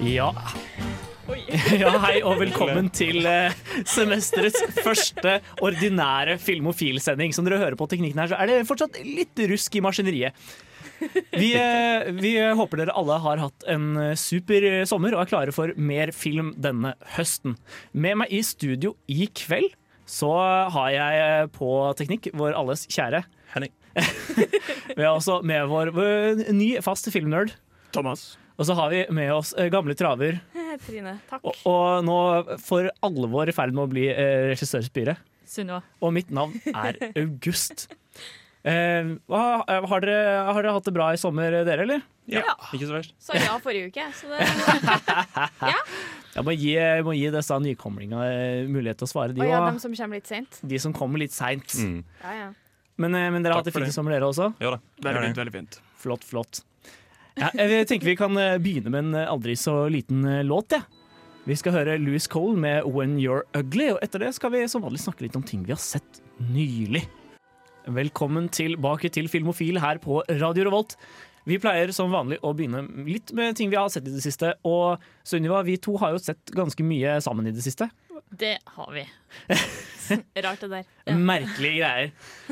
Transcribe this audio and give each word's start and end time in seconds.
Ja. 0.00 0.30
ja, 1.82 1.90
hei 2.02 2.20
og 2.24 2.38
velkommen 2.40 2.88
til 2.94 3.26
eh, 3.28 3.52
semesterets 3.88 4.80
første 4.80 5.36
ordinære 5.60 6.38
filmofilsending. 6.40 7.34
Som 7.36 7.44
dere 7.44 7.60
hører 7.60 7.76
på 7.78 7.88
teknikken 7.90 8.22
her, 8.22 8.30
så 8.32 8.38
er 8.40 8.48
det 8.48 8.66
fortsatt 8.68 8.96
litt 9.04 9.42
rusk 9.50 9.76
i 9.76 9.82
maskineriet. 9.84 10.48
Vi, 11.32 11.52
eh, 11.56 12.08
vi 12.16 12.32
håper 12.56 12.82
dere 12.82 12.96
alle 12.96 13.20
har 13.24 13.44
hatt 13.44 13.68
en 13.72 13.92
eh, 14.00 14.16
super 14.20 14.66
sommer 14.88 15.16
og 15.16 15.24
er 15.24 15.30
klare 15.34 15.54
for 15.56 15.76
mer 15.76 16.14
film 16.16 16.54
denne 16.56 16.94
høsten. 17.18 17.58
Med 17.92 18.22
meg 18.22 18.32
i 18.32 18.42
studio 18.46 18.96
i 19.04 19.28
kveld 19.28 19.72
så 20.08 20.32
har 20.74 20.92
jeg 20.96 21.24
eh, 21.28 21.46
på 21.52 21.70
teknikk 22.00 22.32
vår 22.36 22.56
alles 22.58 22.88
kjære 22.90 23.26
Henning. 23.52 23.72
Vi 24.96 25.02
har 25.02 25.12
også 25.12 25.40
med 25.44 25.66
vår, 25.68 25.92
vår 25.92 26.46
ny 26.54 26.76
fast 26.84 27.10
filmnerd. 27.12 27.52
Thomas. 27.92 28.30
Og 28.60 28.66
så 28.68 28.74
har 28.76 28.90
vi 28.92 28.98
med 29.16 29.30
oss 29.32 29.54
eh, 29.56 29.70
gamle 29.72 29.94
traver 29.96 30.36
Trine, 30.86 31.16
takk. 31.30 31.42
Og, 31.48 31.62
og 31.70 32.04
nå 32.06 32.18
for 32.62 32.90
alvor 33.06 33.48
i 33.50 33.54
ferd 33.56 33.72
med 33.74 33.86
å 33.86 33.90
bli 33.90 34.04
eh, 34.12 34.50
regissørspire. 34.52 35.16
Sunniva. 35.50 35.80
Og 36.04 36.12
mitt 36.14 36.28
navn 36.30 36.54
er 36.70 36.98
August. 37.24 37.88
Eh, 38.62 39.16
hva- 39.26 39.64
eh, 39.64 39.86
har, 39.90 40.04
dere, 40.04 40.20
har 40.52 40.60
dere 40.62 40.74
hatt 40.76 40.86
det 40.86 40.94
bra 40.94 41.08
i 41.16 41.18
sommer, 41.20 41.56
dere, 41.66 41.86
eller? 41.88 42.04
Ja. 42.30 42.44
Ikke 42.76 42.86
så 42.86 42.94
verst. 42.94 43.16
Sa 43.24 43.34
ja 43.34 43.56
forrige 43.64 43.88
uke, 43.90 44.04
så 44.14 44.28
det 44.30 44.44
Jeg 46.36 46.44
må 46.46 46.52
gi, 46.54 46.74
jeg 46.76 47.02
må 47.02 47.14
gi 47.18 47.26
disse 47.34 47.56
nykomlingene 47.64 48.26
eh, 48.30 48.68
mulighet 48.70 49.00
til 49.00 49.08
å 49.08 49.10
svare, 49.10 49.34
de 49.34 49.42
òg. 49.42 49.50
ja, 49.50 49.64
de 49.66 49.82
som 49.82 49.96
kommer 49.98 50.20
litt 50.20 50.30
seint. 50.30 50.60
De 50.62 50.78
som 50.84 50.94
kommer 50.94 51.18
litt 51.24 51.34
seint. 51.34 51.74
Mm. 51.80 51.96
Ja, 52.22 52.34
ja. 52.44 52.48
Men, 53.00 53.16
eh, 53.18 53.26
men 53.34 53.42
dere 53.42 53.56
har 53.56 53.64
hatt 53.64 53.70
det 53.72 53.74
fint 53.74 53.90
i 53.90 53.96
sommer, 53.96 54.14
dere 54.14 54.28
også? 54.30 54.52
Jo 54.62 54.76
da. 54.76 54.78
Veldig 55.08 55.24
fint. 55.26 55.40
veldig 55.42 55.54
fint. 55.56 55.80
Flott, 56.04 56.22
flott. 56.28 56.62
Ja, 57.40 57.48
jeg 57.56 57.86
tenker 57.88 58.10
vi 58.10 58.18
kan 58.20 58.36
eh, 58.36 58.58
begynne 58.60 58.90
med 58.92 59.06
en 59.06 59.14
eh, 59.16 59.30
aldri 59.32 59.54
så 59.56 59.86
liten 59.88 60.26
eh, 60.28 60.42
låt, 60.44 60.74
jeg. 60.76 60.84
Vi 61.48 61.56
skal 61.56 61.72
høre 61.72 61.94
Louis 61.96 62.26
Cole 62.28 62.58
med 62.60 62.84
'When 62.84 63.16
You're 63.16 63.46
Ugly', 63.56 63.94
og 63.94 64.02
etter 64.04 64.20
det 64.20 64.34
skal 64.36 64.52
vi 64.52 64.66
som 64.68 64.84
vanlig 64.84 65.00
snakke 65.00 65.24
litt 65.24 65.38
om 65.38 65.42
ting 65.46 65.62
vi 65.64 65.72
har 65.72 65.80
sett 65.80 66.20
nylig. 66.52 67.06
Velkommen 67.88 68.50
tilbake 68.52 69.08
til 69.08 69.30
Filmofil 69.32 69.80
her 69.80 69.96
på 70.04 70.20
Radio 70.28 70.68
Revolt. 70.68 70.98
Vi 71.48 71.56
pleier 71.56 71.88
som 71.96 72.12
vanlig 72.12 72.36
å 72.44 72.52
begynne 72.52 72.84
litt 73.08 73.32
med 73.32 73.56
ting 73.56 73.72
vi 73.72 73.80
har 73.80 73.88
sett 73.88 74.04
i 74.04 74.12
det 74.12 74.20
siste. 74.20 74.52
Og 74.68 75.00
Sunniva, 75.24 75.64
vi 75.64 75.78
to 75.80 75.96
har 75.96 76.12
jo 76.12 76.20
sett 76.20 76.52
ganske 76.52 76.84
mye 76.84 77.16
sammen 77.24 77.48
i 77.48 77.56
det 77.56 77.64
siste. 77.64 77.88
Det 78.30 78.58
har 78.76 78.92
vi. 78.94 79.04
Rart 80.44 80.60
det 80.60 80.68
der. 80.70 80.84
Ja. 81.06 81.14
Merkelige 81.18 81.80
greier. 81.80 82.10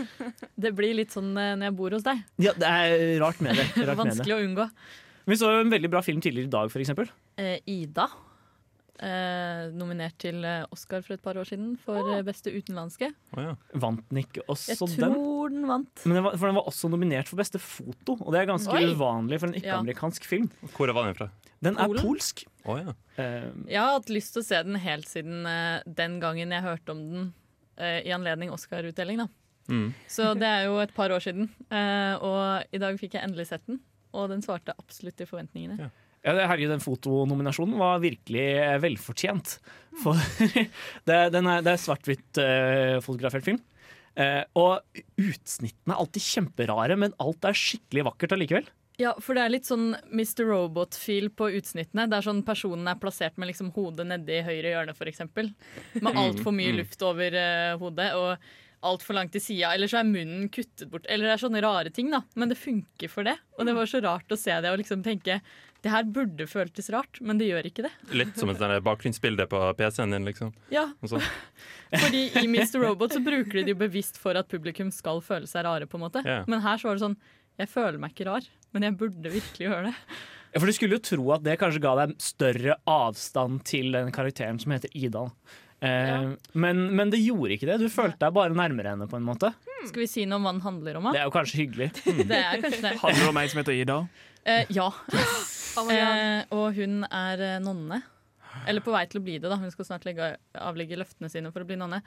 Det 0.63 0.73
blir 0.75 0.97
litt 0.99 1.15
sånn 1.15 1.31
eh, 1.39 1.55
når 1.59 1.71
jeg 1.71 1.77
bor 1.79 1.95
hos 1.95 2.07
deg. 2.07 2.23
Ja, 2.43 2.55
det 2.59 2.67
er 2.69 3.19
rart 3.23 3.43
med 3.45 3.59
det. 3.59 3.67
Rart 3.67 3.77
med 3.79 3.87
det. 3.87 3.99
Vanskelig 4.03 4.37
å 4.37 4.41
unngå. 4.43 4.67
Vi 5.29 5.37
så 5.39 5.51
jo 5.53 5.63
en 5.63 5.71
veldig 5.73 5.91
bra 5.93 6.03
film 6.03 6.23
tidligere 6.25 6.49
i 6.49 6.53
dag, 6.55 6.73
eksempel. 6.83 7.11
Eh, 7.39 7.59
Ida. 7.71 8.09
Eh, 8.99 9.69
nominert 9.79 10.17
til 10.19 10.43
eh, 10.43 10.65
Oscar 10.75 11.05
for 11.07 11.15
et 11.15 11.23
par 11.23 11.39
år 11.39 11.47
siden 11.47 11.77
for 11.79 12.03
oh. 12.03 12.23
beste 12.27 12.51
utenlandske. 12.51 13.13
Oh, 13.37 13.43
ja. 13.45 13.53
Vant 13.79 14.03
den 14.11 14.25
ikke 14.25 14.43
også 14.51 14.75
den? 14.75 14.97
Jeg 14.97 15.13
tror 15.15 15.53
den 15.55 15.69
vant. 15.71 16.03
Men 16.03 16.19
den 16.19 16.25
var, 16.27 16.39
for 16.41 16.51
den 16.51 16.59
var 16.59 16.71
også 16.73 16.91
nominert 16.91 17.31
for 17.31 17.39
beste 17.39 17.61
foto, 17.63 18.17
og 18.19 18.35
det 18.35 18.41
er 18.41 18.49
ganske 18.51 18.75
Oi. 18.75 18.89
uvanlig 18.91 19.39
for 19.39 19.53
en 19.53 19.59
ikke-amerikansk 19.61 20.27
film. 20.27 20.49
Hvor 20.75 20.91
var 20.97 21.07
den 21.07 21.19
fra? 21.21 21.29
Den 21.63 21.79
er 21.79 21.91
Polen? 21.91 22.03
polsk. 22.03 22.43
Oh, 22.65 22.81
ja. 22.81 22.97
Eh, 23.23 23.47
Jeg 23.71 23.79
har 23.79 23.95
hatt 24.01 24.11
lyst 24.11 24.35
til 24.35 24.43
å 24.43 24.49
se 24.49 24.63
den 24.67 24.81
helt 24.83 25.07
siden 25.11 25.47
eh, 25.47 25.87
den 25.87 26.19
gangen 26.23 26.55
jeg 26.55 26.67
hørte 26.67 26.95
om 26.95 27.05
den 27.07 27.31
eh, 27.79 28.01
i 28.03 28.15
anledning 28.15 28.51
Oscar-utdeling. 28.55 29.23
da. 29.23 29.29
Mm. 29.71 29.93
Så 30.11 30.33
det 30.39 30.49
er 30.49 30.67
jo 30.67 30.79
et 30.83 30.95
par 30.97 31.15
år 31.15 31.23
siden. 31.23 31.51
Eh, 31.71 32.19
og 32.19 32.75
i 32.75 32.83
dag 32.83 32.99
fikk 32.99 33.15
jeg 33.15 33.31
endelig 33.31 33.51
sett 33.53 33.63
den, 33.71 33.79
og 34.11 34.31
den 34.35 34.43
svarte 34.43 34.75
absolutt 34.75 35.19
til 35.23 35.31
forventningene. 35.31 35.87
Ja. 35.87 35.91
Ja, 36.25 36.35
herregud, 36.49 36.73
den 36.75 36.85
fotonominasjonen 36.85 37.79
var 37.81 38.01
virkelig 38.03 38.47
eh, 38.59 38.77
velfortjent. 38.83 39.59
For 40.03 40.19
det, 41.09 41.19
den 41.35 41.51
er, 41.51 41.63
det 41.67 41.75
er 41.75 41.83
svart-hvitt 41.83 42.41
eh, 42.43 43.43
film. 43.45 43.61
Eh, 44.19 44.43
og 44.59 44.83
utsnittene 45.21 45.95
er 45.95 46.03
alltid 46.03 46.25
kjemperare, 46.27 46.99
men 46.99 47.15
alt 47.23 47.47
er 47.47 47.57
skikkelig 47.59 48.09
vakkert 48.11 48.35
allikevel. 48.35 48.69
Ja, 48.99 49.13
for 49.23 49.39
det 49.39 49.45
er 49.45 49.53
litt 49.55 49.69
sånn 49.69 49.93
Mr. 50.11 50.43
Robot-feel 50.49 51.29
på 51.31 51.53
utsnittene. 51.55 52.09
Det 52.11 52.17
er 52.19 52.27
sånn 52.27 52.41
Personen 52.47 52.89
er 52.91 52.99
plassert 52.99 53.37
med 53.39 53.53
liksom 53.53 53.71
hodet 53.77 54.09
nedi 54.11 54.41
høyre 54.43 54.73
hjørne, 54.73 54.95
f.eks. 54.97 55.23
Med 56.03 56.19
altfor 56.19 56.51
mye 56.57 56.73
Mm. 56.75 56.81
luft 56.81 57.05
over 57.07 57.37
uh, 57.39 57.77
hodet 57.79 58.09
og 58.19 58.49
altfor 58.89 59.15
langt 59.15 59.31
til 59.37 59.43
sida. 59.45 59.71
Eller 59.75 59.91
så 59.91 60.01
er 60.01 60.11
munnen 60.11 60.49
kuttet 60.51 60.91
bort. 60.91 61.07
Eller 61.07 61.29
det 61.29 61.37
er 61.37 61.45
sånne 61.45 61.63
rare 61.63 61.95
ting, 61.95 62.11
da. 62.11 62.25
Men 62.35 62.51
det 62.51 62.59
funker 62.59 63.11
for 63.13 63.27
det. 63.27 63.37
Og 63.55 63.71
det 63.71 63.77
var 63.79 63.87
så 63.91 64.03
rart 64.03 64.35
å 64.35 64.39
se 64.39 64.59
det 64.59 64.71
og 64.75 64.83
liksom 64.83 65.07
tenke 65.07 65.39
det 65.85 65.93
her 65.93 66.07
burde 66.11 66.47
føltes 66.51 66.89
rart, 66.91 67.21
men 67.23 67.39
det 67.39 67.47
gjør 67.51 67.69
ikke 67.71 67.85
det. 67.87 67.93
Litt 68.19 68.39
som 68.41 68.51
et 68.51 68.59
sånn 68.59 68.75
bakgrunnsbilde 68.83 69.47
på 69.51 69.61
PC-en 69.79 70.15
din, 70.17 70.27
liksom. 70.27 70.51
Ja, 70.75 70.89
fordi 72.03 72.25
i 72.41 72.47
Mr. 72.49 72.81
Robot 72.83 73.15
så 73.15 73.23
bruker 73.23 73.61
de 73.61 73.69
det 73.69 73.77
jo 73.77 73.79
bevisst 73.85 74.19
for 74.19 74.39
at 74.39 74.51
publikum 74.51 74.91
skal 74.95 75.23
føle 75.25 75.47
seg 75.51 75.67
rare, 75.69 75.87
på 75.87 76.01
en 76.01 76.07
måte. 76.09 76.25
Yeah. 76.27 76.43
Men 76.51 76.65
her 76.67 76.81
så 76.81 76.91
var 76.91 76.99
det 76.99 77.07
sånn 77.07 77.17
Jeg 77.59 77.71
føler 77.71 78.03
meg 78.03 78.15
ikke 78.15 78.27
rar, 78.29 78.51
men 78.75 78.87
jeg 78.87 78.99
burde 78.99 79.33
virkelig 79.33 79.69
gjøre 79.71 79.87
det. 79.89 79.95
Ja, 80.53 80.61
For 80.61 80.67
Du 80.71 80.75
skulle 80.75 80.99
jo 80.99 81.05
tro 81.05 81.31
at 81.37 81.47
det 81.47 81.59
kanskje 81.61 81.83
ga 81.85 81.95
deg 82.03 82.19
større 82.23 82.79
avstand 82.89 83.65
til 83.69 83.91
den 83.95 84.13
karakteren 84.15 84.61
som 84.63 84.75
heter 84.75 84.93
Ida. 84.97 85.27
Eh, 85.79 86.31
men, 86.59 86.81
men 86.99 87.11
det 87.13 87.21
gjorde 87.23 87.55
ikke 87.55 87.69
det. 87.71 87.79
Du 87.83 87.91
følte 87.93 88.19
deg 88.25 88.35
bare 88.35 88.57
nærmere 88.57 88.95
henne. 88.97 89.07
på 89.11 89.19
en 89.19 89.27
måte 89.27 89.53
Skal 89.87 90.03
vi 90.03 90.09
si 90.11 90.25
noe 90.27 90.41
om 90.41 90.49
hva 90.49 90.55
den 90.57 90.65
handler 90.65 90.99
om? 90.99 91.07
Da? 91.07 91.15
Det 91.15 91.21
er 91.23 91.29
jo 91.29 91.35
kanskje 91.37 91.61
hyggelig. 91.63 91.91
Det 92.33 92.41
er 92.41 92.65
kanskje 92.65 92.83
det. 92.83 92.95
Handler 93.03 93.23
det 93.23 93.31
om 93.31 93.41
ei 93.43 93.47
som 93.53 93.63
heter 93.63 93.79
Ida? 93.79 93.99
Eh, 94.45 94.67
ja. 94.75 94.93
Eh, 95.79 96.45
og 96.55 96.75
hun 96.79 97.05
er 97.07 97.43
eh, 97.45 97.59
nonne. 97.63 98.01
Eller 98.67 98.83
på 98.83 98.93
vei 98.93 99.05
til 99.07 99.21
å 99.21 99.25
bli 99.25 99.37
det. 99.39 99.49
da 99.51 99.59
Hun 99.61 99.71
skal 99.71 99.87
snart 99.87 100.07
legge, 100.09 100.33
avlegge 100.59 100.99
løftene 100.99 101.31
sine 101.33 101.53
for 101.55 101.63
å 101.63 101.69
bli 101.69 101.79
nonne. 101.79 102.01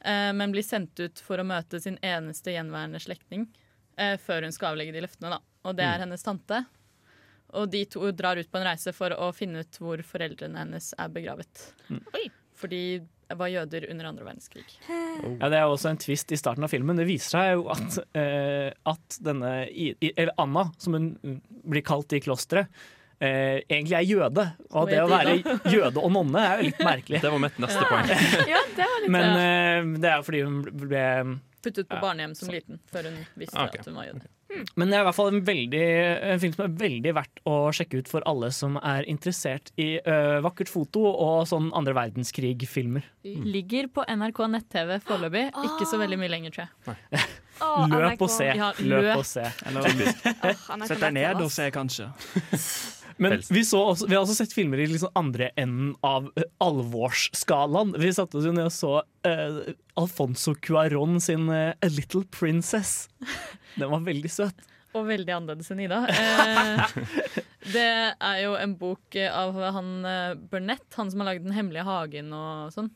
Eh, 0.00 0.30
men 0.36 0.54
blir 0.54 0.64
sendt 0.66 0.98
ut 1.02 1.20
for 1.24 1.40
å 1.40 1.46
møte 1.46 1.80
sin 1.82 1.98
eneste 2.04 2.54
gjenværende 2.54 3.00
slektning 3.02 3.46
eh, 3.98 4.16
før 4.22 4.46
hun 4.46 4.54
skal 4.54 4.72
avlegge 4.72 4.96
de 4.96 5.04
løftene. 5.04 5.36
da 5.36 5.68
Og 5.68 5.76
det 5.78 5.86
er 5.86 6.04
hennes 6.06 6.24
tante. 6.24 6.62
Og 7.58 7.68
de 7.72 7.84
to 7.88 8.10
drar 8.12 8.40
ut 8.40 8.50
på 8.50 8.60
en 8.60 8.66
reise 8.68 8.92
for 8.96 9.14
å 9.16 9.30
finne 9.36 9.64
ut 9.64 9.78
hvor 9.80 10.00
foreldrene 10.04 10.64
hennes 10.64 10.90
er 10.98 11.12
begravet. 11.12 11.70
Oi. 12.16 12.26
Var 13.36 13.48
jøder 13.52 13.84
under 13.90 14.06
andre 14.08 14.24
verdenskrig. 14.24 14.62
Ja, 14.88 15.48
Det 15.52 15.58
er 15.58 15.66
også 15.68 15.90
en 15.90 15.98
twist 16.00 16.32
i 16.32 16.36
starten 16.40 16.64
av 16.64 16.70
filmen. 16.72 16.96
Det 16.96 17.04
viser 17.06 17.34
seg 17.36 17.50
jo 17.58 17.66
at, 17.74 17.98
eh, 18.16 18.70
at 18.88 19.18
denne 19.20 19.50
I- 19.68 19.94
I- 20.00 20.12
Eller 20.16 20.32
Anna, 20.38 20.70
som 20.78 20.94
hun 20.94 21.40
blir 21.68 21.82
kalt 21.84 22.12
i 22.16 22.20
klosteret, 22.24 22.68
eh, 23.20 23.60
egentlig 23.68 23.98
er 23.98 24.06
jøde. 24.08 24.46
Og 24.70 24.88
det 24.88 25.02
å 25.02 25.08
være 25.10 25.36
jøde 25.76 25.98
og 26.00 26.10
nonne 26.12 26.38
er 26.40 26.56
jo 26.62 26.70
litt 26.70 26.78
merkelig. 26.80 27.20
det 27.20 27.30
var 27.30 27.38
mitt 27.38 27.58
neste 27.58 27.84
poeng. 27.84 28.08
Ja, 28.48 28.62
det 28.76 28.86
var 28.88 29.00
litt 29.04 29.10
Men 29.10 29.36
eh, 29.36 30.00
det 30.00 30.08
er 30.08 30.16
jo 30.16 30.22
fordi 30.30 30.42
hun 30.44 30.62
ble 30.88 31.04
Puttet 31.60 31.88
på 31.90 31.96
Ja, 31.98 32.00
barnehjem 32.00 32.34
som 32.38 32.48
liten 32.54 32.78
før 32.88 33.10
hun 33.10 33.26
visste 33.36 33.58
Ah, 33.58 33.66
ok. 33.66 33.80
at 33.80 33.84
hun 33.90 33.94
var 33.98 34.04
jøde. 34.06 34.22
Men 34.78 34.90
det 34.90 34.96
er 34.98 35.02
i 35.02 35.06
hvert 35.08 35.16
fall 35.18 35.30
en, 35.32 35.40
veldig, 35.46 35.82
en 36.32 36.40
film 36.42 36.54
som 36.56 36.64
er 36.66 36.74
veldig 36.80 37.12
verdt 37.16 37.42
å 37.48 37.56
sjekke 37.74 38.00
ut 38.02 38.10
for 38.10 38.24
alle 38.28 38.50
som 38.54 38.76
er 38.80 39.06
interessert 39.10 39.72
i 39.80 39.88
ø, 40.00 40.16
vakkert 40.44 40.70
foto 40.72 41.02
og 41.10 41.44
sånn 41.50 41.70
andre 41.78 41.94
verdenskrig-filmer. 41.98 43.06
Ligger 43.24 43.90
på 43.92 44.04
NRK 44.08 44.42
nett-TV 44.54 44.98
foreløpig. 45.06 45.46
Ikke 45.68 45.88
så 45.90 46.00
veldig 46.00 46.18
mye 46.20 46.32
lenger, 46.32 46.54
tror 46.56 46.68
jeg. 46.68 47.26
Oh, 47.64 47.86
Løp 47.92 48.22
og 48.22 48.30
se. 48.30 48.50
Ja, 48.54 48.70
Løp 48.78 49.08
løp. 49.08 49.16
og 49.22 49.26
se. 49.26 49.46
løp 49.74 49.88
og 49.88 50.12
se. 50.12 50.86
sett 50.92 51.02
deg 51.02 51.16
ned 51.18 51.42
og 51.44 51.50
se, 51.54 51.70
kanskje. 51.74 52.10
Men 53.18 53.42
vi, 53.50 53.64
så 53.66 53.80
også, 53.92 54.06
vi 54.06 54.14
har 54.14 54.22
også 54.22 54.36
sett 54.38 54.54
filmer 54.54 54.80
i 54.82 54.86
liksom 54.90 55.10
andre 55.18 55.50
enden 55.58 55.92
av 56.06 56.30
alvorsskalaen. 56.62 57.96
Vi 57.98 58.12
satte 58.14 58.38
oss 58.38 58.46
jo 58.46 58.54
ned 58.54 58.70
og 58.70 58.74
så 58.74 58.92
uh, 59.02 59.60
Alfonso 59.98 60.54
Cuarón 60.62 61.18
sin 61.22 61.48
uh, 61.50 61.74
A 61.74 61.90
Little 61.90 62.24
Princess. 62.30 63.08
Den 63.74 63.90
var 63.90 64.04
veldig 64.06 64.32
søt. 64.32 64.66
Og 64.96 65.04
veldig 65.04 65.34
annerledes 65.34 65.68
enn 65.70 65.82
Ida. 65.84 65.98
Eh, 66.08 66.94
det 67.74 67.88
er 68.16 68.38
jo 68.40 68.54
en 68.56 68.72
bok 68.80 69.18
av 69.20 69.58
han 69.76 69.90
eh, 70.08 70.38
Burnett, 70.50 70.86
han 70.96 71.12
som 71.12 71.20
har 71.20 71.28
lagd 71.28 71.44
Den 71.44 71.52
hemmelige 71.54 71.84
hagen 71.84 72.32
og 72.32 72.72
sånn. 72.72 72.88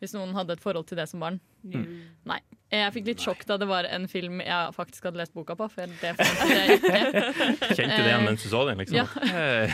Hvis 0.00 0.16
noen 0.16 0.32
hadde 0.32 0.56
et 0.56 0.62
forhold 0.64 0.88
til 0.88 0.98
det 0.98 1.04
som 1.10 1.20
barn. 1.20 1.36
Nei. 1.68 2.40
Jeg 2.68 2.92
fikk 2.92 3.06
litt 3.08 3.22
sjokk 3.24 3.46
da 3.48 3.56
det 3.60 3.66
var 3.70 3.86
en 3.88 4.04
film 4.12 4.42
jeg 4.44 4.72
faktisk 4.76 5.06
hadde 5.08 5.22
lest 5.22 5.32
boka 5.36 5.54
på. 5.56 5.70
For 5.72 5.88
det 5.88 6.10
jeg 6.12 6.76
ikke. 6.76 6.98
Kjente 7.72 7.96
du 7.96 8.02
det 8.02 8.10
igjen 8.10 8.26
mens 8.26 8.44
du 8.44 8.48
så 8.52 8.64
den? 8.68 8.82
liksom? 8.82 8.98
Ja. 8.98 9.06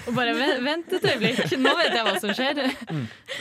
Og 0.06 0.14
bare 0.14 0.36
vent, 0.62 0.94
et 0.94 1.08
øyeblikk, 1.10 1.56
nå 1.58 1.74
vet 1.80 1.96
jeg 1.96 2.06
hva 2.06 2.14
som 2.22 2.34
skjer. 2.38 2.62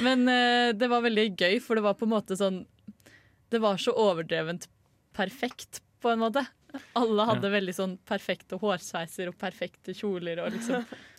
Men 0.05 0.25
uh, 0.25 0.73
det 0.73 0.89
var 0.89 1.05
veldig 1.05 1.27
gøy, 1.37 1.59
for 1.61 1.77
det 1.77 1.85
var 1.85 1.99
på 1.99 2.09
en 2.09 2.15
måte 2.15 2.37
sånn 2.39 2.63
Det 3.53 3.61
var 3.61 3.77
så 3.77 3.93
overdrevent 3.93 4.65
perfekt, 5.13 5.83
på 6.01 6.09
en 6.09 6.23
måte. 6.25 6.41
Alle 6.97 7.25
hadde 7.29 7.51
veldig 7.53 7.73
sånn 7.77 7.93
perfekte 8.09 8.57
hårsveiser 8.57 9.29
og 9.29 9.37
perfekte 9.37 9.93
kjoler 9.93 10.41
og 10.41 10.55
liksom 10.55 10.81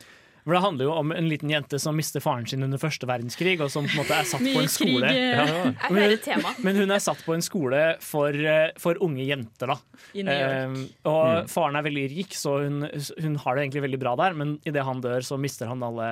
For 0.45 0.53
Det 0.53 0.61
handler 0.61 0.85
jo 0.85 0.93
om 0.93 1.13
en 1.17 1.29
liten 1.31 1.49
jente 1.49 1.79
som 1.81 1.97
mister 1.97 2.21
faren 2.21 2.45
sin 2.47 2.63
under 2.67 2.77
første 2.79 3.07
verdenskrig, 3.09 3.55
og 3.65 3.71
som 3.73 3.87
på 3.89 3.95
en 3.97 4.03
måte 4.03 4.13
er 4.19 4.27
satt 4.29 4.45
på 4.45 4.61
en 4.61 4.69
skole. 4.69 5.09
eh, 5.09 5.39
Ja, 5.39 5.45
ja. 5.49 5.73
Men. 5.89 6.19
Men 6.67 6.77
hun 6.83 6.91
er 6.93 7.01
satt 7.01 7.23
på 7.25 7.33
en 7.35 7.41
skole 7.45 7.83
for, 8.05 8.29
eh, 8.29 8.71
for 8.77 9.01
unge 9.01 9.25
jenter, 9.25 9.73
da. 9.73 9.79
i 10.15 10.23
New 10.23 10.33
York. 10.37 10.77
Eh, 10.77 11.09
og 11.09 11.49
faren 11.49 11.77
er 11.81 11.87
veldig 11.89 12.05
rik, 12.13 12.37
så 12.37 12.59
hun, 12.63 12.83
hun 13.23 13.37
har 13.41 13.55
det 13.57 13.65
egentlig 13.65 13.83
veldig 13.89 14.01
bra 14.05 14.15
der, 14.21 14.35
men 14.37 14.59
idet 14.69 14.85
han 14.85 15.01
dør, 15.01 15.25
så 15.25 15.41
mister 15.41 15.67
han 15.73 15.83
alle 15.83 16.11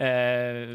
eh, 0.00 0.74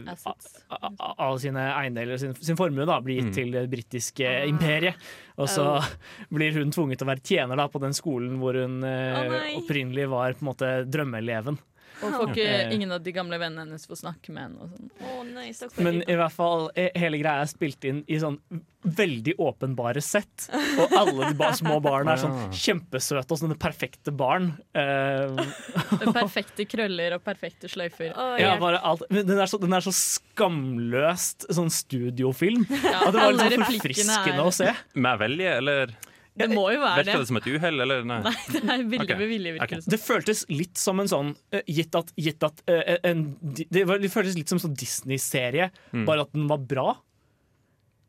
Alle 1.17 1.39
sine 1.41 1.63
eiendeler, 1.75 2.17
sin, 2.21 2.33
sin 2.39 2.57
formue, 2.59 2.85
da, 2.87 2.99
blir 3.01 3.19
gitt 3.19 3.31
Mm. 3.31 3.35
til 3.35 3.51
det 3.55 3.65
britiske 3.71 4.31
imperiet. 4.47 4.95
Og 5.41 5.47
så 5.51 5.65
blir 6.35 6.53
hun 6.53 6.71
tvunget 6.71 6.99
til 7.01 7.07
å 7.07 7.11
være 7.11 7.23
tjener 7.25 7.57
da, 7.59 7.67
på 7.67 7.81
den 7.81 7.95
skolen 7.97 8.37
hvor 8.39 8.53
hun 8.59 8.83
eh, 8.87 9.19
oh, 9.19 9.59
opprinnelig 9.63 10.07
var 10.11 10.33
på 10.37 10.45
en 10.45 10.51
måte 10.53 10.69
drømmeeleven. 10.87 11.57
Og 12.03 12.11
får 12.11 12.31
ikke, 12.33 12.45
Eh. 12.45 12.73
ingen 12.75 12.91
av 12.91 13.01
de 13.03 13.11
gamle 13.15 13.37
vennene 13.39 13.63
hennes 13.65 13.85
får 13.87 14.01
snakke 14.03 14.29
med 14.35 14.43
henne. 14.43 14.61
Og 14.61 14.69
sånn. 14.69 14.89
Å 14.99 15.25
nei. 15.33 15.51
Men 15.83 16.01
i 16.09 16.15
hvert 16.15 16.31
fall, 16.35 16.69
eh, 16.75 16.89
hele 16.95 17.17
greia 17.21 17.41
er 17.41 17.45
spilt 17.47 17.83
inn 17.85 18.03
i 18.07 18.17
sånn 18.19 18.39
veldig 18.85 19.33
åpenbare 19.41 20.01
sett. 20.03 20.49
Og 20.77 20.91
alle 20.93 21.29
de 21.31 21.33
ba 21.39 21.51
små 21.57 21.81
barna 21.81 22.13
er 22.13 22.17
sånn 22.21 22.51
kjempesøte 22.65 23.31
og 23.31 23.39
sånne 23.39 23.57
perfekte 23.57 24.11
barn. 24.15 24.51
Eh, 24.75 25.33
Perfekte 26.13 26.65
krøller 26.69 27.15
og 27.15 27.23
perfekte 27.23 27.67
sløyfer. 27.71 28.11
Oh, 28.15 28.35
ja, 28.39 28.57
bare 28.61 28.77
alt. 28.83 29.01
Men 29.09 29.25
den 29.25 29.39
er, 29.39 29.47
så, 29.49 29.59
den 29.59 29.73
er 29.73 29.81
så 29.81 29.91
skamløst 29.95 31.47
sånn 31.53 31.71
studiofilm. 31.73 32.65
Ja, 32.69 33.07
At 33.07 33.13
det 33.15 33.21
var 33.21 33.33
litt 33.33 33.55
sånn 33.55 33.65
forfriskende 33.71 34.35
er- 34.35 34.43
å 34.45 34.51
se. 34.53 34.73
Med 34.95 35.19
velje, 35.19 35.57
eller 35.57 35.95
Det 36.35 36.49
må 36.51 36.65
jo 36.73 36.81
være 36.83 37.05
det. 37.07 37.15
det 37.15 37.27
som 37.29 37.37
et 37.39 37.47
uhell, 37.47 37.79
eller 37.85 38.03
nei? 38.07 38.19
Nei, 38.25 38.35
det 38.51 38.61
er 38.63 38.83
veldig 38.83 39.05
okay. 39.05 39.19
med 39.21 39.29
vilje, 39.31 39.53
Okay. 39.65 39.79
det 39.93 39.99
føltes 40.03 40.43
litt 40.51 40.77
som 40.81 40.99
en 40.99 41.07
sånn 41.11 41.29
eh, 41.55 41.61
Gitt 41.71 41.95
at, 41.95 42.11
gitt 42.19 42.43
at 42.43 42.59
eh, 42.67 42.97
en, 43.07 43.21
Det, 43.41 43.85
var, 43.87 44.01
det 44.03 44.11
føltes 44.11 44.35
litt 44.35 44.51
som 44.51 44.59
en 44.59 44.65
sånn 44.67 44.75
Disney-serie, 44.77 45.69
Mm. 45.95 46.03
bare 46.09 46.25
at 46.25 46.33
den 46.35 46.47
var 46.51 46.59
bra. 46.59 46.89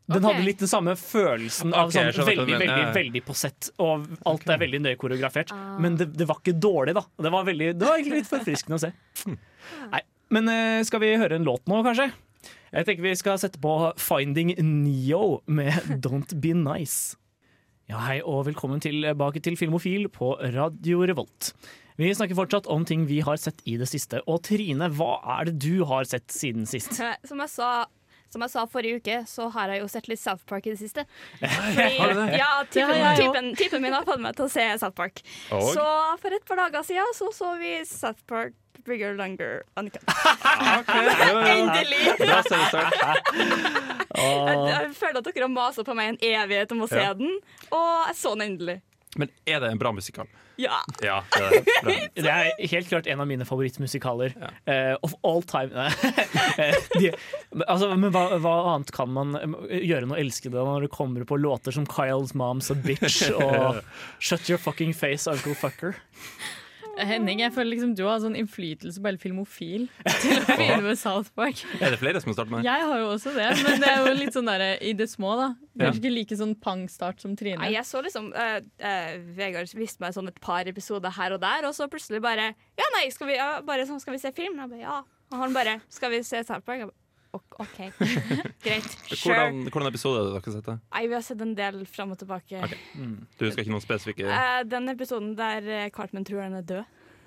Den 0.07 0.21
okay. 0.23 0.35
hadde 0.37 0.45
litt 0.47 0.61
den 0.63 0.71
samme 0.71 0.93
følelsen 0.99 1.73
av 1.75 1.91
sånn 1.95 2.11
veldig, 2.15 2.27
mener. 2.27 2.59
veldig, 2.61 2.67
Ja, 2.71 2.83
ja. 2.87 2.93
veldig 2.95 3.23
på 3.27 3.35
sett, 3.35 3.71
og 3.83 4.05
alt 4.31 4.45
er 4.55 4.61
veldig 4.63 4.81
nøye 4.85 4.99
koreografert. 5.01 5.51
Ah. 5.55 5.79
Men 5.83 5.97
det, 5.99 6.13
det 6.15 6.29
var 6.31 6.39
ikke 6.43 6.55
dårlig, 6.63 6.95
da. 6.99 7.03
Det 7.27 7.33
var, 7.35 7.47
veldig, 7.49 7.73
det 7.79 7.89
var 7.89 7.99
egentlig 7.99 8.21
litt 8.23 8.31
forfriskende 8.31 8.79
å 8.79 8.85
se. 8.85 8.93
Nei, 9.91 10.03
Men 10.35 10.51
eh, 10.53 10.83
skal 10.87 11.03
vi 11.03 11.11
høre 11.19 11.39
en 11.41 11.47
låt 11.47 11.67
nå, 11.71 11.83
kanskje? 11.87 12.11
Jeg 12.75 12.87
tenker 12.87 13.03
vi 13.07 13.15
skal 13.19 13.39
sette 13.41 13.59
på 13.63 13.73
Finding 13.99 14.53
Neo 14.63 15.41
med 15.47 15.75
Don't 16.05 16.35
Be 16.43 16.55
Nice. 16.55 17.17
Ja, 17.87 18.01
hei 18.03 18.17
og 18.27 18.49
velkommen 18.49 18.81
tilbake 18.83 19.39
til 19.39 19.55
Filmofil 19.55 20.09
på 20.11 20.33
Radio 20.57 21.05
Revolt. 21.07 21.53
Vi 21.95 22.09
snakker 22.11 22.35
fortsatt 22.35 22.67
om 22.67 22.83
ting 22.83 23.05
vi 23.07 23.21
har 23.23 23.39
sett 23.39 23.63
i 23.63 23.77
det 23.79 23.87
siste. 23.87 24.25
Og 24.27 24.41
Trine, 24.49 24.89
hva 24.99 25.21
er 25.37 25.47
det 25.47 25.61
du 25.63 25.85
har 25.87 26.03
sett 26.11 26.27
siden 26.35 26.67
sist? 26.67 26.99
Som 27.31 27.45
jeg 27.45 27.53
sa 27.55 27.71
som 28.27 28.43
jeg 28.43 28.51
sa 28.51 28.65
forrige 28.67 28.99
uke, 28.99 29.21
så 29.31 29.47
har 29.55 29.71
jeg 29.71 29.85
jo 29.85 29.87
sett 29.89 30.09
litt 30.11 30.19
South 30.19 30.43
Park 30.51 30.67
i 30.67 30.73
det 30.73 30.81
siste. 30.81 31.05
Det? 31.79 31.87
ja, 32.35 32.49
typen, 32.75 33.05
typen, 33.21 33.53
typen 33.57 33.85
min 33.85 33.95
har 33.95 34.03
fått 34.05 34.21
meg 34.21 34.35
til 34.37 34.49
å 34.49 34.51
se 34.51 34.65
South 34.83 34.97
Park. 34.99 35.23
Og? 35.55 35.71
Så 35.79 35.87
for 36.21 36.35
et 36.35 36.45
par 36.49 36.59
dager 36.59 36.83
siden 36.91 37.15
så, 37.17 37.31
så 37.33 37.55
vi 37.63 37.79
South 37.87 38.27
Park 38.27 38.59
Bigger 38.85 39.15
Longer 39.19 39.63
Uncut. 39.77 40.03
Endelig! 40.87 42.03
Bra. 42.19 42.43
Jeg, 44.17 44.59
jeg 44.71 44.91
føler 44.97 45.21
at 45.21 45.29
dere 45.29 45.45
har 45.47 45.53
masa 45.53 45.85
på 45.87 45.95
meg 45.97 46.15
en 46.15 46.21
evighet 46.25 46.73
om 46.77 46.85
å 46.87 46.91
se 46.91 47.01
Ja. 47.03 47.13
den, 47.17 47.39
og 47.71 47.87
jeg 48.11 48.17
så 48.21 48.35
den 48.37 48.47
endelig. 48.53 48.81
Men 49.17 49.31
er 49.49 49.61
det 49.63 49.71
en 49.73 49.79
bra 49.81 49.93
musikal? 49.97 50.27
Ja. 50.61 50.77
Ja. 51.05 51.23
Det 51.33 51.43
er 51.45 51.63
bra. 51.85 51.93
Det 52.17 52.33
er 52.33 52.69
helt 52.73 52.89
klart 52.89 53.07
en 53.13 53.21
av 53.21 53.29
mine 53.29 53.45
favorittmusikaler. 53.49 54.35
Ja. 54.41 54.51
Uh, 54.69 54.97
of 55.05 55.15
all 55.25 55.43
time. 55.45 55.73
Eh, 56.57 56.75
De, 56.97 57.11
altså, 57.67 57.91
men 57.97 58.13
hva, 58.13 58.27
hva 58.41 58.55
annet 58.75 58.93
kan 58.97 59.09
man 59.13 59.35
eh, 59.37 59.81
gjøre 59.89 60.05
enn 60.09 60.13
å 60.17 60.21
elske 60.21 60.53
det 60.53 60.61
når 60.61 60.87
det 60.89 60.93
kommer 60.97 61.25
på 61.29 61.37
låter 61.41 61.73
som 61.77 61.89
Kyle's 61.89 62.33
Mom's 62.37 62.71
a 62.73 62.77
Bitch 62.77 63.27
og 63.37 63.81
Shut 64.21 64.49
Your 64.53 64.61
Fucking 64.61 64.93
Face, 64.97 65.29
Uncle 65.33 65.57
Fucker? 65.57 65.97
Henning, 66.97 67.41
jeg 67.45 67.53
føler 67.53 67.71
liksom 67.75 67.93
du 67.99 68.03
har 68.07 68.21
sånn 68.23 68.37
innflytelse 68.39 69.03
på 69.03 69.11
hele 69.11 69.21
filmofil 69.21 69.87
til 70.23 70.39
å 70.39 70.45
begynne 70.49 70.83
med 70.87 71.01
South 71.01 71.33
Park. 71.37 71.63
Er 71.81 71.95
det 71.95 72.01
flere 72.01 72.23
som 72.25 72.33
starter 72.35 72.55
med 72.55 72.63
det? 72.65 72.71
Jeg 72.71 72.89
har 72.91 73.03
jo 73.03 73.09
også 73.13 73.33
det, 73.37 73.49
men 73.63 73.83
det 73.83 73.91
er 73.93 74.03
jo 74.03 74.15
litt 74.17 74.37
sånn 74.37 74.51
der, 74.51 74.67
i 74.81 74.93
det 74.97 75.09
små, 75.13 75.35
da. 75.41 75.49
Ja. 75.77 75.87
Kanskje 75.87 76.03
ikke 76.03 76.15
like 76.15 76.41
sånn 76.41 76.55
pangstart 76.63 77.21
som 77.25 77.35
Trine. 77.39 77.61
Nei, 77.61 77.75
jeg 77.75 77.85
så 77.89 78.01
liksom 78.05 78.31
uh, 78.33 78.59
uh, 78.81 79.11
Vegard 79.37 79.73
viste 79.77 80.05
meg 80.05 80.17
sånn 80.17 80.31
et 80.33 80.41
par 80.43 80.69
episoder 80.71 81.13
her 81.19 81.37
og 81.37 81.43
der, 81.45 81.69
og 81.69 81.77
så 81.77 81.91
plutselig 81.93 82.23
bare 82.25 82.53
Ja, 82.79 82.93
nei, 82.97 83.09
skal 83.13 83.31
vi, 83.31 83.37
ja, 83.37 83.51
bare 83.67 83.85
sånn, 83.89 84.01
skal 84.03 84.17
vi 84.17 84.23
se 84.23 84.33
film? 84.37 84.57
Jeg 84.63 84.73
bare, 84.73 84.85
ja. 84.85 85.01
Og 85.33 85.43
han 85.43 85.57
bare 85.57 85.81
Skal 85.93 86.13
vi 86.15 86.23
se 86.25 86.41
South 86.47 86.65
Park? 86.65 86.81
Jeg 86.81 86.91
bare, 86.91 87.06
«Ok. 87.59 87.79
Greit. 88.65 88.91
Sure. 89.13 89.35
Hvordan, 89.35 89.63
hvordan 89.73 89.89
episode 89.93 90.21
har 90.21 90.41
dere 90.41 90.53
sett? 90.57 90.67
det? 90.67 90.77
Nei, 90.95 91.07
vi 91.07 91.15
har 91.19 91.25
sett 91.27 91.41
en 91.45 91.55
del 91.59 91.87
fram 91.87 92.11
og 92.15 92.19
tilbake. 92.19 92.61
Ok. 92.65 92.77
Du 93.39 93.47
husker 93.47 93.63
ikke 93.65 93.75
noen 93.75 93.85
spesifikke? 93.85 94.29
uh, 94.29 94.63
den 94.71 94.89
episoden 94.93 95.35
der 95.39 95.67
eh, 95.81 95.91
Cartman 95.95 96.25
tror 96.25 96.43
han 96.47 96.55
er 96.61 96.67
død. 96.67 96.85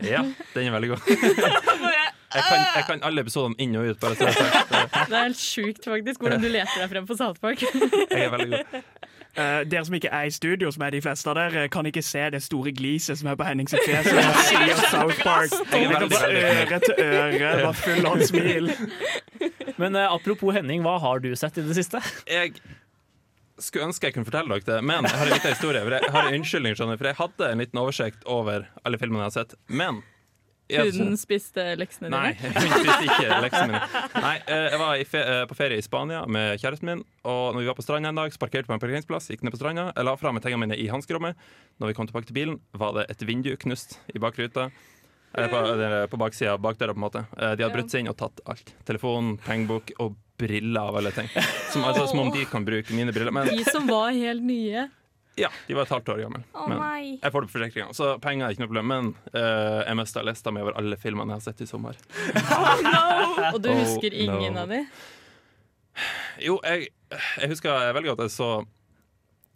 Ja, 0.07 0.21
den 0.55 0.67
er 0.67 0.71
veldig 0.71 0.89
god. 0.93 1.01
Jeg 2.29 2.43
kan, 2.45 2.59
jeg 2.75 2.83
kan 2.85 2.99
alle 3.03 3.21
episodene 3.25 3.55
inn 3.57 3.71
og 3.75 3.87
ut. 3.89 3.97
Bare 3.99 4.13
så 4.15 4.27
det 4.27 4.35
er 4.37 4.51
sagt. 4.53 4.97
Det 5.09 5.15
er 5.17 5.23
helt 5.23 5.39
sjukt 5.41 5.87
faktisk 5.89 6.21
hvordan 6.21 6.43
du 6.43 6.47
leter 6.53 6.75
deg 6.83 6.91
frem 6.91 7.07
på 7.09 7.15
South 7.17 7.41
Park. 7.41 7.63
Jeg 8.13 8.21
er 8.27 8.29
veldig 8.29 8.59
god. 8.59 8.83
Uh, 9.39 9.63
dere 9.71 9.81
som 9.85 9.95
ikke 9.97 10.11
er 10.13 10.29
i 10.29 10.31
studio, 10.33 10.69
som 10.71 10.83
er 10.85 10.93
de 10.93 11.01
fleste 11.01 11.29
av 11.29 11.35
dere, 11.39 11.63
kan 11.73 11.85
ikke 11.89 12.01
se 12.05 12.21
det 12.33 12.43
store 12.45 12.71
gliset 12.77 13.17
som 13.17 13.31
er 13.31 13.35
på 13.39 13.47
Henning 13.49 13.69
sitt 13.69 13.81
fjes 13.85 14.11
Jeg 14.13 14.45
sier 14.45 14.81
South 14.91 15.23
Park. 15.23 15.53
Jeg 15.73 15.83
er 15.85 15.89
Det 15.89 16.11
veldig, 16.11 16.21
veldig 16.21 16.45
øre 16.69 16.79
til 16.85 16.93
øre, 17.07 17.51
var 17.65 17.77
full 17.81 18.09
av 18.13 18.23
smil. 18.29 18.69
Men 19.79 19.95
eh, 19.95 20.11
apropos 20.11 20.53
Henning, 20.55 20.83
hva 20.85 20.97
har 21.01 21.23
du 21.23 21.31
sett 21.39 21.57
i 21.61 21.63
det 21.65 21.77
siste? 21.79 22.01
Jeg 22.27 22.53
skulle 23.59 23.89
ønske 23.89 24.07
jeg 24.07 24.15
kunne 24.15 24.27
fortelle 24.27 24.55
dere 24.59 24.67
det, 24.69 24.77
men 24.87 25.03
jeg 25.07 25.17
har 25.19 25.25
en 25.27 25.33
liten 25.35 25.51
historie. 25.55 25.81
For 25.83 25.95
jeg 25.97 26.13
har 26.15 26.27
en 26.29 26.37
unnskyldning, 26.39 26.75
skjønner 26.79 26.95
du, 26.95 27.01
for 27.01 27.09
jeg 27.11 27.17
hadde 27.19 27.49
en 27.53 27.63
liten 27.65 27.81
oversikt 27.81 28.23
over 28.31 28.69
alle 28.87 28.99
filmene 29.01 29.25
jeg 29.25 29.31
har 29.31 29.37
sett. 29.41 29.55
Men 29.67 30.01
jeg- 30.69 30.91
Huden 30.93 31.15
spiste 31.17 31.63
leksene 31.81 32.07
dine? 32.11 32.19
Nei, 32.21 32.33
hun 32.39 32.75
spiste 32.75 33.07
ikke 33.07 33.39
leksene 33.41 33.71
mine. 33.71 34.03
Nei, 34.21 34.35
eh, 34.45 34.67
jeg 34.69 34.79
var 34.83 34.99
i 35.01 35.07
fe 35.09 35.23
eh, 35.25 35.41
på 35.49 35.57
ferie 35.57 35.81
i 35.81 35.85
Spania 35.85 36.21
med 36.29 36.59
kjæresten 36.61 36.91
min, 36.91 37.01
og 37.25 37.55
når 37.55 37.63
vi 37.63 37.69
var 37.71 37.77
på 37.79 37.85
stranda 37.87 38.11
en 38.13 38.19
dag, 38.21 38.31
så 38.35 38.39
parkerte 38.43 38.67
vi 38.67 38.71
på 38.71 38.77
en 38.77 38.83
parkeringsplass, 38.85 39.31
gikk 39.33 39.43
ned 39.47 39.55
på 39.55 39.59
stranda, 39.63 39.87
jeg 39.97 40.05
la 40.07 40.13
fra 40.21 40.31
meg 40.35 40.45
tingene 40.45 40.67
mine 40.67 40.77
i 40.77 40.85
hanskerommet. 40.93 41.35
Når 41.81 41.89
vi 41.91 41.97
kom 41.97 42.07
tilbake 42.11 42.29
til 42.29 42.37
bilen, 42.37 42.59
var 42.77 42.93
det 42.99 43.07
et 43.15 43.25
vindu 43.27 43.49
knust 43.63 43.97
i 44.13 44.21
bakruta. 44.21 44.69
Eller 45.33 45.47
på, 45.51 45.57
eller 45.73 46.07
på 46.09 46.17
baksida 46.17 46.55
bakdøra, 46.57 46.93
på 46.95 46.99
en 46.99 47.05
måte. 47.05 47.25
Eh, 47.37 47.51
De 47.55 47.63
hadde 47.63 47.73
brutt 47.75 47.91
seg 47.93 48.01
inn 48.03 48.09
og 48.11 48.17
tatt 48.17 48.39
alt. 48.49 48.71
Telefon, 48.87 49.35
pengebok 49.45 49.91
og 50.01 50.15
briller 50.39 50.87
av 50.89 50.95
alle 51.01 51.11
ting. 51.13 51.27
Som, 51.69 51.83
altså, 51.85 52.07
som 52.09 52.19
om 52.23 52.31
de 52.33 52.45
kan 52.49 52.63
bruke 52.65 52.95
mine 52.95 53.11
briller. 53.13 53.31
Men 53.35 53.47
De 53.51 53.63
som 53.67 53.85
var 53.87 54.09
helt 54.15 54.41
nye. 54.47 54.87
ja, 55.39 55.49
de 55.67 55.75
var 55.77 55.83
et 55.85 55.91
halvt 55.93 56.09
år 56.15 56.21
gamle. 56.23 56.41
Men 56.67 56.81
jeg 57.21 57.31
får 57.31 57.41
det 57.45 57.47
på 57.51 57.53
forsikringa, 57.57 57.93
så 57.95 58.07
penger 58.23 58.47
er 58.47 58.55
ikke 58.55 58.63
noe 58.65 58.71
problem. 58.71 58.89
Men 58.91 59.11
uh, 59.35 59.83
jeg 59.85 59.99
mista 60.01 60.23
lista 60.25 60.51
mi 60.51 60.63
over 60.65 60.75
alle 60.81 60.97
filmene 60.99 61.35
jeg 61.37 61.43
har 61.43 61.45
sett 61.45 61.61
i 61.63 61.69
sommer. 61.69 61.99
Og 63.53 63.61
du 63.63 63.69
Oh, 63.69 63.77
husker 63.83 64.13
ingen 64.15 64.57
no. 64.57 64.63
av 64.65 64.73
de? 64.73 64.81
Jo, 66.43 66.57
jeg, 66.63 66.89
jeg 67.43 67.49
husker 67.51 67.93
veldig 67.95 68.13
godt 68.13 68.25
jeg 68.25 68.33
så 68.35 68.49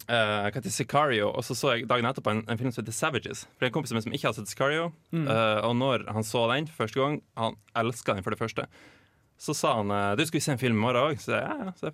eh, 0.08 0.46
hva 0.48 0.52
heter 0.56 0.74
Sicario, 0.74 1.30
og 1.32 1.44
så 1.46 1.56
så 1.58 1.74
jeg 1.76 1.88
dagen 1.90 2.08
etterpå 2.10 2.32
en, 2.34 2.42
en 2.50 2.60
film 2.60 2.72
som 2.74 2.84
heter 2.84 2.96
Savages. 2.96 3.46
For 3.54 3.64
det 3.64 3.68
er 3.68 3.72
en 3.72 3.76
kompis 3.78 3.94
som 3.96 4.16
ikke 4.16 4.30
har 4.30 4.36
sett 4.38 4.52
Sicario. 4.52 4.90
eh, 5.14 5.60
og 5.68 5.76
når 5.80 6.08
han 6.14 6.26
så 6.28 6.46
den 6.54 6.68
for 6.72 6.84
første 6.86 7.00
gang, 7.00 7.22
han 7.40 7.58
elska 7.80 8.16
den 8.18 8.26
for 8.26 8.36
det 8.36 8.42
første, 8.42 8.68
så 9.44 9.56
sa 9.58 9.78
han 9.82 9.92
eh, 9.92 10.16
Du, 10.20 10.26
skal 10.26 10.40
vi 10.40 10.44
se 10.46 10.56
en 10.56 10.62
film 10.62 10.78
i 10.78 10.84
morgen 10.86 11.14
òg? 11.14 11.22
Så 11.24 11.36
ja, 11.36 11.56
ja. 11.68 11.74
Så, 11.80 11.94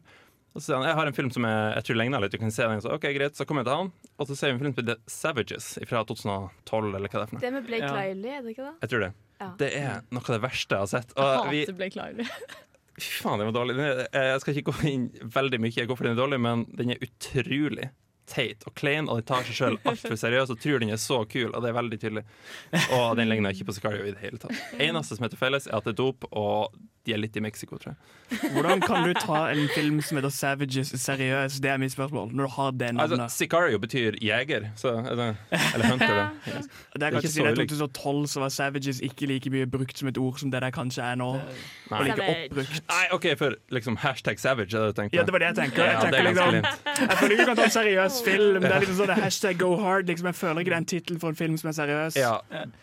sa 0.66 0.80
han 0.80 0.88
jeg 0.90 0.98
har 0.98 1.08
en 1.08 1.16
film 1.16 1.30
som 1.32 1.46
jeg, 1.46 1.74
jeg 1.78 1.88
tror 1.88 2.00
ligner 2.02 2.24
litt. 2.24 2.34
Du 2.34 2.42
kan 2.42 2.52
se 2.52 2.66
den. 2.68 2.82
Så, 2.84 2.94
ok, 2.98 3.10
greit, 3.16 3.38
så 3.38 3.46
kom 3.48 3.62
jeg 3.62 3.68
til 3.70 3.82
han, 3.84 3.92
og 4.18 4.30
så 4.30 4.38
ser 4.38 4.52
vi 4.52 4.58
en 4.58 4.64
film 4.64 4.74
som 4.76 4.84
heter 4.84 5.02
Savages 5.10 5.68
fra 5.90 6.06
2012, 6.10 6.96
eller 6.96 7.06
hva 7.08 7.20
det 7.20 7.26
er 7.26 7.30
for 7.30 7.38
noe. 7.38 7.44
Det 7.46 7.54
med 7.58 7.68
Blake 7.70 7.86
Ja. 7.86 7.94
Lively, 8.00 8.34
er 8.34 8.42
det 8.46 8.56
ikke 8.56 8.66
det? 8.66 8.74
Jeg 8.82 8.94
tror 8.94 9.06
det. 9.06 9.12
Ja. 9.40 9.52
Det 9.62 9.70
er 9.80 10.02
noe 10.12 10.26
av 10.26 10.34
det 10.36 10.42
verste 10.44 10.76
jeg 10.76 10.84
har 10.88 10.92
sett. 10.92 11.14
Jeg 11.16 11.38
hater 11.38 11.54
vi, 11.54 11.62
Blake 11.80 12.02
Lively. 12.02 12.28
Fy 13.00 13.24
faen, 13.24 13.40
den 13.42 13.50
var 13.52 13.56
dårlig. 13.62 13.78
Er- 13.80 14.30
Jeg 14.34 14.42
skal 14.44 14.54
ikke 14.60 14.72
gå 14.72 14.88
inn 14.92 15.10
veldig 15.24 15.60
mye 15.64 15.84
i 15.84 15.88
hvorfor 15.90 16.04
den 16.08 16.16
er 16.18 16.22
dårlig, 16.22 16.40
men 16.44 16.66
den 16.76 16.92
er 16.96 17.02
utrolig 17.06 17.90
teit 18.30 18.62
og 18.70 18.76
klein, 18.78 19.08
og 19.10 19.18
den 19.18 19.26
tar 19.26 19.42
seg 19.48 19.56
sjøl 19.58 19.78
altfor 19.90 20.14
seriøst 20.22 20.52
og 20.54 20.60
tror 20.62 20.80
den 20.84 20.92
er 20.94 21.00
så 21.02 21.24
kul, 21.26 21.50
og 21.50 21.64
det 21.64 21.72
er 21.72 21.78
veldig 21.80 21.98
tydelig. 22.04 22.24
Og 22.94 23.16
den 23.18 23.30
ligner 23.32 23.56
ikke 23.56 23.66
på 23.72 23.74
Sicario 23.74 24.04
i 24.06 24.12
det 24.14 24.22
hele 24.22 24.38
tatt. 24.38 24.54
Eneste 24.78 25.16
som 25.18 25.26
heter 25.26 25.40
felles, 25.42 25.66
er 25.66 25.80
at 25.80 25.88
det 25.88 25.96
er 25.96 26.02
dop, 26.04 26.28
og 26.30 26.76
de 27.10 27.16
er 27.18 27.22
litt 27.22 27.38
i 27.38 27.44
Mexico, 27.44 27.78
tror 27.82 27.94
jeg. 27.96 28.52
Hvordan 28.54 28.84
kan 28.86 29.08
du 29.08 29.14
ta 29.18 29.48
en 29.50 29.66
film 29.74 30.00
som 30.06 30.20
heter 30.20 30.34
Savages 30.34 30.94
seriøst? 31.02 31.62
Det 31.64 31.72
er 31.74 31.82
mitt 31.82 31.94
spørsmål. 31.96 32.30
Når 32.36 32.50
du 32.50 32.56
har 32.56 32.72
det 32.78 32.90
Altså. 33.00 33.26
Sicario 33.34 33.80
betyr 33.82 34.18
jeger, 34.22 34.70
så 34.78 34.94
er 35.00 35.10
eller 35.74 35.90
hunter. 35.90 36.30
det. 36.46 36.66
det 36.96 37.04
er 37.08 37.16
kanskje 37.16 37.32
siden 37.32 37.58
ulikt. 37.58 37.74
2012 37.74 38.28
så 38.28 38.44
var 38.44 38.50
Savages 38.54 39.02
ikke 39.06 39.30
like 39.30 39.50
mye 39.54 39.68
brukt 39.70 39.98
som 39.98 40.10
et 40.12 40.18
ord 40.18 40.38
som 40.42 40.52
det 40.52 40.62
der 40.62 40.74
kanskje 40.76 41.04
er 41.06 41.18
nå. 41.20 41.30
Og 41.90 42.06
like 42.06 42.22
oppbrukt. 42.26 42.82
Nei, 42.92 43.06
OK, 43.16 43.28
for 43.40 43.58
liksom 43.74 43.98
hashtag 44.04 44.40
savage, 44.40 44.76
er 44.76 44.86
det 44.86 44.94
du 44.94 45.02
tenker 45.02 45.18
Ja, 45.18 45.26
det 45.26 45.34
var 45.34 45.44
det 45.44 45.52
jeg 45.52 45.60
tenker. 45.64 45.84
Jeg, 45.84 45.94
Ja, 45.94 46.00
det 46.06 46.20
tenker 46.20 46.42
er 46.42 46.52
liksom, 46.52 47.10
jeg 47.10 47.18
føler 47.18 47.36
ikke 47.36 47.46
du 47.46 47.52
kan 47.52 47.60
ta 47.62 47.68
en 47.70 47.76
seriøs 47.78 48.22
film. 48.26 48.62
Det 48.62 48.74
er 48.74 48.86
liksom 48.86 49.00
sånn 49.02 49.16
hashtag 49.26 49.62
go 49.64 49.72
hard. 49.82 50.10
Liksom, 50.12 50.30
jeg 50.32 50.40
føler 50.42 50.64
ikke 50.64 50.74
det 50.74 50.78
er 50.78 50.84
en 50.86 50.92
tittel 50.94 51.20
for 51.22 51.34
en 51.34 51.40
film 51.40 51.58
som 51.62 51.72
er 51.72 51.78
seriøs. 51.80 52.20
Ja, 52.20 52.36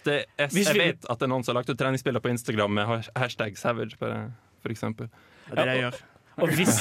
det 0.06 0.16
er, 0.16 0.50
jeg 0.50 0.78
vet 0.80 1.06
at 1.06 1.20
det 1.20 1.28
er 1.28 1.32
noen 1.32 1.46
som 1.46 1.54
har 1.54 1.60
lagt 1.62 1.70
ut 1.70 1.78
treningsbilder 1.80 2.24
på 2.24 2.32
Instagram 2.34 2.76
med 2.80 3.10
hashtag 3.16 3.58
savage, 3.60 3.98
bare, 4.00 4.15
for 4.62 4.74
eksempel. 4.74 5.10
Det 5.48 5.56
er 5.56 5.62
det 5.62 5.74
jeg 5.76 5.84
gjør. 5.86 6.04
Og 6.36 6.52
hvis, 6.52 6.72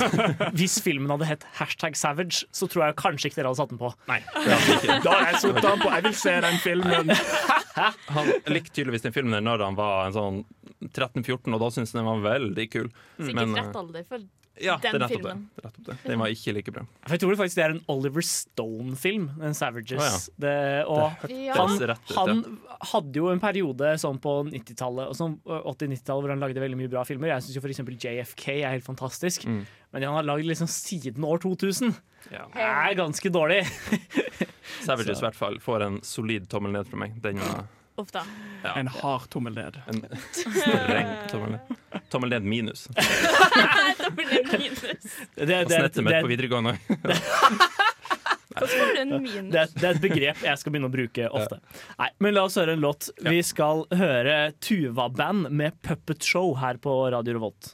hvis 0.60 0.74
filmen 0.84 1.12
hadde 1.13 1.27
hett 1.30 1.46
hashtag 1.56 1.96
savage, 1.96 2.44
så 2.51 2.68
tror 2.68 2.89
jeg 2.89 2.98
kanskje 3.00 3.30
ikke 3.30 3.39
dere 3.39 3.51
hadde 3.54 3.60
satt 3.62 3.72
den 3.72 3.80
på. 3.80 3.92
Nei. 4.10 4.20
Da 5.06 5.13
har 5.13 5.30
jeg 5.30 5.42
satt 5.46 5.62
den 5.63 5.84
på. 5.84 5.92
Jeg 5.94 6.06
vil 6.08 6.18
se 6.20 6.34
den 6.44 6.58
filmen. 6.63 7.13
Han 8.15 8.32
likte 8.51 8.74
tydeligvis 8.75 9.06
den 9.08 9.15
filmen 9.15 9.48
når 9.48 9.63
han 9.65 9.75
var 9.75 10.10
en 10.10 10.15
sånn 10.15 10.38
13-14, 10.92 11.56
og 11.56 11.60
da 11.60 11.68
syntes 11.74 11.92
han 11.92 12.01
den 12.01 12.08
var 12.08 12.22
veldig 12.24 12.65
kul. 12.72 12.88
Sikkert 13.18 13.36
Men, 13.42 13.56
rett 13.58 13.80
alder 13.80 14.06
for 14.08 14.24
Ja, 14.62 14.78
det 14.80 14.88
er 14.88 14.96
Den 14.96 15.02
nettopp 15.02 15.10
det. 15.10 15.32
filmen. 15.32 15.50
det. 15.62 15.72
det. 15.86 15.96
Den 16.06 16.20
var 16.22 16.28
ikke 16.32 16.54
like 16.56 16.72
bra. 16.72 16.84
For 17.04 17.16
jeg 17.18 17.20
tror 17.26 17.36
faktisk 17.42 17.56
det 17.60 17.64
er 17.66 17.74
en 17.76 17.82
Oliver 17.92 18.24
Stone-film, 18.24 19.26
den 19.42 19.54
Savages. 19.58 20.00
Oh, 20.00 20.06
ja. 20.06 20.20
det, 20.46 20.86
og 20.88 21.30
Ja. 21.30 21.54
han, 21.60 21.96
han 22.16 22.44
hadde 22.92 23.20
jo 23.20 23.28
en 23.34 23.40
periode 23.44 23.92
sånn 24.00 24.20
på 24.24 24.36
90-tallet 24.48 25.12
sånn 25.20 25.36
80-90-tallet 25.46 26.24
hvor 26.24 26.30
han 26.36 26.40
lagde 26.46 26.64
veldig 26.64 26.80
mye 26.80 26.92
bra 26.92 27.04
filmer. 27.08 27.34
Jeg 27.34 27.44
syns 27.50 27.60
f.eks. 27.60 27.84
JFK 28.06 28.48
er 28.62 28.72
helt 28.78 28.88
fantastisk. 28.88 29.44
Mm. 29.46 29.66
Men 29.92 30.02
det 30.02 30.08
han 30.12 30.16
har 30.22 30.28
lagd 30.28 30.48
liksom 30.48 30.68
siden 30.72 31.24
år 31.28 31.44
2000, 31.44 31.94
Ja. 32.32 32.48
er 32.56 32.96
ganske 32.98 33.30
dårlig. 33.30 33.64
Savages 34.86 35.20
i 35.22 35.26
hvert 35.28 35.36
fall 35.38 35.60
får 35.64 35.84
en 35.86 36.00
solid 36.06 36.48
tommel 36.52 36.72
ned 36.76 36.88
fra 36.90 36.98
meg. 37.04 37.20
Den 37.24 37.40
var 37.44 37.66
Uff 37.96 38.12
da. 38.12 38.25
En 38.75 38.88
hard 38.88 39.30
tommel 39.30 39.56
ned. 39.56 39.78
en 39.88 40.02
streng 40.32 41.08
tommel 41.32 41.52
ned. 41.52 41.60
Tommel 42.10 42.30
ned 42.30 42.44
minus. 42.44 42.88
Det, 45.36 45.46
det, 45.46 45.46
det, 45.46 45.75
Snettet 45.75 46.04
mitt 46.04 46.14
på 46.22 46.28
det, 46.28 46.28
videregående. 46.28 46.78
Hvordan 48.56 48.70
får 48.70 48.94
du 48.96 49.00
en 49.02 49.10
minus? 49.24 49.54
det, 49.54 49.64
det 49.75 49.88
er 49.88 49.96
et 49.96 50.02
begrep 50.04 50.44
jeg 50.46 50.60
skal 50.62 50.74
begynne 50.74 50.90
å 50.90 50.94
bruke 50.94 51.28
ofte. 51.36 51.58
Nei, 52.00 52.10
men 52.24 52.36
la 52.36 52.46
oss 52.48 52.56
høre 52.60 52.75
en 52.78 52.84
låt. 52.84 53.10
Vi 53.25 53.42
skal 53.44 53.84
høre 53.96 54.36
Tuva-band 54.64 55.50
med 55.52 55.75
Puppet 55.84 56.24
Show 56.24 56.56
her 56.62 56.80
på 56.82 56.96
Radio 57.16 57.36
Revolt. 57.40 57.74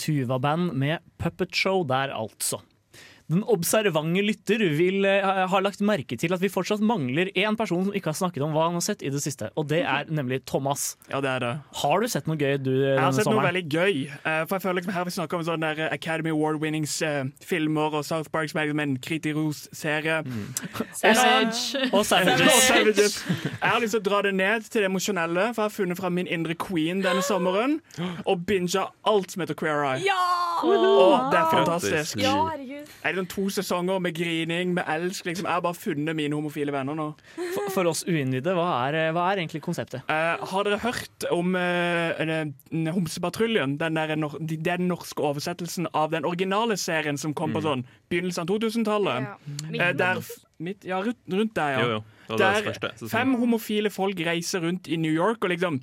Tuva-band 0.00 0.72
med 0.78 1.02
Puppet 1.18 1.54
Show 1.56 1.82
der, 1.88 2.14
altså. 2.14 2.62
Den 3.30 3.44
observante 3.46 4.22
lytter 4.26 4.62
vil 4.74 5.04
eh, 5.06 5.22
ha 5.52 5.60
lagt 5.62 5.80
merke 5.86 6.16
til 6.18 6.32
at 6.34 6.40
vi 6.42 6.48
fortsatt 6.50 6.82
mangler 6.82 7.30
én 7.38 7.54
person 7.58 7.84
som 7.86 7.94
ikke 7.94 8.10
har 8.10 8.18
snakket 8.18 8.42
om 8.42 8.50
hva 8.56 8.64
han 8.68 8.78
har 8.80 8.82
sett 8.82 9.04
i 9.06 9.10
det 9.14 9.20
siste, 9.22 9.52
og 9.56 9.68
det 9.70 9.84
er 9.86 10.08
nemlig 10.10 10.40
Thomas. 10.50 10.96
Ja, 11.12 11.20
det 11.22 11.30
er 11.30 11.44
det. 11.44 11.52
Har 11.82 12.02
du 12.02 12.08
sett 12.10 12.26
noe 12.26 12.36
gøy 12.40 12.56
du 12.58 12.72
Jeg 12.74 12.98
har 12.98 13.12
sett 13.14 13.24
sett 13.24 13.32
noe 13.32 13.44
veldig 13.46 13.62
gøy. 13.70 14.00
eh, 14.10 14.42
for 14.50 14.56
jeg 14.58 14.64
føler 14.66 14.80
liksom 14.80 14.94
Her 14.96 15.06
vi 15.06 15.14
snakker 15.14 15.38
om 15.38 15.44
sånne 15.46 15.70
der 15.78 15.94
Academy 15.94 16.32
Award-winnings-filmer 16.34 17.96
og 18.00 18.04
South 18.04 18.30
Park 18.34 18.50
som 18.50 18.60
er 18.60 18.68
liksom 18.68 18.82
en 18.82 18.96
Kritiros-serie. 18.98 20.20
Savage. 21.00 21.86
Og 21.92 22.04
Savage. 22.10 22.42
Og 22.50 22.60
Savages. 22.66 23.16
Jeg 23.46 23.70
har 23.70 23.80
lyst 23.82 23.94
til 23.94 24.02
å 24.02 24.06
dra 24.10 24.22
det 24.26 24.34
ned 24.34 24.66
til 24.70 24.82
det 24.82 24.88
emosjonelle, 24.90 25.48
for 25.54 25.62
jeg 25.62 25.70
har 25.70 25.74
funnet 25.76 26.00
fram 26.00 26.16
min 26.18 26.26
indre 26.30 26.54
queen 26.58 27.02
denne 27.04 27.22
sommeren. 27.26 27.78
Og 28.26 28.44
binga 28.48 28.88
alt 29.06 29.32
som 29.34 29.44
heter 29.44 29.58
Queer 29.58 29.84
Eye. 29.86 30.04
Ja! 30.08 30.18
Og 30.60 31.30
det 31.32 31.38
er 31.40 31.46
fantastisk. 31.54 32.18
Ja, 32.20 32.34
herregud. 32.50 32.90
Det 33.19 33.19
liksom 33.20 33.28
to 33.30 33.46
sesonger 33.52 34.00
med 34.02 34.14
grining, 34.16 34.74
med 34.74 34.84
elsk. 34.88 35.24
Liksom. 35.26 35.46
Jeg 35.46 35.52
har 35.52 35.60
bare 35.64 35.74
funnet 35.78 36.16
mine 36.16 36.34
homofile 36.36 36.72
venner 36.74 36.96
nå. 36.98 37.08
For, 37.36 37.70
for 37.74 37.90
oss 37.90 38.02
uinnvidde, 38.08 38.54
hva, 38.56 38.66
er- 38.88 39.12
hva 39.16 39.28
er 39.32 39.42
egentlig 39.42 39.62
konseptet? 39.64 40.02
Uh, 40.10 40.40
har 40.50 40.64
dere 40.66 40.80
hørt 40.82 41.26
om 41.30 41.54
uh, 41.54 42.92
Homsepatruljen? 42.94 43.76
Den 43.80 43.96
der, 43.98 44.14
den 44.16 44.88
norske 44.88 45.22
oversettelsen 45.22 45.88
av 45.94 46.10
den 46.14 46.24
originale 46.28 46.76
serien 46.80 47.18
som 47.20 47.34
kom 47.34 47.52
på 47.54 47.62
sånn 47.64 47.84
begynnelsen 48.10 48.44
av 48.46 48.50
2000-tallet. 48.54 49.28
Ja. 49.28 49.36
Eh, 49.74 49.92
der 49.96 50.22
midt, 50.60 50.84
ja, 50.84 51.00
rundt, 51.04 51.20
rundt 51.30 51.54
der, 51.56 51.76
ja. 51.76 51.82
Jo, 51.84 51.98
jo. 52.30 52.38
Der 52.38 53.08
fem 53.10 53.34
homofile 53.40 53.90
folk 53.90 54.20
reiser 54.26 54.62
rundt 54.62 54.86
i 54.88 54.96
New 55.00 55.12
York, 55.12 55.42
og 55.42 55.50
liksom 55.50 55.80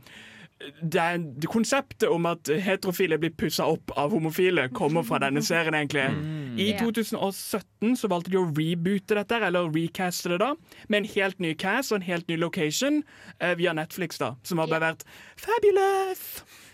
det, 0.81 1.01
er, 1.01 1.17
det 1.17 1.49
Konseptet 1.51 2.09
om 2.09 2.25
at 2.29 2.49
heterofile 2.49 3.19
blir 3.21 3.33
pussa 3.37 3.67
opp 3.69 3.93
av 3.97 4.13
homofile, 4.15 4.67
kommer 4.73 5.05
fra 5.05 5.19
denne 5.21 5.43
serien. 5.45 5.75
egentlig 5.77 6.07
I 6.57 6.71
2017 6.79 7.97
så 7.99 8.09
valgte 8.09 8.33
de 8.33 8.39
å 8.41 8.47
reboote 8.47 9.17
dette, 9.19 9.41
eller 9.47 9.69
recaste 9.73 10.33
det, 10.33 10.39
da 10.41 10.53
med 10.87 11.03
en 11.03 11.09
helt 11.13 11.39
ny 11.43 11.53
cast 11.53 11.93
og 11.93 12.01
en 12.01 12.07
helt 12.07 12.27
ny 12.27 12.37
location 12.39 13.03
eh, 13.39 13.53
via 13.57 13.73
Netflix, 13.77 14.17
da 14.17 14.33
som 14.43 14.61
har 14.61 14.71
bare 14.71 14.93
vært 14.93 15.05
fabulous. 15.37 16.23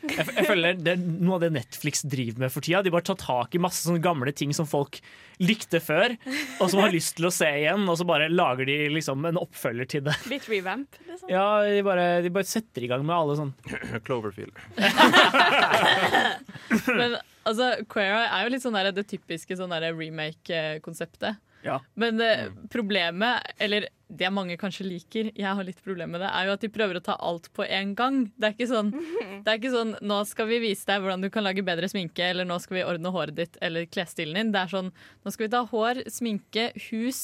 Jeg, 0.03 0.25
jeg 0.36 0.48
føler 0.48 0.79
det 0.79 0.95
er 0.98 1.01
noe 1.01 1.38
av 1.38 1.43
det 1.45 1.51
Netflix 1.55 2.03
driver 2.10 2.43
med 2.43 2.51
for 2.51 2.65
tida. 2.65 2.81
De 2.83 2.91
bare 2.93 3.05
tar 3.07 3.17
tak 3.22 3.55
i 3.55 3.62
masse 3.62 3.86
sånne 3.86 4.01
gamle 4.03 4.33
ting 4.36 4.51
som 4.55 4.67
folk 4.67 5.00
likte 5.43 5.79
før, 5.83 6.15
og 6.62 6.69
som 6.72 6.81
har 6.83 6.93
lyst 6.93 7.15
til 7.17 7.27
å 7.29 7.33
se 7.33 7.48
igjen, 7.63 7.88
og 7.89 7.98
så 8.00 8.05
bare 8.07 8.29
lager 8.31 8.67
de 8.69 8.77
liksom 8.93 9.24
en 9.29 9.39
oppfølger 9.41 9.89
til 9.95 10.05
det. 10.07 10.15
Litt 10.31 10.48
revamp, 10.51 11.00
liksom. 11.07 11.29
Ja, 11.31 11.45
de 11.65 11.81
bare, 11.86 12.07
de 12.25 12.33
bare 12.36 12.50
setter 12.50 12.86
i 12.86 12.89
gang 12.91 13.05
med 13.07 13.15
alle 13.15 13.38
sånn 13.39 13.53
Cloverfield. 14.05 14.55
Men 17.00 17.17
altså, 17.48 17.72
Queer 17.91 18.19
Eye 18.19 18.27
er 18.27 18.45
jo 18.45 18.53
litt 18.53 18.65
sånn 18.65 18.77
der, 18.77 18.91
det 18.95 19.07
typiske 19.10 19.57
sånn 19.60 19.74
remake-konseptet. 19.74 21.41
Ja. 21.63 21.79
Men 22.00 22.22
eh, 22.22 22.50
problemet, 22.72 23.53
eller 23.62 23.88
det 24.13 24.29
mange 24.34 24.58
kanskje 24.62 24.86
liker, 24.86 25.32
jeg 25.34 25.58
har 25.58 25.65
litt 25.65 25.79
problemer 25.84 26.17
med 26.17 26.22
det, 26.25 26.29
er 26.36 26.48
jo 26.48 26.53
at 26.58 26.65
de 26.65 26.70
prøver 26.74 27.00
å 27.00 27.03
ta 27.03 27.15
alt 27.24 27.50
på 27.55 27.65
en 27.65 27.96
gang. 27.98 28.20
Det 28.38 28.50
er 28.50 28.55
ikke 28.55 28.70
sånn, 28.70 28.91
det 29.46 29.48
er 29.48 29.58
ikke 29.62 29.74
sånn 29.74 29.96
nå 30.05 30.20
skal 30.29 30.50
vi 30.51 30.62
vise 30.67 30.86
deg 30.89 31.01
hvordan 31.03 31.25
du 31.25 31.32
kan 31.34 31.48
lage 31.48 31.65
bedre 31.65 31.89
sminke, 31.91 32.27
eller 32.34 32.48
nå 32.48 32.60
skal 32.62 32.79
vi 32.79 32.86
ordne 32.86 33.13
håret 33.15 33.38
ditt 33.39 33.58
eller 33.63 33.88
klesstilen 33.89 34.38
din. 34.39 34.53
Det 34.53 34.62
er 34.65 34.74
sånn 34.75 34.93
nå 34.93 35.34
skal 35.34 35.48
vi 35.48 35.53
ta 35.55 35.63
hår, 35.72 36.03
sminke, 36.13 36.70
hus. 36.91 37.24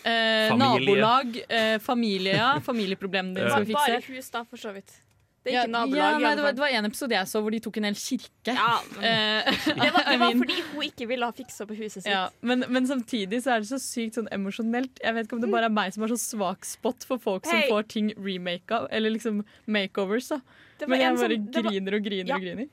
Eh, 0.00 0.48
Familie. 0.48 0.56
nabolag, 0.64 1.36
eh, 1.52 1.76
familie, 1.84 2.38
ja. 2.38 2.54
Familieproblemene 2.64 3.36
dine 3.36 3.52
skal 3.52 3.66
vi 3.66 3.74
fikse. 3.74 4.00
Bare 4.00 4.16
hus, 4.16 4.30
da, 4.32 4.44
for 4.48 4.62
så 4.62 4.72
vidt. 4.72 5.00
Det 5.42 5.54
er 5.54 5.62
Ja, 5.62 5.66
nabolag. 5.66 5.96
ja, 5.96 6.18
nei, 6.20 6.34
det, 6.36 6.42
var, 6.44 6.52
det 6.52 6.60
var 6.60 6.68
en 6.76 6.84
episode 6.90 7.14
jeg 7.16 7.28
så 7.30 7.40
hvor 7.40 7.50
de 7.54 7.60
tok 7.64 7.76
en 7.80 7.84
hel 7.88 7.94
kirke. 7.96 8.52
ja, 8.52 8.72
Eh, 9.00 9.50
det 9.66 9.90
var, 9.94 10.04
det 10.10 10.18
var 10.20 10.34
fordi 10.42 10.56
hun 10.74 10.82
ikke 10.84 11.06
ville 11.08 11.24
ha 11.24 11.32
fiksa 11.32 11.64
på 11.66 11.76
huset 11.78 12.02
sitt. 12.02 12.10
Ja, 12.12 12.26
men, 12.42 12.64
men 12.68 12.86
samtidig 12.86 13.40
så 13.44 13.54
er 13.56 13.64
det 13.64 13.70
så 13.70 13.78
sykt 13.80 14.18
sånn 14.20 14.28
emosjonelt. 14.36 15.00
Jeg 15.00 15.14
vet 15.16 15.26
ikke 15.30 15.38
om 15.38 15.40
det 15.46 15.50
bare 15.54 15.70
er 15.70 15.76
meg 15.80 15.94
som 15.96 16.04
har 16.04 16.12
så 16.12 16.20
svak 16.20 16.68
spot 16.68 17.06
for 17.08 17.18
folk 17.18 17.48
som 17.48 17.62
får 17.70 17.88
ting 17.88 18.12
remaka, 18.20 18.84
eller 18.92 19.10
liksom 19.16 19.40
makeovers. 19.66 20.28
da 20.28 20.86
Men 20.86 21.00
jeg 21.00 21.16
bare 21.16 21.40
som- 21.40 21.50
griner 21.70 21.96
og 21.96 22.04
griner 22.04 22.34
og 22.36 22.40
griner. 22.44 22.68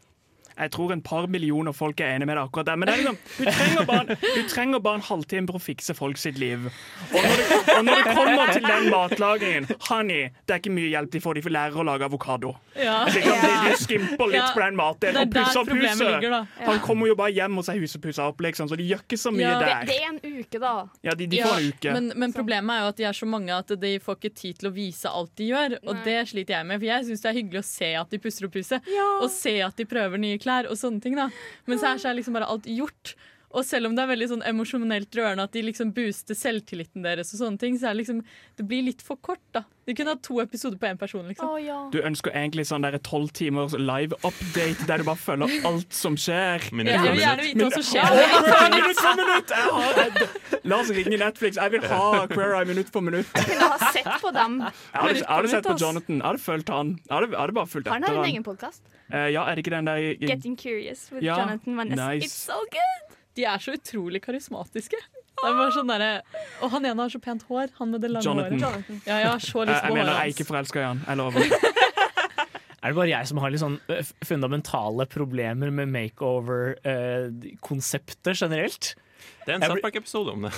Jeg 0.57 0.71
tror 0.73 0.91
en 0.95 1.01
par 1.05 1.27
millioner 1.29 1.75
folk 1.75 1.99
er 2.01 2.15
enig 2.15 2.27
med 2.27 2.37
deg 2.37 2.47
akkurat 2.47 2.65
der. 2.71 2.77
Men 2.81 2.89
det 2.89 2.93
er 2.93 3.01
liksom, 3.03 3.17
du, 3.37 3.45
trenger 3.51 3.85
bare, 3.85 4.17
du 4.23 4.41
trenger 4.49 4.79
bare 4.83 4.99
en 5.01 5.05
halvtime 5.05 5.47
for 5.51 5.59
å 5.59 5.61
fikse 5.61 5.93
folk 5.97 6.17
sitt 6.21 6.39
liv. 6.41 6.67
Og 7.11 7.17
når, 7.17 7.35
det, 7.37 7.59
og 7.77 7.83
når 7.85 8.01
det 8.01 8.15
kommer 8.17 8.51
til 8.53 8.65
den 8.65 8.89
matlagingen 8.93 9.67
Honey, 9.89 10.29
det 10.47 10.55
er 10.55 10.61
ikke 10.63 10.73
mye 10.73 10.89
hjelp 10.91 11.11
de 11.13 11.21
får. 11.23 11.37
De 11.37 11.43
får 11.45 11.53
lære 11.57 11.81
å 11.81 11.85
lage 11.87 12.07
avokado. 12.09 12.53
Ja. 12.77 12.97
De, 13.09 13.21
de, 13.21 13.75
skimper 13.81 14.31
litt 14.31 14.39
Ja, 14.41 14.47
på 14.55 14.63
den 14.63 14.77
maten 14.79 15.13
er 15.13 15.21
og 15.23 15.31
pusser 15.33 15.61
opp 15.61 15.71
huset. 15.71 16.01
ligger, 16.07 16.33
da. 16.33 16.41
Han 16.67 16.81
kommer 16.85 17.09
jo 17.11 17.15
bare 17.19 17.33
hjem, 17.35 17.57
og 17.61 17.65
ser 17.67 17.77
er 17.77 17.85
huset 17.85 18.01
pussa 18.03 18.27
opp, 18.31 18.41
liksom, 18.45 18.69
så 18.71 18.77
de 18.79 18.85
gjør 18.89 19.03
ikke 19.05 19.19
så 19.21 19.31
mye 19.33 19.45
Ja. 19.45 19.53
Det, 19.57 19.67
der. 19.69 19.85
det 19.87 19.97
er 20.01 20.09
en 20.09 20.41
uke, 20.41 20.59
da. 20.61 20.73
Ja, 21.05 21.13
de, 21.17 21.27
de 21.29 21.39
Ja, 21.39 21.47
får 21.51 21.61
en 21.61 21.71
uke. 21.73 21.93
Men, 21.97 22.11
men 22.23 22.33
problemet 22.35 22.73
er 22.75 22.83
jo 22.85 22.91
at 22.91 22.97
de 22.99 23.07
er 23.09 23.17
så 23.17 23.29
mange 23.29 23.53
at 23.55 23.71
de 23.81 23.93
får 24.03 24.17
ikke 24.19 24.33
tid 24.41 24.59
til 24.61 24.69
å 24.69 24.73
vise 24.75 25.09
alt 25.09 25.33
de 25.37 25.51
gjør. 25.51 25.77
Og 25.85 25.93
Nei. 25.93 26.03
det 26.07 26.17
sliter 26.33 26.57
jeg 26.57 26.69
med, 26.69 26.81
for 26.81 26.89
jeg 26.89 27.07
syns 27.11 27.23
det 27.25 27.31
er 27.31 27.37
hyggelig 27.39 27.61
å 27.63 27.67
se 27.69 27.91
at 28.01 28.13
de 28.13 28.21
pusser 28.25 28.49
opp 28.49 28.57
huset. 28.57 28.91
Ja. 28.97 29.07
Og 29.21 29.29
se 29.33 29.55
at 29.65 29.77
de 29.79 29.85
prøver 29.89 30.21
nye 30.21 30.37
klær 30.41 30.46
og 30.71 30.77
sånne 30.79 31.03
ting. 31.03 31.15
da 31.19 31.29
Men 31.67 31.79
så 31.81 31.93
er 31.93 32.03
så 32.03 32.09
er 32.11 32.19
liksom 32.19 32.37
bare 32.37 32.49
alt 32.49 32.65
gjort. 32.65 33.15
Og 33.55 33.63
selv 33.63 33.87
om 33.87 33.95
det 33.95 34.03
er 34.03 34.09
veldig 34.11 34.27
sånn 34.27 34.43
emosjonelt 34.45 35.15
rørende 35.15 35.45
at 35.47 35.53
de 35.55 35.61
liksom 35.63 35.93
booster 35.95 36.35
selvtilliten 36.35 37.05
deres, 37.05 37.31
og 37.31 37.39
sånne 37.39 37.61
ting, 37.61 37.77
så 37.79 37.87
er 37.89 37.95
det 37.95 38.01
liksom 38.01 38.19
Det 38.59 38.65
blir 38.67 38.83
litt 38.89 39.01
for 39.05 39.15
kort, 39.23 39.43
da. 39.55 39.63
De 39.87 39.95
kunne 39.95 40.11
hatt 40.17 40.23
to 40.25 40.41
episoder 40.43 40.75
på 40.81 40.89
én 40.89 40.99
person, 40.99 41.23
liksom. 41.29 41.53
liksom. 41.55 41.63
ja. 41.65 41.77
Du 41.93 42.01
ønsker 42.03 42.35
egentlig 42.35 42.65
sånn 42.67 42.83
tolv 43.07 43.31
timers 43.31 43.71
live-update 43.79 44.87
der 44.89 44.99
du 44.99 45.07
bare 45.07 45.21
følger 45.21 45.53
alt 45.69 45.95
som 45.95 46.17
skjer. 46.19 46.67
Minutt 46.75 46.91
Jeg 46.91 47.05
vil 47.05 47.23
gjerne 47.23 47.47
vite 47.47 47.63
hva 47.63 47.71
som 47.77 47.87
skjer. 47.87 48.11
minutt 48.75 49.01
for 49.05 49.21
minutt! 49.21 49.55
Jeg 49.55 49.71
har. 49.77 50.61
La 50.67 50.81
oss 50.81 50.91
ringe 50.91 51.21
Netflix. 51.23 51.55
Jeg 51.61 51.71
vil 51.77 51.87
ha 51.87 52.27
Queer 52.27 52.57
Eye 52.59 52.67
minutt 52.67 52.91
for 52.91 53.05
minutt. 53.05 53.31
Jeg 53.31 53.53
Kunne 53.53 53.71
ha 53.71 53.91
sett 53.95 54.11
på 54.19 54.33
dem. 54.35 54.59
hadde, 54.67 55.15
jeg 55.21 55.29
hadde 55.31 55.55
sett 55.55 55.71
på. 55.71 55.79
Jonathan. 55.79 56.19
Jeg 56.19 56.27
hadde 56.27 56.45
fulgt 56.49 56.75
han. 56.75 56.95
Jeg 57.07 57.15
hadde, 57.15 57.31
jeg 57.31 57.41
hadde 57.45 57.59
bare 57.61 57.71
fulgt 57.71 57.87
etter 57.87 57.95
Han 57.95 58.03
Han 58.03 58.19
har 58.19 58.25
en 58.27 58.33
egen 58.35 58.43
podkast. 58.43 58.83
Eh, 59.11 59.29
ja, 59.33 59.41
er 59.47 59.51
det 59.55 59.61
ikke 59.65 59.75
den 59.77 59.85
der 59.87 59.97
Getting 60.19 60.57
Curious 60.59 61.07
with 61.11 61.23
Ja, 61.23 61.37
Jonathan 61.39 61.77
Vaness. 61.79 61.99
Nice. 62.01 62.25
It's 62.27 62.35
so 62.47 62.53
good! 62.73 63.01
De 63.37 63.43
er 63.45 63.57
så 63.61 63.71
utrolig 63.77 64.21
karismatiske. 64.25 64.97
Det 65.37 65.45
er 65.45 65.53
bare 65.53 65.69
sånn 65.75 65.85
der, 65.91 66.21
Og 66.65 66.71
han 66.73 66.81
ene 66.89 66.97
har 67.03 67.09
så 67.13 67.19
pent 67.21 67.43
hår. 67.45 67.67
Han 67.77 67.91
med 67.93 68.01
det 68.01 68.09
lange 68.09 68.25
Jonathan. 68.25 68.57
håret. 68.63 68.89
Ja, 69.05 69.17
jeg 69.21 69.27
har 69.29 69.37
så 69.39 69.61
lyst 69.69 69.77
Eh, 69.77 69.81
på 69.85 69.85
Jeg 69.85 69.93
mener, 69.93 70.11
jeg 70.11 70.21
er 70.25 70.29
ikke 70.33 70.45
forelska 70.49 70.79
i 70.81 70.83
han. 70.87 70.97
Jeg 71.07 71.17
lover. 71.17 71.41
Er 72.83 72.89
det 72.93 72.95
bare 72.95 73.09
jeg 73.09 73.27
som 73.27 73.37
har 73.41 73.49
litt 73.51 73.59
sånn 73.59 73.79
fundamentale 74.23 75.05
problemer 75.09 75.71
med 75.73 75.87
makeover-konseptet 75.91 78.35
generelt? 78.37 78.93
Det 79.47 79.53
er 79.53 79.55
en 79.57 79.63
Jeg 79.63 79.71
South 79.71 79.83
Park-episode 79.85 80.33
om 80.33 80.41
det. 80.47 80.51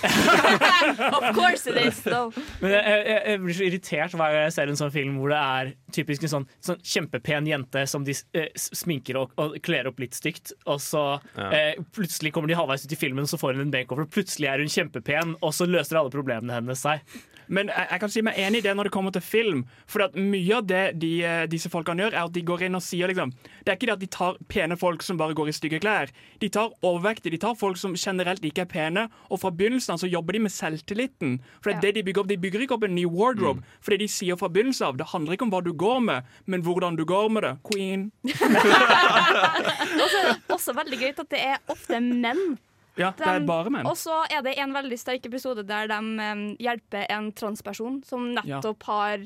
Of 1.19 1.25
course 1.35 1.67
it 1.69 1.77
is, 1.77 1.99
though. 2.05 2.33
Men 2.61 2.71
jeg, 2.73 3.03
jeg, 3.05 3.21
jeg 3.29 3.41
blir 3.43 3.57
så 3.59 3.65
irritert 3.67 4.15
hver 4.17 4.33
gang 4.33 4.45
jeg 4.47 4.55
ser 4.55 4.71
en 4.73 4.79
sånn 4.79 4.93
film 4.93 5.19
hvor 5.21 5.33
det 5.33 5.39
er 5.39 5.71
typisk 5.95 6.25
en 6.25 6.33
sånn, 6.33 6.47
sånn 6.65 6.81
kjempepen 6.93 7.49
jente 7.49 7.85
som 7.89 8.05
de 8.07 8.15
eh, 8.37 8.49
sminker 8.57 9.19
og, 9.21 9.33
og 9.41 9.57
kler 9.65 9.89
opp 9.91 10.01
litt 10.01 10.17
stygt, 10.17 10.53
og 10.65 10.81
så 10.83 11.03
Ja. 11.37 11.49
eh, 11.53 11.81
plutselig 11.95 12.33
kommer 12.35 12.49
de 12.51 12.57
halvveis 12.57 12.85
ut 12.87 12.95
i 12.95 12.99
filmen, 12.99 13.27
og 13.27 13.31
så 13.31 13.39
får 13.41 13.55
hun 13.57 13.67
en 13.67 13.73
makeover. 13.73 14.09
Plutselig 14.09 14.49
er 14.51 14.63
hun 14.63 14.71
kjempepen, 14.73 15.35
og 15.45 15.53
så 15.55 15.67
løser 15.69 16.01
alle 16.01 16.13
problemene 16.13 16.57
hennes 16.59 16.81
seg. 16.85 17.05
Men 17.49 17.67
jeg, 17.73 17.87
jeg 17.91 17.99
kan 18.03 18.11
si 18.13 18.21
meg 18.25 18.37
enig 18.39 18.61
i 18.61 18.65
det 18.67 18.75
når 18.77 18.89
det 18.89 18.93
kommer 18.93 19.13
til 19.15 19.23
film. 19.25 19.63
For 19.89 20.05
at 20.05 20.15
mye 20.15 20.57
av 20.59 20.67
det 20.69 20.83
de, 21.01 21.11
eh, 21.25 21.45
disse 21.51 21.69
folkene 21.73 22.05
gjør, 22.05 22.13
er 22.15 22.27
at 22.27 22.35
de 22.35 22.43
går 22.45 22.65
inn 22.67 22.77
og 22.77 22.83
sier 22.85 23.09
liksom 23.09 23.33
Det 23.65 23.73
er 23.73 23.77
ikke 23.77 23.89
det 23.89 23.95
at 23.97 24.03
de 24.03 24.09
tar 24.13 24.37
pene 24.51 24.77
folk 24.79 25.03
som 25.05 25.17
bare 25.19 25.35
går 25.37 25.49
i 25.51 25.55
stygge 25.57 25.81
klær. 25.83 26.13
De 26.41 26.49
tar 26.49 26.69
overvektige. 26.85 27.33
De 27.35 27.41
tar 27.41 27.55
folk 27.59 27.77
som 27.81 27.95
generelt 27.97 28.45
ikke 28.45 28.63
er 28.67 28.69
pene. 28.71 29.07
Og 29.29 29.41
fra 29.41 29.51
begynnelsen 29.51 29.95
av 29.95 30.01
så 30.03 30.09
jobber 30.09 30.37
de 30.37 30.43
med 30.45 30.53
selvtilliten. 30.55 31.39
For 31.61 31.71
det 31.71 31.75
er 31.75 31.79
Ja. 31.79 31.81
det 31.89 31.95
De 31.99 32.03
bygger 32.03 32.21
opp 32.21 32.27
De 32.29 32.37
bygger 32.37 32.61
ikke 32.65 32.77
opp 32.77 32.83
en 32.83 32.95
ny 32.95 33.05
wardrobe. 33.05 33.63
For 33.81 33.91
det 33.91 33.99
de 33.99 34.07
sier 34.07 34.37
fra 34.37 34.47
begynnelsen 34.49 34.87
av, 34.87 34.97
det 34.97 35.07
handler 35.11 35.33
ikke 35.33 35.47
om 35.49 35.51
hva 35.51 35.63
du 35.63 35.73
går 35.73 35.99
med, 36.01 36.23
men 36.45 36.61
hvordan 36.61 36.95
du 36.95 37.05
går 37.05 37.29
med 37.29 37.43
det. 37.43 37.57
Queen. 37.65 38.11
Også, 40.03 40.21
også 40.49 40.73
veldig 40.77 40.99
gøy 41.01 41.09
at 41.11 41.29
det 41.31 41.39
er 41.41 41.57
ofte 41.71 41.99
menn. 42.01 42.57
Ja, 42.99 43.11
det 43.17 43.25
er 43.27 43.45
bare 43.47 43.71
menn. 43.73 43.87
Og 43.87 43.95
så 43.97 44.21
er 44.29 44.43
det 44.45 44.57
en 44.59 44.73
veldig 44.75 44.97
sterk 44.99 45.25
episode 45.29 45.63
der 45.67 45.87
de 45.87 45.99
um, 45.99 46.45
hjelper 46.59 47.05
en 47.09 47.31
transperson 47.33 48.01
som 48.07 48.29
nettopp 48.35 48.83
har 48.89 49.23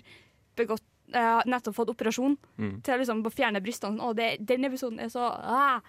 begått 0.56 0.86
uh, 1.16 1.42
Nettopp 1.50 1.76
fått 1.76 1.90
operasjon 1.94 2.38
Mm. 2.58 2.82
til 2.86 2.94
å 2.94 2.98
liksom 3.02 3.24
fjerne 3.34 3.62
brystene. 3.66 4.00
Og 4.02 4.16
det, 4.16 4.38
den 4.46 4.66
episoden 4.70 5.00
er 5.02 5.10
så 5.10 5.26
ah. 5.28 5.82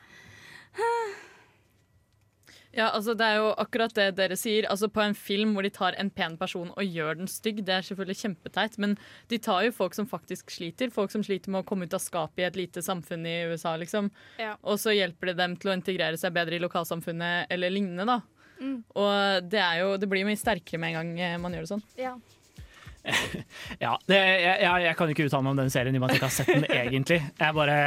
Ja, 2.74 2.88
altså 2.90 3.14
Det 3.14 3.26
er 3.26 3.38
jo 3.38 3.52
akkurat 3.60 3.94
det 3.96 4.08
dere 4.18 4.36
sier. 4.38 4.66
Altså 4.70 4.88
På 4.92 5.02
en 5.04 5.14
film 5.14 5.54
hvor 5.54 5.66
de 5.66 5.72
tar 5.74 5.96
en 6.00 6.10
pen 6.10 6.36
person 6.40 6.72
og 6.74 6.84
gjør 6.84 7.20
den 7.20 7.30
stygg, 7.30 7.62
det 7.66 7.76
er 7.76 7.86
selvfølgelig 7.86 8.20
kjempeteit, 8.20 8.78
men 8.82 8.96
de 9.30 9.38
tar 9.38 9.64
jo 9.68 9.74
folk 9.74 9.94
som 9.96 10.08
faktisk 10.10 10.50
sliter. 10.54 10.92
Folk 10.94 11.14
som 11.14 11.24
sliter 11.26 11.54
med 11.54 11.62
å 11.62 11.68
komme 11.68 11.86
ut 11.86 11.96
av 11.96 12.02
skapet 12.02 12.42
i 12.42 12.48
et 12.48 12.58
lite 12.58 12.82
samfunn 12.84 13.26
i 13.30 13.36
USA, 13.52 13.76
liksom. 13.80 14.10
Ja. 14.42 14.54
Og 14.62 14.80
så 14.82 14.94
hjelper 14.94 15.32
det 15.32 15.38
dem 15.40 15.58
til 15.60 15.72
å 15.72 15.76
integrere 15.78 16.18
seg 16.20 16.34
bedre 16.34 16.58
i 16.58 16.62
lokalsamfunnet 16.62 17.52
eller 17.54 17.74
lignende, 17.74 18.06
da. 18.08 18.20
Mm. 18.60 18.78
Og 18.94 19.50
det, 19.50 19.60
er 19.60 19.82
jo, 19.82 19.94
det 19.98 20.08
blir 20.10 20.26
mye 20.26 20.38
sterkere 20.38 20.80
med 20.80 20.94
en 20.94 20.98
gang 21.00 21.14
eh, 21.20 21.38
man 21.42 21.54
gjør 21.54 21.66
det 21.66 21.74
sånn. 21.74 21.86
Ja. 22.00 22.16
Ja, 23.84 23.98
det, 24.08 24.16
jeg, 24.16 24.60
jeg, 24.64 24.84
jeg 24.86 24.96
kan 24.96 25.10
ikke 25.12 25.26
uttale 25.28 25.44
meg 25.44 25.52
om 25.52 25.58
den 25.60 25.72
serien 25.72 25.96
i 25.96 25.98
og 26.00 26.04
med 26.04 26.08
at 26.08 26.14
jeg 26.14 26.22
ikke 26.22 26.30
har 26.30 26.36
sett 26.38 26.52
den 26.54 26.64
egentlig. 26.72 27.18
Jeg 27.36 27.56
bare 27.58 27.78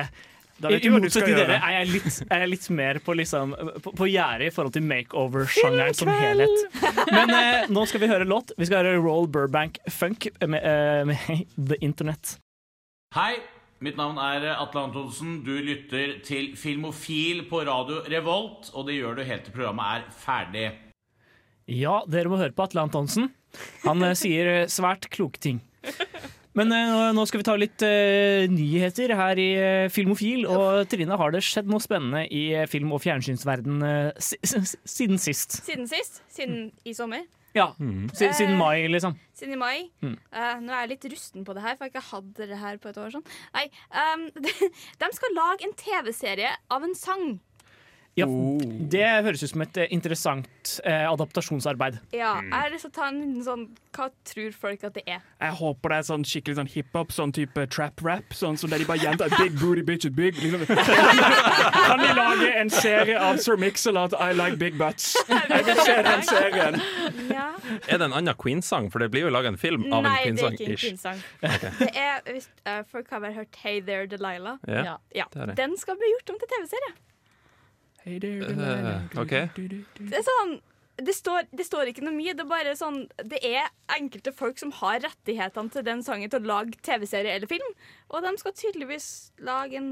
I 0.57 0.89
motsetning 0.89 1.35
til 1.35 1.37
dere 1.37 1.57
er 1.59 1.75
jeg 1.75 1.89
litt, 1.91 2.15
er 2.33 2.41
jeg 2.43 2.49
litt 2.49 2.63
mer 2.73 2.99
på, 3.05 3.13
liksom, 3.19 3.53
på, 3.83 3.91
på 3.99 4.07
gjerdet 4.09 4.49
i 4.49 4.53
forhold 4.55 4.73
til 4.73 4.87
makeover-sjangeren 4.89 5.97
som 5.97 6.09
helhet. 6.09 6.79
Men 7.13 7.33
eh, 7.35 7.67
nå 7.69 7.83
skal 7.89 8.01
vi 8.01 8.09
høre 8.09 8.25
låt. 8.25 8.55
Vi 8.57 8.65
skal 8.69 8.81
høre 8.81 9.03
Roll 9.03 9.29
Burbank 9.29 9.77
Funk 9.93 10.29
med, 10.41 10.57
eh, 10.65 11.03
med 11.05 11.45
The 11.59 11.77
Internet. 11.85 12.37
Hei, 13.15 13.37
mitt 13.85 13.99
navn 13.99 14.17
er 14.17 14.49
Atle 14.55 14.87
Antonsen. 14.87 15.37
Du 15.45 15.53
lytter 15.61 16.17
til 16.25 16.51
Filmofil 16.57 17.45
på 17.51 17.61
radio 17.69 18.01
Revolt, 18.09 18.71
og 18.73 18.89
det 18.89 18.97
gjør 18.97 19.19
du 19.19 19.25
helt 19.29 19.45
til 19.45 19.55
programmet 19.55 19.99
er 19.99 20.09
ferdig. 20.25 20.67
Ja, 21.67 21.99
dere 22.09 22.31
må 22.31 22.39
høre 22.41 22.55
på 22.55 22.65
Atle 22.65 22.87
Antonsen. 22.87 23.29
Han 23.85 24.01
eh, 24.09 24.17
sier 24.17 24.53
eh, 24.53 24.67
svært 24.71 25.09
kloke 25.13 25.39
ting. 25.43 25.61
Men 26.57 26.73
uh, 26.73 27.11
nå- 27.13 27.27
skal 27.29 27.43
vi 27.43 27.47
ta 27.47 27.55
litt 27.59 27.83
uh, 27.85 28.47
nyheter 28.49 29.13
her 29.15 29.37
i 29.39 29.47
uh, 29.61 29.87
Filmofil. 29.93 30.47
Og 30.49 30.87
Trine, 30.89 31.17
har 31.21 31.31
det 31.35 31.43
skjedd 31.45 31.69
noe 31.69 31.83
spennende 31.83 32.25
i 32.33 32.43
film- 32.71 32.91
og 32.97 33.03
fjernsynsverden 33.05 33.81
si, 34.17 34.39
si- 34.43 34.63
siden 34.97 35.21
sist? 35.21 35.59
Siden 35.67 35.85
sist. 35.89 36.23
Siden 36.33 36.71
i 36.87 36.93
sommer. 36.97 37.25
Ja, 37.55 37.71
Mm. 37.79 38.09
siden 38.13 38.33
siden 38.37 38.57
mai, 38.59 38.85
liksom. 38.91 39.15
Siden 39.33 39.53
i 39.55 39.57
mai. 39.57 39.89
Mm. 40.03 40.17
Eh, 40.33 40.59
nå 40.61 40.69
er 40.75 40.83
jeg 40.83 40.89
litt 40.91 41.05
rusten 41.13 41.45
på 41.47 41.55
det 41.57 41.63
her, 41.63 41.75
for 41.79 41.87
jeg 41.87 41.93
har 41.95 42.01
ikke 42.01 42.09
hatt 42.11 42.33
det 42.51 42.57
her 42.59 42.77
på 42.83 42.89
et 42.91 42.97
år. 43.01 43.09
sånn 43.15 43.23
Nei, 43.55 43.63
ehm, 43.97 44.27
De 45.01 45.09
skal 45.15 45.33
lage 45.33 45.65
en 45.65 45.73
TV-serie 45.79 46.51
av 46.69 46.83
en 46.85 46.93
sang. 46.93 47.39
Ja, 48.17 48.25
Oh. 48.27 48.57
Det 48.89 49.03
høres 49.23 49.43
ut 49.43 49.49
som 49.51 49.61
et 49.61 49.77
eh, 49.77 49.87
interessant 49.93 50.47
eh, 50.83 51.03
adaptasjonsarbeid. 51.11 51.99
Ja, 52.15 52.39
Jeg 52.41 52.53
har 52.53 52.71
lyst 52.73 52.87
til 52.87 52.91
å 52.91 52.95
ta 52.95 53.07
en 53.11 53.19
liten 53.21 53.43
sånn 53.45 53.65
Hva 53.93 54.07
tror 54.25 54.51
folk 54.57 54.83
at 54.87 54.93
det 54.97 55.03
er? 55.09 55.21
Jeg 55.41 55.53
håper 55.59 55.89
det 55.93 55.97
er 55.99 56.05
sånn 56.07 56.23
skikkelig 56.25 56.55
sånn 56.59 56.69
hiphop, 56.73 57.11
sånn 57.13 57.31
type 57.33 57.65
trap-rap. 57.73 58.33
Sånn 58.37 58.57
som 58.57 58.69
der 58.73 58.81
de 58.81 58.87
bare 58.89 59.01
gjentar 59.03 59.29
Big 59.37 59.55
booty 59.61 59.83
bitches 59.85 60.13
big. 60.17 60.37
Liksom. 60.41 60.65
Kan 61.87 62.01
de 62.01 62.11
lage 62.17 62.49
en 62.61 62.69
serie 62.73 63.17
av 63.21 63.37
Sir 63.41 63.57
Mix-a-Lot 63.61 64.13
I 64.17 64.31
like 64.37 64.57
big 64.61 64.77
butts? 64.77 65.13
Jeg 65.29 65.65
vil 65.69 65.81
se 65.85 65.97
den 66.09 66.23
serien. 66.27 66.79
Ja. 67.31 67.47
Er 67.87 67.97
det 68.01 68.05
en 68.09 68.13
annen 68.17 68.37
Queen-sang? 68.37 68.89
For 68.93 68.99
det 69.03 69.09
blir 69.13 69.27
jo 69.27 69.33
laga 69.33 69.49
en 69.53 69.57
film 69.61 69.87
av 69.93 70.03
Nei, 70.07 70.19
en 70.29 70.35
det 70.37 70.43
er 70.45 70.57
ikke 70.57 70.71
en. 70.73 70.79
Queen-sang. 70.83 71.21
Det 71.41 71.91
er, 71.93 72.21
hvis, 72.33 72.49
eh, 72.65 72.81
folk 72.91 73.09
har 73.13 73.21
vel 73.25 73.33
hørt 73.37 73.55
Hey 73.63 73.81
There 73.81 74.07
Delilah? 74.09 74.57
Ja. 74.67 74.83
Ja. 74.93 74.97
Ja, 75.21 75.25
Det 75.33 75.41
er 75.41 75.45
det. 75.53 75.57
Den 75.61 75.77
skal 75.77 75.97
bli 76.01 76.09
gjort 76.17 76.33
om 76.33 76.39
til 76.41 76.49
TV-serie. 76.55 76.93
Hey 76.93 76.93
there, 76.93 76.95
Eh, 76.95 76.95
Delilah. 76.95 77.96
Ok. 78.07 79.35
Det 79.99 80.17
er 80.21 80.25
sånn 80.27 80.57
det 80.97 81.13
står, 81.13 81.43
det 81.53 81.61
står 81.67 81.91
ikke 81.91 82.01
noe 82.07 82.15
mye. 82.15 82.33
Det 82.33 82.41
er 82.41 82.49
bare 82.49 82.71
sånn 82.73 83.03
Det 83.21 83.37
er 83.45 83.67
enkelte 83.93 84.31
folk 84.33 84.57
som 84.57 84.71
har 84.79 84.97
rettighetene 85.03 85.69
til 85.75 85.83
den 85.85 85.99
sangen 86.01 86.31
til 86.33 86.41
å 86.41 86.49
lage 86.55 86.79
TV-serie 86.81 87.35
eller 87.37 87.45
film, 87.51 87.67
og 88.09 88.25
de 88.25 88.31
skal 88.41 88.55
tydeligvis 88.57 89.09
lage 89.45 89.77
en 89.77 89.91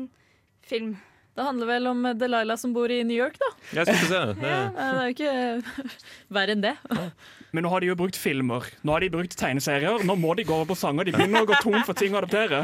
film. 0.65 0.95
Det 1.35 1.43
handler 1.45 1.67
vel 1.67 1.87
om 1.91 1.99
eh, 2.09 2.13
Delilah 2.15 2.57
som 2.57 2.71
bor 2.73 2.89
i 2.89 3.01
New 3.05 3.17
York, 3.19 3.35
da. 3.37 3.49
Jeg 3.75 3.85
skal 3.91 4.07
se 4.07 4.19
det. 4.31 4.35
det. 4.41 4.55
Eh, 4.55 4.69
Det 4.71 4.87
er 4.87 5.05
jo 5.05 5.13
ikke 5.13 5.93
verre 6.39 6.55
enn 6.55 6.63
det. 6.63 6.73
Men 7.53 7.67
nå 7.67 7.73
har 7.75 7.83
de 7.83 7.89
jo 7.91 7.97
brukt 7.99 8.17
filmer. 8.17 8.65
Nå 8.87 8.95
har 8.95 9.03
de 9.05 9.11
brukt 9.13 9.35
tegneserier. 9.37 10.01
Nå 10.07 10.15
må 10.17 10.33
de 10.39 10.47
gå 10.47 10.55
over 10.57 10.71
på 10.73 10.77
sanger. 10.79 11.05
De 11.05 11.13
begynner 11.19 11.43
å 11.45 11.49
gå 11.51 11.59
tom 11.61 11.77
for 11.85 11.93
ting 11.99 12.15
å 12.15 12.21
adoptere. 12.23 12.63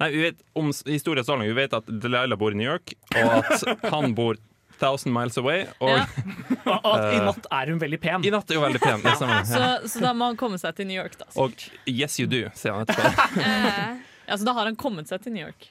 Nei, 0.00 0.08
vi 0.16 0.24
vet 0.26 0.40
om 0.58 0.72
s- 0.74 0.82
historien 0.88 1.22
så 1.28 1.36
langt. 1.36 1.52
Vi 1.52 1.58
vet 1.60 1.76
at 1.76 1.86
Delilah 2.02 2.40
bor 2.40 2.50
i 2.56 2.58
New 2.58 2.66
York, 2.66 2.96
og 3.14 3.44
at 3.44 3.84
han 3.92 4.16
bor 4.18 4.40
1000 4.82 5.12
miles 5.14 5.36
away. 5.40 5.66
Og 5.80 5.92
Ja. 5.96 6.06
Og 6.90 7.04
i 7.14 7.18
natt 7.24 7.46
er 7.50 7.70
hun 7.72 7.80
veldig 7.80 8.00
pen. 8.00 8.24
i 8.24 8.30
natt 8.32 8.50
er 8.50 8.60
hun 8.60 8.66
veldig 8.68 8.80
pen. 8.82 9.02
Det 9.04 9.16
stemmer. 9.16 9.44
Så, 9.54 9.88
så 9.94 10.02
da 10.04 10.12
må 10.16 10.30
han 10.32 10.38
komme 10.40 10.58
seg 10.60 10.76
til 10.78 10.86
New 10.90 10.96
York, 10.98 11.16
da. 11.20 11.26
Og 11.40 11.52
Yes 11.88 12.18
You 12.20 12.28
Do, 12.30 12.44
sier 12.54 12.76
han 12.76 12.86
etterpå. 12.86 13.28
Eh, 13.50 13.98
Ja, 14.30 14.36
så 14.38 14.46
da 14.46 14.52
har 14.54 14.68
han 14.68 14.76
kommet 14.78 15.08
seg 15.10 15.24
til 15.24 15.32
New 15.34 15.42
York. 15.42 15.64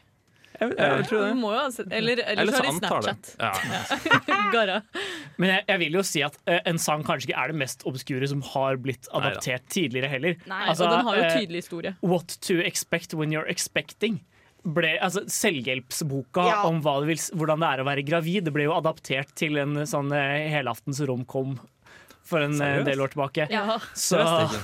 Jeg, 0.60 0.74
jeg 0.76 1.04
tror 1.08 1.22
det. 1.24 1.28
Jo 1.40 1.60
sett, 1.72 1.92
eller 1.96 2.20
eller 2.20 2.42
Eller 2.42 2.52
så 2.52 2.58
så 2.58 2.64
har 2.64 2.66
de 2.66 2.74
antar 2.74 3.06
det. 3.06 3.14
Snapchat. 3.32 4.74
Ja. 4.74 4.82
Men 5.40 5.50
jeg, 5.54 5.64
jeg 5.70 5.80
vil 5.86 5.96
jo 5.96 6.04
si 6.04 6.24
at 6.26 6.36
eh, 6.50 6.60
en 6.68 6.80
sang 6.82 7.06
kanskje 7.08 7.30
ikke 7.30 7.40
er 7.46 7.54
det 7.54 7.60
mest 7.62 7.86
obskure 7.88 8.28
som 8.28 8.42
har 8.52 8.80
blitt 8.84 9.08
adaptert 9.16 9.70
tidligere 9.72 10.10
heller. 10.12 10.36
Nei. 10.50 10.66
Altså, 10.68 10.90
og 10.90 10.98
den 10.98 11.08
har 11.08 11.20
jo 11.22 11.24
eh, 11.30 11.38
tydelig 11.38 11.64
historie. 11.64 11.94
What 12.04 12.36
to 12.50 12.60
expect 12.66 13.16
when 13.16 13.32
you're 13.32 13.48
expecting. 13.48 14.20
Ble, 14.64 14.98
altså, 15.00 15.24
selvhjelpsboka 15.32 16.44
Ja. 16.50 16.62
om 16.68 16.82
hva 16.84 16.98
det 17.02 17.08
vil, 17.14 17.22
hvordan 17.40 17.60
det 17.64 17.70
er 17.74 17.84
å 17.84 17.88
være 17.88 18.04
gravid, 18.08 18.44
det 18.50 18.54
ble 18.54 18.66
jo 18.68 18.76
adaptert 18.76 19.32
til 19.40 19.58
en 19.62 19.78
sånn 19.88 20.12
eh, 20.12 20.50
helaftens 20.52 21.00
romkom 21.08 21.60
for 22.30 22.44
en 22.44 22.58
eh, 22.60 22.66
Seriøst? 22.82 22.86
del 22.92 23.02
år 23.06 23.14
tilbake. 23.16 23.48
Ja. 23.54 23.80
Så, 23.96 24.20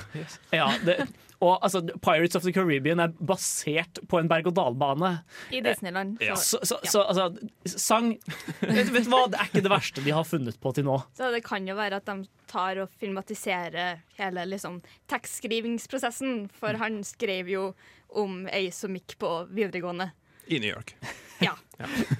ja, 0.52 0.68
det, 0.84 0.98
og 1.40 1.58
altså, 1.64 1.82
Pirates 2.00 2.36
of 2.38 2.44
the 2.46 2.52
Caribbean 2.52 3.00
er 3.02 3.10
basert 3.20 3.98
på 4.08 4.20
en 4.20 4.28
berg-og-dal-bane. 4.30 5.10
I 5.52 5.60
Disneyland. 5.64 6.20
Ja. 6.24 6.36
Så, 6.36 6.60
Så, 6.64 6.78
så, 6.84 7.02
så 7.02 7.02
altså, 7.26 7.48
sang 7.76 8.12
vet, 8.60 8.88
vet 8.94 9.04
du 9.04 9.10
hva, 9.12 9.26
Det 9.32 9.40
er 9.40 9.50
ikke 9.50 9.64
det 9.66 9.72
verste 9.74 10.04
de 10.06 10.14
har 10.16 10.24
funnet 10.28 10.56
på 10.62 10.72
til 10.76 10.86
nå. 10.88 11.00
så 11.18 11.28
det 11.34 11.42
kan 11.44 11.66
jo 11.68 11.74
være 11.76 11.98
at 12.00 12.06
de 12.08 12.28
tar 12.48 12.78
og 12.84 12.88
filmatiserer 13.00 13.98
hele 14.20 14.46
liksom, 14.48 14.78
tekstskrivingsprosessen, 15.12 16.48
for 16.56 16.78
han 16.80 17.02
skrev 17.04 17.48
jo 17.52 17.66
om 18.16 18.46
ei 18.48 18.70
som 18.72 18.96
gikk 18.96 19.18
på 19.20 19.32
videregående. 19.50 20.10
I 20.46 20.60
New 20.60 20.70
York. 20.70 20.96
Ja. 21.38 21.56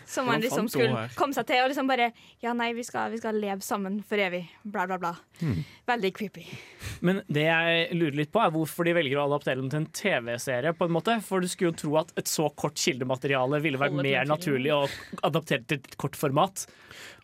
Som 0.07 0.29
man 0.31 0.41
liksom 0.41 0.69
skulle 0.71 1.09
komme 1.19 1.35
seg 1.35 1.47
til. 1.49 1.63
Og 1.65 1.73
liksom 1.73 1.89
bare 1.91 2.13
Ja, 2.45 2.53
nei, 2.57 2.71
vi 2.77 2.85
skal, 2.87 3.11
vi 3.11 3.19
skal 3.21 3.39
leve 3.43 3.61
sammen 3.67 3.99
for 4.07 4.21
evig. 4.23 4.45
Bla, 4.63 4.87
bla, 4.87 4.99
bla. 5.03 5.15
Hmm. 5.41 5.65
Veldig 5.89 6.13
creepy. 6.17 6.45
Men 7.07 7.21
det 7.29 7.47
jeg 7.49 7.89
lurer 7.99 8.17
litt 8.23 8.33
på 8.35 8.41
er 8.43 8.53
hvorfor 8.55 8.87
de 8.87 8.95
velger 8.97 9.19
å 9.21 9.27
adaptere 9.27 9.61
den 9.61 9.71
til 9.73 9.83
en 9.83 9.91
TV-serie. 10.01 10.73
på 10.79 10.87
en 10.89 10.95
måte 10.95 11.19
For 11.27 11.43
du 11.43 11.49
skulle 11.51 11.73
jo 11.75 11.81
tro 11.83 11.97
at 12.01 12.13
et 12.17 12.31
så 12.31 12.49
kort 12.55 12.79
kildemateriale 12.81 13.61
ville 13.65 13.81
vært 13.81 13.97
Holder 13.97 14.09
mer 14.11 14.31
naturlig 14.31 14.73
å 14.75 14.85
adaptere 15.27 15.67
til 15.67 15.83
et 15.83 15.97
kort 16.01 16.17
format. 16.17 16.67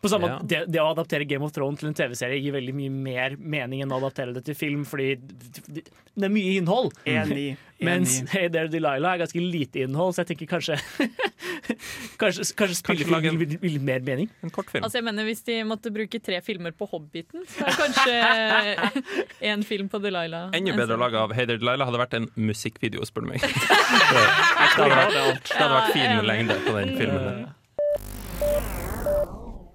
På 0.03 0.11
samme 0.11 0.27
Ja. 0.27 0.37
måte, 0.37 0.47
det, 0.51 0.61
det 0.75 0.81
å 0.83 0.91
adaptere 0.91 1.25
Game 1.25 1.45
of 1.47 1.53
Thrones 1.55 1.79
til 1.79 1.87
en 1.89 1.95
TV-serie 1.97 2.41
gir 2.43 2.53
veldig 2.53 2.73
mye 2.75 2.91
mer 2.91 3.37
mening 3.39 3.81
enn 3.85 3.91
å 3.95 4.01
adaptere 4.03 4.33
det 4.35 4.43
til 4.45 4.55
film, 4.59 4.83
fordi 4.85 5.15
det 5.71 5.87
det 6.13 6.27
er 6.27 6.29
mye 6.29 6.57
innhold. 6.59 6.91
Enig. 7.09 7.55
Mens. 7.83 8.19
Hey 8.29 8.45
There 8.53 8.69
Delilah 8.69 9.15
er 9.15 9.23
ganske 9.23 9.41
lite 9.41 9.81
innhold, 9.81 10.13
så 10.13 10.21
jeg 10.21 10.29
tenker 10.37 10.51
kanskje 10.53 10.77
Kanskje, 12.21 12.45
kanskje 12.55 12.72
lage 13.13 13.27
en- 13.29 13.37
vil 13.39 13.57
vil 13.61 13.79
mer 13.81 13.99
mening? 14.01 14.29
En 14.43 14.49
kortfilm. 14.49 14.83
Altså 14.83 14.97
jeg 14.99 15.03
mener 15.07 15.23
Hvis 15.27 15.43
de 15.45 15.63
måtte 15.63 15.91
bruke 15.93 16.19
tre 16.23 16.41
filmer 16.41 16.71
på 16.71 16.87
Hobbiten, 16.89 17.45
så 17.47 17.65
er 17.67 17.77
kanskje 17.79 18.13
én 19.53 19.63
film 19.63 19.89
på 19.89 20.01
Delilah 20.01 20.49
Enda 20.53 20.75
bedre 20.75 20.97
å 20.97 20.99
lage 21.05 21.15
av 21.19 21.33
Hey 21.33 21.45
There 21.45 21.57
Delilah 21.61 21.85
hadde 21.89 22.01
vært 22.01 22.13
en 22.19 22.29
musikkvideo, 22.35 23.05
spør 23.05 23.21
du 23.27 23.31
meg. 23.33 23.41
Det, 23.41 23.49
det, 23.53 24.73
hadde 24.73 24.89
vært, 24.89 25.47
det 25.47 25.57
hadde 25.59 25.75
vært 25.77 25.93
fin 25.93 26.09
enig. 26.09 26.27
lengde 26.27 26.59
på 26.65 26.77
den 26.79 26.95
filmen. 26.97 27.53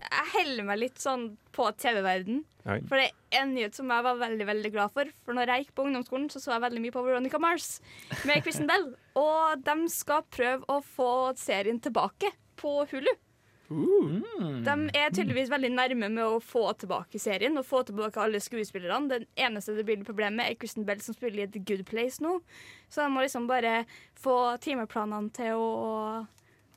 Jeg 0.09 0.31
heller 0.35 0.65
meg 0.69 0.79
litt 0.81 0.99
sånn 1.03 1.31
på 1.55 1.69
TV-verden. 1.79 2.45
For 2.89 3.01
det 3.01 3.07
er 3.33 3.43
en 3.43 3.55
nyhet 3.57 3.77
som 3.77 3.89
jeg 3.89 4.05
var 4.05 4.19
veldig 4.21 4.47
veldig 4.49 4.71
glad 4.75 4.93
for. 4.93 5.09
For 5.25 5.37
når 5.37 5.53
jeg 5.53 5.65
gikk 5.65 5.75
på 5.79 5.87
ungdomsskolen, 5.89 6.27
så 6.33 6.41
så 6.43 6.53
jeg 6.53 6.65
veldig 6.67 6.83
mye 6.85 6.95
på 6.95 7.05
Veronica 7.07 7.41
Mars 7.41 7.69
med 8.29 8.43
Kristen 8.45 8.69
Bell. 8.69 8.91
Og 9.17 9.63
de 9.65 9.77
skal 9.93 10.27
prøve 10.35 10.69
å 10.69 10.81
få 10.85 11.09
serien 11.41 11.81
tilbake 11.81 12.29
på 12.61 12.75
Hulu. 12.91 13.11
De 13.69 14.75
er 14.97 15.11
tydeligvis 15.13 15.51
veldig 15.53 15.71
nærme 15.75 16.09
med 16.09 16.23
å 16.25 16.39
få 16.41 16.63
tilbake 16.81 17.21
serien 17.21 17.59
og 17.61 17.67
få 17.69 17.83
tilbake 17.89 18.21
alle 18.23 18.41
skuespillerne. 18.41 19.11
Den 19.11 19.27
eneste 19.37 19.75
det 19.77 19.85
blir 19.89 20.01
problem 20.07 20.39
med, 20.41 20.49
er 20.49 20.57
Kristen 20.61 20.87
Bell, 20.89 21.03
som 21.05 21.17
spiller 21.17 21.45
i 21.45 21.51
The 21.53 21.61
Good 21.69 21.85
Place 21.91 22.23
nå. 22.25 22.39
Så 22.89 23.05
de 23.05 23.13
må 23.13 23.25
liksom 23.27 23.49
bare 23.51 23.83
få 24.19 24.39
timeplanene 24.65 25.29
til 25.37 25.53
å 25.61 26.25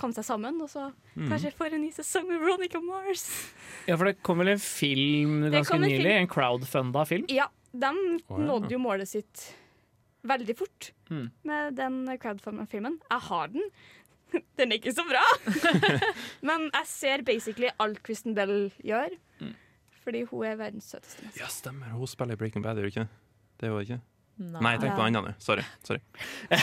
komme 0.02 0.18
seg 0.18 0.26
sammen, 0.26 0.58
og 0.66 0.68
så 0.72 0.88
kanskje 1.30 1.54
få 1.56 1.68
en 1.70 1.80
ny 1.84 1.92
sesong 1.94 2.28
med 2.28 2.42
Veronica 2.42 2.82
Mars. 2.84 3.24
Ja, 3.88 3.96
for 3.96 4.10
det 4.10 4.18
kom 4.26 4.42
vel 4.42 4.56
en 4.56 4.64
film 4.64 5.44
ganske 5.54 5.78
en 5.78 5.86
nylig? 5.86 6.00
film. 6.02 6.12
En 6.26 6.32
crowdfunda 6.32 7.04
film? 7.08 7.28
Ja, 7.32 7.48
de 7.72 7.92
ja. 7.94 8.40
nådde 8.50 8.74
jo 8.74 8.82
målet 8.84 9.08
sitt 9.14 9.52
veldig 10.28 10.58
fort 10.60 10.92
Mm. 11.12 11.26
med 11.44 11.74
den 11.76 11.96
crowdfunda-filmen. 12.22 12.94
Jeg 13.12 13.20
har 13.28 13.48
den. 13.52 13.66
Den 14.60 14.72
er 14.72 14.78
ikke 14.80 14.94
så 14.96 15.04
bra. 15.08 15.24
Men 16.48 16.70
jeg 16.74 16.86
ser 16.92 17.24
basically 17.28 17.70
alt 17.80 18.02
Kristen 18.06 18.36
Bell 18.38 18.70
gjør. 18.86 19.18
Fordi 20.02 20.24
hun 20.32 20.46
er 20.50 20.56
verdens 20.58 20.88
søteste. 20.90 21.22
menneske. 21.22 21.40
Ja, 21.44 21.48
stemmer. 21.54 21.92
Hun 21.94 22.08
spiller 22.10 22.34
i 22.34 22.40
Breaking 22.42 22.64
Bad, 22.66 22.80
gjør 22.82 22.88
hun 22.90 22.94
ikke? 22.96 23.08
Det 23.62 23.68
er 23.68 23.76
hun 23.76 23.82
ikke? 23.86 24.00
Nei. 24.42 24.62
Nei, 24.66 24.72
tenk 24.82 24.96
på 24.96 25.04
noe 25.04 25.06
annet 25.12 25.26
nå. 25.28 25.32
Sorry. 25.44 25.62
Sorry. 25.86 26.00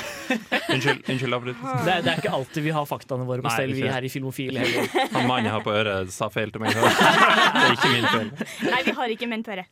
Unnskyld, 0.74 1.04
unnskyld 1.12 1.36
avbryt. 1.36 1.60
Det, 1.62 1.92
er- 1.92 2.02
det 2.02 2.10
er 2.10 2.18
ikke 2.24 2.32
alltid 2.34 2.64
vi 2.64 2.72
har 2.74 2.88
faktaene 2.90 3.26
våre 3.28 3.44
på 3.44 3.52
stell, 3.54 3.70
vi 3.76 3.84
her 3.86 4.02
i 4.02 4.10
Filmofil 4.10 4.58
heller. 4.58 4.88
Han 5.14 5.28
mannen 5.30 5.46
jeg 5.46 5.54
har 5.54 5.62
på 5.62 5.70
øret, 5.76 6.10
sa 6.16 6.26
feil 6.34 6.50
til 6.50 6.64
meg. 6.64 6.74
Det 6.74 6.82
er 7.62 7.76
ikke 7.76 7.92
min 7.92 8.08
feil. 8.10 8.32
Nei, 8.72 8.80
vi 8.88 8.96
har 8.98 9.14
ikke 9.14 9.30
menn 9.30 9.46
på 9.46 9.54
øret. 9.54 9.68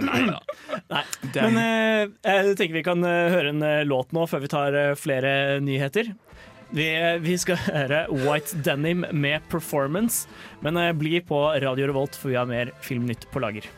Nei 0.00 0.22
da. 0.30 0.40
Nei. 0.90 1.02
Men 1.34 1.58
eh, 1.60 2.45
jeg 2.56 2.64
tenker 2.64 2.78
vi 2.78 2.86
kan 2.86 3.04
eh, 3.04 3.32
høre 3.34 3.52
en 3.52 3.64
eh, 3.64 3.84
låt 3.84 4.14
nå 4.16 4.22
før 4.30 4.40
vi 4.40 4.48
tar 4.48 4.76
eh, 4.76 4.94
flere 4.96 5.60
nyheter. 5.60 6.14
Vi, 6.72 6.86
vi 7.22 7.34
skal 7.38 7.58
høre 7.66 8.06
White 8.08 8.62
Denim 8.64 9.04
med 9.12 9.44
'Performance', 9.50 10.24
men 10.64 10.80
bli 10.96 11.20
på 11.20 11.36
Radio 11.62 11.90
Revolt, 11.90 12.16
for 12.16 12.32
vi 12.32 12.38
har 12.40 12.48
mer 12.48 12.72
Filmnytt 12.80 13.28
på 13.30 13.42
lager. 13.44 13.68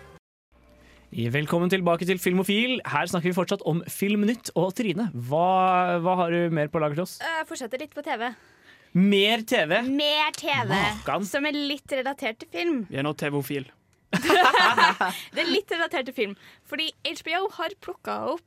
Velkommen 1.08 1.72
tilbake 1.72 2.06
til 2.06 2.20
Filmofil. 2.20 2.82
Her 2.84 3.08
snakker 3.08 3.30
vi 3.30 3.34
fortsatt 3.34 3.64
om 3.66 3.80
Filmnytt. 3.88 4.52
Og 4.60 4.74
Trine, 4.76 5.08
hva, 5.26 5.96
hva 6.04 6.14
har 6.20 6.36
du 6.36 6.54
mer 6.54 6.68
på 6.68 6.82
lager 6.82 7.00
til 7.00 7.06
oss? 7.06 7.16
Jeg 7.24 7.48
fortsetter 7.48 7.80
litt 7.80 7.96
på 7.96 8.04
TV. 8.04 8.28
Mer 8.92 9.42
TV! 9.48 9.80
Mer 9.88 10.36
TV 10.36 10.68
Makan. 10.70 11.24
som 11.26 11.48
er 11.48 11.56
litt 11.56 11.96
relatert 11.96 12.38
til 12.44 12.52
film. 12.52 12.84
Vi 12.92 13.00
er 13.00 13.08
nå 13.08 13.16
TV-ofil. 13.16 13.66
Det 15.34 15.42
er 15.42 15.48
litt 15.48 15.72
relatert 15.72 16.08
til 16.08 16.16
film. 16.16 16.36
Fordi 16.68 16.92
HBO 17.08 17.48
har 17.56 17.74
plukka 17.84 18.20
opp 18.36 18.44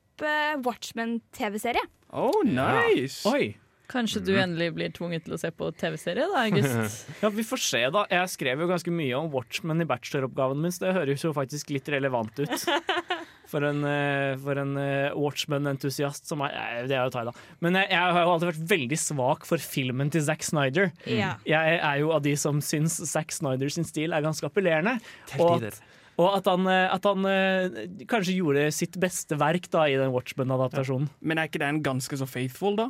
Watchmen-TV-serie. 0.66 1.84
Oh, 2.14 2.42
nice! 2.46 3.24
Oi! 3.30 3.56
Kanskje 3.92 4.22
du 4.24 4.32
endelig 4.40 4.70
blir 4.76 4.92
tvunget 4.96 5.26
til 5.26 5.36
å 5.36 5.40
se 5.40 5.50
på 5.52 5.68
TV-serie, 5.76 6.28
da, 6.32 6.46
August? 6.46 7.10
Ja, 7.24 7.32
Vi 7.36 7.44
får 7.44 7.60
se, 7.66 7.82
da. 7.92 8.06
Jeg 8.12 8.32
skrev 8.32 8.64
jo 8.64 8.70
ganske 8.70 8.94
mye 8.96 9.18
om 9.20 9.28
Watchmen 9.34 9.84
i 9.84 9.88
bacheloroppgaven 9.90 10.62
min, 10.64 10.72
så 10.72 10.86
det 10.86 10.94
høres 10.96 11.26
jo 11.26 11.34
faktisk 11.36 11.74
litt 11.76 11.92
relevant 11.92 12.40
ut. 12.40 12.56
For 13.52 13.66
en, 13.68 13.82
eh, 13.84 14.38
for 14.40 14.56
en 14.62 14.78
eh, 14.80 15.12
Watchmen-entusiast 15.20 16.30
som 16.30 16.40
er 16.46 16.54
eh, 16.56 16.86
Det 16.88 16.96
er 16.96 17.02
jo 17.04 17.12
Taida. 17.12 17.34
da. 17.34 17.56
Men 17.60 17.76
jeg, 17.82 17.90
jeg 17.92 18.14
har 18.16 18.24
jo 18.24 18.30
alltid 18.32 18.48
vært 18.48 18.70
veldig 18.70 19.00
svak 19.02 19.44
for 19.50 19.60
filmen 19.74 20.12
til 20.14 20.24
Zack 20.24 20.46
Snyder. 20.48 20.94
Mm. 21.04 21.42
Jeg 21.50 21.82
er 21.84 21.98
jo 22.00 22.14
av 22.16 22.24
de 22.24 22.32
som 22.40 22.62
syns 22.64 22.96
Zack 23.12 23.36
Snyder 23.36 23.74
sin 23.76 23.84
stil 23.84 24.16
er 24.16 24.24
ganske 24.24 24.48
appellerende. 24.48 24.94
Til 25.34 25.44
Og 25.44 25.68
at, 25.68 25.82
og 26.20 26.36
at 26.38 26.50
han, 26.52 26.68
eh, 26.68 26.88
at 26.94 27.06
han 27.08 27.26
eh, 27.30 27.80
kanskje 28.12 28.36
gjorde 28.40 28.68
sitt 28.76 28.98
beste 29.02 29.38
verk 29.40 29.70
da 29.72 29.86
i 29.90 29.96
den 30.00 30.12
Watchmen-adaptasjonen. 30.16 31.10
Men 31.22 31.38
er 31.40 31.48
ikke 31.50 31.64
den 31.64 31.82
ganske 31.86 32.18
så 32.20 32.28
faithful, 32.30 32.76
da? 32.80 32.90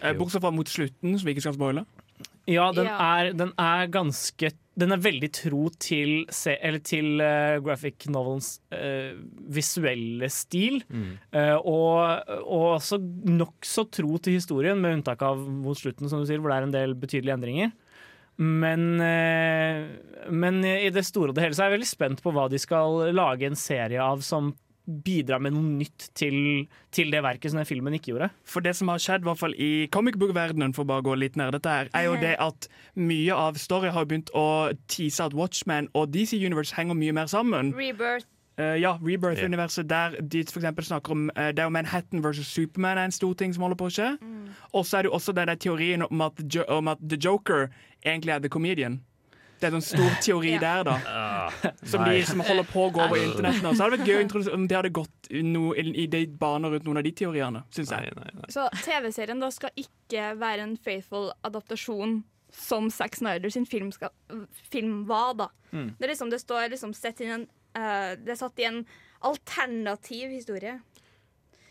Eh, 0.00 0.12
Jo. 0.12 0.18
Bortsett 0.22 0.42
fra 0.42 0.50
mot 0.54 0.66
slutten, 0.68 1.18
som 1.18 1.26
vi 1.26 1.34
ikke 1.34 1.44
skal 1.48 1.54
spoile. 1.58 1.86
Ja, 2.50 2.72
den, 2.74 2.86
Ja. 2.86 2.98
Er, 2.98 3.32
den 3.38 3.52
er 3.58 3.86
ganske 3.86 4.50
Den 4.74 4.90
er 4.90 4.96
veldig 4.96 5.28
tro 5.36 5.68
til, 5.78 6.24
se, 6.32 6.56
eller 6.64 6.80
til 6.80 7.20
uh, 7.20 7.60
graphic 7.60 8.06
novelens 8.08 8.54
uh, 8.72 9.12
visuelle 9.52 10.30
stil. 10.32 10.82
eh, 11.30 11.54
og, 11.60 12.24
og 12.40 12.78
også 12.78 12.96
nokså 12.98 13.84
tro 13.92 14.16
til 14.16 14.38
historien, 14.38 14.80
med 14.80 14.96
unntak 14.96 15.20
av 15.22 15.36
mot 15.36 15.76
slutten, 15.76 16.08
som 16.08 16.20
du 16.20 16.26
sier, 16.26 16.40
hvor 16.40 16.48
det 16.48 16.56
er 16.56 16.62
en 16.70 16.72
del 16.72 16.94
betydelige 16.96 17.36
endringer. 17.36 17.72
Men, 18.40 19.00
eh, 19.00 20.28
men 20.32 20.64
i 20.64 20.90
det 20.90 21.04
store 21.04 21.30
og 21.30 21.36
det 21.36 21.44
hele 21.44 21.56
så 21.56 21.64
er 21.64 21.70
jeg 21.70 21.78
veldig 21.78 21.90
spent 21.90 22.22
på 22.24 22.32
hva 22.34 22.48
de 22.50 22.60
skal 22.60 23.12
lage 23.12 23.46
en 23.46 23.58
serie 23.58 24.00
av 24.02 24.24
som 24.24 24.54
bidrar 24.82 25.38
med 25.42 25.54
noe 25.54 25.76
nytt 25.78 26.08
til, 26.18 26.66
til 26.94 27.12
det 27.14 27.22
verket 27.22 27.52
som 27.52 27.60
den 27.60 27.68
filmen 27.68 27.94
ikke 27.96 28.12
gjorde. 28.12 28.30
For 28.48 28.64
det 28.64 28.74
som 28.78 28.90
har 28.90 29.02
skjedd, 29.02 29.22
i 29.22 29.30
hvert 29.30 29.40
fall 29.40 29.54
i 29.54 29.70
comic 29.94 30.18
book-verdenen, 30.18 30.74
for 30.74 30.88
bare 30.88 31.04
å 31.04 31.06
gå 31.06 31.16
litt 31.20 31.38
nær 31.38 31.54
dette 31.54 31.70
her, 31.70 31.90
er 31.94 32.08
jo 32.08 32.18
det 32.20 32.34
at 32.42 32.68
mye 32.98 33.36
av 33.36 33.60
story 33.62 33.92
har 33.94 34.08
begynt 34.10 34.32
å 34.34 34.72
tease 34.90 35.22
at 35.22 35.36
Watchmen 35.38 35.90
og 35.94 36.10
DC 36.14 36.34
Universe 36.40 36.74
henger 36.74 36.98
mye 36.98 37.14
mer 37.14 37.30
sammen. 37.30 37.74
Rebirth. 37.78 38.26
Uh, 38.60 38.76
ja, 38.76 38.98
Rebirth-universet, 39.00 39.86
der 39.88 40.18
de 40.20 40.42
for 40.44 40.60
eksempel 40.60 40.84
snakker 40.84 41.14
om 41.14 41.30
uh, 41.38 41.48
Det 41.56 41.62
er 41.62 41.70
jo 41.70 41.72
Manhattan 41.72 42.20
versus 42.24 42.46
Superman 42.52 42.98
er 42.98 43.08
en 43.08 43.14
stor 43.14 43.32
ting 43.32 43.54
som 43.54 43.64
holder 43.64 43.78
på 43.80 43.88
å 43.88 43.94
skje. 43.94 44.10
Og 44.76 44.84
så 44.84 44.98
er 44.98 45.06
det 45.06 45.08
jo 45.08 45.14
også 45.16 45.32
den 45.32 45.48
der 45.48 45.56
teorien 45.56 46.04
om 46.04 46.20
at, 46.20 46.42
om 46.68 46.90
at 46.92 47.00
The 47.00 47.16
Joker 47.16 47.70
egentlig 48.04 48.34
er 48.36 48.44
The 48.44 48.50
Comedian. 48.52 49.00
Det 49.62 49.68
er 49.68 49.76
en 49.76 49.82
sånn 49.84 49.98
stor 50.00 50.16
teori 50.26 50.52
Ja. 50.56 50.60
der, 50.82 50.88
da. 50.88 51.72
Som 51.86 52.02
de 52.08 52.22
som 52.26 52.40
holder 52.42 52.66
på 52.66 52.88
å 52.88 52.90
gå 52.96 53.04
over 53.04 53.20
internett 53.22 53.60
nå. 53.62 53.70
Så 53.76 53.84
hadde 53.84 53.94
det 53.94 54.00
vært 54.02 54.10
gøy 54.10 54.16
å 54.18 54.22
introdusere 54.26 54.58
om 54.58 54.66
det 54.66 54.76
hadde 54.80 54.90
gått 54.96 55.30
no, 55.46 55.62
i 55.78 56.06
de 56.10 56.24
baner 56.40 56.74
rundt 56.74 56.88
noen 56.88 56.98
av 56.98 57.06
de 57.06 57.12
teoriene, 57.22 57.62
syns 57.70 57.92
jeg. 57.94 58.10
nei, 58.18 58.32
nei. 58.40 58.50
Så 58.50 58.66
TV-serien 58.82 59.38
da 59.42 59.52
skal 59.54 59.70
ikke 59.78 60.32
være 60.40 60.66
en 60.66 60.74
faithful 60.82 61.30
adaptasjon 61.46 62.20
som 62.52 62.90
Zack 62.92 63.14
Snyder 63.16 63.48
sin 63.54 63.64
film, 63.64 63.92
skal, 63.94 64.10
film 64.68 65.04
var, 65.08 65.30
da. 65.38 65.46
Det, 65.70 66.02
er 66.04 66.10
liksom, 66.10 66.28
det 66.34 66.42
står 66.42 66.66
liksom 66.74 66.90
sett 66.92 67.22
inn 67.24 67.30
en 67.38 67.44
uh, 67.78 68.12
Det 68.20 68.34
er 68.34 68.36
satt 68.42 68.58
i 68.60 68.66
en 68.68 68.82
alternativ 69.24 70.34
historie. 70.34 70.74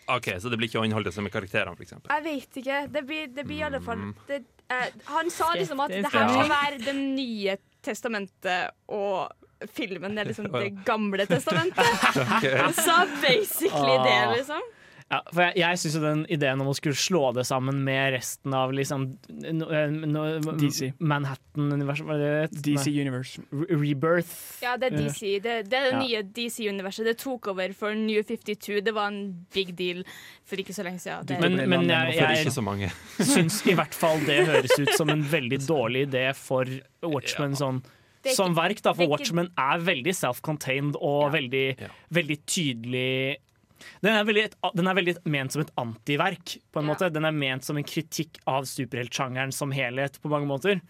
OK, 0.10 0.32
så 0.42 0.50
det 0.50 0.58
blir 0.58 0.72
ikke 0.72 0.82
å 0.82 0.88
innholde 0.88 1.12
seg 1.14 1.28
med 1.28 1.32
karakterene, 1.36 1.76
f.eks. 1.78 1.94
Jeg 2.10 2.24
vet 2.26 2.58
ikke. 2.64 2.80
Det 2.92 3.04
blir, 3.06 3.28
det 3.36 3.46
blir 3.46 3.60
i 3.62 3.66
alle 3.68 3.80
fall 3.86 4.08
det, 4.28 4.42
eh, 4.72 4.88
Han 5.12 5.30
sa 5.34 5.52
liksom 5.60 5.80
at 5.86 5.94
det 5.94 6.06
her 6.14 6.28
skal 6.34 6.50
være 6.52 6.82
Det 6.86 6.96
nye 6.96 7.58
testamentet, 7.84 8.72
og 8.88 9.32
filmen 9.74 10.18
er 10.18 10.30
liksom 10.30 10.48
Det 10.54 10.70
gamle 10.86 11.26
testamentet. 11.30 12.06
Han 12.64 12.74
sa 12.78 13.00
basically 13.22 13.98
det, 14.06 14.20
Ah. 14.22 14.36
liksom. 14.38 14.62
Ja, 15.12 15.18
for 15.28 15.42
jeg, 15.44 15.58
jeg 15.60 15.80
syns 15.82 15.96
jo 15.98 16.02
den 16.06 16.22
ideen 16.32 16.62
om 16.64 16.70
å 16.72 16.74
skulle 16.78 16.96
slå 16.96 17.34
det 17.36 17.44
sammen 17.50 17.82
med 17.84 18.14
resten 18.16 18.54
av 18.56 18.72
liksom 18.72 19.10
no, 19.60 19.66
no, 20.08 20.22
DC. 20.56 20.94
Manhattan-universet, 21.04 22.08
er? 22.16 22.48
DC 22.64 22.88
Universe. 22.96 23.42
Re- 23.52 23.68
Rebirth. 23.82 24.32
Ja, 24.64 24.78
det 24.80 24.94
er 24.94 24.98
DC. 25.02 25.34
Det, 25.44 25.56
det 25.68 25.78
er 25.82 25.90
det 25.90 25.92
Ja. 25.92 26.00
nye 26.00 26.22
DC-universet. 26.38 27.06
Det 27.12 27.18
tok 27.20 27.52
over 27.52 27.74
for 27.76 27.94
New 27.94 28.24
52. 28.24 28.80
Det 28.88 28.94
var 28.96 29.12
en 29.12 29.46
big 29.54 29.76
deal 29.76 30.04
for 30.48 30.56
ikke 30.64 30.74
så 30.74 30.84
lenge 30.88 31.04
siden. 31.04 31.28
Det, 31.28 31.40
Men, 31.44 31.60
men 31.70 31.90
jeg, 31.92 32.16
For 32.16 32.32
jeg 32.32 32.92
syns 33.36 33.62
i 33.68 33.76
hvert 33.76 33.94
fall 33.98 34.20
det 34.26 34.46
høres 34.48 34.80
ut 34.80 34.94
som 34.96 35.10
en 35.12 35.24
veldig 35.28 35.60
dårlig 35.76 36.08
idé 36.08 36.30
for 36.38 36.66
Watchmen 37.04 37.56
sånn. 37.60 37.84
Det 38.22 38.32
er 38.32 38.38
Som 38.38 38.54
verk, 38.56 38.80
da, 38.86 38.94
for 38.94 39.10
Watchmen 39.10 39.48
er 39.58 39.80
veldig 39.82 40.14
self-contained 40.14 40.96
og 41.02 41.24
Ja. 41.26 41.30
veldig, 41.36 41.68
Ja. 41.82 41.88
veldig 42.14 42.38
tydelig 42.46 43.38
den 44.02 44.14
er, 44.16 44.24
veldig, 44.28 44.46
den 44.76 44.88
er 44.92 44.98
veldig 44.98 45.16
ment 45.26 45.52
som 45.56 45.62
et 45.64 45.72
antiverk, 45.82 46.58
på 46.72 46.80
en 46.82 46.88
Ja. 46.88 46.94
måte. 46.94 47.12
Den 47.14 47.26
er 47.26 47.32
ment 47.32 47.64
som 47.68 47.78
en 47.78 47.84
kritikk 47.88 48.40
av 48.48 48.64
superheltsjangeren 48.70 49.54
som 49.54 49.72
helhet, 49.72 50.20
på 50.22 50.30
mange 50.30 50.48
måter. 50.48 50.82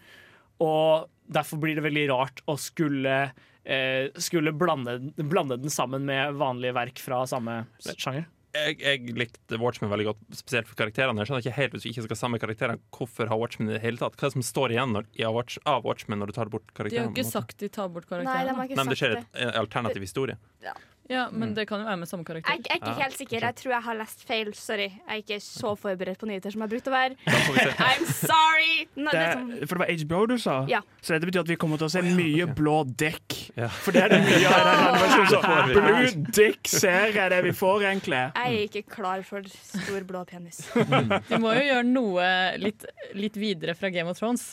Og 0.62 1.08
derfor 1.32 1.58
blir 1.62 1.74
det 1.78 1.84
veldig 1.86 2.08
rart 2.10 2.42
å 2.46 2.58
skulle, 2.58 3.32
eh, 3.64 4.08
skulle 4.18 4.52
blande, 4.52 4.98
blande 5.16 5.56
den 5.60 5.70
sammen 5.70 6.04
med 6.04 6.34
vanlige 6.34 6.74
verk 6.74 6.98
fra 6.98 7.24
samme 7.26 7.66
sjanger. 7.96 8.26
Jeg, 8.52 8.76
jeg 8.84 9.14
likte 9.16 9.56
Watchmen 9.58 9.88
veldig 9.88 10.04
godt, 10.10 10.18
spesielt 10.36 10.66
for 10.68 10.76
karakterene. 10.76 11.16
Jeg 11.22 11.30
skjønner 11.30 11.40
ikke 11.46 11.56
helt 11.56 11.72
hvis 11.72 11.82
du 11.86 11.88
ikke 11.88 12.02
skal 12.04 12.12
ha 12.12 12.20
samme 12.20 12.38
karakterene, 12.42 12.78
hvorfor 12.92 13.26
har 13.30 13.38
Watchmen 13.40 13.70
i 13.70 13.78
det 13.78 13.80
hele 13.80 13.96
tatt? 13.96 14.12
Hva 14.20 14.26
er 14.26 14.28
det 14.28 14.36
som 14.36 14.44
står 14.44 14.74
igjen 14.74 14.92
når, 14.92 15.06
i 15.16 15.24
Watch, 15.32 15.56
av 15.64 15.86
Watchmen 15.88 16.20
når 16.20 16.26
du 16.26 16.32
tar 16.36 16.50
bort 16.52 16.66
karakterene? 16.76 16.90
De 16.92 16.98
har 17.00 17.08
jo 17.08 17.16
ikke 17.16 17.30
sagt 17.32 17.56
de 17.64 17.70
tar 17.72 17.88
bort 17.88 18.04
Nei, 18.10 18.18
de 18.20 18.26
karakterene. 18.28 18.56
har 18.58 18.68
ikke 18.68 18.76
Nei, 18.76 18.84
men 18.84 18.92
det 18.92 18.98
sagt 19.00 19.08
skjer 19.08 19.16
et 19.22 19.40
en 19.46 19.56
alternativ 19.62 20.04
historie. 20.04 20.36
Ja, 20.60 20.74
Ja, 21.12 21.26
men 21.30 21.52
det 21.56 21.66
kan 21.68 21.82
jo 21.82 21.86
være 21.90 21.98
med 22.00 22.08
samme 22.08 22.24
karakter. 22.24 22.54
Jeg, 22.56 22.64
jeg 22.64 22.78
er 22.80 22.88
ikke 22.88 23.02
helt 23.04 23.18
sikker. 23.20 23.44
Jeg 23.44 23.56
tror 23.60 23.72
jeg 23.74 23.82
har 23.86 23.98
lest 23.98 24.22
feil. 24.28 24.52
Sorry. 24.56 24.86
Jeg 24.88 25.12
er 25.12 25.20
ikke 25.20 25.38
så 25.44 25.74
forberedt 25.76 26.18
på 26.22 26.28
nyheter 26.30 26.54
som 26.54 26.64
jeg 26.64 26.72
brukte 26.72 26.88
å 26.88 26.94
være. 26.94 27.16
I'm 27.90 28.06
sorry! 28.08 28.86
No, 28.96 29.10
Det, 29.12 29.20
det 29.20 29.34
sånn- 29.36 29.66
for 29.68 29.76
det 29.76 29.82
var 29.84 29.92
HBO 30.06 30.22
du 30.32 30.36
sa? 30.40 30.56
Ja. 30.72 30.80
Så 31.04 31.14
dette 31.16 31.28
betyr 31.28 31.44
at 31.44 31.52
vi 31.52 31.58
kommer 31.60 31.80
til 31.82 31.90
å 31.90 31.92
se 31.92 32.02
mye 32.06 32.46
blå 32.56 32.78
dekk. 33.04 33.38
Ja. 33.60 33.68
For 33.82 33.92
det 33.92 34.06
er 34.06 34.14
det 34.16 34.22
mye 34.24 34.54
av 34.56 34.64
den 34.70 34.82
animasjonen. 34.88 35.76
Blue 35.76 36.32
dick-serie 36.40 37.26
er 37.26 37.34
det 37.36 37.42
vi 37.50 37.54
får, 37.60 37.86
egentlig. 37.92 38.22
jeg 38.32 38.56
er 38.56 38.66
ikke 38.70 38.84
klar 38.96 39.22
for 39.28 39.44
stor 39.52 40.08
blå 40.08 40.24
penis. 40.28 40.62
Vi 41.32 41.38
må 41.42 41.52
jo 41.58 41.62
gjøre 41.68 41.84
noe 41.88 42.26
litt, 42.62 42.84
litt 43.18 43.36
videre 43.40 43.74
fra 43.78 43.90
Game 43.92 44.08
of 44.10 44.18
Thrones. 44.18 44.46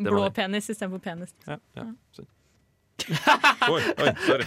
Blå 0.00 0.26
penis 0.36 0.68
istedenfor 0.72 1.00
penis. 1.04 1.34
Ja, 1.46 1.56
ja. 1.76 1.86
Oi, 3.70 3.82
oi, 3.98 4.12
sorry. 4.26 4.44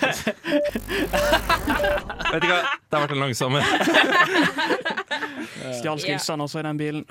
Vet 2.34 2.42
du 2.42 2.48
hva, 2.50 2.60
det 2.64 2.98
har 2.98 3.04
vært 3.04 3.16
en 3.16 3.22
lang 3.24 3.36
sommer. 3.38 3.66
Stjal 5.80 6.00
skilsene 6.02 6.46
også 6.48 6.62
i 6.62 6.66
den 6.68 6.80
bilen. 6.80 7.06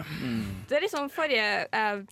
Det 0.69 0.79
er 0.79 0.85
liksom 0.87 1.11
forrige 1.13 1.47
eh, 1.69 2.03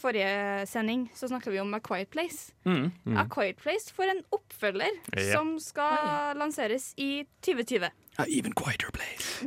Forrige 0.00 0.64
sending 0.64 1.02
så 1.12 1.28
snakka 1.28 1.50
vi 1.52 1.58
om 1.60 1.74
A 1.76 1.80
Quiet 1.84 2.08
Place. 2.14 2.54
Mm. 2.64 2.86
A 3.20 3.26
Quiet 3.28 3.58
Place 3.60 3.92
får 3.92 4.14
en 4.14 4.22
oppfølger 4.32 4.94
Ja. 5.12 5.34
som 5.34 5.58
skal 5.60 6.38
lanseres 6.40 6.94
i 6.96 7.26
2020. 7.44 7.90
Even 8.28 8.52
quieter 8.52 8.90
place. 8.90 9.40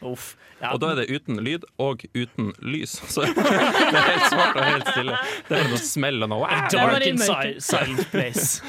Uff. 0.00 0.36
Ja, 0.60 0.74
Og 0.74 0.80
da 0.82 0.92
er 0.92 1.00
det 1.00 1.08
uten 1.12 1.40
lyd 1.44 1.64
og 1.80 2.04
uten 2.16 2.52
lys. 2.60 2.98
Så 3.12 3.24
det 3.24 3.36
er 3.36 4.08
helt 4.10 4.26
svart 4.28 4.56
og 4.56 4.64
helt 4.64 4.90
stille. 4.92 5.20
Det 5.48 5.60
er 5.60 5.70
noe 5.72 5.84
smell 5.84 6.26
og 6.26 6.32
noe 6.32 6.64
Dark 6.72 7.06
and 7.06 7.62
silent 7.64 8.04
place. 8.12 8.60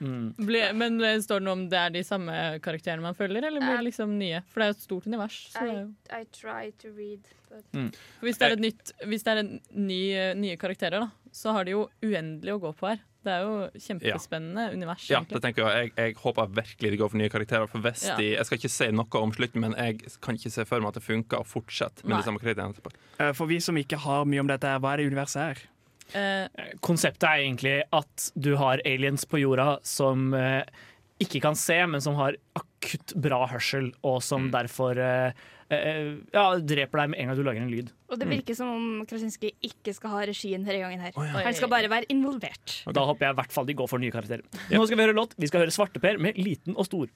Ble, 0.00 0.62
men 0.72 0.96
eh, 1.04 1.18
står 1.20 1.42
det 1.42 1.44
noe 1.44 1.56
om 1.58 1.64
det 1.68 1.76
er 1.76 1.90
de 1.92 2.00
samme 2.06 2.36
karakterene 2.64 3.04
man 3.04 3.16
følger, 3.18 3.44
eller 3.50 3.60
blir 3.60 3.76
det 3.82 3.88
liksom 3.90 4.14
nye? 4.16 4.40
For 4.48 4.62
det 4.62 4.66
er 4.66 4.70
jo 4.72 4.76
et 4.78 4.86
stort 4.86 5.08
univers. 5.10 5.36
Er. 5.60 5.72
I, 5.74 6.22
I 6.22 6.24
try 6.32 6.70
to 6.80 6.92
read, 6.96 7.28
but 7.50 7.66
For 7.68 8.24
Hvis 8.24 8.40
det 8.40 8.48
er, 8.48 8.56
et 8.56 8.64
nytt, 8.64 8.94
hvis 9.10 9.26
det 9.26 9.34
er 9.34 9.42
en 9.42 9.52
ny, 9.76 10.00
eh, 10.16 10.32
nye 10.40 10.56
karakterer, 10.60 11.04
da, 11.04 11.32
så 11.36 11.52
har 11.52 11.68
de 11.68 11.76
jo 11.76 11.84
uendelig 12.06 12.56
å 12.56 12.62
gå 12.64 12.72
på 12.80 12.88
her. 12.88 13.04
Det 13.22 13.32
er 13.34 13.42
jo 13.44 13.56
kjempespennende 13.76 14.62
univers. 14.72 15.02
Ja, 15.10 15.20
det 15.28 15.42
tenker 15.44 15.66
jeg. 15.68 15.90
jeg. 15.90 15.92
Jeg 15.98 16.14
håper 16.22 16.46
virkelig 16.56 16.90
de 16.94 16.96
går 17.02 17.10
for 17.12 17.20
nye 17.20 17.28
karakterer. 17.28 17.68
For 17.68 17.78
hvis 17.84 18.06
Ja. 18.08 18.16
de, 18.16 18.30
Jeg 18.32 18.46
skal 18.46 18.58
ikke 18.58 18.70
si 18.70 18.90
noe 18.90 19.20
om 19.22 19.32
slutten, 19.32 19.60
men 19.60 19.74
jeg 19.76 20.00
kan 20.22 20.34
ikke 20.36 20.50
se 20.50 20.64
for 20.64 20.80
meg 20.80 20.88
at 20.88 20.94
det 20.94 21.02
funker 21.04 21.38
å 21.42 21.44
fortsette 21.44 22.02
med 22.04 22.14
Nei. 22.14 22.20
de 22.22 22.24
samme 22.30 22.40
karakterene 22.40 22.72
etterpå. 22.74 22.92
Eh, 23.18 23.32
For 23.32 23.46
vi 23.46 23.58
som 23.60 23.76
ikke 23.76 23.98
har 23.98 24.24
mye 24.24 24.40
om 24.40 24.46
dette, 24.46 24.66
hva 24.80 24.94
er 24.94 24.96
det 25.02 25.12
universet 25.12 25.36
er? 25.50 25.58
Eh, 26.14 26.48
Konseptet 26.80 27.22
er 27.28 27.44
egentlig 27.44 27.82
at 27.92 28.32
du 28.38 28.56
har 28.56 28.80
aliens 28.86 29.24
på 29.26 29.38
jorda 29.38 29.78
som 29.84 30.32
eh, 30.34 30.64
ikke 31.20 31.42
kan 31.42 31.54
se, 31.54 31.86
men 31.86 32.00
som 32.00 32.14
har 32.16 32.34
akutt 32.56 33.12
bra 33.20 33.46
hørsel, 33.46 33.92
og 34.02 34.22
som 34.22 34.50
derfor 34.50 34.96
eh, 34.98 35.26
eh, 35.28 35.32
ja, 35.70 36.44
dreper 36.58 37.02
deg 37.04 37.12
med 37.12 37.20
en 37.22 37.30
gang 37.30 37.38
du 37.38 37.44
lager 37.46 37.62
en 37.62 37.70
lyd. 37.70 37.90
Og 38.10 38.18
det 38.18 38.26
virker 38.30 38.56
som 38.58 38.72
om 38.74 38.86
Krasinski 39.06 39.52
ikke 39.66 39.94
skal 39.94 40.16
ha 40.16 40.22
regien 40.30 40.64
denne 40.66 40.80
gangen. 40.82 41.02
her 41.04 41.14
Oi. 41.14 41.28
Han 41.46 41.54
skal 41.54 41.70
bare 41.70 41.90
være 41.92 42.10
involvert. 42.10 42.80
Da 42.90 43.04
håper 43.06 43.28
jeg 43.28 43.36
i 43.36 43.40
hvert 43.42 43.54
fall 43.54 43.68
de 43.68 43.76
går 43.78 43.90
for 43.90 44.02
nye 44.02 44.14
karakterer. 44.14 44.42
Nå 44.72 44.86
skal 44.86 44.98
vi 44.98 45.06
høre 45.06 45.16
låt. 45.16 45.36
Vi 45.38 45.50
skal 45.50 45.64
høre 45.64 45.74
Svarteper 45.74 46.18
med 46.18 46.40
Liten 46.40 46.74
og 46.74 46.90
stor. 46.90 47.06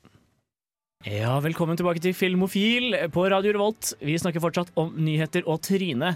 Ja, 1.05 1.35
Velkommen 1.45 1.77
tilbake 1.77 2.01
til 2.01 2.15
Filmofil 2.17 2.95
på 3.13 3.27
Radio 3.29 3.53
Revolt. 3.53 3.91
Vi 4.01 4.15
snakker 4.17 4.41
fortsatt 4.41 4.71
om 4.81 4.95
nyheter 4.97 5.45
og 5.45 5.59
Trine. 5.61 6.15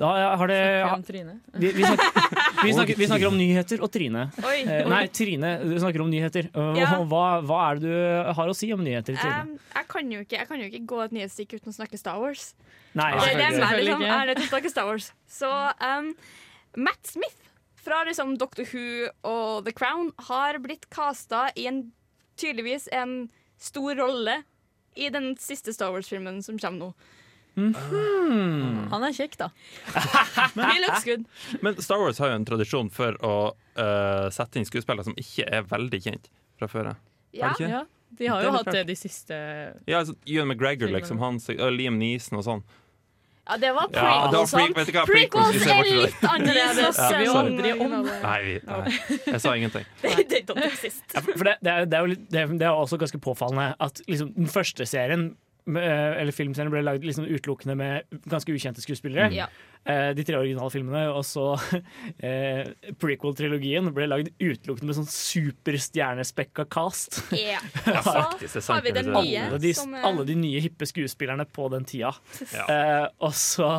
Da 0.00 0.12
har 0.40 0.48
det 0.48 0.56
snakker 0.62 0.94
om 0.94 1.04
Trine. 1.04 1.34
vi, 1.52 1.72
vi, 1.76 1.84
snakker, 1.84 2.38
vi, 2.64 2.72
snakker, 2.76 2.98
vi 2.98 3.08
snakker 3.10 3.28
om 3.28 3.36
nyheter 3.38 3.82
og 3.84 3.90
Trine. 3.92 4.24
Oi. 4.42 4.58
Eh, 4.62 4.82
nei, 4.90 5.02
Trine, 5.14 5.52
du 5.64 5.74
snakker 5.78 6.04
om 6.04 6.10
nyheter. 6.12 6.48
Og 6.54 6.78
Ja. 6.80 6.90
Hva, 7.08 7.24
hva 7.46 7.60
er 7.70 7.80
det 7.80 7.90
du 7.90 8.32
har 8.38 8.52
å 8.52 8.56
si 8.56 8.70
om 8.74 8.82
nyheter, 8.84 9.16
Trine? 9.18 9.42
Um, 9.42 9.56
jeg, 9.74 9.88
kan 9.94 10.12
jo 10.14 10.22
ikke, 10.24 10.36
jeg 10.38 10.48
kan 10.50 10.62
jo 10.62 10.68
ikke 10.70 10.82
gå 10.94 11.00
et 11.04 11.16
nyhetsstikk 11.18 11.56
uten 11.58 11.72
å 11.72 11.76
snakke 11.76 12.00
Star 12.00 12.20
Wars. 12.22 12.52
Nei, 12.98 13.10
Det 13.16 13.32
det 13.38 13.46
er 13.46 13.56
Selvfølgelig 13.58 13.86
liksom, 13.88 14.02
ikke. 14.06 14.18
er 14.18 14.30
nødt 14.30 14.40
til 14.42 14.46
å 14.48 14.52
snakke 14.52 14.74
Star 14.74 14.90
Wars. 14.90 15.10
Så 15.28 15.50
um, 15.80 16.12
Matt 16.76 17.12
Smith 17.12 17.38
fra 17.82 18.04
liksom 18.06 18.36
Doctor 18.38 18.64
Who 18.70 19.08
og 19.26 19.64
The 19.66 19.72
Crown 19.74 20.12
har 20.28 20.58
blitt 20.62 20.88
casta 20.90 21.48
i 21.58 21.66
en 21.70 21.84
tydeligvis 22.38 22.88
en 22.94 23.30
stor 23.58 23.96
rolle 23.98 24.42
i 24.94 25.08
den 25.12 25.32
siste 25.40 25.72
Star 25.74 25.92
Wars-filmen 25.94 26.42
som 26.44 26.58
kommer 26.60 26.78
nå. 26.78 26.92
Han 27.54 29.04
er 29.04 29.12
kjekk, 29.16 29.36
da. 29.40 29.48
men. 30.56 31.26
Men 31.60 31.80
Star 31.82 32.00
Wars 32.00 32.20
har 32.22 32.32
jo 32.32 32.38
en 32.40 32.46
tradisjon 32.48 32.88
for 32.92 33.18
å 33.20 33.34
uh, 33.52 34.28
sette 34.32 34.60
inn 34.60 34.68
skuespillere 34.68 35.04
som 35.08 35.16
ikke 35.20 35.44
er 35.44 35.66
veldig 35.68 36.00
kjent 36.06 36.30
fra 36.60 36.70
før. 36.70 36.94
Ja. 37.36 37.52
Ja, 37.60 37.84
de 38.18 38.28
har 38.28 38.44
jo 38.44 38.52
hatt 38.58 38.70
det 38.72 38.84
de 38.90 38.96
siste 38.96 39.34
Ja, 39.88 40.02
altså, 40.02 40.14
Ewan 40.28 40.52
McGregor, 40.52 40.92
liksom. 40.92 41.20
Han, 41.22 41.40
og 41.40 41.76
Liam 41.76 41.98
Neeson 42.00 42.40
og 42.40 42.46
sånn. 42.46 42.64
ja, 43.48 43.56
det 43.60 43.72
var 43.76 43.88
Ja, 43.92 44.10
det 44.32 44.42
var 44.42 44.50
prequels. 44.52 44.90
prequels, 44.92 45.08
prequels 45.12 45.68
er 45.68 45.88
litt 46.06 46.26
annerledes. 46.28 46.76
Det 46.80 46.90
snakker 46.98 47.22
vi 47.22 47.30
aldri 47.42 47.72
om. 47.76 47.94
Nei, 48.10 48.36
vi, 48.46 48.58
nei, 48.68 48.96
jeg 49.26 49.40
sa 49.44 49.54
ingenting. 49.56 49.88
Det. 50.02 50.42
Ja, 51.64 51.78
er, 51.80 51.86
det, 51.88 51.96
er 51.96 52.06
jo 52.06 52.14
det, 52.28 52.66
er, 52.66 52.70
også 52.70 52.98
ganske 53.00 53.18
påfallende 53.22 53.72
at 53.80 54.00
liksom, 54.08 54.34
den 54.36 54.48
første 54.50 54.86
serien 54.86 55.32
eller 55.66 56.34
filmserien 56.34 56.72
ble 56.72 56.82
lagd 56.82 57.04
liksom 57.06 57.28
utelukkende 57.28 57.76
med 57.78 58.22
ganske 58.30 58.54
ukjente 58.54 58.82
skuespillere. 58.82 59.30
Ja. 59.34 59.46
Eh, 59.84 60.12
de 60.14 60.22
tre 60.22 60.38
originale 60.38 60.70
filmene. 60.70 61.02
Og 61.10 61.24
så 61.26 61.46
eh, 62.26 62.70
prequel-trilogien 63.02 63.90
ble 63.94 64.06
lagd 64.10 64.30
utelukkende 64.38 64.90
med 64.92 64.98
sånn 65.00 65.10
superstjernespekka 65.10 66.68
cast. 66.70 67.22
Yeah. 67.34 67.64
Ja, 67.86 68.02
faktisk, 68.06 68.52
det 68.52 68.62
er 68.62 68.66
sant, 68.68 68.76
har 68.76 68.86
vi 68.86 68.94
den 68.98 69.10
nye. 69.10 69.46
Alle 69.48 69.62
de, 69.62 69.74
som 69.78 69.96
er- 69.98 70.06
alle 70.10 70.26
de 70.28 70.38
nye 70.38 70.62
hippe 70.62 70.88
skuespillerne 70.88 71.48
på 71.50 71.70
den 71.74 71.88
tida. 71.88 72.14
Ja. 72.52 72.66
Eh, 72.66 73.06
og 73.26 73.34
så 73.38 73.72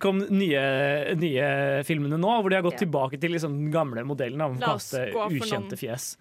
kom 0.00 0.22
nye, 0.32 0.60
nye 1.20 1.48
filmene 1.84 2.16
nå, 2.16 2.30
hvor 2.40 2.48
de 2.48 2.56
har 2.56 2.64
gått 2.64 2.78
yeah. 2.78 2.86
tilbake 2.86 3.18
til 3.20 3.34
liksom 3.34 3.58
den 3.58 3.74
gamle 3.74 4.06
modellen 4.06 4.40
av 4.40 4.54
å 4.54 4.62
kaste 4.62 5.08
ukjente 5.26 5.76
fjes. 5.76 6.14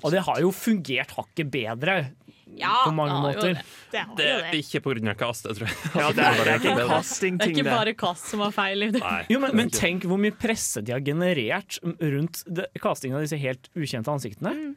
Og 0.00 0.08
det 0.14 0.24
har 0.26 0.40
jo 0.42 0.50
fungert 0.56 1.14
hakket 1.14 1.52
bedre 1.52 1.98
Ja, 2.46 2.84
på 2.84 2.92
mange 2.94 3.14
ja, 3.14 3.20
måter. 3.24 3.54
det. 3.56 3.62
det 3.90 4.00
er, 4.00 4.10
Det 4.16 4.26
er 4.28 4.58
ikke 4.60 4.80
pga. 4.84 5.14
castet, 5.18 5.56
tror 5.58 5.68
jeg. 5.70 5.76
Ja, 5.94 6.10
det 6.12 6.24
er, 6.24 6.38
det 6.38 6.52
er 6.52 6.58
ikke 6.60 6.74
en 6.74 7.38
Det 7.38 7.46
er 7.48 7.52
ikke 7.54 7.64
bare 7.70 7.94
kast 7.98 8.30
som 8.30 8.42
var 8.44 8.52
feil. 8.54 8.82
i 8.82 8.90
det. 8.94 9.00
Nei, 9.02 9.24
Jo, 9.32 9.40
men, 9.42 9.56
men 9.56 9.70
tenk 9.74 10.04
hvor 10.04 10.20
mye 10.20 10.34
presse 10.36 10.82
de 10.84 10.92
har 10.94 11.00
generert 11.04 11.78
rundt 11.82 12.44
det, 12.46 12.68
castingen 12.82 13.18
av 13.18 13.24
disse 13.26 13.40
helt 13.40 13.70
ukjente 13.74 14.12
ansiktene. 14.12 14.54
Mm. 14.54 14.74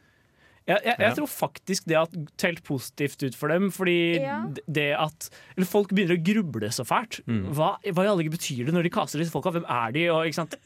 Jeg, 0.68 0.82
jeg, 0.84 0.96
jeg 1.00 1.16
tror 1.16 1.28
faktisk 1.32 1.86
det 1.88 1.96
har 1.96 2.10
telt 2.40 2.60
positivt 2.66 3.22
ut 3.24 3.36
for 3.38 3.48
dem, 3.48 3.70
fordi 3.72 4.20
Ja. 4.20 4.38
det 4.68 4.90
at 5.00 5.28
eller 5.56 5.66
folk 5.68 5.94
begynner 5.96 6.18
å 6.18 6.22
gruble 6.22 6.68
så 6.74 6.84
fælt. 6.86 7.20
Mm. 7.26 7.46
Hva, 7.56 7.70
hva 7.80 8.04
i 8.04 8.10
alle 8.10 8.22
dager 8.22 8.34
betyr 8.36 8.68
det 8.68 8.74
når 8.76 8.84
de 8.86 8.92
kaster 8.92 9.22
disse 9.22 9.32
folka? 9.32 9.54
Hvem 9.56 9.64
er 9.64 9.94
de? 9.96 10.04
Og, 10.12 10.28
ikke 10.28 10.38
sant? 10.42 10.58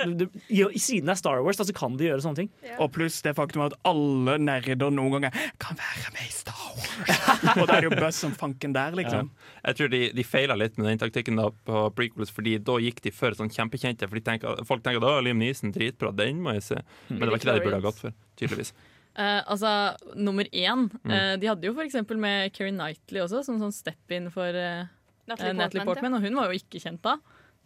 I, 0.51 0.65
siden 0.77 1.07
det 1.07 1.15
er 1.15 1.21
Star 1.23 1.39
Wars, 1.43 1.61
altså 1.61 1.71
så 1.71 1.79
kan 1.79 1.97
de 2.01 2.09
gjøre 2.11 2.25
sånne 2.25 2.43
ting. 2.43 2.51
Og 2.83 2.91
pluss 2.95 3.21
det 3.23 3.37
faktum 3.39 3.63
at 3.69 3.77
alle 3.89 4.37
nerder 4.43 4.91
noen 4.93 5.17
ganger 5.17 5.39
kan 5.63 5.79
være 5.79 6.13
med 6.17 6.27
i 6.27 6.33
Star 6.35 6.67
Wars. 6.77 7.57
Og 7.61 7.67
da 7.69 7.79
er 7.79 7.87
jo 7.87 7.95
buzz 7.95 8.19
som 8.25 8.35
fanken 8.37 8.75
der, 8.75 8.95
liksom. 8.99 9.31
Jeg 9.63 9.79
tror 9.79 9.93
de, 9.93 10.03
de 10.19 10.25
feila 10.27 10.57
litt 10.59 10.79
med 10.81 10.91
den 10.91 11.01
taktikken 11.03 11.39
da 11.39 11.49
på 11.67 11.85
prequels, 11.97 12.33
Fordi 12.35 12.57
da 12.59 12.79
gikk 12.83 13.03
de 13.07 13.15
for 13.15 13.39
sånn 13.39 13.53
kjempekjente. 13.53 14.09
For 14.11 14.23
tenker, 14.25 14.65
folk 14.69 14.83
tenker 14.85 15.03
da 15.05 15.21
Liam 15.23 15.39
Neeson, 15.43 15.73
dritbra, 15.75 16.11
den 16.17 16.43
må 16.43 16.57
jeg 16.59 16.67
se. 16.73 16.81
Men 17.09 17.23
det 17.23 17.31
var 17.31 17.39
ikke 17.41 17.51
det 17.53 17.61
de 17.61 17.67
burde 17.69 17.79
ha 17.81 17.87
gått 17.87 18.03
for, 18.03 18.17
tydeligvis. 18.41 18.75
Eh, 19.13 19.43
altså, 19.47 19.71
nummer 20.17 20.45
én 20.49 20.87
Mm. 21.05 21.11
uh, 21.13 21.37
De 21.37 21.47
hadde 21.51 21.67
jo 21.69 21.75
for 21.75 21.85
eksempel 21.85 22.17
med 22.17 22.53
Keri 22.53 22.71
Knightley 22.73 23.21
også, 23.21 23.43
som 23.45 23.59
sånn 23.61 23.73
step-in 23.75 24.31
for 24.33 24.49
uh, 24.49 24.87
Natalie 25.29 25.53
Natalie 25.59 25.85
Portman, 25.85 26.15
og 26.17 26.23
hun 26.25 26.35
var 26.39 26.49
jo 26.51 26.59
ikke 26.59 26.81
kjent 26.81 27.03
da. 27.05 27.19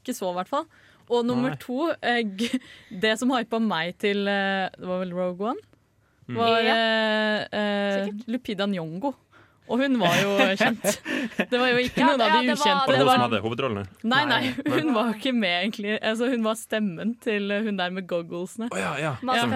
Ikke 0.02 0.14
så, 0.16 0.30
i 0.32 0.34
hvert 0.40 0.50
fall. 0.50 0.66
Og 1.08 1.22
nummer 1.24 1.54
Nei. 1.54 1.58
to, 1.62 1.92
det 3.02 3.14
som 3.20 3.30
hypa 3.30 3.60
meg 3.62 3.94
til 4.02 4.24
Det 4.26 4.82
var 4.82 4.98
vel 5.04 5.14
Rogue 5.14 5.52
One? 5.52 5.62
Mm. 6.26 6.34
Var 6.40 6.66
eh, 6.66 7.46
eh, 7.54 8.08
Lupita 8.26 8.66
Nyong'o. 8.66 9.12
Og 9.68 9.80
hun 9.82 9.96
var 9.98 10.14
jo 10.18 10.34
kjent. 10.60 10.82
Det 11.50 11.58
var 11.58 11.70
jo 11.72 11.78
ikke 11.82 12.00
Ja, 12.02 12.08
noen 12.12 12.22
av 12.26 12.34
de 12.42 12.52
ukjente. 12.54 12.90
Det 12.90 12.98
var 12.98 12.98
hun 12.98 12.98
som 12.98 13.06
var, 13.06 13.22
hadde 13.24 13.40
hovedrollene? 13.42 13.84
nei, 14.02 14.22
nei, 14.30 14.40
hun 14.76 14.92
var 14.94 15.12
ikke 15.14 15.32
med, 15.34 15.54
egentlig. 15.64 15.96
Altså, 16.02 16.28
hun 16.30 16.42
var 16.46 16.58
stemmen 16.58 17.14
til 17.22 17.50
hun 17.66 17.78
der 17.78 17.94
med 17.94 18.06
gogglesene. 18.10 18.68
Oh, 18.74 18.78
ja, 18.78 18.96
ja. 18.98 19.14
Masse 19.26 19.46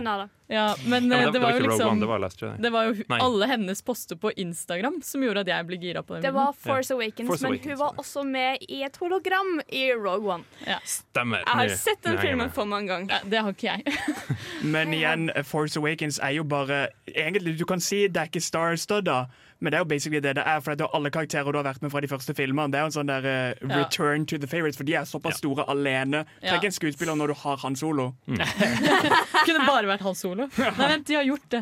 Ja. 0.51 0.75
men, 0.85 1.07
Ja, 1.07 1.09
men, 1.09 1.09
det, 1.09 1.17
det, 1.17 1.25
var, 1.25 1.33
det 1.33 1.41
var 1.41 1.51
jo 1.51 1.57
ikke 1.57 1.63
Rogue 1.65 1.77
liksom 1.77 1.91
One, 1.93 2.01
det 2.01 2.09
var 2.11 2.19
Last 2.25 2.43
Jedi. 2.43 2.63
Det 2.63 2.71
var 2.75 2.89
jo 2.89 2.95
Nei. 3.13 3.19
alle 3.23 3.47
hennes 3.53 3.83
poster 3.87 4.17
på 4.19 4.33
Instagram 4.37 4.97
som 5.07 5.23
gjorde 5.23 5.45
at 5.47 5.51
jeg 5.53 5.67
ble 5.69 5.79
gira 5.83 6.03
på 6.03 6.17
den 6.17 6.25
Det 6.27 6.33
var 6.35 6.53
Force 6.59 6.95
Awakens, 6.95 7.29
Force 7.31 7.43
men 7.47 7.53
Awakens, 7.55 7.71
hun 7.71 7.79
var 7.85 8.01
også 8.03 8.25
med 8.27 8.65
i 8.69 8.83
et 8.87 8.97
hologram 9.01 9.61
i 9.69 9.85
Rogue 9.95 10.35
One. 10.35 10.45
Stemmer. 10.85 11.45
Jeg 11.47 11.61
har 11.63 11.77
sett 11.77 12.03
den 12.07 12.19
filmen 12.19 12.51
for 12.51 12.65
mange 12.69 12.91
ganger. 12.91 13.15
Ja, 13.15 13.31
det 13.31 13.45
har 13.47 13.55
ikke 13.55 13.77
jeg. 13.77 13.95
Men 14.75 14.93
igjen, 14.95 15.31
Force 15.47 15.79
Awakens 15.79 16.19
er 16.23 16.35
jo 16.37 16.45
bare 16.45 16.89
Egentlig, 17.15 17.55
du 17.59 17.65
kan 17.67 17.81
si 17.81 18.05
det 18.09 18.17
er 18.21 18.29
ikke 18.31 18.43
star-studda, 18.43 19.25
Men 19.61 19.73
det 19.73 19.77
er 19.77 19.83
jo 19.85 19.89
basically 19.91 20.21
det 20.25 20.35
det 20.39 20.43
er, 20.47 20.61
for 20.65 20.73
det 20.75 20.87
er 20.87 20.95
alle 20.97 21.11
karakterer 21.13 21.53
du 21.53 21.59
har 21.59 21.67
vært 21.67 21.83
med 21.85 21.91
fra 21.93 22.01
de 22.01 22.09
første 22.09 22.33
filmene. 22.35 22.73
Det 22.73 22.79
er 22.81 22.87
jo 22.87 22.89
en 22.91 22.95
sånn 22.95 23.11
der 23.11 23.27
eh, 23.29 23.55
Ja. 23.61 23.83
return 23.83 24.25
to 24.27 24.39
the 24.41 24.47
favorites, 24.49 24.79
for 24.81 24.89
de 24.89 24.95
er 24.97 25.05
såpass 25.05 25.37
store 25.43 25.67
alene. 25.69 26.23
Ja. 26.43 26.57
En 26.57 26.73
skuespiller 26.73 27.15
når 27.19 27.35
du 27.35 27.35
har 27.43 27.57
Han 27.61 27.77
Solo. 27.77 28.15
Kunne 29.45 29.67
bare 29.67 29.87
vært 29.91 30.01
Hans 30.07 30.23
Solo. 30.25 30.40
Nei, 30.79 30.89
vent, 30.93 31.07
de 31.09 31.15
har 31.19 31.27
gjort 31.29 31.47
det. 31.51 31.61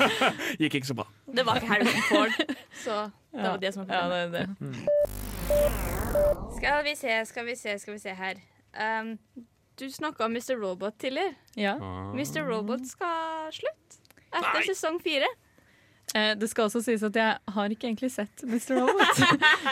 Gikk 0.62 0.74
ikke 0.80 0.90
så 0.90 0.94
bra. 0.98 1.06
Det 1.38 1.44
var 1.46 1.60
ikke 1.60 1.70
Harrison 1.72 2.02
Ford, 2.08 2.56
så 2.84 2.98
det 3.32 3.44
var 3.50 3.58
det 3.62 3.72
som 3.74 3.84
var 3.86 3.94
Ja, 3.94 4.02
problemet. 4.02 4.32
det, 4.32 4.40
er 4.40 5.68
det. 5.68 5.98
Skal 6.58 6.84
vi 6.84 6.94
se, 6.96 7.18
skal 7.26 7.46
vi 7.46 7.56
se, 7.56 7.78
skal 7.78 7.94
vi 7.94 7.98
se 8.02 8.14
her. 8.18 8.40
Um, 8.78 9.12
du 9.78 9.86
snakka 9.90 10.24
om 10.26 10.32
Mr. 10.34 10.56
Robot 10.60 10.98
tidligere. 10.98 11.34
Ja. 11.56 11.76
Mr. 12.14 12.42
Robot 12.48 12.86
skal 12.90 13.52
slutte 13.54 14.00
etter 14.34 14.66
sesong 14.72 14.98
fire. 15.02 15.28
Eh, 16.16 16.34
Det 16.40 16.48
skal 16.50 16.64
også 16.68 16.80
sies 16.82 17.02
at 17.04 17.16
jeg 17.16 17.36
har 17.54 17.72
ikke 17.74 17.86
egentlig 17.90 18.10
sett 18.12 18.42
Mr. 18.48 18.78
Robot. 18.80 19.20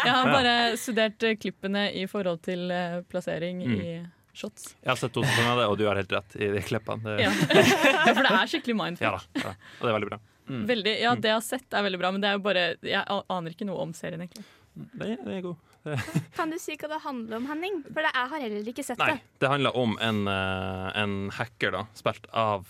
Jeg 0.04 0.12
har 0.12 0.28
bare 0.30 0.76
studert 0.76 1.22
eh, 1.24 1.36
klippene 1.40 1.86
i 1.96 2.06
forhold 2.06 2.38
til 2.44 2.68
plassering 2.68 3.06
plassering 3.10 3.62
i 3.64 4.06
shots. 4.38 4.70
Jeg 4.82 4.90
har 4.92 4.98
sett 5.00 5.14
to 5.16 5.24
sesonger 5.24 5.52
av 5.54 5.60
det, 5.62 5.66
og 5.72 5.76
du 5.80 5.84
har 5.88 5.98
helt 6.00 6.12
rett 6.12 6.36
i 6.38 6.50
de 6.54 6.62
klippene. 6.64 7.02
Det, 7.04 7.16
Ja. 7.24 7.30
ja, 7.58 8.12
for 8.12 8.22
det 8.22 8.32
er 8.32 8.50
skikkelig 8.52 8.74
ja 8.76 8.80
mindfuck. 8.82 9.28
da, 9.36 9.44
ja. 9.44 9.54
Og 9.78 9.86
det 9.86 9.92
er 9.92 9.96
veldig 9.98 10.10
bra. 10.12 10.20
Veldig, 10.46 10.92
ja, 11.02 11.14
det 11.18 11.32
jeg 11.32 11.34
har 11.40 11.42
sett 11.42 11.74
er 11.74 11.82
veldig 11.88 11.98
bra, 11.98 12.12
men 12.14 12.22
det 12.22 12.28
er 12.30 12.36
jo 12.36 12.42
bare 12.44 12.60
Jeg 12.86 13.02
aner 13.10 13.50
ikke 13.50 13.66
noe 13.66 13.80
om 13.82 13.94
serien, 13.98 14.22
egentlig. 14.22 14.44
Det, 14.76 15.16
det 15.24 15.38
er 15.38 15.42
god. 15.42 15.56
Kan 16.36 16.52
du 16.52 16.58
si 16.60 16.76
hva 16.78 16.90
det 16.90 17.00
handler 17.04 17.40
om, 17.40 17.48
Henning? 17.50 17.80
For 17.88 18.02
det, 18.02 18.12
jeg 18.12 18.30
har 18.32 18.44
heller 18.44 18.70
ikke 18.72 18.84
sett 18.86 19.00
Nei, 19.02 19.14
det. 19.16 19.40
det 19.42 19.50
handler 19.50 19.76
om 19.78 19.96
en, 20.02 20.22
eh, 20.30 20.86
en 21.02 21.16
hacker, 21.34 21.74
da, 21.74 21.84
spilt 21.98 22.26
av 22.34 22.66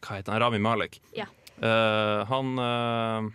Hva 0.00 0.16
heter 0.18 0.32
han? 0.36 0.42
Rami 0.44 0.60
Malek. 0.62 1.00
Ja. 1.16 1.26
Uh, 1.60 2.24
han 2.30 2.54
eh, 2.64 3.30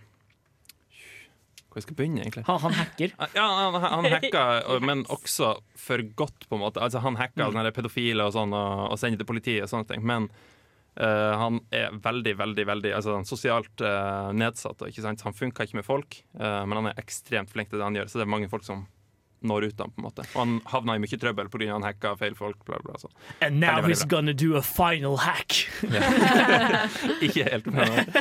Hvor 1.75 1.81
jeg 1.81 1.89
skal 1.89 1.95
begynne, 1.99 2.21
egentlig? 2.23 2.41
Han, 2.47 2.59
han 2.63 2.75
hacker. 2.77 3.13
Ja, 3.35 3.45
han, 3.59 3.73
han 3.83 4.05
hacka, 4.13 4.43
men 4.79 5.01
også 5.11 5.57
for 5.75 5.99
godt, 6.15 6.45
på 6.47 6.55
en 6.55 6.61
måte. 6.61 6.79
Altså, 6.79 7.01
han 7.03 7.17
hacka 7.19 7.49
sånne 7.49 7.73
pedofile 7.75 8.23
og 8.23 8.31
sånn, 8.31 8.55
og, 8.55 8.93
og 8.93 9.01
sendte 9.01 9.19
til 9.19 9.27
politiet 9.27 9.65
og 9.65 9.73
sånne 9.73 9.89
ting. 9.89 10.05
Men 10.07 10.29
uh, 10.31 11.35
han 11.35 11.59
er 11.75 11.91
veldig, 11.99 12.37
veldig 12.39 12.65
veldig 12.71 12.93
altså, 12.95 13.17
han 13.17 13.27
sosialt 13.27 13.83
uh, 13.83 14.31
nedsatt. 14.31 14.87
Ikke 14.87 15.03
sant? 15.03 15.25
Han 15.27 15.35
funka 15.35 15.67
ikke 15.67 15.81
med 15.81 15.87
folk, 15.89 16.21
uh, 16.39 16.63
men 16.63 16.79
han 16.79 16.89
er 16.93 17.03
ekstremt 17.03 17.51
flink 17.51 17.73
til 17.73 17.83
det 17.83 17.89
han 17.89 17.99
gjør. 17.99 18.07
Så 18.07 18.21
det 18.21 18.27
er 18.29 18.31
mange 18.37 18.51
folk 18.55 18.63
som 18.63 18.87
når 19.45 19.67
ut 19.67 19.83
ham, 19.83 19.91
på 19.91 19.99
en 19.99 20.07
måte. 20.07 20.29
Og 20.31 20.39
han 20.39 20.57
havna 20.71 20.95
i 20.95 21.03
mye 21.03 21.19
trøbbel 21.19 21.51
pga. 21.51 21.67
han 21.75 21.83
hacka 21.85 22.15
feil 22.23 22.39
folk. 22.39 22.63
Bla, 22.63 22.79
bla, 22.87 22.95
sånn. 23.03 23.11
And 23.43 23.59
now 23.59 23.81
veldig 23.81 23.91
he's 23.91 24.07
veldig 24.07 24.15
gonna 24.15 24.33
do 24.47 24.55
a 24.55 24.63
final 24.63 25.19
hack. 25.27 25.59
Ikke 27.25 27.51
helt, 27.51 27.67
men 27.67 28.15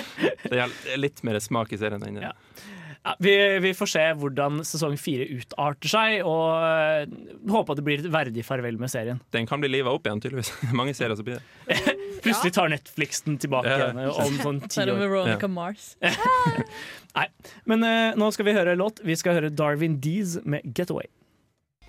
det 0.50 0.58
er 0.66 0.98
litt 0.98 1.22
mer 1.22 1.38
smak 1.38 1.70
i 1.70 1.78
serien 1.78 2.02
enn 2.02 2.18
det. 2.18 2.32
Ja. 2.32 2.72
Ja, 3.04 3.12
vi, 3.20 3.32
vi 3.60 3.70
får 3.76 3.88
se 3.92 4.02
hvordan 4.16 4.62
sesong 4.64 4.94
fire 4.96 5.26
utarter 5.36 5.90
seg, 5.92 6.22
og 6.24 6.54
uh, 6.56 7.50
håper 7.52 7.74
at 7.74 7.80
det 7.80 7.84
blir 7.84 8.00
et 8.00 8.08
verdig 8.14 8.44
farvel 8.48 8.78
med 8.80 8.88
serien. 8.92 9.18
Den 9.36 9.44
kan 9.50 9.60
bli 9.60 9.68
liva 9.68 9.92
opp 9.92 10.08
igjen, 10.08 10.22
tydeligvis. 10.24 10.54
Mange 10.78 10.94
serier 10.96 11.18
som 11.18 11.26
blir 11.26 11.36
det. 11.42 11.76
Plutselig 12.24 12.54
tar 12.56 12.72
Netflix 12.72 13.20
den 13.26 13.36
tilbake 13.42 13.68
Ja. 13.68 13.90
igjen 13.90 14.08
om 14.08 14.38
sånn 14.40 14.62
ti 14.64 14.86
år. 14.86 14.96
Veronica 15.02 15.50
Mars. 15.52 15.90
Nei, 17.18 17.26
men 17.68 17.84
uh, 17.84 18.16
nå 18.16 18.30
skal 18.32 18.48
vi 18.48 18.56
høre 18.56 18.72
låt. 18.80 19.04
Vi 19.04 19.16
skal 19.20 19.36
høre 19.36 19.52
Darwin 19.52 20.00
Dees 20.00 20.38
med 20.48 20.64
'Getaway'. 20.64 21.12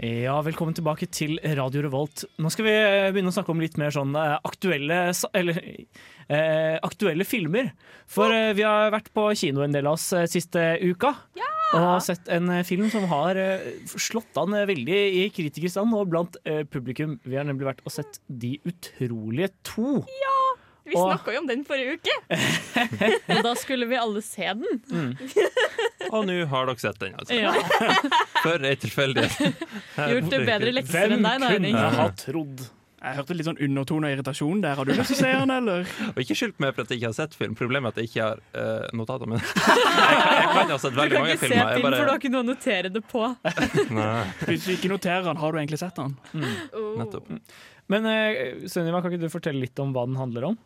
Ja, 0.03 0.41
velkommen 0.43 0.75
tilbake 0.75 1.07
til 1.07 1.37
Radio 1.55 1.85
Revolt. 1.85 2.25
Nå 2.43 2.49
skal 2.51 2.65
vi 2.67 2.73
eh, 2.75 3.05
begynne 3.15 3.31
å 3.31 3.35
snakke 3.35 3.53
om 3.53 3.61
litt 3.63 3.77
mer 3.79 3.93
sånn 3.95 4.11
eh, 4.19 4.33
aktuelle 4.43 4.97
Eller 5.31 5.59
eh, 5.63 6.75
aktuelle 6.83 7.23
filmer. 7.23 7.69
For 8.11 8.33
eh, 8.35 8.51
vi 8.57 8.65
har 8.67 8.91
vært 8.91 9.07
på 9.15 9.29
kino 9.39 9.63
en 9.63 9.71
del 9.71 9.87
av 9.87 9.95
oss 9.95 10.09
eh, 10.11 10.27
siste 10.27 10.65
uka. 10.83 11.13
Og 11.75 11.87
sett 12.03 12.27
en 12.31 12.51
film 12.67 12.91
som 12.91 13.07
har 13.09 13.39
slått 13.99 14.37
an 14.39 14.53
veldig 14.69 14.99
i 15.19 15.23
kritikerstand 15.33 15.95
og 15.97 16.11
blant 16.11 16.37
publikum. 16.71 17.17
Vi 17.25 17.35
har 17.35 17.43
nemlig 17.47 17.67
vært 17.67 17.81
og 17.83 17.91
sett 17.91 18.21
De 18.29 18.53
utrolige 18.69 19.49
to. 19.67 19.97
Vi 20.85 20.93
Og- 20.93 21.07
snakka 21.09 21.33
jo 21.33 21.39
om 21.41 21.47
den 21.49 21.65
forrige 21.65 21.97
uke. 21.97 22.15
Og 23.35 23.43
da 23.47 23.55
skulle 23.57 23.87
vi 23.89 23.97
alle 23.97 24.21
se 24.21 24.45
den. 24.53 25.15
Og 26.11 26.25
nå 26.29 26.39
har 26.51 26.69
dere 26.69 26.81
sett 26.83 26.99
den, 27.01 27.15
altså. 27.17 27.33
Ja. 27.33 27.53
For 28.45 28.61
ei 28.69 28.75
tilfeldighet. 28.77 29.65
Gjort 29.97 30.31
det 30.33 30.41
bedre 30.45 30.73
lekser 30.77 31.07
Hvem 31.07 31.17
enn 31.17 31.25
deg, 31.25 31.41
da, 31.41 31.53
Henning. 31.55 31.77
kunne 31.77 32.01
ha 32.03 32.09
trodd? 32.21 32.65
Jeg 33.05 33.19
hørte 33.19 33.35
litt 33.37 33.45
sånn 33.45 33.59
undertone 33.61 34.07
av 34.09 34.15
irritasjon 34.15 34.61
der. 34.63 34.77
Har 34.79 34.87
du 34.87 34.91
lyst 34.95 35.11
til 35.11 35.17
å 35.17 35.19
se 35.19 35.31
den, 35.37 35.51
eller? 35.53 35.89
Og 36.07 36.21
ikke 36.23 36.37
skyld 36.39 36.55
meg 36.63 36.71
for 36.73 36.85
at 36.85 36.93
jeg 36.93 37.01
ikke 37.01 37.09
har 37.11 37.17
sett 37.17 37.35
film. 37.37 37.53
Problemet 37.57 37.91
er 37.91 37.93
at 37.93 37.99
jeg 38.01 38.09
ikke 38.09 38.29
har 38.29 38.39
uh, 38.55 38.87
notater. 38.97 39.29
Men 39.29 39.41
jeg, 39.41 39.51
jeg 40.39 40.47
kan 40.55 40.73
ha 40.73 40.79
sett 40.81 40.97
veldig 40.97 41.19
mange 41.21 41.35
filmer. 41.37 41.37
Du 41.37 41.37
kan 41.37 41.37
ikke 41.37 41.37
se 41.37 41.51
filmer. 41.51 41.67
bare... 41.67 41.75
film, 41.75 41.91
for 41.91 42.01
du 42.01 42.13
har 42.13 42.21
ikke 42.23 42.33
noe 42.33 42.45
å 42.45 42.49
notere 42.49 42.93
det 42.95 43.03
på. 43.11 43.27
nei, 43.99 44.07
Hvis 44.49 44.65
du 44.65 44.71
ikke 44.73 44.93
noterer 44.95 45.27
den, 45.29 45.41
har 45.43 45.53
du 45.53 45.61
egentlig 45.61 45.81
sett 45.83 46.01
den? 46.01 46.15
Oh. 46.73 46.89
nettopp. 47.03 47.29
Men 47.93 48.09
uh, 48.09 48.65
Sunniva, 48.73 49.03
kan 49.05 49.13
ikke 49.13 49.27
du 49.27 49.33
fortelle 49.33 49.61
litt 49.67 49.85
om 49.85 49.93
hva 49.93 50.07
den 50.09 50.17
handler 50.17 50.49
om? 50.49 50.57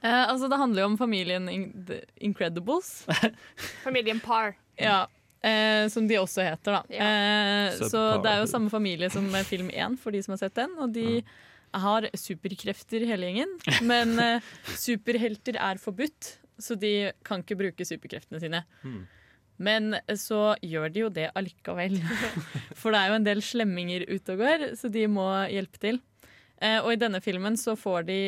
Eh, 0.00 0.24
altså, 0.30 0.48
det 0.50 0.58
handler 0.60 0.84
jo 0.84 0.90
om 0.92 0.98
familien 0.98 1.48
In 1.50 1.70
The 1.88 2.02
Incredibles. 2.22 3.06
Familien 3.86 4.20
Par. 4.20 4.54
Ja. 4.78 5.06
Eh, 5.42 5.88
som 5.90 6.06
de 6.10 6.18
også 6.18 6.42
heter, 6.46 6.78
da. 6.78 6.80
Ja. 6.90 7.08
Eh, 7.08 7.82
så 7.90 8.04
det 8.22 8.30
er 8.30 8.42
jo 8.42 8.50
samme 8.50 8.70
familie 8.70 9.10
som 9.10 9.26
med 9.30 9.46
film 9.46 9.70
1, 9.70 9.98
for 10.02 10.14
de 10.14 10.22
som 10.22 10.34
har 10.34 10.42
sett 10.44 10.56
den. 10.58 10.74
Og 10.78 10.94
de 10.94 11.22
har 11.74 12.08
superkrefter, 12.16 13.06
hele 13.06 13.28
gjengen. 13.28 13.54
Men 13.86 14.18
eh, 14.22 14.50
superhelter 14.78 15.58
er 15.60 15.82
forbudt, 15.82 16.34
så 16.58 16.78
de 16.78 17.12
kan 17.26 17.44
ikke 17.44 17.58
bruke 17.58 17.86
superkreftene 17.86 18.42
sine. 18.42 18.64
Mm. 18.82 19.06
Men 19.58 19.96
så 20.14 20.54
gjør 20.62 20.92
de 20.94 21.02
jo 21.02 21.08
det 21.10 21.30
allikevel. 21.38 21.98
For 22.78 22.94
det 22.94 23.00
er 23.00 23.10
jo 23.10 23.18
en 23.18 23.26
del 23.26 23.42
slemminger 23.42 24.06
ute 24.06 24.36
og 24.36 24.44
går, 24.44 24.68
så 24.78 24.90
de 24.94 25.06
må 25.10 25.26
hjelpe 25.50 25.82
til. 25.82 25.98
Eh, 26.62 26.78
og 26.80 26.92
i 26.94 27.00
denne 27.00 27.20
filmen 27.22 27.58
så 27.58 27.74
får 27.78 28.06
de 28.08 28.20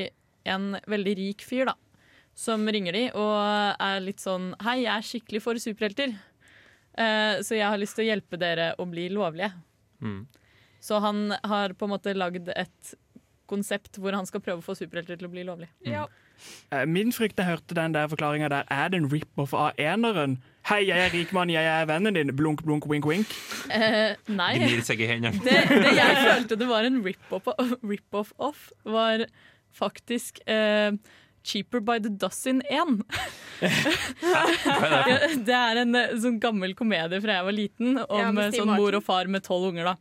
en 0.45 0.75
veldig 0.89 1.15
rik 1.19 1.45
fyr, 1.47 1.71
da. 1.73 1.77
Som 2.37 2.65
ringer 2.73 2.95
de 2.97 3.05
og 3.19 3.35
er 3.83 4.01
litt 4.01 4.23
sånn 4.23 4.53
Hei, 4.65 4.79
jeg 4.85 4.93
er 4.95 5.05
skikkelig 5.05 5.43
for 5.45 5.61
superhelter. 5.61 6.15
Eh, 6.97 7.41
så 7.45 7.59
jeg 7.59 7.67
har 7.67 7.81
lyst 7.81 7.99
til 7.99 8.07
å 8.07 8.11
hjelpe 8.13 8.39
dere 8.41 8.73
å 8.81 8.87
bli 8.89 9.09
lovlige. 9.13 9.53
Mm. 10.01 10.25
Så 10.81 11.01
han 11.05 11.35
har 11.45 11.75
på 11.77 11.87
en 11.87 11.95
måte 11.95 12.15
lagd 12.17 12.49
et 12.55 12.95
konsept 13.51 13.99
hvor 14.01 14.15
han 14.17 14.29
skal 14.29 14.43
prøve 14.45 14.63
å 14.63 14.65
få 14.65 14.77
superhelter 14.79 15.19
til 15.21 15.29
å 15.29 15.33
bli 15.33 15.45
lovlige. 15.45 15.75
Ja. 15.85 16.07
Eh, 16.73 16.87
Min 16.89 17.13
frykt 17.13 17.37
da 17.37 17.45
jeg 17.45 17.59
hørte 17.59 17.77
den 17.77 17.97
der 17.97 18.09
forklaringa 18.09 18.49
der, 18.53 18.65
er 18.73 18.89
det 18.93 19.03
en 19.03 19.11
rip-off 19.13 19.53
av 19.57 19.77
eneren? 19.81 20.39
Hei, 20.71 20.83
jeg 20.89 21.03
er 21.03 21.13
rikmann, 21.13 21.53
jeg 21.53 21.67
er 21.67 21.87
vennen 21.89 22.17
din. 22.17 22.33
Blunk, 22.37 22.63
blunk, 22.65 22.87
wink, 22.89 23.07
wink. 23.09 23.31
Eh, 23.73 24.17
nei. 24.29 24.53
Gnir 24.61 24.83
seg 24.87 25.01
i 25.03 25.09
hendene. 25.11 25.41
Det, 25.45 25.57
det 25.69 25.95
jeg 25.97 26.19
følte 26.21 26.59
det 26.61 26.69
var 26.71 26.89
en 26.89 27.01
rip-off 27.05 27.49
rip 27.93 28.21
off, 28.21 28.67
var 28.85 29.27
faktisk 29.77 30.41
eh, 30.47 30.93
Cheaper 31.43 31.81
by 31.81 31.99
the 32.05 32.11
Dozen 32.21 32.63
1. 32.69 33.01
Ja, 33.61 34.43
det 35.47 35.55
er 35.57 35.81
en 35.83 35.95
eh, 35.97 36.15
sånn 36.21 36.39
gammel 36.43 36.75
komedie 36.79 37.21
fra 37.25 37.39
jeg 37.39 37.47
var 37.47 37.57
liten, 37.57 37.95
om 38.03 38.21
Ja, 38.21 38.47
eh, 38.47 38.53
sånn 38.57 38.73
mor 38.77 38.97
og 38.99 39.05
far 39.07 39.31
med 39.31 39.45
tolv 39.47 39.71
unger. 39.71 39.93
da. 39.93 39.97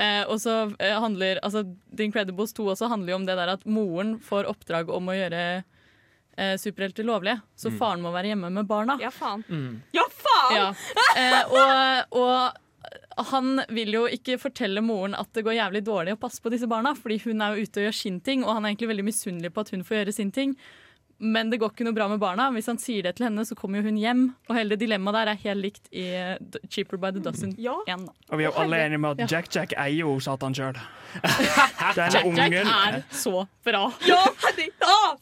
Eh, 0.00 0.22
og 0.30 0.38
så 0.40 0.54
eh, 0.80 0.96
handler 1.02 1.40
altså, 1.44 1.64
The 1.92 2.06
Incredibles 2.08 2.54
2 2.56 2.68
også 2.72 2.88
handler 2.92 3.12
jo 3.14 3.18
om 3.20 3.26
det 3.28 3.36
der 3.36 3.52
at 3.56 3.66
moren 3.68 4.16
får 4.24 4.48
oppdrag 4.48 4.88
om 4.94 5.10
å 5.12 5.16
gjøre 5.18 5.42
eh, 5.60 6.54
superhelter 6.62 7.04
lovlige. 7.04 7.42
Så 7.58 7.72
faren 7.76 8.00
må 8.04 8.12
være 8.14 8.32
hjemme 8.32 8.48
med 8.54 8.68
barna. 8.70 8.96
ja, 9.02 9.10
faen. 9.12 9.44
Mm. 9.50 9.82
Ja, 9.96 10.06
faen! 10.22 10.56
Ja. 10.56 10.70
Eh, 11.18 11.42
og, 11.52 12.16
og 12.22 12.66
han 13.30 13.62
vil 13.68 13.94
jo 13.94 14.04
ikke 14.10 14.38
fortelle 14.40 14.82
moren 14.84 15.14
at 15.18 15.30
det 15.36 15.44
går 15.46 15.58
jævlig 15.58 15.82
dårlig 15.86 16.14
å 16.16 16.20
passe 16.20 16.42
på 16.42 16.52
disse 16.52 16.68
barna, 16.70 16.94
fordi 16.96 17.20
hun 17.26 17.42
er 17.44 17.56
jo 17.56 17.66
ute 17.66 17.80
og 17.82 17.88
gjør 17.88 17.96
sin 18.00 18.20
ting, 18.24 18.44
og 18.44 18.54
han 18.56 18.64
er 18.64 18.72
egentlig 18.74 18.90
veldig 18.92 19.08
misunnelig 19.08 19.50
på 19.54 19.64
at 19.64 19.72
hun 19.74 19.84
får 19.86 20.00
gjøre 20.00 20.14
sin 20.16 20.30
ting. 20.34 20.54
Men 21.20 21.50
det 21.52 21.58
går 21.60 21.74
ikke 21.74 21.84
noe 21.84 21.92
bra 21.92 22.06
med 22.08 22.16
barna. 22.22 22.46
Hvis 22.54 22.70
han 22.70 22.78
sier 22.80 23.04
det 23.04 23.10
til 23.18 23.26
henne, 23.26 23.42
så 23.44 23.52
kommer 23.58 23.82
jo 23.82 23.90
hun 23.90 23.98
hjem. 24.00 24.22
Og 24.48 24.54
hele 24.56 24.72
det 24.72 24.78
dilemmaet 24.86 25.18
der 25.18 25.30
er 25.34 25.40
helt 25.42 25.60
likt 25.66 25.90
i 25.92 26.06
Cheaper 26.72 26.96
by 26.96 27.10
the 27.12 27.20
Dozen 27.20 27.52
Ja. 27.60 27.74
1. 27.84 28.06
Da. 28.06 28.14
Og 28.32 28.40
vi 28.40 28.46
er 28.46 28.48
jo 28.48 28.54
alle 28.62 28.78
enige 28.86 29.02
med 29.04 29.20
at 29.20 29.34
Jack 29.34 29.50
Jack 29.52 29.74
eier 29.76 30.00
jo 30.00 30.14
Satan 30.24 30.56
sjøl. 30.56 30.80
Jack-Jack 31.96 32.24
ungen 32.24 32.56
er 32.56 33.02
så 33.12 33.44
bra. 33.66 33.82
Ja, 34.08 34.22
Henning! 34.46 34.72
Ah. 34.80 35.12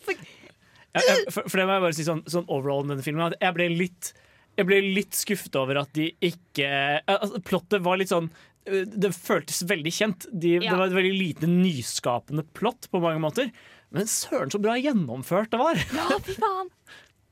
Ja, 0.95 1.03
ja, 1.03 1.17
for, 1.35 1.51
for 1.51 1.59
det 1.61 1.67
må 1.67 1.75
jeg 1.77 1.85
bare 1.89 1.97
si 1.99 2.07
sånn, 2.07 2.23
sånn 2.31 2.47
overall 2.47 2.87
med 2.87 2.97
denne 2.97 3.05
filmen 3.07 3.27
at 3.27 3.37
jeg 3.43 3.55
ble 3.59 3.67
litt 3.75 4.13
jeg 4.59 4.67
ble 4.69 4.79
litt 4.99 5.15
skuffet 5.17 5.55
over 5.61 5.79
at 5.85 5.93
de 5.97 6.09
ikke 6.27 6.67
eh, 6.69 7.01
altså, 7.15 7.39
Plottet 7.47 7.83
var 7.87 8.01
litt 8.01 8.11
sånn 8.11 8.27
eh, 8.67 8.83
Det 8.91 9.13
føltes 9.15 9.63
veldig 9.71 9.93
kjent. 9.95 10.27
De, 10.33 10.57
Ja. 10.59 10.73
Det 10.73 10.79
var 10.81 10.91
et 10.91 10.97
veldig 10.99 11.15
lite 11.15 11.49
nyskapende 11.51 12.43
plott 12.59 12.89
på 12.91 13.01
mange 13.05 13.23
måter. 13.23 13.53
Men 13.95 14.05
søren 14.11 14.51
så 14.53 14.59
bra 14.61 14.75
gjennomført 14.77 15.53
det 15.55 15.61
var! 15.63 15.79
Ja, 15.95 16.09
fy 16.27 16.35
faen. 16.39 16.69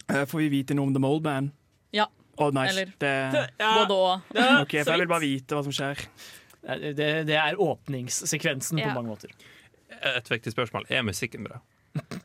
Eh, 0.07 0.23
Får 0.31 0.39
vi 0.39 0.45
vite 0.53 0.75
noe 0.79 0.87
om 0.87 0.93
The 0.95 1.01
Mold 1.03 1.25
Man? 1.27 1.49
Ja. 1.91 2.05
Oh, 2.39 2.53
nice. 2.55 2.77
Eller- 2.77 2.93
Det, 3.03 3.49
Både 3.59 3.95
og. 3.97 4.29
Okay, 4.63 4.85
jeg 4.85 5.01
vil 5.01 5.09
bare 5.11 5.25
vite 5.25 5.57
hva 5.59 5.65
som 5.67 5.75
skjer. 5.75 6.05
Det, 6.95 7.09
det 7.27 7.35
er 7.35 7.59
åpningssekvensen 7.59 8.79
Ja. 8.79 8.93
på 8.93 9.01
mange 9.01 9.11
måter. 9.17 9.33
Et 10.15 10.31
viktig 10.31 10.53
spørsmål. 10.55 10.87
Er 10.95 11.03
musikken 11.03 11.43
bra? 11.49 11.59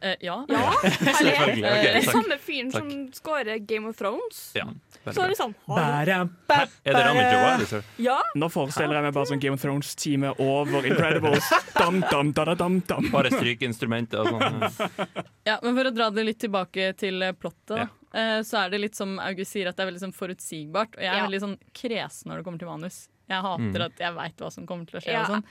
Eh, 0.02 0.16
ja. 0.22 0.46
Ja, 0.50 0.62
herlig. 0.82 1.16
Selvfølgelig. 1.18 1.62
Det 1.62 1.90
er 1.92 2.00
takk. 2.02 2.12
samme 2.16 2.38
fyren 2.42 2.72
som 2.74 2.90
scorer 3.14 3.60
Game 3.70 3.88
of 3.90 3.98
Thrones. 4.00 4.40
Ja, 4.56 4.66
Så 5.12 5.28
liksom 5.30 5.54
Bæram, 5.68 6.30
bæ, 6.50 6.58
Er 6.86 6.94
det 6.94 7.04
Rami 7.06 7.84
Ja, 7.98 8.20
Nå 8.38 8.50
forestiller 8.54 8.96
jeg 9.00 9.04
meg 9.08 9.14
bare 9.14 9.26
sånn 9.32 9.40
Game 9.42 9.54
of 9.58 9.62
Thrones-teamet 9.64 10.40
over 10.42 10.86
Incredibles. 10.90 11.48
Dam, 11.80 12.02
dam, 12.12 12.32
da, 12.38 12.46
da, 12.52 12.56
dam, 12.56 12.80
dam. 12.90 13.08
Bare 13.14 13.32
strykeinstrumentet 13.34 14.20
og 14.20 14.30
sånn. 14.30 14.62
Ja, 15.50 15.58
men 15.64 15.74
For 15.78 15.90
å 15.90 15.94
dra 15.96 16.10
det 16.14 16.26
litt 16.28 16.40
tilbake 16.44 16.92
til 17.00 17.22
eh, 17.26 17.32
plottet, 17.34 17.78
Ja. 17.82 17.88
eh, 18.14 18.42
så 18.46 18.66
er 18.66 18.70
det 18.76 18.82
litt 18.84 18.96
som 19.00 19.18
August 19.20 19.56
sier, 19.56 19.70
at 19.72 19.78
det 19.78 19.86
er 19.86 19.90
veldig 19.92 20.04
sånn 20.06 20.14
forutsigbart. 20.18 20.96
Og 20.98 21.02
jeg 21.02 21.10
er 21.14 21.18
Ja. 21.22 21.26
veldig 21.26 21.42
sånn 21.46 21.58
kresen 21.74 22.30
når 22.32 22.38
det 22.42 22.46
kommer 22.46 22.60
til 22.62 22.70
manus. 22.70 23.08
Jeg 23.32 23.42
hater 23.42 23.80
Mm. 23.80 23.86
at 23.86 23.98
jeg 24.04 24.14
veit 24.18 24.38
hva 24.44 24.52
som 24.52 24.66
kommer 24.68 24.86
til 24.90 25.00
å 25.00 25.04
skje. 25.04 25.14
Ja. 25.16 25.42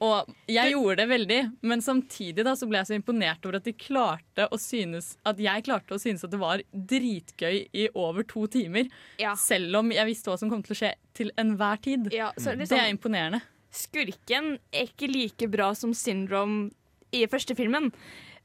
Og 0.00 0.24
sånn 0.24 0.36
jeg 0.48 0.72
gjorde 0.72 0.96
det 1.02 1.06
veldig, 1.10 1.38
men 1.68 1.82
samtidig 1.84 2.44
da 2.46 2.54
så 2.56 2.64
ble 2.70 2.80
jeg 2.80 2.88
så 2.88 2.96
imponert 2.96 3.44
over 3.44 3.58
at 3.58 3.66
de 3.68 3.74
klarte 3.76 4.46
å 4.48 4.56
synes 4.56 5.10
At 5.28 5.40
jeg 5.42 5.66
klarte 5.66 5.92
å 5.92 6.00
synes 6.00 6.24
at 6.24 6.32
det 6.32 6.40
var 6.40 6.62
dritgøy 6.72 7.66
i 7.76 7.88
over 7.92 8.24
to 8.24 8.46
timer. 8.48 8.88
ja. 9.20 9.34
Selv 9.36 9.76
om 9.82 9.92
jeg 9.92 10.08
visste 10.08 10.32
hva 10.32 10.38
som 10.40 10.48
kom 10.52 10.62
til 10.64 10.72
å 10.72 10.78
skje 10.80 10.94
til 11.16 11.32
enhver 11.36 11.82
tid. 11.84 12.08
ja 12.16 12.30
så 12.38 12.54
Det 12.54 12.62
liksom, 12.64 12.78
er 12.80 12.94
imponerende. 12.94 13.42
Skurken 13.70 14.54
er 14.72 14.88
ikke 14.88 15.10
like 15.10 15.48
bra 15.52 15.74
som 15.76 15.92
Syndrome 15.94 16.70
i 17.12 17.26
første 17.28 17.54
filmen. 17.58 17.90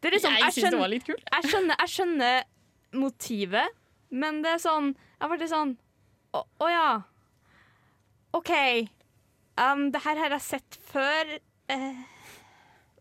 Det 0.03 0.11
liksom, 0.11 0.35
jeg 0.37 0.53
syns 0.57 0.75
det 0.75 0.81
var 0.81 0.91
litt 0.91 1.07
kult. 1.07 1.23
jeg, 1.23 1.49
skjønner, 1.49 1.79
jeg 1.79 1.93
skjønner 1.95 2.43
motivet, 2.99 3.79
men 4.11 4.43
det 4.43 4.57
er 4.57 4.61
sånn 4.61 4.91
Jeg 5.19 5.31
ble 5.31 5.47
sånn 5.49 5.71
Å 6.35 6.43
å 6.61 6.67
ja. 6.69 6.89
OK. 8.35 8.51
Um, 9.57 9.87
det 9.91 10.01
her 10.03 10.19
har 10.19 10.35
jeg 10.35 10.41
sett 10.41 10.77
før. 10.91 11.37
Uh. 11.71 12.03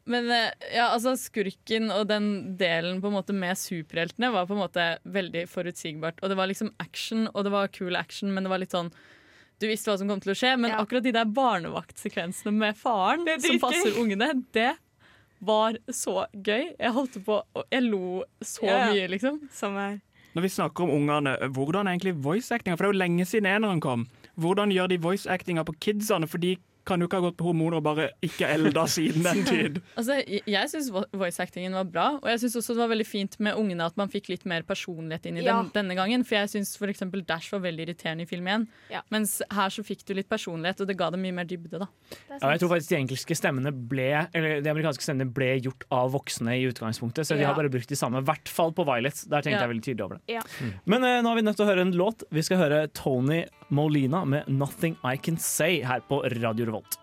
Men 0.04 0.28
eh, 0.30 0.50
ja, 0.74 0.90
altså 0.92 1.14
skurken 1.16 1.88
og 1.94 2.06
den 2.10 2.56
delen 2.60 3.00
på 3.00 3.08
en 3.08 3.16
måte 3.16 3.32
med 3.36 3.56
superheltene 3.56 4.28
var 4.34 4.46
på 4.46 4.52
en 4.56 4.60
måte 4.60 4.84
veldig 5.08 5.46
forutsigbart. 5.48 6.20
Og 6.20 6.28
det 6.32 6.36
var 6.36 6.50
liksom 6.50 6.74
action, 6.82 7.26
og 7.32 7.46
det 7.46 7.52
var 7.54 7.72
cool 7.72 7.96
action, 7.96 8.32
men 8.34 8.44
det 8.44 8.52
var 8.52 8.60
litt 8.62 8.74
sånn 8.76 8.92
Du 9.62 9.68
visste 9.70 9.88
hva 9.88 9.96
som 10.00 10.08
kom 10.10 10.20
til 10.20 10.32
å 10.32 10.36
skje, 10.36 10.56
men 10.58 10.72
Ja. 10.72 10.80
akkurat 10.82 11.04
de 11.06 11.12
der 11.14 11.24
barnevaktsekvensene 11.30 12.52
med 12.52 12.76
faren 12.76 13.24
Det 13.24 13.38
som 13.40 13.60
passer 13.62 13.96
ungene, 13.96 14.42
det 14.52 14.74
var 15.40 15.78
så 15.88 16.26
gøy. 16.34 16.74
Jeg 16.78 16.92
holdt 16.92 17.24
på 17.24 17.38
og 17.54 17.64
Jeg 17.72 17.82
lo 17.86 18.24
så 18.42 18.66
Ja, 18.66 18.78
ja. 18.78 18.92
mye, 18.92 19.08
liksom. 19.08 19.40
som 19.52 19.76
er 19.76 20.00
Når 20.34 20.42
vi 20.42 20.48
snakker 20.48 20.84
om 20.84 20.90
ungene, 20.90 21.38
hvordan 21.54 21.86
er 21.86 21.94
egentlig 21.96 22.16
voice-actinga? 22.20 22.76
For 22.76 22.84
det 22.84 22.90
er 22.90 22.92
jo 22.92 23.02
lenge 23.06 23.24
siden 23.24 23.46
eneren 23.46 23.80
kom. 23.80 24.08
Hvordan 24.40 24.70
gjør 24.74 24.88
de 24.94 24.98
voice-actinga 24.98 25.64
på 25.68 25.76
kidsene? 25.80 26.28
For 26.28 26.38
de 26.42 26.56
kan 26.84 27.00
jo 27.00 27.06
ikke 27.08 27.16
ha 27.16 27.24
gått 27.24 27.38
på 27.40 27.46
hormoner 27.46 27.78
og 27.78 27.84
bare 27.86 28.10
ikke 28.20 28.44
elda 28.44 28.82
siden 28.92 29.22
den 29.24 29.38
tid. 29.48 29.78
Altså, 29.96 30.18
jeg 30.28 30.68
syns 30.68 30.90
voice-actingen 31.16 31.72
var 31.72 31.86
bra, 31.88 32.06
og 32.18 32.26
jeg 32.28 32.42
syns 32.42 32.58
også 32.60 32.74
det 32.76 32.82
var 32.82 32.90
veldig 32.92 33.06
fint 33.08 33.38
med 33.40 33.56
ungene 33.56 33.86
at 33.88 33.96
man 33.96 34.10
fikk 34.12 34.28
litt 34.28 34.44
mer 34.44 34.66
personlighet 34.68 35.24
inn 35.30 35.38
i 35.40 35.46
Ja. 35.46 35.54
den, 35.62 35.70
denne 35.72 35.96
gangen. 35.96 36.26
For 36.28 36.36
jeg 36.36 36.50
syns 36.52 36.74
f.eks. 36.76 37.00
Dash 37.24 37.48
var 37.54 37.62
veldig 37.64 37.86
irriterende 37.86 38.26
i 38.26 38.28
film 38.28 38.50
igjen. 38.50 38.66
Ja. 38.92 39.00
Mens 39.14 39.38
her 39.48 39.72
så 39.72 39.80
fikk 39.86 40.04
du 40.04 40.12
litt 40.18 40.28
personlighet, 40.28 40.82
og 40.84 40.90
det 40.92 40.98
ga 41.00 41.08
det 41.14 41.22
mye 41.24 41.32
mer 41.38 41.48
dybde, 41.48 41.80
da. 41.86 41.88
er 42.28 42.36
Ja, 42.42 42.50
jeg 42.52 42.60
tror 42.66 42.74
faktisk 42.74 42.92
de 42.92 43.00
engelske 43.00 43.38
stemmene 43.40 43.72
ble 43.72 44.10
Eller 44.36 44.60
de 44.60 44.74
amerikanske 44.74 45.06
stemmene 45.08 45.32
ble 45.32 45.54
gjort 45.64 45.88
av 45.88 46.12
voksne 46.18 46.58
i 46.60 46.68
utgangspunktet, 46.68 47.24
så 47.24 47.38
de 47.40 47.48
har 47.48 47.56
bare 47.56 47.72
brukt 47.72 47.88
de 47.88 47.96
samme. 47.96 48.20
I 48.20 48.28
hvert 48.28 48.52
fall 48.52 48.76
på 48.76 48.84
Violet. 48.84 49.24
Der 49.24 49.40
tenkte 49.40 49.56
Ja. 49.56 49.64
jeg 49.64 49.72
veldig 49.72 49.86
tydelig 49.88 50.04
over 50.04 50.20
det. 50.20 50.36
Ja. 50.36 50.44
Men 50.84 51.00
uh, 51.00 51.22
nå 51.24 51.32
har 51.32 51.40
vi 51.40 51.48
nødt 51.48 51.56
til 51.56 51.64
å 51.64 51.72
høre 51.72 51.88
en 51.88 51.96
låt. 51.96 52.28
Vi 52.28 52.44
skal 52.44 52.60
høre 52.60 52.84
Tony 52.92 53.46
Molina 53.68 54.24
med 54.24 54.46
'Nothing 54.48 54.96
I 55.04 55.16
Can 55.16 55.36
Say' 55.36 55.84
her 55.84 56.00
på 56.00 56.22
Radio 56.42 56.66
Revolt. 56.66 56.98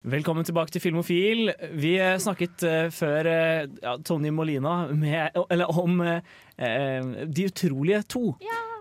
Velkommen 0.00 0.46
tilbake 0.48 0.72
til 0.72 0.80
Filmofil. 0.80 1.50
Vi 1.76 1.98
eh, 2.00 2.16
snakket 2.16 2.62
eh, 2.64 2.86
før 2.88 3.26
eh, 3.28 3.66
ja, 3.82 3.98
Tony 4.00 4.30
Molina 4.32 4.86
med, 4.96 5.36
eller 5.52 5.68
om 5.76 6.00
eh, 6.00 6.22
De 7.28 7.44
utrolige 7.50 8.00
to. 8.08 8.22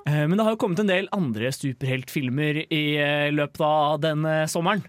Eh, 0.08 0.24
men 0.24 0.38
det 0.38 0.46
har 0.46 0.56
jo 0.56 0.62
kommet 0.62 0.80
en 0.80 0.88
del 0.88 1.10
andre 1.12 1.52
superheltfilmer 1.52 2.62
i 2.72 2.86
løpet 3.36 3.66
av 3.68 4.00
denne 4.00 4.46
sommeren. 4.48 4.86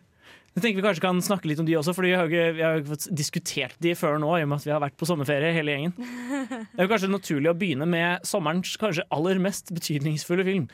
Jeg 0.55 0.62
tenker 0.64 0.80
Vi 0.80 0.86
kanskje 0.86 1.03
kan 1.03 1.18
snakke 1.22 1.51
litt 1.51 1.61
om 1.62 1.66
de 1.66 1.76
også, 1.78 1.95
for 1.95 2.07
vi 2.07 2.14
har 2.14 2.26
jo 2.26 2.38
ikke 2.38 2.93
fått 2.93 3.09
diskutert 3.14 3.76
de 3.82 3.97
før 3.99 4.18
nå. 4.22 4.30
i 4.36 4.43
og 4.45 4.51
med 4.51 4.59
at 4.59 4.66
vi 4.66 4.72
har 4.74 4.82
vært 4.82 4.97
på 4.99 5.07
sommerferie 5.07 5.55
hele 5.55 5.74
gjengen. 5.74 5.95
Det 6.74 6.78
er 6.78 6.86
jo 6.86 6.91
kanskje 6.91 7.11
naturlig 7.11 7.51
å 7.51 7.59
begynne 7.59 7.86
med 7.91 8.26
sommerens 8.26 8.74
kanskje 8.78 9.07
aller 9.14 9.38
mest 9.43 9.70
betydningsfulle 9.74 10.47
film. 10.47 10.66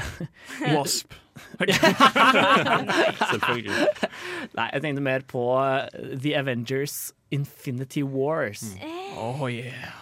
Wasp. 0.74 1.14
Selvfølgelig. 3.32 3.86
Nei, 4.58 4.68
jeg 4.74 4.84
tenkte 4.84 5.04
mer 5.04 5.24
på 5.28 5.46
eh, 5.62 6.12
The 6.12 6.36
Avengers 6.42 7.12
Infinity 7.32 8.04
Wars. 8.04 8.66
Oh 9.16 9.48
yeah. 9.48 9.92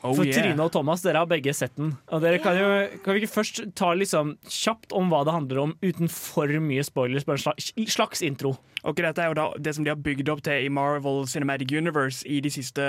Oh, 0.00 0.14
For 0.16 0.24
yeah. 0.24 0.32
Trine 0.32 0.64
og 0.64 0.72
Thomas, 0.72 1.02
dere 1.04 1.20
har 1.20 1.28
begge 1.28 1.52
sett 1.56 1.74
den. 1.76 1.92
Og 2.08 2.22
dere 2.24 2.40
kan, 2.40 2.56
jo, 2.56 3.00
kan 3.04 3.16
vi 3.16 3.20
ikke 3.20 3.34
først 3.34 3.60
ta 3.76 3.92
liksom 3.92 4.38
kjapt 4.48 4.94
om 4.96 5.10
hva 5.12 5.20
det 5.28 5.34
handler 5.36 5.60
om, 5.66 5.74
uten 5.84 6.08
for 6.08 6.48
mye 6.64 6.84
spoilers? 6.86 7.26
Bare 7.28 7.36
en 7.60 7.90
slags 7.90 8.24
intro. 8.24 8.54
Ok, 8.84 9.00
Dette 9.04 9.20
er 9.22 9.28
jo 9.32 9.36
da 9.36 9.46
det 9.60 9.74
som 9.76 9.84
de 9.84 9.90
har 9.92 9.98
bygd 10.00 10.28
opp 10.32 10.40
til 10.46 10.64
i 10.64 10.70
Marvel 10.72 11.26
Cinematic 11.28 11.72
Universe 11.76 12.24
i 12.28 12.38
de 12.40 12.50
siste 12.52 12.86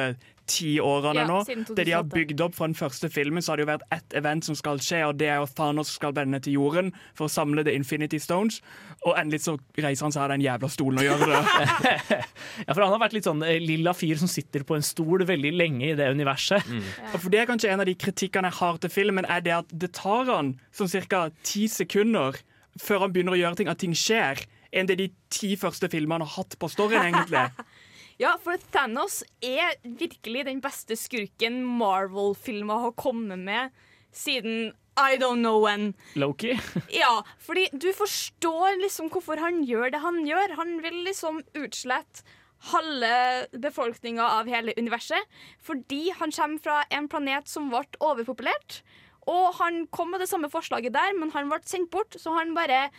ti 0.51 0.77
årene 0.83 1.21
Ja, 1.21 1.25
nå. 1.27 1.39
Det 1.75 1.85
de 1.87 1.93
har 1.93 2.05
bygd 2.07 2.41
opp 2.43 2.55
fra 2.55 2.67
den 2.69 2.75
første 2.75 3.09
filmen, 3.11 3.43
så 3.43 3.51
har 3.51 3.59
det 3.59 3.65
jo 3.65 3.71
vært 3.71 3.83
ett 3.91 4.15
event 4.17 4.47
som 4.47 4.55
skal 4.57 4.79
skje, 4.83 5.01
og 5.07 5.17
det 5.19 5.27
er 5.31 5.41
jo 5.41 5.49
Thanos 5.57 5.91
skal 5.97 6.15
vende 6.15 6.39
til 6.43 6.57
jorden 6.57 6.93
for 7.17 7.27
å 7.27 7.31
samle 7.31 7.63
The 7.67 7.75
Infinity 7.75 8.19
Stones. 8.23 8.61
Og 9.05 9.17
endelig 9.19 9.43
så 9.45 9.57
reiser 9.81 10.07
han 10.07 10.15
seg 10.15 10.23
av 10.25 10.31
den 10.33 10.45
jævla 10.45 10.69
stolen 10.71 11.01
og 11.01 11.07
gjør 11.07 11.25
det. 11.31 11.41
Ja, 12.67 12.73
for 12.75 12.83
Han 12.83 12.93
har 12.93 13.01
vært 13.01 13.15
litt 13.15 13.27
sånn 13.27 13.41
eh, 13.47 13.59
lilla 13.63 13.93
fyr 13.97 14.19
som 14.19 14.29
sitter 14.29 14.63
på 14.67 14.75
en 14.77 14.85
stol 14.85 15.23
veldig 15.27 15.51
lenge 15.55 15.91
i 15.91 15.95
det 15.97 16.09
universet. 16.13 16.67
Og 17.11 17.17
For 17.17 17.29
Det 17.33 17.41
er 17.41 17.49
kanskje 17.49 17.71
en 17.73 17.83
av 17.83 17.89
de 17.89 17.95
kritikkene 17.97 18.51
jeg 18.51 18.59
har 18.59 18.79
til 18.83 18.93
filmen, 18.93 19.25
er 19.27 19.43
det 19.45 19.55
at 19.61 19.71
det 19.71 19.91
tar 19.97 20.29
han 20.29 20.55
sånn 20.75 20.91
ca. 21.09 21.27
ti 21.47 21.67
sekunder 21.71 22.37
før 22.79 23.05
han 23.05 23.13
begynner 23.13 23.35
å 23.35 23.39
gjøre 23.39 23.59
ting, 23.59 23.71
at 23.71 23.81
ting 23.81 23.95
skjer, 23.97 24.43
enn 24.71 24.89
det 24.89 24.97
de 24.99 25.07
ti 25.33 25.53
første 25.59 25.89
filmene 25.91 26.25
har 26.27 26.41
hatt 26.41 26.57
på 26.59 26.71
storyen, 26.71 27.11
egentlig. 27.11 27.47
Ja, 28.21 28.35
for 28.37 28.59
Thanos 28.69 29.23
er 29.41 29.79
virkelig 29.81 30.43
den 30.45 30.59
beste 30.61 30.93
skurken 30.99 31.63
Marvel-filmer 31.65 32.83
har 32.83 32.91
kommet 32.93 33.39
med 33.41 33.71
siden 34.13 34.75
I 34.99 35.15
don't 35.17 35.41
know 35.41 35.63
when. 35.63 35.95
Loki. 36.13 36.53
Ja, 37.01 37.23
fordi 37.41 37.65
du 37.73 37.89
forstår 37.97 38.77
liksom 38.83 39.09
hvorfor 39.09 39.41
han 39.41 39.63
gjør 39.65 39.95
det 39.95 40.03
han 40.03 40.21
gjør. 40.27 40.53
Han 40.59 40.77
vil 40.83 41.01
liksom 41.07 41.41
utslette 41.57 42.21
halve 42.69 43.47
befolkninga 43.57 44.27
av 44.37 44.49
hele 44.51 44.75
universet 44.77 45.39
fordi 45.65 46.11
han 46.19 46.29
kommer 46.29 46.61
fra 46.61 46.81
en 46.93 47.07
planet 47.09 47.49
som 47.49 47.71
ble 47.71 47.87
overpopulert. 48.05 48.83
Og 49.31 49.55
han 49.57 49.87
kom 49.93 50.13
med 50.13 50.21
det 50.21 50.29
samme 50.29 50.49
forslaget 50.51 50.93
der, 50.93 51.15
men 51.17 51.33
han 51.33 51.49
ble 51.49 51.61
sendt 51.65 51.89
bort, 51.93 52.13
så 52.17 52.33
han 52.37 52.53
bare 52.57 52.89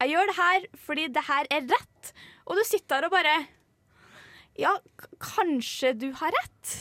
Jeg 0.00 0.14
gjør 0.14 0.30
det 0.30 0.36
her 0.38 0.68
fordi 0.86 1.08
det 1.12 1.24
her 1.26 1.48
er 1.52 1.66
rett. 1.68 2.12
Og 2.48 2.56
du 2.56 2.64
sitter 2.66 2.96
her 2.96 3.08
og 3.10 3.14
bare 3.14 3.34
Ja, 4.58 4.72
kanskje 5.22 5.92
du 5.96 6.08
har 6.16 6.32
rett? 6.40 6.76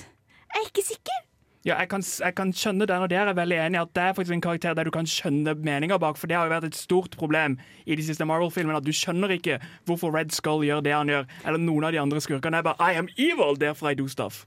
Jeg 0.50 0.64
er 0.64 0.70
ikke 0.72 0.86
sikker. 0.88 1.26
Ja, 1.68 1.76
jeg 1.82 1.90
kan, 1.92 2.00
jeg 2.00 2.36
kan 2.38 2.54
skjønne 2.56 2.86
den, 2.88 3.04
og 3.04 3.10
der 3.12 3.20
er 3.20 3.34
jeg 3.34 3.36
veldig 3.36 3.58
enig 3.60 3.76
i 3.76 3.82
at 3.82 3.90
det 3.98 4.04
er 4.04 4.14
faktisk 4.16 4.36
en 4.38 4.44
karakter 4.46 4.76
der 4.78 4.88
du 4.88 4.94
kan 4.96 5.08
skjønne 5.10 5.58
meninga 5.60 5.98
bak, 6.00 6.16
for 6.16 6.32
det 6.32 6.38
har 6.38 6.48
jo 6.48 6.54
vært 6.54 6.68
et 6.70 6.78
stort 6.80 7.18
problem 7.20 7.58
i 7.84 7.98
de 8.00 8.06
siste 8.06 8.24
Marvel-filmene, 8.24 8.78
at 8.80 8.86
du 8.88 8.96
skjønner 8.96 9.34
ikke 9.36 9.58
hvorfor 9.90 10.14
Red 10.16 10.32
Skull 10.32 10.64
gjør 10.64 10.86
det 10.86 10.94
han 10.96 11.12
gjør, 11.12 11.26
eller 11.44 11.60
noen 11.60 11.90
av 11.90 11.92
de 11.92 12.00
andre 12.00 12.22
skurkene 12.24 12.62
er 12.62 12.68
bare 12.70 12.80
I 12.80 12.96
am 13.02 13.10
evil, 13.20 13.60
derfor 13.60 13.92
I 13.92 13.98
do 14.00 14.08
stuff. 14.08 14.46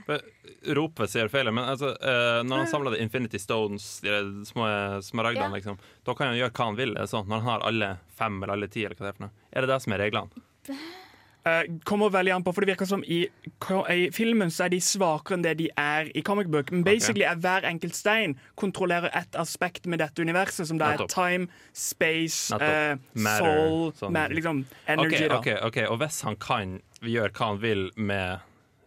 Ropet 0.76 1.12
sier 1.14 1.32
feil, 1.32 1.48
men 1.48 1.64
altså, 1.64 1.94
uh, 1.96 2.42
når 2.44 2.64
han 2.64 2.68
samler 2.74 2.96
The 2.96 3.00
Infinity 3.06 3.40
Stones, 3.40 3.88
de 4.04 4.44
små 4.44 4.68
smaragdene, 5.04 5.48
yeah. 5.48 5.56
liksom, 5.56 5.80
da 6.04 6.16
kan 6.16 6.32
han 6.32 6.42
gjøre 6.42 6.52
hva 6.52 6.68
han 6.68 6.80
vil. 6.80 6.92
Sånn, 7.08 7.24
når 7.30 7.40
han 7.40 7.52
har 7.54 7.64
alle 7.70 7.90
fem 8.20 8.36
eller 8.42 8.58
alle 8.58 8.68
ti, 8.68 8.84
eller 8.84 9.00
hva 9.00 9.08
det 9.08 9.14
er 9.14 9.18
for 9.18 9.26
noe. 9.30 9.48
Er 9.48 9.64
det 9.64 9.72
det 9.72 9.80
som 9.84 9.96
er 9.96 10.04
reglene? 10.04 10.44
Eh, 11.44 11.62
kommer 11.84 12.08
veldig 12.08 12.32
an 12.32 12.44
på, 12.44 12.54
for 12.56 12.64
det 12.64 12.70
virker 12.72 12.88
som 12.88 13.02
i, 13.04 13.26
i 13.92 14.04
filmen 14.16 14.48
så 14.52 14.64
er 14.64 14.72
de 14.72 14.78
svakere 14.80 15.36
enn 15.36 15.42
det 15.44 15.52
de 15.58 15.66
er 15.76 16.08
i 16.16 16.22
comic 16.24 16.48
book. 16.48 16.72
Men 16.72 16.86
basically 16.86 17.26
er 17.28 17.36
hver 17.36 17.66
enkelt 17.68 17.98
stein 17.98 18.38
kontrollerer 18.60 19.12
ett 19.12 19.36
aspekt 19.36 19.84
med 19.84 20.00
dette 20.00 20.24
universet, 20.24 20.70
som 20.70 20.80
det 20.80 20.88
er 20.94 21.04
time, 21.12 21.50
space, 21.76 22.48
Matter, 22.56 22.96
soul, 23.44 23.92
sånn. 24.00 24.16
ma- 24.16 24.30
liksom 24.32 24.64
energy. 24.88 25.28
da. 25.28 25.36
okay, 25.42 25.60
okay. 25.68 25.84
Og 25.84 26.00
hvis 26.00 26.22
han 26.24 26.40
kan 26.40 26.78
gjøre 27.04 27.34
hva 27.36 27.52
han 27.52 27.60
vil 27.60 27.86
med 28.00 28.40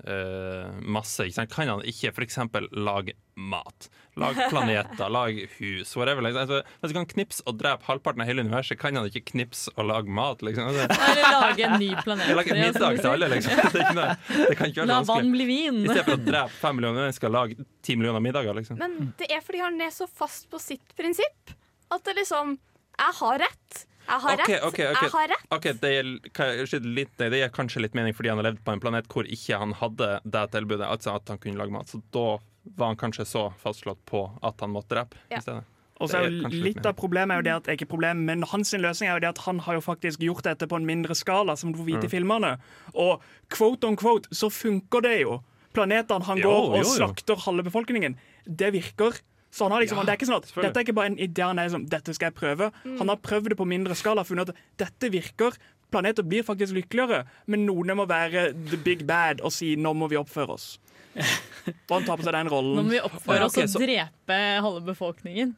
uh, 0.10 0.74
masse, 0.82 1.30
kan 1.54 1.70
han 1.76 1.86
ikke 1.86 2.16
f.eks. 2.16 2.42
lage 2.74 3.14
mat? 3.38 3.92
Lage 4.18 4.48
planeter, 4.50 5.10
lag 5.14 5.40
hus, 5.58 5.96
whatever. 5.98 6.22
Liksom. 6.26 6.42
Altså, 6.42 6.62
hvis 6.82 6.94
han 6.94 6.98
kan 7.06 7.10
knipse 7.14 7.44
og 7.46 7.60
drepe 7.60 7.86
halvparten 7.88 8.24
av 8.24 8.30
hele 8.30 8.46
universet, 8.46 8.80
kan 8.82 8.98
han 8.98 9.10
ikke 9.10 9.34
knipse 9.34 9.74
og 9.76 9.90
lage 9.92 10.14
mat? 10.20 10.42
Liksom. 10.46 10.72
Altså, 10.72 10.88
Eller 11.12 11.38
lage 11.38 11.68
en 11.68 11.78
ny 11.82 11.92
planet. 12.02 12.32
lage 12.40 12.56
en 12.56 12.62
middag 12.64 13.02
til 13.02 13.12
alle, 13.12 13.32
liksom. 13.36 13.58
Det, 13.58 13.68
er 13.68 13.86
ikke 13.86 13.98
noe, 14.00 14.16
det 14.38 14.58
kan 14.60 14.72
ikke 14.72 14.84
være 14.84 14.92
La 14.92 15.02
vann 15.12 15.34
bli 15.36 15.50
vin. 15.50 15.84
I 15.84 15.92
stedet 15.92 16.08
for 16.08 16.18
å 16.18 16.24
drepe 16.30 16.62
fem 16.62 16.80
millioner 16.80 17.06
mennesker, 17.06 17.34
lage 17.34 17.68
ti 17.86 17.98
millioner 18.00 18.24
middager. 18.24 18.58
Liksom. 18.58 18.82
Men 18.82 19.14
det 19.22 19.30
er 19.34 19.44
fordi 19.46 19.62
han 19.66 19.78
er 19.86 19.94
så 19.94 20.10
fast 20.10 20.50
på 20.52 20.62
sitt 20.62 20.98
prinsipp. 20.98 21.54
At 21.94 22.04
det 22.04 22.18
liksom 22.18 22.58
Jeg 22.98 23.14
har 23.22 23.40
rett. 23.46 23.86
Jeg 24.08 24.24
har 24.24 24.34
okay, 24.34 24.54
rett. 24.56 24.64
Okay, 24.64 24.86
okay. 24.88 25.06
Jeg 25.06 25.14
har 25.14 25.28
rett. 25.34 25.48
Okay, 25.52 25.74
det 25.82 25.90
gir, 25.92 26.86
litt, 26.88 27.14
det 27.20 27.42
gir 27.42 27.50
kanskje 27.54 27.84
litt 27.84 27.98
mening 27.98 28.16
fordi 28.16 28.32
han 28.32 28.40
har 28.40 28.50
levd 28.50 28.62
på 28.64 28.74
en 28.74 28.82
planet 28.82 29.10
hvor 29.12 29.28
ikke 29.28 29.60
han 29.60 29.76
hadde 29.76 30.08
det 30.24 30.44
tilbudet, 30.54 30.88
altså 30.88 31.18
at 31.20 31.28
han 31.30 31.42
kunne 31.44 31.60
lage 31.60 31.76
mat. 31.76 31.92
Så 31.92 32.00
da 32.16 32.40
var 32.76 32.88
han 32.94 32.98
kanskje 33.00 33.26
så 33.26 33.48
fastslått 33.62 34.00
på 34.06 34.26
at 34.44 34.60
han 34.62 34.72
måtte 34.74 34.90
drepe 34.96 35.16
Ja. 35.32 35.38
i 35.38 35.42
stedet. 35.42 35.64
Og 36.00 36.10
så 36.12 36.20
er 36.20 36.30
jo 36.30 36.48
litt 36.54 36.86
av 36.86 36.94
problemet 36.94 37.34
er 37.34 37.40
jo 37.42 37.46
det 37.48 37.54
at 37.56 37.68
ikke 37.74 37.88
problemet, 37.90 38.22
men 38.24 38.44
hans 38.44 38.72
løsning 38.74 39.10
er 39.10 39.16
jo 39.16 39.20
det 39.24 39.30
at 39.30 39.40
han 39.48 39.60
har 39.66 39.74
jo 39.74 39.82
faktisk 39.82 40.20
gjort 40.22 40.44
dette 40.46 40.68
på 40.70 40.76
en 40.78 40.86
mindre 40.86 41.16
skala, 41.18 41.56
som 41.58 41.72
du 41.74 41.80
får 41.80 41.88
vite 41.88 42.06
i 42.06 42.12
filmene. 42.12 42.60
Og 42.94 43.22
quote 43.50 43.84
on 43.88 43.96
quote 43.98 44.30
så 44.32 44.50
funker 44.54 45.02
det 45.02 45.22
jo. 45.24 45.40
Planetene 45.74 46.24
han 46.26 46.38
Jo, 46.38 46.44
går 46.52 46.70
og 46.70 46.84
jo. 46.84 46.92
slakter 46.94 47.36
halve 47.48 47.64
befolkningen, 47.66 48.16
det 48.46 48.74
virker. 48.74 49.18
Så 49.50 49.64
han 49.66 49.72
har 49.72 49.82
liksom, 49.82 49.98
Ja, 49.98 50.04
det 50.04 50.10
er 50.14 50.18
ikke 50.18 50.28
sånn 50.30 50.44
at. 50.44 50.54
Dette 50.54 50.78
er 50.78 50.84
ikke 50.86 50.94
bare 50.94 51.08
en 51.08 51.18
idé 51.18 51.42
han 51.42 51.58
er 51.58 51.66
liksom, 51.70 51.90
dette 51.90 52.14
skal 52.14 52.30
jeg 52.30 52.36
prøve. 52.36 52.72
Han 53.00 53.08
har 53.10 53.18
prøvd 53.18 53.50
det 53.50 53.58
på 53.58 53.66
mindre 53.66 53.96
skala 53.96 54.22
og 54.22 54.28
funnet 54.28 54.50
at 54.50 54.56
dette 54.78 55.10
virker. 55.12 55.58
Planeter 55.90 56.22
blir 56.22 56.44
faktisk 56.44 56.76
lykkeligere, 56.76 57.26
men 57.48 57.66
noen 57.66 57.96
må 57.96 58.06
være 58.06 58.52
the 58.70 58.78
big 58.78 59.06
bad 59.08 59.40
og 59.42 59.52
si 59.56 59.76
nå 59.80 59.94
må 59.96 60.10
vi 60.12 60.18
oppføre 60.20 60.50
oss. 60.60 60.78
Og 61.18 61.94
han 61.98 62.06
tar 62.08 62.18
på 62.18 62.24
seg 62.24 62.34
den 62.38 62.48
Nå 62.52 62.62
må 62.84 62.90
vi 62.90 63.00
oppføre 63.04 63.40
Ja, 63.42 63.46
oss 63.50 63.58
ok, 63.58 63.64
og 63.64 63.70
så- 63.74 63.82
drepe 63.84 64.40
halve 64.64 64.82
befolkningen. 64.88 65.56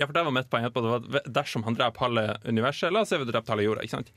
Ja, 0.00 0.06
for 0.06 0.14
det 0.16 0.22
var 0.24 0.32
mitt 0.32 0.48
poeng. 0.48 0.64
Det 0.72 0.80
var 0.80 1.24
dersom 1.28 1.64
han 1.66 1.74
dreper 1.76 2.06
halve 2.06 2.38
universet, 2.48 2.92
la 2.92 3.00
oss 3.04 3.10
si 3.12 3.18
vi 3.20 3.24
drept 3.28 3.48
halve 3.52 3.66
jorda, 3.66 3.82
ikke 3.84 3.98
sant? 3.98 4.12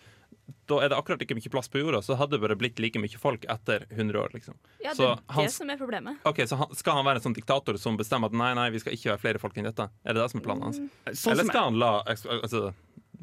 Da 0.67 0.77
er 0.79 0.89
det 0.91 0.97
akkurat 0.97 1.19
ikke 1.23 1.35
mye 1.35 1.51
plass 1.51 1.67
på 1.71 1.79
jorda, 1.81 1.99
så 2.03 2.15
hadde 2.19 2.31
det 2.37 2.41
bare 2.43 2.55
blitt 2.59 2.79
like 2.79 2.99
mye 2.99 3.19
folk 3.19 3.43
etter 3.51 3.83
100 3.91 4.15
år. 4.21 4.29
liksom. 4.33 4.55
Ja, 4.83 4.91
det 4.93 4.97
Så 4.97 5.09
er 5.11 5.19
han- 5.35 5.43
det 5.45 5.51
som 5.51 5.69
er 5.69 5.77
problemet. 5.77 6.17
Ok, 6.25 6.37
Så 6.47 6.55
han, 6.57 6.73
skal 6.75 6.93
han 6.95 7.05
være 7.05 7.15
en 7.15 7.21
sånn 7.33 7.35
diktator 7.35 7.77
som 7.77 7.97
bestemmer 7.97 8.25
at 8.27 8.33
nei, 8.33 8.53
nei, 8.53 8.69
vi 8.69 8.79
skal 8.79 8.93
ikke 8.93 9.11
være 9.11 9.19
flere 9.19 9.39
folk 9.39 9.55
enn 9.57 9.65
dette? 9.65 9.89
Er 10.05 10.13
det 10.13 10.21
det 10.23 10.31
som 10.31 10.39
er 10.39 10.43
planen 10.43 10.63
hans? 10.63 10.79
Sånn 11.19 11.31
Eller 11.33 11.43
skal 11.45 11.63
han 11.63 11.79
la 11.79 12.03
altså, 12.03 12.73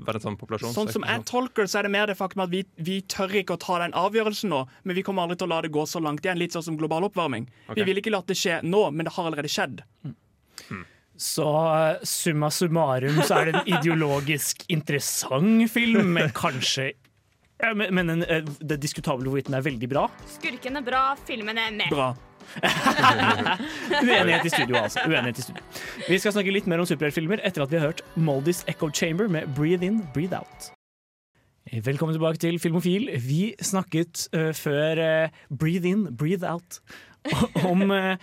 en 0.09 0.75
sånn 0.75 0.91
som 0.93 1.05
jeg 1.07 1.25
tolker 1.29 1.67
så 1.71 1.81
er 1.81 1.83
det 1.89 1.93
mer 1.95 2.07
det 2.11 2.17
faktum 2.19 2.43
at 2.45 2.51
vi, 2.53 2.65
vi 2.77 3.01
tør 3.03 3.35
ikke 3.43 3.57
å 3.57 3.61
ta 3.61 3.79
den 3.83 3.93
avgjørelsen 3.99 4.51
nå, 4.53 4.63
men 4.85 4.97
vi 4.97 5.03
kommer 5.07 5.27
aldri 5.27 5.37
til 5.41 5.49
å 5.49 5.53
la 5.55 5.61
det 5.67 5.73
gå 5.75 5.85
så 5.89 6.01
langt 6.03 6.25
igjen. 6.25 6.39
Litt 6.41 6.57
sånn 6.57 6.65
som 6.67 6.79
global 6.81 7.05
oppvarming. 7.09 7.47
Vi 7.75 7.81
Ok. 7.83 7.87
vil 7.87 8.01
ikke 8.03 8.13
la 8.15 8.23
det 8.27 8.37
skje 8.39 8.61
nå, 8.67 8.83
men 8.91 9.05
det 9.09 9.13
har 9.17 9.29
allerede 9.31 9.51
skjedd. 9.53 9.83
Så 11.21 11.45
eh, 11.45 11.99
summa 12.09 12.49
summarum 12.51 13.19
så 13.29 13.41
er 13.43 13.51
det 13.51 13.55
en 13.61 13.67
ideologisk 13.77 14.65
interessant 14.73 15.67
film, 15.71 16.15
men 16.17 16.31
kanskje 16.33 16.93
ja, 17.61 17.75
men, 17.77 17.93
men 17.93 18.09
en, 18.15 18.23
eh, 18.25 18.41
det 18.65 18.79
er 18.79 18.81
diskutabelt 18.81 19.29
hvorvidt 19.29 19.51
den 19.51 19.59
er 19.59 19.65
veldig 19.67 19.89
bra. 19.93 20.07
Skurken 20.39 20.81
er 20.81 20.85
bra, 20.87 21.03
filmen 21.29 21.59
er 21.61 21.75
med. 21.77 21.93
Bra. 21.93 22.15
Uenighet 24.03 24.45
i 24.45 24.53
studio, 24.53 24.77
altså. 24.81 25.05
Uenighet 25.07 25.39
i 25.39 25.47
studio. 25.47 25.63
Vi 26.09 26.19
skal 26.19 26.35
snakke 26.35 26.55
litt 26.55 26.69
mer 26.71 26.83
om 26.83 26.89
superheltfilmer 26.89 27.43
etter 27.47 27.65
at 27.65 27.73
vi 27.73 27.81
har 27.81 27.91
hørt 27.91 28.05
Moldys 28.17 28.65
Echo 28.71 28.91
Chamber 28.95 29.31
med 29.31 29.49
Breathe 29.57 29.87
In, 29.87 30.03
Breathe 30.15 30.37
Out. 30.39 30.71
Velkommen 31.71 32.17
tilbake 32.17 32.41
til 32.43 32.59
Filmofil. 32.59 33.11
Vi 33.23 33.55
snakket 33.63 34.27
uh, 34.35 34.51
før 34.57 35.03
uh, 35.05 35.57
Breathe 35.59 35.89
In, 35.89 36.09
Breathe 36.17 36.47
Out 36.49 36.81
om 37.71 37.91
uh, 37.91 38.17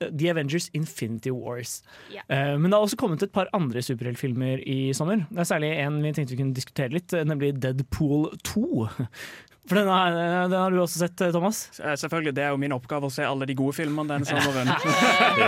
The 0.00 0.28
Avengers 0.32 0.68
Infinity 0.76 1.30
Wars. 1.32 1.82
Yeah. 2.12 2.24
Eh, 2.28 2.54
men 2.58 2.70
det 2.70 2.76
har 2.78 2.84
også 2.86 2.98
kommet 3.00 3.22
et 3.24 3.32
par 3.32 3.48
andre 3.56 3.82
superheltfilmer 3.82 4.62
i 4.66 4.92
sommer. 4.96 5.26
Det 5.30 5.44
er 5.44 5.50
særlig 5.52 5.72
en 5.84 6.00
vi 6.04 6.12
tenkte 6.16 6.34
vi 6.36 6.42
kunne 6.42 6.56
diskutere 6.56 6.92
litt, 6.92 7.12
eh, 7.16 7.24
nemlig 7.28 7.54
Deadpool 7.62 8.30
2. 8.44 8.88
For 9.66 9.74
den 9.80 9.88
har, 9.90 10.14
den 10.46 10.52
har 10.54 10.70
du 10.70 10.76
også 10.78 11.00
sett, 11.00 11.20
eh, 11.26 11.32
Thomas? 11.34 11.64
Eh, 11.80 11.96
Selvfølgelig, 11.98 12.34
Det 12.36 12.44
er 12.44 12.52
jo 12.54 12.60
min 12.62 12.74
oppgave 12.76 13.08
å 13.08 13.10
se 13.10 13.24
alle 13.26 13.48
de 13.50 13.54
gode 13.58 13.74
filmene 13.74 14.06
denne 14.06 14.28
sommeren. 14.28 14.70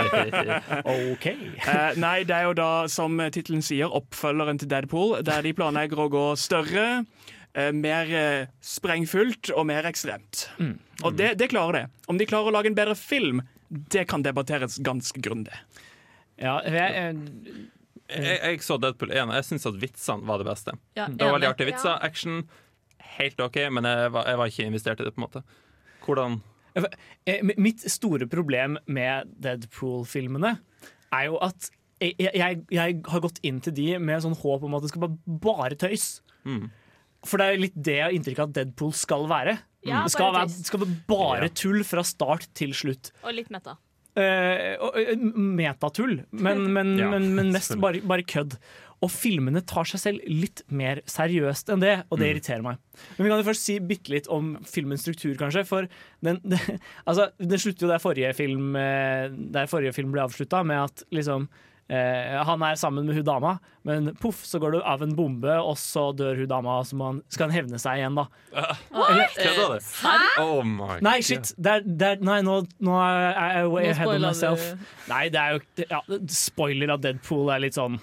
OK. 1.13 1.27
Eh, 1.29 1.91
nei, 1.99 2.17
det 2.27 2.35
er 2.35 2.49
jo 2.49 2.55
da, 2.57 2.69
som 2.91 3.15
tittelen 3.31 3.63
sier, 3.63 3.87
oppfølgeren 3.95 4.59
til 4.59 4.67
Deadpool, 4.71 5.19
der 5.23 5.45
de 5.45 5.53
planlegger 5.55 6.03
å 6.03 6.09
gå 6.11 6.25
større, 6.39 6.87
eh, 7.55 7.71
mer 7.71 8.11
eh, 8.11 8.51
sprengfullt 8.59 9.53
og 9.55 9.69
mer 9.71 9.87
ekstremt. 9.87 10.49
Og 11.05 11.15
det, 11.15 11.37
det 11.39 11.47
klarer 11.53 11.79
det. 11.79 11.85
Om 12.11 12.19
de 12.19 12.27
klarer 12.27 12.51
å 12.51 12.57
lage 12.57 12.67
en 12.73 12.75
bedre 12.77 12.97
film, 12.99 13.39
det 13.69 14.07
kan 14.09 14.23
debatteres 14.25 14.79
ganske 14.83 15.21
grundig. 15.21 15.55
Ja, 16.39 16.59
jeg, 16.65 16.95
eh, 16.95 17.65
Jeg, 18.09 18.39
jeg 18.41 18.63
så 18.65 18.79
Deadpool 18.81 19.11
1, 19.13 19.29
og 19.29 19.35
jeg 19.37 19.45
syns 19.45 19.67
at 19.69 19.81
vitsene 19.81 20.25
var 20.25 20.41
det 20.41 20.47
beste. 20.49 20.73
Ja, 20.97 21.05
Det 21.07 21.21
var 21.21 21.35
veldig 21.37 21.51
artige 21.51 21.69
vitser. 21.69 21.99
Action, 22.01 22.43
helt 23.17 23.39
OK, 23.43 23.59
men 23.69 23.85
jeg 23.85 24.13
var, 24.15 24.25
jeg 24.25 24.39
var 24.41 24.53
ikke 24.53 24.69
investert 24.71 25.03
i 25.03 25.05
det. 25.05 25.13
på 25.13 25.21
en 25.21 25.27
måte 25.27 25.43
Hvordan 26.05 26.39
Eh, 27.25 27.41
Mitt 27.57 27.83
store 27.91 28.27
problem 28.29 28.77
med 28.89 29.29
Deadpool-filmene 29.41 30.55
er 31.15 31.23
jo 31.29 31.39
at 31.43 31.69
jeg, 31.99 32.15
jeg, 32.19 32.61
jeg 32.71 32.99
har 33.11 33.23
gått 33.23 33.41
inn 33.43 33.57
til 33.63 33.75
de 33.75 33.87
med 33.99 34.21
sånn 34.23 34.37
håp 34.39 34.63
om 34.63 34.77
at 34.77 34.85
det 34.85 34.91
skal 34.93 35.03
være 35.03 35.39
bare 35.43 35.75
tøys. 35.79 36.21
Mm. 36.47 36.69
For 37.27 37.41
det 37.41 37.47
er 37.49 37.59
litt 37.59 37.75
det 37.75 37.97
jeg 37.97 38.05
har 38.05 38.15
inntrykk 38.15 38.39
av 38.39 38.51
at 38.51 38.55
Deadpool 38.55 38.93
skal 38.95 39.25
være. 39.27 39.57
Ja, 39.87 40.03
det 40.03 40.11
skal 40.11 40.33
være, 40.35 40.49
skal 40.49 40.81
være 40.83 40.97
bare 41.07 41.49
tull 41.55 41.83
fra 41.87 42.03
start 42.03 42.49
til 42.57 42.73
slutt. 42.75 43.13
Og 43.23 43.31
litt 43.37 43.49
meta. 43.53 43.77
Eh, 44.19 44.73
og, 44.83 44.97
eh, 44.99 45.15
metatull, 45.15 46.17
men, 46.31 46.65
men, 46.75 46.95
Ja, 46.99 47.09
men, 47.13 47.29
men 47.37 47.51
mest 47.55 47.77
bare, 47.79 48.01
bare 48.03 48.25
kødd. 48.27 48.57
Og 48.99 49.07
filmene 49.13 49.61
tar 49.63 49.87
seg 49.87 50.01
selv 50.01 50.25
litt 50.27 50.65
mer 50.75 50.99
seriøst 51.07 51.69
enn 51.71 51.79
det, 51.79 51.93
og 52.11 52.17
det 52.19 52.25
Mm. 52.27 52.31
irriterer 52.33 52.63
meg. 52.65 52.81
Men 53.15 53.23
vi 53.23 53.29
kan 53.31 53.39
jo 53.39 53.47
først 53.47 53.63
si 53.69 53.77
bitte 53.79 54.11
litt 54.11 54.27
om 54.27 54.57
filmens 54.67 55.05
struktur, 55.05 55.37
kanskje. 55.39 55.63
For 55.69 55.87
den, 56.21 56.41
det, 56.43 56.59
altså, 57.07 57.29
den 57.39 57.61
slutter 57.63 57.87
jo 57.87 57.93
der 57.93 58.03
forrige 58.03 58.33
film, 58.35 58.75
eh, 58.75 59.29
der 59.55 59.71
forrige 59.71 59.95
film 59.95 60.11
ble 60.11 60.25
avslutta, 60.27 60.65
med 60.67 60.83
at 60.89 61.05
liksom 61.15 61.47
eh, 61.89 62.37
han 62.45 62.63
er 62.65 62.77
sammen 62.79 63.07
med 63.07 63.17
hun 63.17 63.25
dama, 63.27 63.55
men 63.87 64.11
poff, 64.21 64.43
så 64.45 64.59
går 64.61 64.77
det 64.77 64.81
av 64.87 65.03
en 65.05 65.15
bombe, 65.17 65.55
og 65.61 65.75
så 65.81 66.09
dør 66.15 66.39
hun 66.43 66.49
dama, 66.51 66.79
og 66.81 66.87
så 66.89 67.09
skal 67.33 67.49
han 67.49 67.55
hevne 67.55 67.81
seg 67.81 68.01
igjen, 68.01 68.19
da. 68.19 68.27
Kødda 69.35 69.65
du? 69.73 69.89
Oh 70.43 70.61
my 70.67 70.99
Nei, 71.05 71.19
shit! 71.25 71.53
Det 71.57 71.79
er, 71.79 71.87
det 71.87 72.13
er, 72.13 72.23
nei, 72.25 72.39
nå, 72.45 72.61
nå 72.85 72.99
er 73.01 73.57
jeg 73.59 73.73
way 73.73 73.89
Nå 73.89 73.95
ahead 73.95 74.13
of 74.13 74.23
myself. 74.27 74.69
du. 74.69 74.87
Nei, 75.11 75.25
det 75.33 75.41
er 75.41 75.57
jo 75.57 75.89
ja, 75.89 76.01
Spoiler 76.33 76.95
av 76.95 77.03
Deadpool 77.03 77.51
er 77.53 77.65
litt 77.65 77.77
sånn 77.79 77.99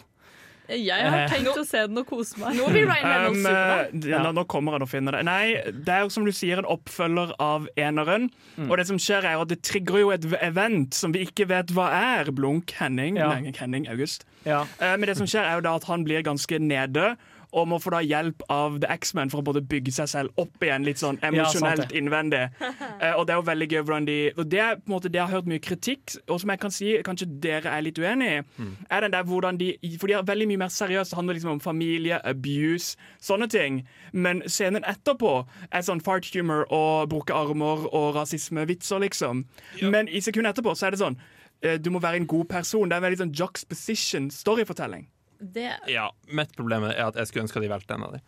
Jeg 0.69 1.11
har 1.13 1.29
tenkt 1.31 1.53
å 1.53 1.65
se 1.67 1.83
den 1.87 2.01
og 2.01 2.07
kose 2.09 2.41
meg. 2.41 2.57
Nå 2.59 2.69
blir 2.73 2.89
Ryan 2.89 3.07
Reynolds 3.07 3.37
Um, 3.37 3.43
super, 3.45 3.85
eh, 3.93 4.09
ja, 4.11 4.33
nå, 4.33 4.45
kommer 4.51 4.77
han 4.77 4.85
og 4.87 4.91
finner 4.91 5.17
det. 5.19 5.23
Nei, 5.29 5.45
det 5.71 5.93
er 5.93 6.05
jo 6.07 6.13
som 6.13 6.27
du 6.27 6.33
sier 6.35 6.63
en 6.63 6.69
oppfølger 6.77 7.35
av 7.43 7.69
eneren. 7.79 8.31
Og 8.67 8.75
det 8.81 8.87
som 8.89 8.99
skjer 9.01 9.27
er 9.29 9.39
at 9.43 9.53
det 9.53 9.61
trigger 9.67 10.01
jo 10.03 10.11
et 10.15 10.27
event 10.41 10.97
som 10.97 11.15
vi 11.15 11.27
ikke 11.27 11.49
vet 11.51 11.73
hva 11.77 11.91
er. 11.95 12.33
Blunk 12.35 12.75
Henning. 12.81 13.21
Ja. 13.21 13.31
Henning 13.61 13.89
August. 13.93 14.27
Ja. 14.47 14.65
Uh, 14.81 14.95
Men 14.97 15.09
det 15.11 15.17
som 15.21 15.29
skjer 15.31 15.47
er 15.47 15.61
jo 15.61 15.67
da 15.69 15.77
at 15.79 15.89
han 15.91 16.07
blir 16.07 16.25
ganske 16.27 16.59
nede. 16.63 17.15
Og 17.53 17.69
må 17.69 17.79
få 17.83 17.93
da 17.95 18.01
hjelp 18.05 18.43
av 18.53 18.81
The 18.83 18.91
X-Men 18.97 19.31
for 19.33 19.41
å 19.41 19.47
både 19.47 19.63
bygge 19.65 19.95
seg 19.95 20.11
selv 20.11 20.41
opp 20.41 20.63
igjen 20.65 20.87
litt 20.87 21.01
sånn 21.01 21.19
emosjonelt 21.25 21.87
det. 21.87 21.99
innvendig. 22.01 22.43
Uh, 22.61 23.15
og 23.19 23.27
det 23.27 23.35
er 23.35 23.41
jo 23.41 23.47
veldig 23.47 23.69
gøy 23.71 23.83
hvordan 23.83 24.09
de 24.09 24.17
Og 24.35 24.43
det 24.51 24.61
er 24.63 24.81
på 24.81 24.91
en 24.91 24.95
måte 24.97 25.11
det 25.13 25.21
jeg 25.21 25.29
har 25.29 25.39
hørt 25.39 25.51
mye 25.51 25.63
kritikk, 25.63 26.17
og 26.27 26.41
som 26.43 26.53
jeg 26.53 26.63
kan 26.63 26.75
si 26.75 26.93
kanskje 27.07 27.29
dere 27.45 27.73
er 27.73 27.85
litt 27.87 28.01
uenig 28.03 28.31
i, 28.33 28.43
er 28.91 29.07
den 29.07 29.15
der 29.15 29.27
hvordan 29.29 29.61
de 29.61 29.73
For 30.01 30.11
de 30.11 30.19
er 30.19 30.27
veldig 30.27 30.49
mye 30.53 30.63
mer 30.65 30.73
seriøse. 30.73 31.11
Det 31.11 31.21
handler 31.21 31.39
liksom 31.39 31.55
om 31.57 31.63
familie, 31.63 32.21
abuse, 32.27 32.97
sånne 33.23 33.49
ting. 33.53 33.81
Men 34.13 34.43
scenen 34.51 34.85
etterpå 34.85 35.33
er 35.71 35.87
sånn 35.87 36.03
fart 36.05 36.29
humor 36.35 36.67
og 36.73 37.09
bruke 37.13 37.35
armer 37.35 37.87
og 37.95 38.15
rasismevitser, 38.17 39.01
liksom. 39.05 39.45
Men 39.83 40.09
i 40.09 40.21
sekundet 40.25 40.57
etterpå 40.57 40.75
så 40.77 40.89
er 40.89 40.97
det 40.97 41.03
sånn 41.03 41.19
eh, 41.63 41.77
du 41.81 41.91
må 41.95 42.03
være 42.03 42.23
en 42.23 42.31
god 42.31 42.49
person. 42.51 42.89
Det 42.89 42.97
er 42.97 43.03
en 43.03 43.09
veldig 43.09 43.23
sånn 43.25 43.37
juxposition 43.37 44.31
storyfortelling. 44.35 45.07
Det, 45.41 45.71
Ja, 45.89 46.11
Mitt 46.33 46.55
problem 46.57 46.85
er 46.85 46.99
at 47.09 47.15
jeg 47.21 47.27
skulle 47.29 47.45
ønske 47.47 47.61
de 47.61 47.69
valgte 47.69 47.95
en 47.95 48.03
av 48.07 48.13
de. 48.17 48.21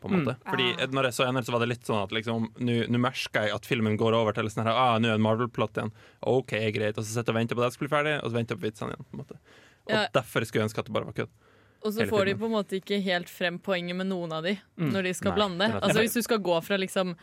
På 0.00 0.10
en 0.10 0.18
måte. 0.20 0.36
Fordi 0.44 0.86
når 0.92 1.04
jeg 1.08 1.14
så 1.16 1.24
eneren, 1.24 1.44
så 1.46 1.52
var 1.54 1.60
det 1.64 1.68
litt 1.70 1.86
sånn 1.88 2.02
at 2.04 2.10
liksom, 2.12 2.50
nå 2.60 2.98
merka 3.00 3.46
jeg 3.46 3.54
at 3.56 3.64
filmen 3.66 3.96
går 3.96 4.12
over 4.14 4.32
til 4.36 4.44
sånn 4.52 4.66
her, 4.66 4.74
ah, 4.76 4.98
nå 5.00 5.08
er 5.08 5.14
en 5.16 5.24
Marvel-plott 5.24 5.78
igjen. 5.80 5.92
OK, 6.22 6.52
greit. 6.76 6.98
Og 6.98 7.04
så 7.06 7.14
sitter 7.16 7.32
jeg 7.32 7.34
og 7.34 7.40
venter 7.40 7.56
på 7.56 7.62
at 7.64 7.70
jeg 7.70 7.78
skal 7.78 7.86
bli 7.88 7.94
ferdig, 7.96 8.14
og 8.22 8.28
så 8.30 8.36
venter 8.36 8.54
jeg 8.54 8.60
på 8.60 8.66
vitsene 8.68 8.92
igjen. 8.92 9.06
på 9.08 9.16
en 9.16 9.22
måte. 9.24 9.38
Og 9.86 9.92
Ja. 9.94 10.06
derfor 10.12 10.44
skulle 10.44 10.62
jeg 10.62 10.68
ønske 10.68 10.78
at 10.78 10.86
det 10.86 10.92
bare 10.92 11.04
var 11.08 11.12
kødd. 11.16 11.28
og 11.86 11.92
så 11.92 12.06
får 12.08 12.24
de 12.26 12.34
på 12.34 12.44
en 12.46 12.50
måte 12.52 12.76
ikke 12.82 13.00
helt 13.02 13.28
frem 13.30 13.58
poenget 13.60 13.94
med 13.96 14.06
noen 14.08 14.32
av 14.32 14.42
de 14.42 14.58
når 14.76 15.02
de 15.04 15.12
skal 15.14 15.30
Nei, 15.30 15.36
blande. 15.38 15.68
det 15.72 15.82
Altså. 15.82 16.00
Hvis 16.02 16.14
du 16.14 16.22
skal 16.22 16.38
gå 16.38 16.60
fra 16.64 16.76
liksom 16.76 17.14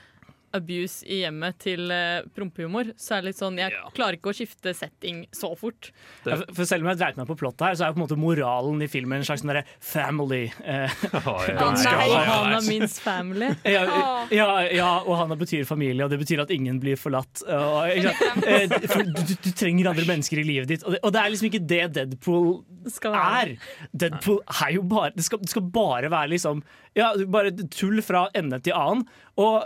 abuse 0.53 1.03
i 1.09 1.21
hjemmet 1.23 1.57
til 1.63 1.89
uh, 1.91 2.21
prompehumor, 2.35 2.91
så 2.99 3.15
er 3.17 3.21
det 3.23 3.31
litt 3.31 3.39
sånn 3.41 3.57
Jeg 3.57 3.71
Ja. 3.73 3.89
klarer 3.95 4.17
ikke 4.19 4.31
å 4.31 4.35
skifte 4.37 4.73
setting 4.77 5.25
så 5.33 5.53
fort. 5.57 5.91
Det- 6.23 6.31
Ja, 6.33 6.37
for- 6.43 6.53
For 6.53 6.65
selv 6.69 6.83
om 6.85 6.89
jeg 6.93 6.99
dreit 6.99 7.17
meg 7.17 7.27
på 7.27 7.35
plottet 7.37 7.65
her, 7.67 7.73
så 7.75 7.85
er 7.85 7.87
jo 7.91 7.97
på 7.97 8.01
en 8.03 8.07
måte 8.07 8.17
moralen 8.21 8.81
i 8.83 8.87
filmen 8.87 9.17
en 9.17 9.23
slags 9.25 9.41
sånn 9.43 9.51
derre 9.53 9.65
family. 9.79 10.51
Eh, 10.63 10.89
Ganske 11.11 11.91
nei. 11.91 12.07
Ohana 12.09 12.61
means 12.67 12.99
family. 12.99 13.49
ja, 13.65 14.27
ja, 14.31 14.59
ja, 14.69 14.91
og 15.03 15.17
han 15.17 15.37
betyr 15.37 15.65
familie, 15.65 16.03
og 16.05 16.09
det 16.13 16.19
betyr 16.21 16.41
at 16.45 16.51
ingen 16.51 16.79
blir 16.79 16.95
forlatt. 16.99 17.41
Og, 17.47 17.89
ikke 17.97 18.13
sant? 18.13 18.45
Eh, 18.53 18.67
for 18.87 19.03
du, 19.03 19.21
du, 19.23 19.33
du 19.41 19.49
trenger 19.57 19.89
andre 19.89 20.05
mennesker 20.05 20.39
i 20.39 20.43
livet 20.45 20.67
ditt, 20.69 20.83
og 20.85 20.91
det, 20.93 20.99
og 21.03 21.11
det 21.15 21.19
er 21.21 21.29
liksom 21.33 21.49
ikke 21.49 21.63
det 21.67 21.81
Deadpool 21.95 22.63
er. 23.09 23.53
Deadpool 23.95 24.41
er 24.61 24.71
jo 24.75 24.81
bare 24.83 25.11
Det 25.15 25.23
skal, 25.25 25.39
det 25.39 25.49
skal 25.49 25.61
bare 25.73 26.09
være 26.11 26.29
liksom 26.35 26.61
Ja, 26.97 27.13
bare 27.29 27.53
tull 27.73 28.01
fra 28.05 28.27
ende 28.37 28.59
til 28.63 28.75
annen. 28.77 29.05
Og 29.41 29.63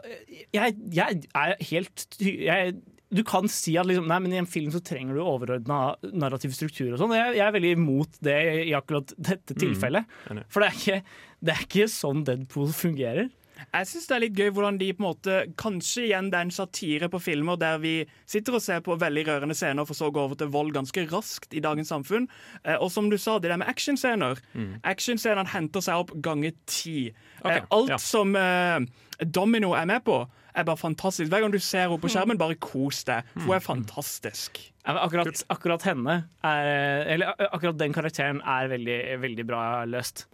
jeg, 0.55 0.77
jeg 0.95 1.25
er 1.35 1.57
helt 1.71 2.05
Jeg 2.21 2.77
du 3.07 3.21
kan 3.23 3.47
si 3.51 3.77
at 3.79 3.87
liksom, 3.87 4.07
nei, 4.09 4.17
men 4.19 4.33
i 4.35 4.39
en 4.41 4.49
film 4.49 4.71
så 4.73 4.81
trenger 4.83 5.15
du 5.15 5.23
overordna 5.23 5.95
narrativ 6.11 6.51
struktur 6.55 6.91
og 6.91 6.99
sånn. 6.99 7.13
Jeg, 7.15 7.37
jeg 7.37 7.45
er 7.45 7.53
veldig 7.55 7.69
imot 7.77 8.17
det 8.27 8.37
i 8.65 8.73
akkurat 8.75 9.13
dette 9.15 9.55
tilfellet. 9.55 10.09
Mm. 10.27 10.41
For 10.51 10.63
det 10.63 10.67
er, 10.67 10.81
ikke, 10.81 11.21
det 11.39 11.53
er 11.53 11.61
ikke 11.63 11.87
sånn 11.93 12.25
Deadpool 12.27 12.73
fungerer. 12.75 13.29
Jeg 13.57 13.89
syns 13.89 14.07
det 14.09 14.15
er 14.15 14.23
litt 14.23 14.37
gøy 14.37 14.51
hvordan 14.55 14.79
de 14.81 14.89
på 14.93 15.03
en 15.03 15.07
måte 15.07 15.37
Kanskje 15.59 16.07
igjen 16.07 16.31
det 16.31 16.39
er 16.39 16.47
en 16.47 16.53
satire 16.53 17.09
på 17.11 17.21
filmer 17.23 17.59
der 17.59 17.79
vi 17.81 17.93
sitter 18.29 18.57
og 18.57 18.63
ser 18.63 18.83
på 18.85 18.97
veldig 18.99 19.25
rørende 19.27 19.57
scener, 19.57 19.87
for 19.87 19.97
så 19.97 20.09
å 20.09 20.13
gå 20.15 20.23
over 20.23 20.39
til 20.39 20.51
vold 20.53 20.73
ganske 20.75 21.05
raskt 21.11 21.55
i 21.57 21.63
dagens 21.63 21.91
samfunn. 21.93 22.27
Eh, 22.63 22.75
og 22.75 22.91
som 22.93 23.09
du 23.11 23.17
sa, 23.21 23.37
det 23.39 23.51
der 23.51 23.59
med 23.61 23.69
actionscener. 23.71 24.41
Actionscenene 24.87 25.49
henter 25.51 25.83
seg 25.83 26.03
opp 26.03 26.13
ganger 26.23 26.55
ti. 26.69 27.09
Eh, 27.43 27.61
alt 27.73 27.93
ja. 27.93 27.99
som 28.01 28.35
eh, 28.37 28.81
Domino 29.23 29.73
er 29.77 29.87
med 29.89 30.03
på, 30.05 30.21
er 30.57 30.65
bare 30.67 30.79
fantastisk. 30.79 31.29
Hver 31.31 31.45
gang 31.45 31.53
du 31.53 31.59
ser 31.61 31.85
henne 31.85 32.01
på 32.01 32.11
skjermen, 32.11 32.39
bare 32.39 32.57
kos 32.61 33.03
deg. 33.07 33.27
For 33.35 33.49
hun 33.49 33.57
er 33.57 33.65
fantastisk. 33.65 34.61
Ja, 34.87 34.95
Akkurat, 35.03 35.43
akkurat 35.51 35.83
henne 35.83 36.13
er, 36.47 36.67
Eller 37.11 37.33
akkurat 37.49 37.75
den 37.79 37.95
karakteren 37.95 38.39
er 38.39 38.69
veldig, 38.71 38.99
veldig 39.21 39.45
bra 39.49 39.61
løst. 39.89 40.25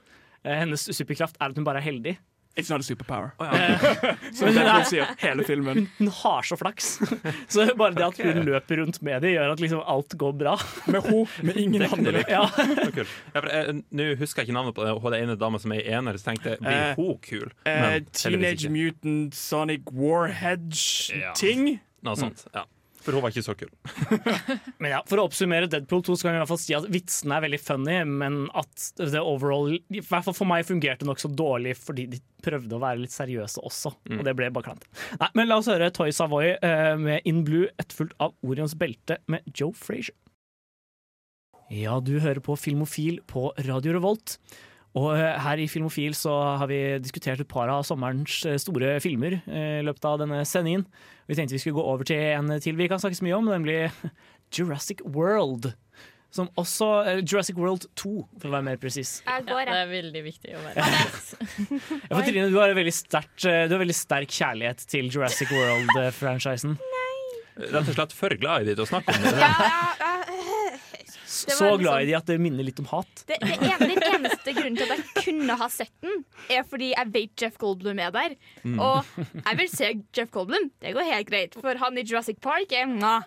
Eh, 0.43 0.59
Hennes 0.59 0.85
superkraft 0.91 1.39
er 1.39 1.51
at 1.51 1.59
hun 1.59 1.67
bare 1.67 1.81
er 1.81 1.87
heldig. 1.87 2.15
It's 2.55 2.69
not 2.69 2.81
a 2.81 2.83
superpower. 2.83 3.31
Oh, 3.39 3.45
ja. 3.49 3.77
det 4.53 4.61
er, 4.61 4.83
sier 4.85 5.07
hele 5.23 5.41
filmen. 5.47 5.87
hun 5.97 6.09
har 6.19 6.45
så 6.45 6.53
flaks. 6.59 6.99
Så 7.53 7.65
bare 7.79 7.95
det 7.97 8.03
at 8.05 8.19
hun 8.21 8.43
løper 8.45 8.77
rundt 8.83 8.99
med 9.01 9.23
det, 9.25 9.31
gjør 9.33 9.53
at 9.55 9.63
liksom 9.63 9.81
alt 9.89 10.13
går 10.21 10.35
bra. 10.37 10.53
Med 10.85 11.01
hun, 11.07 11.25
med 11.41 11.57
ingen 11.57 11.81
andre. 11.87 12.21
Ja. 12.29 12.43
Så. 12.53 13.07
Ja, 13.33 13.63
Nå 13.97 14.11
husker 14.21 14.43
jeg 14.43 14.51
ikke 14.51 14.57
navnet 14.59 14.77
på 14.77 14.85
det, 14.85 14.93
hun 15.01 15.13
er 15.17 15.23
ene 15.25 15.37
dama 15.41 15.57
som 15.63 15.73
er 15.73 15.81
i 15.81 15.95
ener, 15.97 16.19
så 16.21 16.29
tenkte 16.29 16.53
jeg 16.53 16.61
blir 16.61 16.77
Eh, 16.83 16.93
hun 16.99 17.17
kul? 17.25 17.49
Eh, 17.65 17.81
Men 17.81 18.05
Teenage. 18.13 18.69
Mutant 18.69 19.33
Sonic 19.37 19.89
Ja. 19.89 19.97
Warhead-ting. 20.03 21.79
Noe 22.05 22.19
sånt. 22.19 22.45
Ja. 22.53 22.67
For 23.03 23.15
hun 23.15 23.23
var 23.23 23.33
ikke 23.33 23.43
så 23.45 23.55
kul. 23.57 23.69
Men 24.81 24.93
ja, 24.93 25.01
For 25.09 25.19
å 25.19 25.25
oppsummere 25.27 25.67
Deadpool 25.71 26.03
2 26.07 26.15
så 26.15 26.27
kan 26.27 26.33
vi 26.33 26.39
i 26.39 26.41
hvert 26.43 26.51
fall 26.53 26.61
si 26.61 26.75
at 26.77 26.87
vitsene 26.91 27.37
er 27.37 27.45
veldig 27.45 27.59
funny, 27.61 27.97
men 28.07 28.37
at 28.57 28.87
det 28.99 29.19
overall 29.19 29.73
i 29.75 29.99
hvert 29.99 30.25
fall 30.27 30.35
for 30.37 30.49
meg 30.49 30.65
fungerte 30.67 31.07
nokså 31.07 31.31
dårlig 31.35 31.75
fordi 31.79 32.07
de 32.13 32.21
prøvde 32.43 32.77
å 32.77 32.81
være 32.83 33.03
litt 33.03 33.13
seriøse 33.15 33.63
også. 33.63 33.93
Og 34.17 34.23
det 34.27 34.35
ble 34.39 34.49
bare 34.55 34.69
klant. 34.71 34.87
Nei, 35.19 35.29
men 35.37 35.49
La 35.49 35.59
oss 35.59 35.69
høre 35.71 35.91
Toy 35.95 36.13
Savoy 36.15 36.55
eh, 36.55 36.93
med 36.99 37.27
In 37.29 37.43
Blue, 37.47 37.69
etterfulgt 37.79 38.15
av 38.23 38.35
Orions 38.43 38.75
belte 38.79 39.19
med 39.31 39.47
Joe 39.51 39.75
Frazier. 39.77 40.15
Ja, 41.73 41.97
du 42.03 42.17
hører 42.21 42.43
på 42.43 42.55
Filmofil 42.59 43.21
på 43.29 43.49
Radio 43.65 43.95
Revolt. 43.97 44.37
Og 44.99 45.13
eh, 45.17 45.37
her 45.41 45.61
i 45.61 45.69
Filmofil 45.69 46.13
så 46.17 46.33
har 46.61 46.69
vi 46.69 46.79
diskutert 47.01 47.41
et 47.41 47.49
par 47.49 47.71
av 47.73 47.85
sommerens 47.87 48.43
eh, 48.45 48.59
store 48.61 48.99
filmer 49.01 49.39
eh, 49.41 49.79
i 49.81 49.85
løpet 49.85 50.05
av 50.05 50.19
denne 50.21 50.43
sendingen. 50.45 50.85
Vi 51.29 51.37
tenkte 51.37 51.57
vi 51.57 51.61
skulle 51.63 51.79
gå 51.79 51.85
over 51.93 52.05
til 52.05 52.19
en 52.35 52.59
til 52.61 52.77
vi 52.77 52.89
kan 52.91 53.01
snakke 53.01 53.17
så 53.17 53.25
mye 53.25 53.39
om, 53.39 53.49
nemlig 53.49 53.87
Jurassic 54.55 55.01
World. 55.05 55.71
Som 56.33 56.47
også 56.57 56.87
Jurassic 57.21 57.57
World 57.61 57.85
2, 57.99 58.11
for 58.41 58.49
å 58.49 58.53
være 58.55 58.65
mer 58.65 58.79
presis. 58.81 59.19
Ja, 59.25 59.37
det 59.45 59.53
er 59.69 59.89
veldig 59.91 60.23
viktig 60.25 60.55
å 60.57 60.63
være 60.63 60.85
Ja, 62.09 62.23
Trine, 62.25 62.47
du 62.49 62.57
har, 62.57 62.73
veldig 62.73 62.93
sterkt, 62.93 63.45
du 63.45 63.75
har 63.75 63.81
veldig 63.83 63.97
sterk 63.97 64.33
kjærlighet 64.33 64.81
til 64.89 65.13
Jurassic 65.13 65.53
World-franchisen. 65.53 66.73
Rett 67.53 67.85
og 67.85 67.93
slett 67.93 68.17
for 68.17 68.33
glad 68.41 68.65
i 68.65 68.71
de 68.71 68.79
til 68.79 68.87
å 68.87 68.89
snakke 68.89 69.13
om 69.13 69.29
det. 69.29 69.37
Ja, 69.37 69.53
ja, 69.61 69.77
ja. 70.01 70.52
Så 71.33 71.49
liksom- 71.57 71.79
glad 71.81 72.03
i 72.03 72.05
de 72.11 72.15
at 72.17 72.29
det 72.29 72.37
minner 72.41 72.63
litt 72.67 72.79
om 72.83 72.85
hat. 72.91 73.23
Det, 73.27 73.39
det 73.41 73.57
ene, 73.57 73.87
den 73.93 74.03
eneste 74.09 74.53
grunnen 74.55 74.77
til 74.77 74.91
at 74.91 75.01
jeg 75.01 75.25
kunne 75.25 75.57
ha 75.59 75.67
sett 75.73 75.93
den, 76.05 76.23
er 76.49 76.63
fordi 76.69 76.91
jeg 76.93 77.11
vet 77.15 77.43
Jeff 77.43 77.57
Goldblum 77.61 77.99
er 77.99 78.11
der. 78.15 78.35
Og 78.77 79.03
jeg 79.17 79.57
vil 79.59 79.69
se 79.73 79.91
Jeff 80.15 80.31
Goldblum. 80.31 80.69
Det 80.83 80.93
går 80.95 81.09
helt 81.09 81.29
greit, 81.29 81.57
for 81.59 81.75
han 81.81 81.97
i 81.97 82.05
Jurassic 82.05 82.39
Park 82.43 82.71
er 82.71 82.85
mwah. 82.91 83.25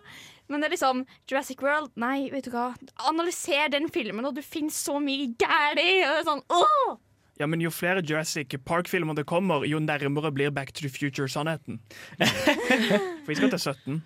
Men 0.48 0.62
det 0.62 0.68
er 0.68 0.74
liksom 0.76 1.00
Jurassic 1.26 1.58
World 1.64 1.90
Nei, 1.98 2.28
vet 2.30 2.46
du 2.46 2.52
hva. 2.52 2.68
Analyser 3.08 3.68
den 3.74 3.88
filmen, 3.90 4.24
og 4.28 4.36
du 4.36 4.42
finner 4.46 4.70
så 4.70 5.00
mye 5.02 5.32
galt 5.40 5.80
i. 5.82 6.02
Sånn, 6.28 6.44
åh! 6.54 6.96
Ja, 7.36 7.46
men 7.46 7.60
Jo 7.60 7.70
flere 7.70 8.00
Jurassic 8.00 8.54
Park-filmer 8.64 9.14
det 9.14 9.26
kommer, 9.28 9.64
jo 9.68 9.78
nærmere 9.78 10.32
blir 10.32 10.50
Back 10.50 10.72
to 10.72 10.86
the 10.86 10.88
Future-sannheten. 10.88 11.80
For 13.24 13.28
vi 13.28 13.34
skal 13.34 13.50
til 13.50 13.60
17. 13.60 14.02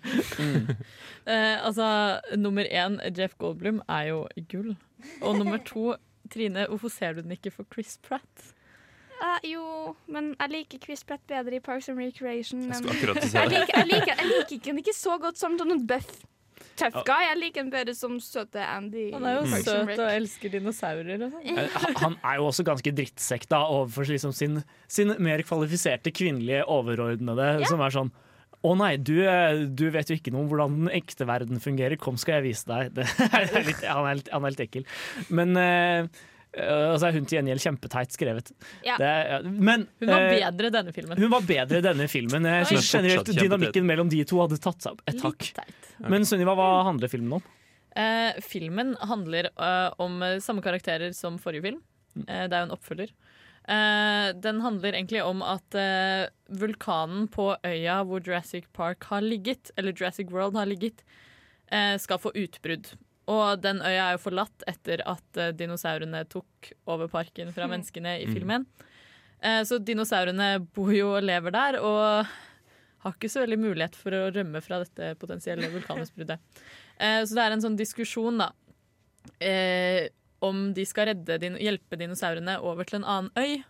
Eh, 1.27 1.65
altså, 1.65 2.19
nummer 2.35 2.65
én, 2.65 2.97
Jeff 3.17 3.35
Goldblum, 3.37 3.81
er 3.89 4.01
jo 4.09 4.27
gull. 4.51 4.75
Og 5.21 5.37
nummer 5.37 5.57
to, 5.57 5.93
Trine, 6.33 6.65
hvorfor 6.67 6.89
ser 6.89 7.13
du 7.13 7.21
den 7.21 7.31
ikke 7.31 7.51
for 7.51 7.65
Chris 7.73 7.99
Pratt? 8.01 8.55
Uh, 9.21 9.37
jo, 9.51 9.95
men 10.07 10.33
jeg 10.39 10.49
liker 10.49 10.81
Chris 10.83 11.03
Pratt 11.03 11.21
bedre 11.27 11.55
i 11.55 11.59
Parks 11.59 11.89
and 11.89 11.99
Recreation. 11.99 12.61
Jeg 12.61 12.73
Jeg 12.73 12.83
liker, 12.83 13.77
jeg, 13.77 13.85
liker, 13.85 14.15
jeg 14.17 14.25
liker 14.25 14.55
ikke 14.55 14.69
den 14.71 14.77
ikke 14.77 14.97
så 14.97 15.17
godt 15.21 15.37
som 15.37 15.57
Donald 15.57 15.87
buff 15.87 16.23
tough 16.81 17.05
guy. 17.07 17.25
Jeg 17.27 17.39
liker 17.39 17.63
den 17.63 17.71
bedre 17.73 17.95
som 17.97 18.17
søte 18.23 18.63
Andy. 18.65 19.07
Han 19.15 19.27
er 19.27 19.37
jo 19.37 19.45
mm. 19.45 19.53
Søt 19.65 19.93
og 19.93 20.09
elsker 20.09 20.55
dinosaurer 20.55 21.27
og 21.27 21.35
sånn. 21.35 21.61
Eh, 21.61 21.77
Han 22.01 22.17
er 22.19 22.41
jo 22.41 22.49
også 22.49 22.65
ganske 22.67 22.95
drittsekk 22.97 23.47
da, 23.51 23.61
overfor 23.67 24.09
liksom 24.11 24.35
sin, 24.35 24.59
sin 24.91 25.15
mer 25.21 25.45
kvalifiserte 25.47 26.13
kvinnelige 26.15 26.65
overordnede, 26.71 27.53
som 27.69 27.83
er 27.85 27.97
sånn 27.99 28.13
å 28.61 28.75
nei, 28.77 28.91
du, 29.01 29.15
eh, 29.25 29.63
du 29.65 29.87
vet 29.89 30.11
jo 30.11 30.19
ikke 30.19 30.33
noe 30.33 30.43
om 30.43 30.51
hvordan 30.51 30.75
den 30.83 30.91
ekte 30.93 31.25
verden 31.25 31.61
fungerer. 31.63 31.97
Kom, 31.97 32.19
skal 32.21 32.39
jeg 32.39 32.51
vise 32.51 32.69
deg. 32.69 32.91
Det 32.97 33.07
er 33.31 33.65
litt, 33.65 33.81
han, 33.87 34.05
er 34.05 34.19
litt, 34.19 34.29
han 34.29 34.45
er 34.45 34.53
litt 34.53 34.67
ekkel. 34.67 34.85
Men 35.33 35.57
uh, 36.57 36.97
så 36.99 37.07
er 37.09 37.15
hun 37.17 37.27
til 37.29 37.39
gjengjeld 37.39 37.63
kjempeteit 37.63 38.15
skrevet. 38.15 38.51
Ja. 38.85 38.97
Det 39.01 39.11
ja, 39.29 39.39
men 39.43 39.87
Hun 40.01 40.11
var 40.11 40.27
eh, 40.27 40.35
bedre 40.41 40.73
denne 40.77 40.93
filmen. 40.95 41.21
hun 41.21 41.33
var 41.33 41.47
bedre 41.47 41.81
i 41.81 41.85
denne 41.85 42.07
filmen. 42.11 42.49
Jeg 42.51 42.69
synes 42.73 42.91
generelt. 42.97 43.33
Dynamikken 43.37 43.87
mellom 43.87 44.11
de 44.11 44.23
to 44.27 44.41
hadde 44.43 44.59
tatt 44.61 44.83
seg 44.83 44.95
opp 44.95 45.01
et 45.11 45.25
hakk. 45.25 45.51
Men 46.11 46.25
Sunniva, 46.27 46.55
hva 46.57 46.69
handler 46.87 47.11
filmen 47.11 47.39
om? 47.39 47.49
Eh, 47.95 48.39
filmen 48.45 48.95
handler 49.03 49.49
uh, 49.59 49.91
om 49.99 50.21
eh, 50.23 50.39
samme 50.39 50.63
karakterer 50.63 51.11
som 51.15 51.39
forrige 51.41 51.65
film. 51.67 51.81
Eh, 52.23 52.45
det 52.47 52.55
er 52.55 52.63
jo 52.63 52.69
en 52.69 52.75
oppfølger. 52.77 53.11
Eh, 53.67 54.27
den 54.41 54.61
handler 54.63 54.95
egentlig 54.95 55.21
om 55.23 55.43
at 55.45 55.75
eh, 55.77 56.29
vulkanen 56.47 57.27
på 57.31 57.51
øya 57.67 57.99
hvor 58.07 58.23
Jurassic 58.25 58.65
Park 58.73 59.05
har 59.11 59.21
ligget, 59.21 59.71
eller 59.77 59.93
Jurassic 59.93 60.31
World 60.31 60.57
har 60.57 60.65
ligget, 60.65 61.03
eh, 61.69 61.97
skal 62.01 62.19
få 62.19 62.33
utbrudd. 62.33 62.93
Og 63.31 63.61
den 63.63 63.81
øya 63.83 64.09
er 64.09 64.15
jo 64.15 64.23
forlatt 64.25 64.65
etter 64.69 65.03
at 65.07 65.39
eh, 65.39 65.53
dinosaurene 65.55 66.23
tok 66.31 66.71
over 66.91 67.11
parken 67.11 67.51
fra 67.55 67.67
menneskene 67.71 68.17
i 68.23 68.29
filmen. 68.31 68.65
Eh, 69.39 69.61
så 69.67 69.79
dinosaurene 69.79 70.53
bor 70.75 70.91
jo 70.95 71.13
og 71.15 71.25
lever 71.25 71.55
der, 71.55 71.79
og 71.79 72.31
har 73.01 73.15
ikke 73.15 73.31
så 73.31 73.43
veldig 73.43 73.59
mulighet 73.61 73.97
for 73.97 74.13
å 74.13 74.29
rømme 74.33 74.61
fra 74.61 74.81
dette 74.83 75.13
potensielle 75.21 75.69
vulkanutbruddet. 75.73 76.41
Eh, 76.97 77.21
så 77.25 77.37
det 77.37 77.45
er 77.45 77.55
en 77.55 77.63
sånn 77.63 77.79
diskusjon, 77.79 78.41
da. 78.41 78.51
Om 80.41 80.71
de 80.73 80.83
skal 80.89 81.11
redde 81.11 81.51
hjelpe 81.61 81.97
dinosaurene 82.01 82.55
over 82.65 82.87
til 82.89 82.99
en 82.99 83.05
annen 83.05 83.29
øy, 83.37 83.61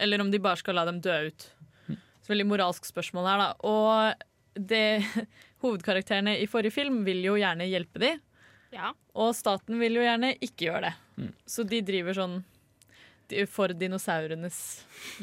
eller 0.00 0.22
om 0.24 0.30
de 0.32 0.40
bare 0.40 0.60
skal 0.60 0.78
la 0.78 0.86
dem 0.88 1.02
dø 1.04 1.16
ut. 1.28 1.50
Så 2.24 2.32
veldig 2.32 2.48
moralsk 2.48 2.88
spørsmål 2.88 3.28
her, 3.28 3.42
da. 3.42 3.50
Og 3.68 4.62
det, 4.72 5.04
hovedkarakterene 5.62 6.38
i 6.40 6.48
forrige 6.50 6.74
film 6.74 7.02
vil 7.06 7.20
jo 7.24 7.36
gjerne 7.40 7.68
hjelpe 7.68 8.02
de, 8.02 8.14
Ja. 8.76 8.92
og 9.16 9.32
staten 9.34 9.80
vil 9.80 9.96
jo 9.98 10.04
gjerne 10.04 10.34
ikke 10.44 10.68
gjøre 10.68 10.90
det. 10.90 11.32
Så 11.48 11.64
de 11.66 11.80
driver 11.82 12.12
sånn 12.16 12.38
de- 13.32 13.46
for 13.50 13.72
dinosaurenes 13.74 14.58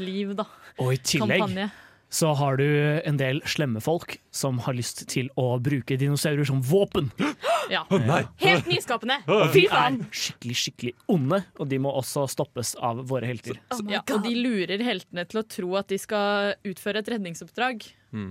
liv, 0.02 0.36
da. 0.36 0.46
Og 0.82 0.94
i 0.96 0.98
tillegg 0.98 1.40
Kampanje. 1.40 1.68
så 2.14 2.34
har 2.36 2.58
du 2.58 2.66
en 3.06 3.18
del 3.18 3.40
slemme 3.50 3.82
folk 3.82 4.18
som 4.32 4.58
har 4.66 4.74
lyst 4.74 5.06
til 5.08 5.30
å 5.38 5.60
bruke 5.64 5.96
dinosaurer 5.98 6.46
som 6.50 6.62
våpen. 6.62 7.12
Ja. 7.72 7.86
Helt 8.44 8.66
nyskapende. 8.68 9.22
Og 9.32 9.54
Fy 9.54 9.62
de 9.64 9.68
er 9.72 9.96
skikkelig, 10.12 10.56
skikkelig 10.60 10.92
onde, 11.08 11.38
og 11.58 11.70
de 11.72 11.78
må 11.80 11.94
også 11.96 12.26
stoppes 12.30 12.74
av 12.84 13.00
våre 13.08 13.24
helter. 13.30 13.56
Oh 13.72 13.80
Ja, 13.90 14.02
og 14.12 14.26
de 14.26 14.34
lurer 14.36 14.84
heltene 14.84 15.24
til 15.32 15.40
å 15.40 15.46
tro 15.48 15.70
at 15.80 15.88
de 15.88 15.98
skal 15.98 16.58
utføre 16.68 17.00
et 17.00 17.08
redningsoppdrag. 17.16 17.86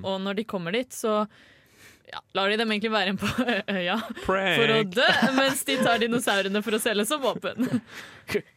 Og 0.04 0.20
når 0.20 0.36
de 0.36 0.44
kommer 0.44 0.76
dit, 0.76 0.92
så 0.92 1.24
ja, 2.10 2.20
lar 2.36 2.50
de 2.50 2.56
dem 2.60 2.72
egentlig 2.74 2.90
være 2.92 3.10
igjen 3.10 3.18
på 3.20 3.28
øya 3.78 3.96
for 4.24 4.72
å 4.74 4.78
dø, 4.84 5.06
mens 5.36 5.62
de 5.68 5.76
tar 5.80 6.00
dinosaurene 6.02 6.62
for 6.64 6.76
å 6.76 6.80
selge 6.82 7.06
som 7.08 7.22
våpen. 7.22 7.80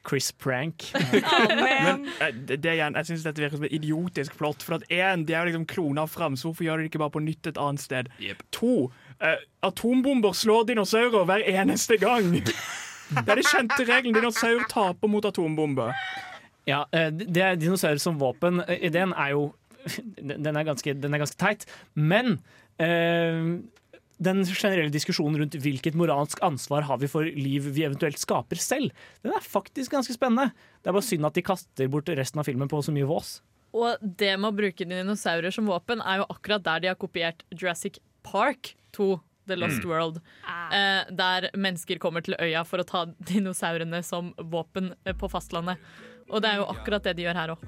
Chris 0.08 0.32
Prank. 0.32 0.88
Men 1.62 2.08
eh, 2.20 2.34
det, 2.36 2.60
det 2.64 2.76
igjen, 2.76 2.98
jeg 3.00 3.10
synes 3.12 3.26
dette 3.28 3.44
virker 3.44 3.60
som 3.60 3.68
et 3.68 3.76
idiotisk 3.78 4.36
plott. 4.40 4.66
For 4.66 4.80
at 4.80 4.88
en, 4.92 5.26
De 5.28 5.36
er 5.36 5.44
jo 5.44 5.52
liksom 5.52 5.68
klona 5.72 6.08
fram, 6.10 6.36
så 6.40 6.50
hvorfor 6.50 6.68
gjør 6.68 6.82
de 6.82 6.88
det 6.88 6.94
ikke 6.94 7.04
bare 7.06 7.16
på 7.16 7.24
nytt 7.24 7.52
et 7.52 7.62
annet 7.62 7.84
sted? 7.84 8.12
Yep. 8.24 8.44
To, 8.60 8.74
uh, 9.24 9.38
atombomber 9.66 10.36
slår 10.36 10.68
dinosaurer 10.72 11.28
hver 11.30 11.46
eneste 11.56 12.00
gang. 12.02 12.34
Det 12.36 13.26
er 13.28 13.40
de 13.42 13.46
kjente 13.46 13.84
reglene. 13.86 14.20
Dinosaur 14.20 14.66
taper 14.72 15.12
mot 15.12 15.28
atombomber. 15.28 15.94
Ja, 16.66 16.86
eh, 16.92 17.12
det 17.14 17.44
er 17.46 17.60
dinosaurer 17.62 18.02
som 18.02 18.20
våpen. 18.22 18.64
Ideen 18.82 19.14
er 19.14 19.36
jo 19.36 19.54
Den 20.18 20.56
er 20.56 20.64
ganske, 20.66 20.96
den 20.98 21.14
er 21.14 21.22
ganske 21.22 21.38
teit, 21.38 21.68
men 21.94 22.40
den 22.78 24.42
generelle 24.48 24.92
diskusjonen 24.94 25.40
rundt 25.42 25.56
hvilket 25.60 25.96
moralsk 26.00 26.40
ansvar 26.46 26.86
har 26.88 26.98
vi 27.02 27.08
for 27.12 27.24
liv 27.28 27.68
vi 27.76 27.84
eventuelt 27.88 28.20
skaper 28.22 28.56
selv, 28.62 28.92
den 29.24 29.34
er 29.36 29.44
faktisk 29.44 29.92
ganske 29.92 30.16
spennende. 30.16 30.52
Det 30.82 30.92
er 30.92 30.96
bare 30.96 31.04
synd 31.08 31.26
at 31.28 31.36
de 31.36 31.44
kaster 31.46 31.88
bort 31.92 32.08
resten 32.16 32.40
av 32.40 32.48
filmen 32.48 32.70
på 32.72 32.80
så 32.86 32.94
mye 32.96 33.08
vås. 33.10 33.42
Og 33.76 34.00
det 34.02 34.38
med 34.40 34.54
å 34.54 34.56
bruke 34.56 34.88
dinosaurer 34.88 35.52
som 35.52 35.68
våpen 35.68 36.00
er 36.00 36.22
jo 36.22 36.28
akkurat 36.32 36.64
der 36.64 36.80
de 36.80 36.88
har 36.94 36.96
kopiert 37.00 37.44
Jurassic 37.52 38.00
Park 38.24 38.76
2, 38.96 39.20
The 39.48 39.56
Lost 39.60 39.84
Mm. 39.84 39.90
World, 39.92 40.22
Ah. 40.48 40.72
eh, 40.74 41.04
der 41.12 41.50
mennesker 41.54 42.00
kommer 42.00 42.24
til 42.24 42.36
øya 42.40 42.64
for 42.66 42.80
å 42.80 42.86
ta 42.88 43.06
dinosaurene 43.06 44.02
som 44.04 44.34
våpen 44.40 44.96
eh, 45.06 45.14
på 45.14 45.30
fastlandet. 45.30 45.78
Og 46.32 46.42
det 46.42 46.50
er 46.50 46.56
jo 46.58 46.66
akkurat 46.72 47.04
det 47.04 47.18
de 47.18 47.24
gjør 47.28 47.36
her 47.36 47.50
òg. 47.54 47.60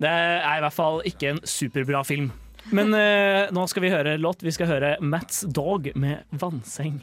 Det 0.00 0.08
er 0.08 0.56
i 0.56 0.60
hvert 0.62 0.72
fall 0.72 1.02
ikke 1.04 1.28
en 1.34 1.40
superbra 1.42 2.04
film. 2.06 2.30
Men 2.74 2.92
eh, 2.94 3.48
nå 3.54 3.64
skal 3.70 3.84
vi 3.84 3.92
høre 3.92 4.16
låt. 4.20 4.44
Vi 4.44 4.52
skal 4.52 4.68
høre 4.68 4.96
Mats 5.00 5.44
Dog 5.48 5.88
med 5.96 6.24
'Vannseng'. 6.32 7.00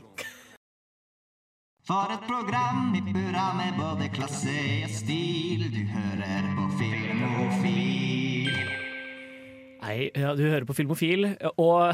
For 1.85 2.09
et 2.09 2.23
program 2.25 2.95
i 2.97 3.01
burra 3.13 3.51
med 3.53 3.77
både 3.77 4.09
klasse 4.13 4.53
og 4.85 4.93
stil. 4.93 5.67
Du 5.69 5.81
hører 5.85 6.47
på 6.57 6.69
Filmofil. 6.79 7.95
Nei, 9.85 10.07
ja, 10.17 10.31
du 10.33 10.41
hører 10.41 10.65
på 10.65 10.73
Filmofil, 10.73 11.27
og 11.61 11.93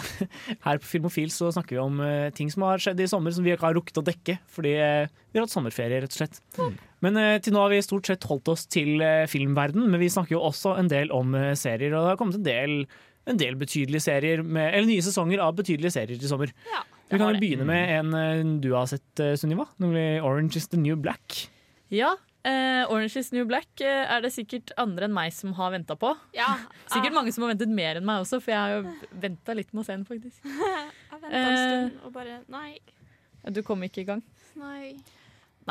her 0.66 0.80
på 0.80 0.88
Filmofil 0.88 1.32
så 1.34 1.50
snakker 1.52 1.76
vi 1.76 1.82
om 1.82 2.00
eh, 2.06 2.30
ting 2.36 2.48
som 2.52 2.64
har 2.64 2.80
skjedd 2.80 3.02
i 3.04 3.10
sommer 3.12 3.36
som 3.36 3.44
vi 3.44 3.52
ikke 3.52 3.68
har 3.68 3.76
rukket 3.76 4.00
å 4.00 4.06
dekke, 4.08 4.38
fordi 4.48 4.78
eh, 4.80 5.12
vi 5.32 5.40
har 5.40 5.44
hatt 5.44 5.52
sommerferie, 5.52 6.00
rett 6.00 6.16
og 6.16 6.22
slett. 6.22 6.40
Men 7.04 7.20
eh, 7.20 7.36
til 7.44 7.56
nå 7.56 7.66
har 7.66 7.74
vi 7.74 7.82
stort 7.84 8.08
sett 8.08 8.28
holdt 8.30 8.52
oss 8.54 8.64
til 8.72 9.04
uh, 9.04 9.28
filmverden, 9.28 9.90
men 9.92 10.00
vi 10.00 10.12
snakker 10.14 10.38
jo 10.38 10.46
også 10.48 10.78
en 10.80 10.92
del 10.92 11.12
om 11.16 11.36
eh, 11.36 11.52
serier, 11.60 11.92
og 11.92 12.06
det 12.06 12.14
har 12.14 12.22
kommet 12.22 12.40
en 12.40 12.48
del, 12.48 12.78
en 13.30 13.38
del 13.38 13.56
betydelige 13.60 14.02
serier, 14.08 14.42
med, 14.44 14.74
eller 14.74 14.90
nye 14.90 15.04
sesonger 15.06 15.44
av 15.44 15.54
betydelige 15.60 15.94
serier 15.94 16.18
til 16.22 16.32
sommer. 16.32 16.52
Ja, 16.72 16.82
vi 17.12 17.20
kan 17.20 17.36
jo 17.36 17.42
begynne 17.44 17.68
med 17.68 17.92
en 18.00 18.14
eh, 18.18 18.44
du 18.64 18.72
har 18.74 18.88
sett, 18.90 19.08
uh, 19.20 19.36
Sunniva, 19.38 19.68
nemlig 19.84 20.06
Orange 20.24 20.58
is 20.58 20.68
the 20.72 20.80
New 20.82 20.98
Black. 21.00 21.48
Ja, 21.92 22.16
Uh, 22.42 22.90
Orange 22.90 23.20
is 23.20 23.28
New 23.30 23.46
Black 23.46 23.68
uh, 23.86 23.86
er 23.86 24.24
det 24.24 24.32
sikkert 24.34 24.72
andre 24.82 25.06
enn 25.06 25.14
meg 25.14 25.30
som 25.30 25.52
har 25.60 25.76
venta 25.76 25.94
på. 25.94 26.10
Ja, 26.34 26.48
Sikkert 26.90 27.12
jeg- 27.12 27.14
mange 27.20 27.34
som 27.36 27.44
har 27.46 27.52
ventet 27.52 27.70
mer 27.70 28.00
enn 28.00 28.08
meg 28.08 28.24
også, 28.24 28.40
for 28.42 28.50
jeg 28.50 28.58
har 28.58 28.72
jo 28.80 29.12
venta 29.22 29.54
litt 29.54 29.70
med 29.76 29.84
å 29.84 29.86
se 29.86 29.94
den, 29.94 30.08
faktisk. 30.10 30.42
Jeg 31.12 31.20
venta 31.22 31.42
en 31.52 31.60
stund 31.62 32.08
og 32.08 32.14
bare 32.16 32.40
Nei. 32.50 32.80
Du 33.54 33.62
kom 33.66 33.84
ikke 33.86 34.02
i 34.02 34.08
gang. 34.08 34.24
Nei. 34.58 34.96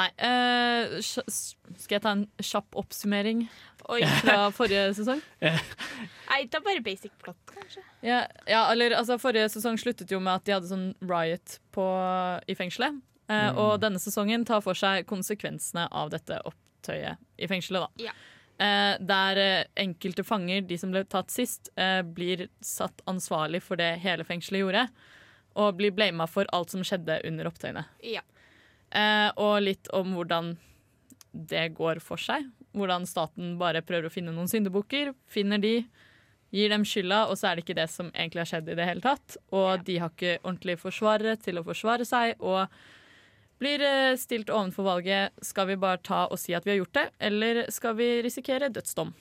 Nei. 0.00 0.08
Uh, 0.16 0.96
skal 1.04 1.96
jeg 1.98 2.02
ta 2.04 2.14
en 2.14 2.24
kjapp 2.40 2.78
oppsummering 2.80 3.44
Oi. 3.90 4.00
fra 4.22 4.46
forrige 4.54 4.94
sesong? 4.96 5.20
Nei, 6.30 6.40
er 6.46 6.64
bare 6.64 6.82
basic 6.84 7.12
plot, 7.20 7.38
kanskje. 7.50 7.82
Ja, 8.06 8.22
ja, 8.48 8.62
eller 8.72 8.94
altså 8.96 9.18
Forrige 9.20 9.50
sesong 9.52 9.76
sluttet 9.80 10.12
jo 10.14 10.20
med 10.22 10.38
at 10.38 10.46
de 10.46 10.54
hadde 10.56 10.70
sånn 10.70 10.90
riot 11.04 11.58
på, 11.74 11.84
i 12.48 12.56
fengselet. 12.56 13.00
Eh, 13.30 13.50
Og 13.58 13.76
denne 13.82 14.00
sesongen 14.02 14.46
tar 14.48 14.62
for 14.64 14.78
seg 14.78 15.06
konsekvensene 15.10 15.86
av 15.90 16.12
dette 16.14 16.38
opptøyet 16.48 17.20
i 17.38 17.50
fengselet. 17.50 17.86
da. 17.86 18.10
Ja. 18.10 18.16
Uh, 18.60 18.94
der 19.00 19.38
enkelte 19.80 20.24
fanger, 20.26 20.60
de 20.68 20.76
som 20.78 20.90
ble 20.92 21.04
tatt 21.08 21.32
sist, 21.32 21.70
eh, 21.80 22.02
blir 22.04 22.48
satt 22.64 23.00
ansvarlig 23.08 23.62
for 23.64 23.80
det 23.80 23.94
hele 24.02 24.26
fengselet 24.28 24.64
gjorde. 24.64 24.88
Og 25.60 25.78
blir 25.78 25.94
blama 25.96 26.28
for 26.30 26.46
alt 26.54 26.70
som 26.70 26.84
skjedde 26.86 27.22
under 27.26 27.48
opptøyene. 27.50 27.86
Ja. 28.06 28.22
Eh, 28.90 29.30
og 29.38 29.60
litt 29.62 29.90
om 29.94 30.14
hvordan 30.16 30.54
det 31.30 31.70
går 31.78 32.02
for 32.02 32.20
seg. 32.20 32.48
Hvordan 32.74 33.06
staten 33.08 33.56
bare 33.60 33.82
prøver 33.86 34.08
å 34.08 34.12
finne 34.12 34.34
noen 34.34 34.50
syndebukker, 34.50 35.12
finner 35.30 35.62
de, 35.62 35.74
gir 36.54 36.72
dem 36.72 36.82
skylda, 36.86 37.28
og 37.30 37.38
så 37.38 37.50
er 37.50 37.56
det 37.56 37.64
ikke 37.64 37.78
det 37.78 37.86
som 37.92 38.08
egentlig 38.10 38.42
har 38.42 38.50
skjedd 38.52 38.70
i 38.72 38.78
det 38.78 38.86
hele 38.88 39.04
tatt. 39.04 39.36
Og 39.54 39.84
de 39.86 40.00
har 40.02 40.10
ikke 40.10 40.40
ordentlige 40.42 40.82
forsvarere 40.82 41.36
til 41.42 41.60
å 41.60 41.66
forsvare 41.66 42.06
seg, 42.08 42.34
og 42.42 42.66
blir 43.60 43.84
eh, 43.84 44.16
stilt 44.18 44.50
ovenfor 44.50 44.86
valget 44.86 45.44
skal 45.44 45.68
vi 45.68 45.78
bare 45.80 46.00
ta 46.02 46.24
og 46.30 46.40
si 46.40 46.54
at 46.56 46.66
vi 46.66 46.74
har 46.74 46.80
gjort 46.80 46.96
det, 46.96 47.06
eller 47.30 47.62
skal 47.70 47.94
vi 47.98 48.08
risikere 48.24 48.72
dødsdom. 48.72 49.12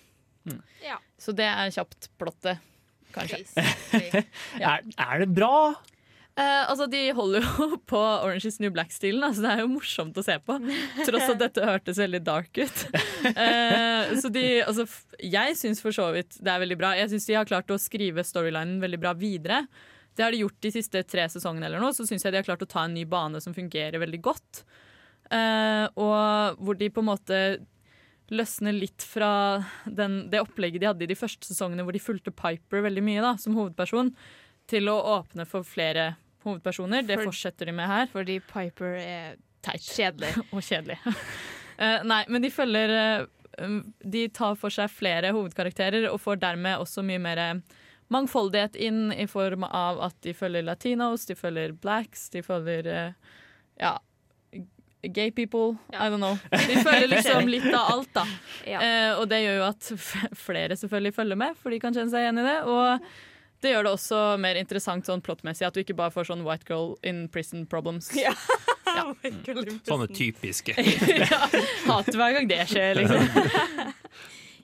Ja. 0.82 0.98
Så 1.20 1.36
det 1.36 1.46
er 1.46 1.70
kjapt 1.76 2.10
plottet, 2.18 2.64
kanskje. 3.14 3.44
ja. 4.64 4.80
Er, 4.80 4.88
er 4.96 5.22
det 5.22 5.30
bra? 5.36 5.76
Eh, 6.40 6.70
altså, 6.72 6.88
De 6.88 7.02
holder 7.16 7.44
jo 7.44 7.68
på 7.92 8.00
Orange 8.00 8.48
is 8.48 8.60
New 8.64 8.72
Black-stilen. 8.74 9.24
Altså, 9.26 9.44
det 9.44 9.52
er 9.52 9.64
jo 9.64 9.72
morsomt 9.74 10.18
å 10.20 10.24
se 10.26 10.38
på. 10.46 10.58
Tross 11.04 11.28
at 11.34 11.42
dette 11.42 11.68
hørtes 11.68 12.00
veldig 12.00 12.22
dark 12.26 12.62
ut. 12.62 12.84
Uh, 13.28 14.16
så 14.22 14.32
de, 14.34 14.46
altså, 14.64 14.88
jeg 15.20 15.58
syns 15.60 15.84
for 15.84 15.96
så 15.96 16.10
vidt 16.16 16.40
det 16.40 16.54
er 16.54 16.64
veldig 16.64 16.80
bra. 16.80 16.94
Jeg 17.00 17.12
syns 17.14 17.28
de 17.30 17.40
har 17.40 17.50
klart 17.50 17.72
å 17.74 17.80
skrive 17.82 18.26
storylinen 18.26 18.80
veldig 18.84 19.02
bra 19.02 19.16
videre. 19.18 19.66
Det 20.16 20.26
har 20.26 20.36
de 20.36 20.44
gjort 20.44 20.60
de 20.64 20.72
siste 20.74 21.02
tre 21.08 21.26
sesongene, 21.32 21.68
eller 21.68 21.84
noe, 21.84 21.96
så 21.96 22.06
syns 22.08 22.26
jeg 22.26 22.34
de 22.34 22.40
har 22.42 22.48
klart 22.48 22.64
å 22.64 22.70
ta 22.70 22.86
en 22.88 22.96
ny 22.96 23.06
bane 23.08 23.40
som 23.44 23.56
fungerer 23.56 24.02
veldig 24.02 24.22
godt. 24.24 24.64
Uh, 25.30 25.86
og 26.00 26.64
hvor 26.64 26.80
de 26.80 26.90
på 26.92 27.04
en 27.04 27.12
måte 27.12 27.42
løsner 28.30 28.76
litt 28.76 29.04
fra 29.06 29.32
den, 29.86 30.22
det 30.30 30.42
opplegget 30.44 30.82
de 30.82 30.88
hadde 30.90 31.06
i 31.06 31.10
de 31.10 31.18
første 31.18 31.50
sesongene, 31.50 31.84
hvor 31.84 31.96
de 31.96 32.02
fulgte 32.02 32.34
Piper 32.34 32.84
veldig 32.86 33.04
mye 33.06 33.24
da, 33.26 33.36
som 33.42 33.58
hovedperson, 33.58 34.14
til 34.70 34.90
å 34.92 35.00
åpne 35.18 35.48
for 35.50 35.66
flere 35.66 36.12
hovedpersoner. 36.50 37.06
Det 37.08 37.20
For- 37.20 37.32
fortsetter 37.32 37.70
de 37.70 37.76
med 37.80 37.88
her. 37.90 38.10
Fordi 38.14 38.40
Piper 38.50 38.98
er 39.02 39.38
Teit 39.66 39.84
kjedelig. 39.84 40.32
og 40.56 40.64
kjedelig. 40.64 41.00
uh, 41.06 42.00
nei, 42.12 42.24
men 42.32 42.46
de 42.46 42.52
følger 42.54 42.94
um, 43.60 43.82
De 44.00 44.28
tar 44.32 44.56
for 44.60 44.72
seg 44.72 44.92
flere 44.94 45.34
hovedkarakterer 45.36 46.08
og 46.12 46.22
får 46.24 46.40
dermed 46.46 46.80
også 46.80 47.04
mye 47.04 47.20
mer 47.20 47.42
mangfoldighet 48.10 48.78
inn 48.80 49.12
i 49.14 49.28
form 49.30 49.68
av 49.68 50.00
at 50.08 50.16
de 50.26 50.32
følger 50.34 50.64
latinos, 50.66 51.28
de 51.30 51.36
følger 51.38 51.76
blacks, 51.78 52.30
de 52.34 52.42
følger 52.42 52.88
uh, 52.90 53.36
ja, 53.78 53.98
gay 55.04 55.32
people. 55.32 55.78
Ja. 55.94 56.08
I 56.08 56.10
don't 56.10 56.18
know. 56.18 56.38
De 56.52 56.80
følger 56.84 57.08
liksom 57.16 57.48
litt 57.48 57.68
av 57.70 57.92
alt, 57.94 58.14
da. 58.14 58.26
Ja. 58.68 58.82
Eh, 58.82 59.12
og 59.20 59.28
det 59.32 59.44
gjør 59.44 59.60
jo 59.60 59.68
at 59.70 59.92
flere 60.38 60.76
selvfølgelig 60.80 61.16
følger 61.16 61.40
med, 61.40 61.60
for 61.60 61.74
de 61.74 61.80
kan 61.84 61.96
kjenne 61.96 62.12
seg 62.12 62.26
igjen 62.26 62.42
i 62.42 62.48
det. 62.48 62.58
Og 62.68 63.12
det 63.64 63.74
gjør 63.74 63.88
det 63.88 63.94
også 63.96 64.20
mer 64.42 64.60
interessant 64.60 65.08
sånn 65.08 65.24
plottmessig, 65.26 65.68
at 65.68 65.76
du 65.76 65.82
ikke 65.84 65.98
bare 65.98 66.14
får 66.14 66.30
sånn 66.32 66.46
white 66.48 66.68
girl 66.70 66.96
in 67.04 67.28
prison 67.32 67.68
problems. 67.70 68.12
Ja. 68.20 68.34
Sånne 69.86 70.08
typiske. 70.18 70.74
ja, 71.22 71.38
hater 71.86 72.16
hver 72.18 72.34
gang 72.36 72.48
det 72.50 72.64
skjer, 72.72 72.98
liksom. 72.98 73.28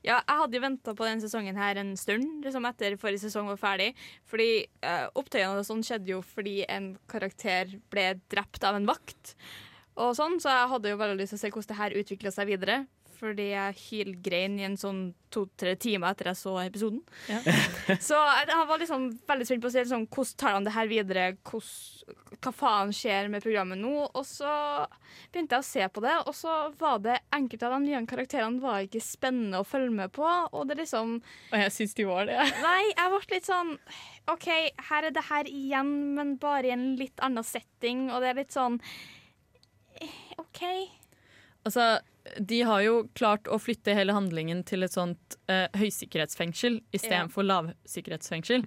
Ja, 0.06 0.18
jeg 0.20 0.40
hadde 0.42 0.58
jo 0.58 0.64
venta 0.64 0.94
på 0.98 1.06
denne 1.06 1.24
sesongen 1.24 1.58
her 1.58 1.78
en 1.82 1.94
stund, 1.98 2.42
liksom 2.46 2.66
etter 2.70 2.98
forrige 3.02 3.24
sesong 3.24 3.48
var 3.50 3.62
ferdig. 3.62 3.92
Fordi 4.30 4.50
uh, 4.86 5.08
opptøyene 5.18 5.62
og 5.62 5.66
sånn 5.70 5.86
skjedde 5.86 6.14
jo 6.16 6.20
fordi 6.26 6.60
en 6.70 6.92
karakter 7.10 7.78
ble 7.94 8.12
drept 8.34 8.66
av 8.68 8.78
en 8.78 8.90
vakt. 8.90 9.36
Og 9.96 10.14
sånn, 10.18 10.42
Så 10.44 10.52
jeg 10.52 10.72
hadde 10.74 10.92
jo 10.92 11.00
veldig 11.00 11.18
lyst 11.22 11.34
til 11.34 11.40
å 11.40 11.44
se 11.46 11.54
hvordan 11.54 11.72
det 11.72 11.80
her 11.80 11.98
utvikla 12.02 12.34
seg 12.36 12.50
videre. 12.52 12.78
Fordi 13.16 13.52
jeg 13.52 13.78
hylgrein 13.86 14.60
i 14.60 14.66
en 14.68 14.78
sånn 14.80 15.06
to-tre 15.34 15.76
timer 15.80 16.14
etter 16.14 16.30
jeg 16.32 16.40
så 16.40 16.54
episoden. 16.62 17.02
Ja. 17.30 17.42
så 18.08 18.20
jeg, 18.20 18.50
jeg 18.52 18.68
var 18.70 18.82
liksom 18.82 19.08
veldig 19.28 19.48
spent 19.48 19.64
på 19.64 19.72
å 19.72 19.74
se 19.74 19.84
liksom, 19.84 20.06
hvordan 20.08 20.40
tar 20.42 20.56
han 20.56 20.68
det 20.68 20.76
her 20.76 20.90
videre. 20.92 21.26
Hvordan, 21.48 22.16
hva 22.46 22.54
faen 22.56 22.94
skjer 22.96 23.30
med 23.34 23.44
programmet 23.44 23.82
nå? 23.82 23.94
Og 24.06 24.26
så 24.28 24.52
begynte 25.32 25.58
jeg 25.58 25.66
å 25.66 25.68
se 25.68 25.88
på 25.96 26.04
det, 26.06 26.16
og 26.24 26.36
så 26.38 26.56
var 26.80 27.02
det 27.04 27.20
enkelte 27.36 27.68
av 27.68 27.78
de 27.78 27.90
nye 27.90 28.04
karakterene 28.10 28.64
var 28.64 28.86
ikke 28.86 29.04
spennende 29.04 29.62
å 29.62 29.68
følge 29.68 29.94
med 29.96 30.14
på. 30.16 30.26
Og 30.26 30.68
det 30.70 30.80
liksom 30.82 31.18
Og 31.20 31.58
jeg 31.60 31.76
syns 31.76 31.96
de 31.98 32.08
var 32.10 32.30
det. 32.30 32.40
Nei, 32.66 32.82
jeg 32.92 33.14
ble 33.14 33.24
litt 33.36 33.50
sånn 33.50 33.76
OK, 34.32 34.50
her 34.90 35.06
er 35.06 35.14
det 35.14 35.28
her 35.28 35.50
igjen, 35.50 35.94
men 36.18 36.36
bare 36.42 36.72
i 36.72 36.74
en 36.74 36.88
litt 37.00 37.22
annen 37.26 37.46
setting, 37.46 38.08
og 38.10 38.24
det 38.24 38.32
er 38.32 38.40
litt 38.42 38.56
sånn 38.56 38.80
eh, 40.02 40.16
OK. 40.42 40.64
Altså, 41.66 41.96
de 42.40 42.62
har 42.66 42.82
jo 42.82 42.94
klart 43.14 43.48
å 43.54 43.60
flytte 43.62 43.94
hele 43.96 44.14
handlingen 44.16 44.64
til 44.66 44.84
et 44.84 44.92
sånt 44.96 45.36
eh, 45.48 45.68
høysikkerhetsfengsel 45.78 46.80
istedenfor 46.96 47.46
lavsikkerhetsfengsel. 47.48 48.64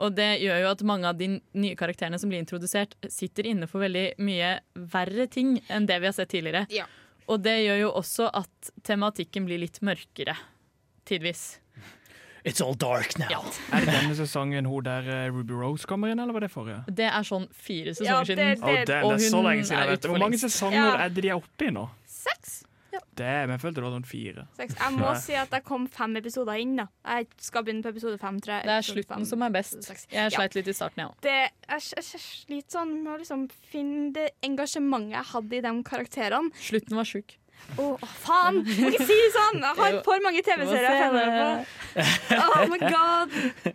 Og 0.00 0.14
det 0.16 0.28
gjør 0.40 0.62
jo 0.62 0.68
at 0.70 0.82
mange 0.88 1.08
av 1.10 1.18
de 1.18 1.28
nye 1.58 1.76
karakterene 1.76 2.18
som 2.22 2.30
blir 2.32 2.40
introdusert, 2.40 2.94
sitter 3.12 3.46
inne 3.50 3.66
for 3.68 3.82
veldig 3.84 4.14
mye 4.24 4.54
verre 4.94 5.26
ting 5.28 5.58
enn 5.68 5.86
det 5.90 5.98
vi 6.00 6.06
har 6.08 6.16
sett 6.16 6.30
tidligere. 6.32 6.66
Ja. 6.72 6.86
Og 7.30 7.42
det 7.44 7.58
gjør 7.66 7.82
jo 7.84 7.90
også 8.00 8.30
at 8.34 8.70
tematikken 8.86 9.44
blir 9.46 9.60
litt 9.62 9.82
mørkere. 9.86 10.36
Tidvis. 11.06 11.58
It's 12.42 12.62
all 12.64 12.72
dark 12.74 13.18
now. 13.20 13.28
Ja. 13.28 13.40
Er 13.76 13.84
det 13.84 13.92
denne 13.92 14.14
sesongen 14.16 14.64
hun 14.70 14.86
der 14.86 15.04
eh, 15.12 15.26
Ruby 15.28 15.52
Rose 15.60 15.84
kommer 15.86 16.08
inn, 16.08 16.22
eller 16.22 16.32
var 16.32 16.46
det 16.46 16.48
forrige? 16.54 16.78
Det 16.88 17.04
er 17.10 17.26
sånn 17.28 17.44
fire 17.52 17.92
Ja, 17.92 18.22
sesonger 18.22 18.36
det- 18.38 18.48
siden. 18.56 18.64
Oh, 18.64 18.84
damn, 18.88 19.04
og 19.04 19.12
det 19.18 19.26
er 19.26 19.30
så 19.34 19.42
lenge 19.44 19.66
siden. 19.68 19.82
er 19.84 19.92
ute 20.00 20.08
Hvor 20.14 20.22
mange 20.24 20.38
sesonger 20.40 20.80
Ja. 20.80 20.96
er 21.04 21.08
det 21.12 21.22
de 21.26 21.28
er 21.28 21.36
oppe 21.36 21.68
i 21.68 21.70
nå? 21.76 21.84
Seks. 22.08 22.62
Det, 23.20 23.26
men 23.46 23.50
jeg 23.56 23.60
følte 23.60 23.80
det 23.80 23.84
var 23.84 23.94
sånn 23.98 24.06
fire. 24.08 24.44
Seks. 24.56 24.74
Jeg 24.80 24.92
må 24.96 25.06
Nei. 25.10 25.18
si 25.20 25.34
at 25.36 25.50
jeg 25.56 25.64
kom 25.68 25.86
fem 25.88 26.16
episoder 26.20 26.60
inn. 26.62 26.76
da 26.76 26.86
Jeg 27.04 27.26
skal 27.38 27.64
begynne 27.66 27.82
på 27.84 27.92
episode 27.92 28.18
fem. 28.22 28.38
Tre. 28.40 28.60
Det 28.64 28.76
er 28.76 28.86
slutten 28.86 29.14
fem, 29.16 29.24
som 29.28 29.42
er 29.42 29.50
best. 29.50 29.82
seks. 29.84 30.06
Jeg 30.10 30.30
Ja. 30.32 30.38
sleit 30.38 30.54
litt 30.54 30.68
i 30.68 30.72
starten, 30.72 30.96
jeg 31.02 31.06
ja. 31.06 31.10
òg. 31.10 31.20
det, 31.20 31.36
jeg, 31.68 31.82
jeg, 31.96 32.04
jeg 32.12 32.20
sliter 32.24 32.70
sånn 32.78 32.94
med 33.02 33.12
å 33.12 33.18
liksom 33.18 33.48
finne 33.70 34.12
det 34.16 34.30
engasjementet 34.42 35.12
jeg 35.18 35.24
hadde 35.34 35.56
i 35.56 35.60
de 35.60 35.74
karakterene. 35.82 36.50
Slutten 36.56 36.96
var 36.96 37.04
sjuk. 37.04 37.36
Å, 37.76 37.84
å, 37.92 38.06
faen! 38.24 38.62
Må 38.64 38.88
ikke 38.88 39.04
si 39.04 39.16
sånn! 39.36 39.60
Jeg 39.60 39.76
har 39.76 39.96
for 40.06 40.22
mange 40.24 40.40
TV-serier 40.42 40.96
jeg 40.96 41.10
følger 41.12 41.30
med 41.36 41.66
på. 41.68 42.38
Oh 42.40 42.66
my 42.72 42.78
god! 42.78 43.74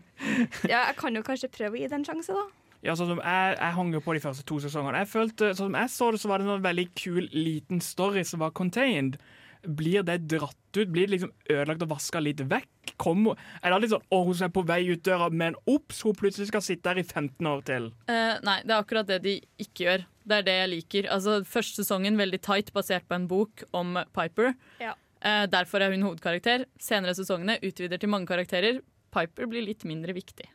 Ja, 0.65 0.87
jeg 0.89 0.95
kan 0.97 1.13
jo 1.15 1.21
kanskje 1.21 1.51
prøve 1.53 1.77
å 1.77 1.79
gi 1.83 1.87
det 1.91 1.93
en 1.99 2.05
sjanse, 2.07 2.33
da. 2.33 2.45
Ja, 2.85 2.93
sånn 2.97 3.15
som 3.15 3.21
jeg, 3.23 3.55
jeg 3.57 3.75
hang 3.79 3.93
jo 3.95 4.01
på 4.05 4.13
de 4.13 4.21
første 4.21 4.43
to 4.45 4.59
sesongene. 4.61 4.99
Jeg 5.01 5.09
følte, 5.09 5.47
sånn 5.57 5.71
som 5.71 5.79
jeg 5.79 5.91
så 5.95 6.11
det, 6.13 6.19
så 6.21 6.29
var 6.29 6.41
det 6.41 6.51
en 6.53 6.65
veldig 6.65 6.85
kul 6.93 7.25
liten 7.33 7.81
story 7.81 8.21
som 8.27 8.43
var 8.43 8.53
contained. 8.57 9.17
Blir 9.65 10.03
det 10.05 10.19
dratt 10.29 10.77
ut? 10.77 10.91
Blir 10.93 11.07
det 11.07 11.15
liksom 11.15 11.31
ødelagt 11.49 11.81
og 11.81 11.89
vaska 11.95 12.21
litt 12.21 12.43
vekk? 12.45 12.93
Kom, 13.01 13.25
Er 13.33 13.73
det 13.73 13.79
litt 13.81 13.93
sånn 13.95 14.05
å, 14.13 14.19
hun 14.27 14.43
er 14.45 14.51
på 14.53 14.63
vei 14.69 14.83
ut 14.91 15.01
døra, 15.03 15.31
men 15.33 15.57
ops, 15.65 16.03
hun 16.05 16.13
plutselig 16.15 16.51
skal 16.51 16.61
sitte 16.63 16.91
her 16.93 17.01
i 17.01 17.03
15 17.03 17.49
år 17.49 17.63
til? 17.65 17.89
Eh, 18.05 18.35
nei, 18.45 18.59
det 18.61 18.75
er 18.75 18.77
akkurat 18.77 19.09
det 19.09 19.17
de 19.25 19.33
ikke 19.65 19.87
gjør. 19.87 20.05
Det 20.25 20.37
er 20.37 20.45
det 20.45 20.55
jeg 20.59 20.71
liker. 20.75 21.09
Altså, 21.15 21.39
Første 21.49 21.81
sesongen 21.81 22.21
veldig 22.21 22.41
tight, 22.45 22.69
basert 22.75 23.07
på 23.09 23.17
en 23.17 23.25
bok 23.31 23.65
om 23.73 23.97
Piper. 24.15 24.53
Ja. 24.83 24.93
Eh, 25.25 25.45
derfor 25.49 25.81
er 25.81 25.95
hun 25.95 26.05
hovedkarakter. 26.05 26.67
Senere 26.81 27.17
sesongene 27.17 27.57
utvider 27.65 27.97
til 28.01 28.13
mange 28.13 28.29
karakterer. 28.29 28.83
Piper 29.15 29.49
blir 29.49 29.65
litt 29.65 29.87
mindre 29.89 30.13
viktig. 30.13 30.45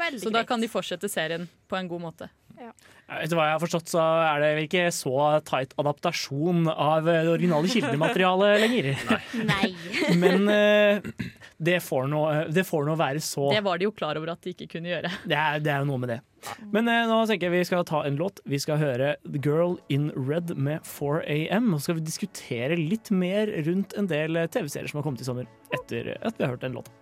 Veldig 0.00 0.22
Så 0.22 0.32
da 0.34 0.44
kan 0.48 0.62
de 0.62 0.70
fortsette 0.70 1.10
serien 1.12 1.48
på 1.68 1.78
en 1.78 1.90
god 1.90 2.08
måte. 2.08 2.30
Etter 3.10 3.34
hva 3.34 3.46
jeg 3.48 3.54
har 3.56 3.62
forstått, 3.62 3.90
så 3.90 4.02
er 4.22 4.42
det 4.42 4.48
vel 4.54 4.66
ikke 4.68 4.84
så 4.94 5.14
tight 5.46 5.72
adaptasjon 5.80 6.68
av 6.70 7.08
det 7.08 7.16
originale 7.32 7.70
kildematerialet 7.72 8.60
lenger. 8.62 8.90
Nei. 9.50 9.70
Men 10.20 10.46
uh, 10.46 11.30
det 11.58 11.80
får 11.82 12.06
nå 12.12 12.22
det 12.52 12.64
får 12.68 12.86
nå 12.86 12.94
være 13.00 13.22
så 13.24 13.48
Det 13.54 13.64
var 13.64 13.80
de 13.80 13.88
jo 13.88 13.94
klar 13.96 14.20
over 14.20 14.34
at 14.34 14.44
de 14.44 14.54
ikke 14.54 14.68
kunne 14.76 14.92
gjøre. 14.92 15.10
Det 15.24 15.38
er, 15.40 15.64
det 15.64 15.74
er 15.74 15.82
jo 15.82 15.90
noe 15.90 16.04
med 16.04 16.14
det. 16.14 16.20
Men 16.70 16.86
uh, 16.86 17.02
nå 17.10 17.18
tenker 17.30 17.48
jeg 17.48 17.56
vi 17.56 17.66
skal 17.72 17.84
ta 17.88 18.04
en 18.06 18.20
låt. 18.20 18.44
Vi 18.48 18.60
skal 18.62 18.80
høre 18.80 19.14
The 19.26 19.42
Girl 19.42 19.78
in 19.92 20.10
Red 20.14 20.54
med 20.54 20.86
4AM. 20.86 21.72
Og 21.72 21.80
så 21.80 21.88
skal 21.88 22.00
vi 22.02 22.08
diskutere 22.12 22.78
litt 22.78 23.10
mer 23.10 23.50
rundt 23.66 23.96
en 23.98 24.10
del 24.10 24.44
TV-serier 24.52 24.92
som 24.92 25.00
har 25.00 25.08
kommet 25.08 25.24
i 25.24 25.28
sommer, 25.28 25.50
etter 25.74 26.14
at 26.20 26.36
vi 26.36 26.46
har 26.46 26.54
hørt 26.54 26.66
den 26.68 26.76
låta. 26.76 26.99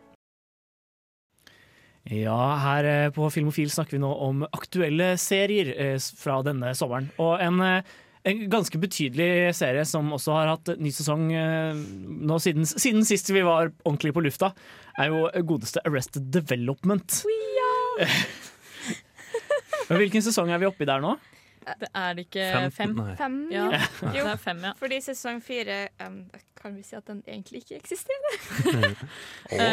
Ja, 2.08 2.40
her 2.62 2.86
eh, 2.88 3.10
på 3.12 3.28
Filmofil 3.32 3.70
snakker 3.70 3.98
vi 3.98 4.02
nå 4.02 4.10
om 4.24 4.44
aktuelle 4.48 5.12
serier 5.20 5.74
eh, 5.76 5.96
fra 6.16 6.38
denne 6.46 6.72
sommeren. 6.76 7.10
Og 7.20 7.36
en, 7.44 7.60
eh, 7.64 7.96
en 8.28 8.44
ganske 8.48 8.80
betydelig 8.80 9.52
serie 9.58 9.84
som 9.88 10.08
også 10.16 10.36
har 10.38 10.52
hatt 10.54 10.72
ny 10.80 10.92
sesong 10.94 11.28
nå 11.28 12.38
siden, 12.42 12.68
siden 12.68 13.04
sist 13.08 13.28
vi 13.32 13.44
var 13.44 13.70
ordentlig 13.84 14.14
på 14.16 14.24
lufta, 14.24 14.54
er 14.98 15.12
jo 15.12 15.28
godeste 15.48 15.84
Arrested 15.88 16.30
Development. 16.32 17.20
Ja! 17.58 18.08
Hvilken 20.00 20.24
sesong 20.24 20.52
er 20.52 20.60
vi 20.60 20.68
oppe 20.68 20.84
i 20.84 20.88
der 20.88 21.04
nå? 21.04 21.14
Det 21.80 21.88
er 21.94 22.14
det 22.14 22.24
ikke 22.26 22.46
Fem- 22.54 22.70
fem? 22.72 22.94
Fem, 23.18 23.36
Ja, 23.52 23.64
Jo, 24.14 24.24
det 24.24 24.32
er 24.32 24.40
fem, 24.42 24.62
ja. 24.64 24.72
Fordi 24.78 25.00
sesong 25.04 25.42
fire 25.44 25.88
um, 26.06 26.22
Kan 26.58 26.76
vi 26.76 26.82
si 26.86 26.96
at 26.96 27.06
den 27.06 27.22
egentlig 27.26 27.62
ikke 27.64 27.76
eksisterer? 27.78 28.38
Å, 29.52 29.68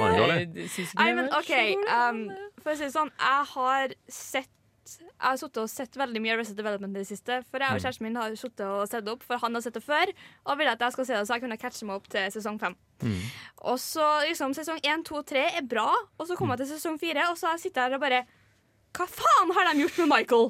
var 0.00 0.10
den 0.10 0.20
dårlig? 0.20 0.36
jeg 0.62 0.68
syns 0.74 0.92
ikke 0.92 1.02
Nei, 1.04 1.14
men 1.16 1.32
OK. 1.36 1.54
Um, 1.86 2.20
for 2.62 2.74
å 2.74 2.76
si 2.78 2.86
det 2.88 2.92
sånn, 2.96 3.12
jeg 3.20 3.48
har 3.54 3.96
sett 4.08 4.52
jeg 4.86 5.18
har 5.18 5.38
suttet 5.40 5.58
og 5.64 5.70
sett 5.72 5.96
veldig 5.98 6.20
mye 6.22 6.34
Arrested 6.36 6.58
Development 6.60 6.94
i 6.94 7.00
det 7.00 7.08
siste. 7.08 7.40
For 7.50 7.58
jeg 7.58 7.74
og 7.74 7.80
kjæresten 7.82 8.04
min 8.06 8.18
har 8.20 8.34
suttet 8.38 8.62
og 8.68 8.84
sett 8.86 9.02
det 9.02 9.10
opp, 9.16 9.24
for 9.26 9.40
han 9.42 9.56
har 9.58 9.64
sett 9.64 9.74
det 9.74 9.82
før. 9.82 10.12
Og 10.46 10.60
vil 10.60 10.68
at 10.70 10.84
jeg 10.84 10.94
skal 10.94 11.08
se 11.08 11.16
det, 11.16 11.22
så 11.26 11.34
jeg 11.34 11.42
kunne 11.42 11.56
catche 11.58 11.88
meg 11.88 11.96
opp 11.98 12.06
til 12.12 12.28
sesong 12.36 12.60
fem. 12.62 12.76
Og 13.66 13.80
så 13.82 14.04
liksom 14.28 14.54
sesong 14.54 14.78
én, 14.86 15.02
to, 15.08 15.24
tre 15.26 15.42
er 15.58 15.66
bra, 15.66 15.88
og 15.90 16.28
så 16.28 16.36
kommer 16.38 16.54
jeg 16.54 16.68
til 16.68 16.76
sesong 16.76 17.00
fire, 17.02 17.24
og 17.32 17.40
så 17.40 17.56
sitter 17.58 17.82
jeg 17.82 17.96
her 17.96 17.98
og 17.98 18.04
bare 18.04 18.20
Hva 18.94 19.08
faen 19.10 19.50
har 19.58 19.72
de 19.72 19.82
gjort 19.82 19.98
med 20.04 20.12
Michael? 20.12 20.46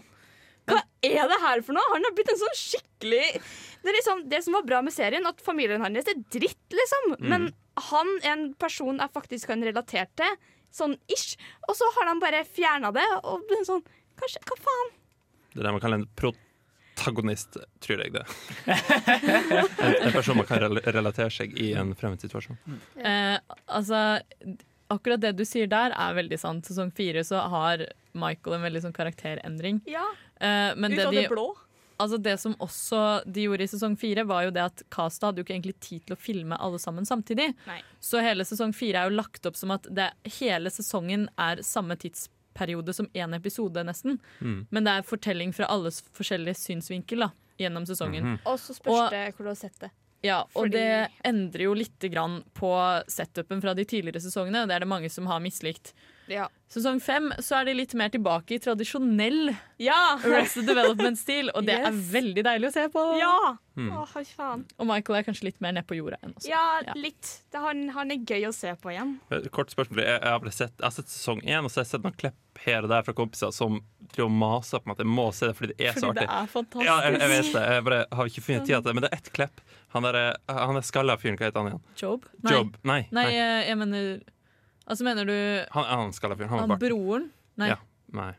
Hva 0.66 0.80
er 1.06 1.28
det 1.30 1.38
her 1.42 1.62
for 1.62 1.76
noe? 1.76 1.92
Han 1.92 2.06
har 2.06 2.14
blitt 2.16 2.32
en 2.32 2.40
sånn 2.40 2.56
skikkelig 2.58 3.26
Det 3.38 3.90
er 3.92 3.96
liksom 4.00 4.24
det 4.30 4.40
som 4.42 4.56
var 4.56 4.66
bra 4.66 4.80
med 4.82 4.94
serien, 4.94 5.26
at 5.28 5.42
familien 5.44 5.84
hans 5.84 6.10
er 6.10 6.18
dritt, 6.34 6.64
liksom. 6.74 7.14
Men 7.22 7.50
han 7.90 8.10
er 8.22 8.32
en 8.32 8.46
person 8.58 8.98
jeg 8.98 9.14
faktisk 9.14 9.52
kan 9.52 9.62
relatere 9.62 10.08
til, 10.18 10.38
sånn 10.74 10.96
ish. 11.12 11.36
Og 11.68 11.76
så 11.78 11.86
har 11.98 12.10
de 12.10 12.16
bare 12.24 12.42
fjerna 12.48 12.90
det, 12.96 13.06
og 13.22 13.46
det 13.50 13.60
er 13.60 13.68
sånn 13.68 13.84
Kanskje, 14.16 14.40
Hva 14.48 14.56
faen? 14.64 14.92
Det 15.52 15.60
er 15.60 15.66
det 15.66 15.72
man 15.76 15.82
kaller 15.84 16.00
en 16.00 16.06
protagonist, 16.16 17.58
tror 17.84 18.00
jeg 18.00 18.14
det. 18.14 18.22
En, 19.76 19.92
en 20.08 20.14
person 20.14 20.38
man 20.40 20.48
kan 20.48 20.64
relatere 20.64 21.28
seg 21.32 21.52
i 21.60 21.74
en 21.76 21.92
fremmed 22.00 22.24
situasjon. 22.24 22.56
Eh, 22.96 23.36
altså, 23.68 24.00
akkurat 24.92 25.20
det 25.20 25.34
du 25.36 25.44
sier 25.44 25.68
der, 25.68 25.92
er 25.92 26.16
veldig 26.16 26.38
sant. 26.40 26.64
Sesong 26.68 26.90
fire 26.96 27.24
så 27.28 27.44
har 27.52 27.84
Michael 28.18 28.56
en 28.58 28.66
veldig 28.66 28.82
sånn 28.86 28.96
karakterendring. 28.96 29.80
Ja, 29.90 30.04
uh, 30.40 30.72
men 30.76 30.92
ut 30.92 30.98
det 30.98 31.06
av 31.06 31.14
de, 31.14 31.22
det 31.22 31.30
blå. 31.32 31.46
altså 31.98 32.18
det 32.20 32.36
som 32.40 32.54
også 32.60 33.02
de 33.24 33.46
gjorde 33.46 33.64
i 33.64 33.70
sesong 33.72 33.96
fire, 34.00 34.24
var 34.28 34.46
jo 34.46 34.54
det 34.56 34.64
at 34.64 34.82
Casta 34.92 35.30
hadde 35.30 35.40
jo 35.40 35.46
ikke 35.46 35.54
egentlig 35.56 35.76
tid 35.80 36.06
til 36.06 36.16
å 36.16 36.20
filme 36.20 36.58
alle 36.60 36.80
sammen 36.82 37.06
samtidig. 37.08 37.52
Nei. 37.66 37.80
Så 38.00 38.20
hele 38.24 38.44
sesong 38.48 38.74
fire 38.76 39.04
er 39.04 39.10
jo 39.10 39.16
lagt 39.16 39.46
opp 39.48 39.56
som 39.56 39.72
at 39.76 39.88
det, 39.88 40.10
hele 40.40 40.72
sesongen 40.72 41.28
er 41.40 41.62
samme 41.66 41.96
tidsperiode 42.00 42.92
som 42.96 43.08
én 43.14 43.36
episode, 43.36 43.84
nesten. 43.84 44.18
Men 44.40 44.84
det 44.84 44.92
er 44.98 45.06
fortelling 45.08 45.52
fra 45.56 45.68
alles 45.72 46.02
forskjellige 46.16 46.58
synsvinkel 46.60 47.26
da, 47.26 47.30
gjennom 47.60 47.86
sesongen. 47.88 48.36
Og 48.44 48.58
så 48.60 48.76
spørs 48.76 49.10
det 49.14 49.24
hvor 49.36 49.48
du 49.48 49.54
har 49.54 49.62
sett 49.62 49.80
det. 49.80 49.92
Ja, 50.24 50.40
og 50.54 50.64
Fordi- 50.64 50.72
det 50.72 51.08
endrer 51.24 51.62
jo 51.66 51.74
lite 51.74 52.08
grann 52.08 52.42
på 52.54 52.70
setupen 53.06 53.60
fra 53.62 53.74
de 53.74 53.84
tidligere 53.84 54.20
sesongene. 54.20 54.66
Det 54.66 54.74
er 54.74 54.80
det 54.80 54.88
mange 54.88 55.10
som 55.12 55.26
har 55.26 55.40
mislikt. 55.40 55.92
Ja. 56.32 56.48
Sesong 56.72 56.98
fem 57.00 57.28
så 57.38 57.60
er 57.60 57.68
de 57.68 57.74
litt 57.78 57.92
mer 57.94 58.10
tilbake 58.10 58.56
i 58.56 58.58
tradisjonell 58.58 59.52
Ja! 59.78 60.16
Arrested 60.18 60.66
Development-stil, 60.66 61.52
og 61.54 61.62
det 61.68 61.76
er 61.78 61.94
veldig 61.94 62.42
deilig 62.42 62.70
å 62.72 62.74
se 62.74 62.88
på. 62.92 63.04
ja. 63.20 63.36
Mm. 63.76 63.90
Å, 63.92 64.06
faen. 64.08 64.62
Og 64.80 64.86
Michael 64.88 65.18
er 65.18 65.24
kanskje 65.26 65.44
litt 65.50 65.58
mer 65.60 65.74
ned 65.76 65.84
på 65.84 65.98
jorda 65.98 66.16
enn 66.24 66.30
oss. 66.32 66.46
Ja, 66.48 66.80
Ja. 66.86 66.94
litt. 66.96 67.42
Det, 67.52 67.60
han, 67.60 67.82
han 67.92 68.10
er 68.14 68.22
gøy 68.24 68.46
å 68.48 68.52
se 68.56 68.70
på 68.80 68.88
igjen. 68.94 69.18
Kort 69.52 69.68
spørsmål. 69.74 70.00
Jeg, 70.00 70.16
jeg, 70.16 70.32
har 70.32 70.54
sett, 70.56 70.72
jeg 70.78 70.86
har 70.86 70.94
sett 70.96 71.12
sesong 71.12 71.42
én, 71.44 71.60
og 71.60 71.68
så 71.68 71.82
har 71.82 71.84
jeg 71.84 71.90
sett 71.90 72.06
noen 72.06 72.16
klipp 72.16 72.62
her 72.64 72.86
og 72.86 72.88
der 72.88 73.04
fra 73.04 73.12
kompiser 73.12 73.52
som 73.52 73.82
driver 74.14 74.32
maser 74.32 74.80
på 74.80 74.88
meg 74.88 74.96
at 74.96 75.02
jeg 75.04 75.12
må 75.12 75.26
se 75.36 75.50
det 75.50 75.56
fordi 75.58 75.74
det 75.76 75.90
er 75.90 75.92
så 76.00 76.06
Fordi 76.08 76.24
det 76.24 76.30
er 76.38 76.46
fantastisk. 76.54 76.88
Ja, 76.88 76.96
jeg, 77.04 77.20
jeg 77.20 77.32
vet 77.34 77.52
det. 77.52 77.64
Jeg 77.76 77.84
bare 77.90 78.00
har 78.16 78.30
ikke 78.32 78.44
funnet 78.46 78.64
tid 78.64 78.74
til 78.78 78.86
det. 78.88 78.94
Men 78.96 79.04
det 79.04 79.10
er 79.12 79.18
ett 79.20 79.30
klipp. 79.36 79.60
Han 79.92 80.08
er, 80.08 80.18
han 80.48 80.80
er 80.80 80.88
skalla 80.88 81.18
fyren. 81.20 81.36
Hva 81.36 81.50
heter 81.50 81.60
han 81.60 81.68
igjen? 81.74 81.84
Job? 82.00 82.24
Nei. 82.40 82.56
Job. 82.56 82.80
Nei. 82.80 82.98
Nei, 83.10 83.26
nei. 83.28 83.34
jeg, 83.36 83.60
jeg 83.68 83.80
mener 83.84 84.08
Altså 84.86 85.04
mener 85.06 85.26
du 85.26 85.36
Han, 85.74 85.84
han 85.90 86.12
skalla 86.16 86.36
fyren. 86.38 86.52
Han 86.54 86.70
han 86.70 86.78
broren? 86.82 87.30
Nei. 87.58 87.72
Ja. 87.74 87.80
Nei. 88.14 88.32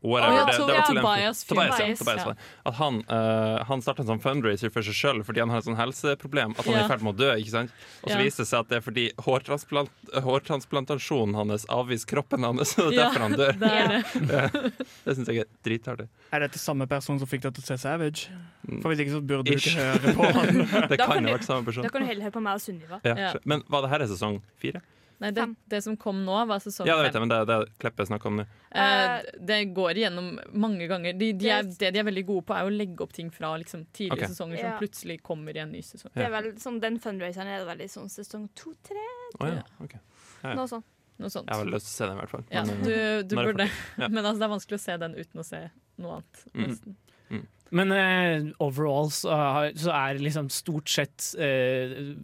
Whatever. 0.00 0.32
Å, 0.32 0.36
ja, 0.38 0.44
det, 0.48 0.52
to- 0.56 0.66
det 0.66 0.74
var 0.78 0.86
Tobias. 0.88 1.40
Tobias, 1.44 1.74
ja, 1.76 1.86
Tobias, 1.98 2.22
ja. 2.24 2.32
ja. 2.32 2.44
At 2.70 2.76
han, 2.78 3.00
uh, 3.10 3.58
han 3.68 3.82
starta 3.84 4.00
en 4.00 4.08
sånn 4.08 4.22
fundraiser 4.24 4.72
for 4.72 4.86
seg 4.86 4.96
sjøl 4.96 5.18
fordi 5.28 5.42
han 5.42 5.50
har 5.52 5.60
et 5.60 5.66
sånn 5.66 5.76
helseproblem. 5.76 6.54
At 6.56 6.64
han 6.64 6.78
er 6.78 6.86
i 6.86 6.88
ferd 6.88 7.02
med 7.04 7.12
å 7.12 7.18
dø. 7.18 7.34
ikke 7.42 7.52
sant? 7.52 7.74
Og 8.00 8.08
så 8.08 8.14
Ja. 8.14 8.22
viser 8.24 8.40
det 8.40 8.48
seg 8.48 8.62
at 8.64 8.70
det 8.70 8.78
er 8.78 8.84
fordi 8.86 9.04
hårtransplant, 9.26 9.92
hårtransplantasjonen 10.24 11.36
hans 11.36 11.66
avviser 11.68 12.08
kroppen 12.14 12.46
hans. 12.48 12.72
Og 12.80 12.94
det 12.94 12.96
er 12.96 13.02
derfor 13.02 13.26
han 13.26 13.36
dør. 13.36 13.60
Det 13.60 13.74
det. 14.30 14.72
Det 15.04 15.16
syns 15.18 15.28
jeg 15.34 15.42
er 15.44 15.50
dritartig. 15.68 16.08
Er 16.32 16.46
dette 16.46 16.62
samme 16.62 16.86
person 16.88 17.20
som 17.20 17.28
fikk 17.28 17.44
deg 17.44 17.58
til 17.58 17.66
å 17.66 17.68
se 17.68 17.76
Savage? 17.84 18.32
For 18.80 18.88
hvis 18.94 19.04
ikke 19.04 19.18
så 19.18 19.20
burde 19.20 19.52
du 19.52 19.52
ikke 19.58 19.76
høre 19.76 20.14
på 20.16 20.30
han. 20.38 20.62
Det 20.94 20.96
kan 20.96 21.12
kan 21.12 21.28
ha 21.28 21.36
vært 21.36 21.44
samme 21.48 21.68
person. 21.68 21.84
Da 21.84 21.92
kan 21.92 22.06
du 22.06 22.08
heller 22.08 22.24
høre 22.30 22.36
på 22.38 22.44
meg 22.48 22.56
og 22.56 22.64
Sunniva. 22.64 23.02
Ja. 23.04 23.14
Ja. 23.20 23.30
Men 23.44 23.68
var 23.68 23.84
det 23.84 23.92
her 23.92 24.06
er 24.06 24.10
sesong 24.14 24.40
fire? 24.64 24.80
Nei, 25.20 25.30
det, 25.36 25.44
det 25.68 25.82
som 25.84 25.96
kom 26.00 26.22
nå, 26.24 26.36
var 26.48 26.62
sesong 26.64 26.86
Ja, 26.88 26.94
det 26.96 27.10
vet 27.10 27.16
jeg, 27.18 27.20
men 27.26 27.28
det 27.28 27.38
det 27.50 27.56
er 27.58 27.66
Kleppe 27.82 28.06
snakker 28.08 28.30
om 28.30 28.38
nå. 28.40 28.44
Eh, 28.72 29.26
det 29.50 29.58
går 29.76 29.98
igjennom 30.00 30.30
mange 30.56 30.86
ganger. 30.88 31.12
De, 31.20 31.32
de 31.36 31.50
er, 31.52 31.62
Det- 31.68 31.76
det 31.82 31.90
de 31.92 32.00
er 32.00 32.06
veldig 32.08 32.24
gode 32.30 32.46
på, 32.48 32.54
er 32.56 32.64
å 32.64 32.72
legge 32.72 33.04
opp 33.04 33.12
ting 33.12 33.28
fra 33.30 33.50
liksom, 33.60 33.84
tidligere 33.92 34.24
okay. 34.24 34.32
sesonger 34.32 34.56
Ja. 34.62 34.70
som 34.70 34.78
plutselig 34.80 35.18
kommer 35.22 35.56
i 35.56 35.60
en 35.60 35.72
ny 35.72 35.82
sesong. 35.84 36.14
Det 36.14 36.24
er 36.24 36.32
vel, 36.32 36.48
sånn, 36.56 36.80
den 36.80 36.96
fundraiseren 36.98 37.46
er 37.52 37.60
det 37.66 37.68
vel 37.68 37.84
sånn 37.92 38.08
sesong 38.08 38.48
to-tre? 38.56 39.04
Oh, 39.40 39.46
ja, 39.46 39.62
ok. 39.84 39.98
Ja. 40.42 40.54
Noe 40.54 40.66
sånt. 40.72 40.88
Noe 41.20 41.28
sånt. 41.28 41.48
Jeg 41.52 41.60
har 41.60 41.68
lyst 41.68 41.84
til 41.90 41.92
å 41.92 41.98
se 41.98 42.06
den, 42.08 42.16
i 42.16 42.20
hvert 42.22 42.30
fall. 42.32 42.44
Ja, 42.50 42.64
Men, 42.64 42.82
du, 42.82 42.92
eh, 42.94 43.22
du 43.28 43.36
burde. 43.36 43.68
Ja. 44.00 44.08
Men 44.14 44.24
altså, 44.24 44.38
det 44.40 44.48
er 44.48 44.54
vanskelig 44.56 44.78
å 44.80 44.84
se 44.88 44.96
den 45.04 45.14
uten 45.20 45.40
å 45.42 45.44
se 45.44 45.60
noe 46.00 46.16
annet. 46.16 46.44
Mm. 46.54 46.64
Nesten. 46.64 46.96
Men 47.70 47.92
uh, 47.94 48.50
overall 48.58 49.10
så, 49.14 49.30
så 49.78 49.92
er 49.94 50.18
liksom 50.18 50.48
stort 50.50 50.88
sett 50.90 51.28
uh, 51.38 52.14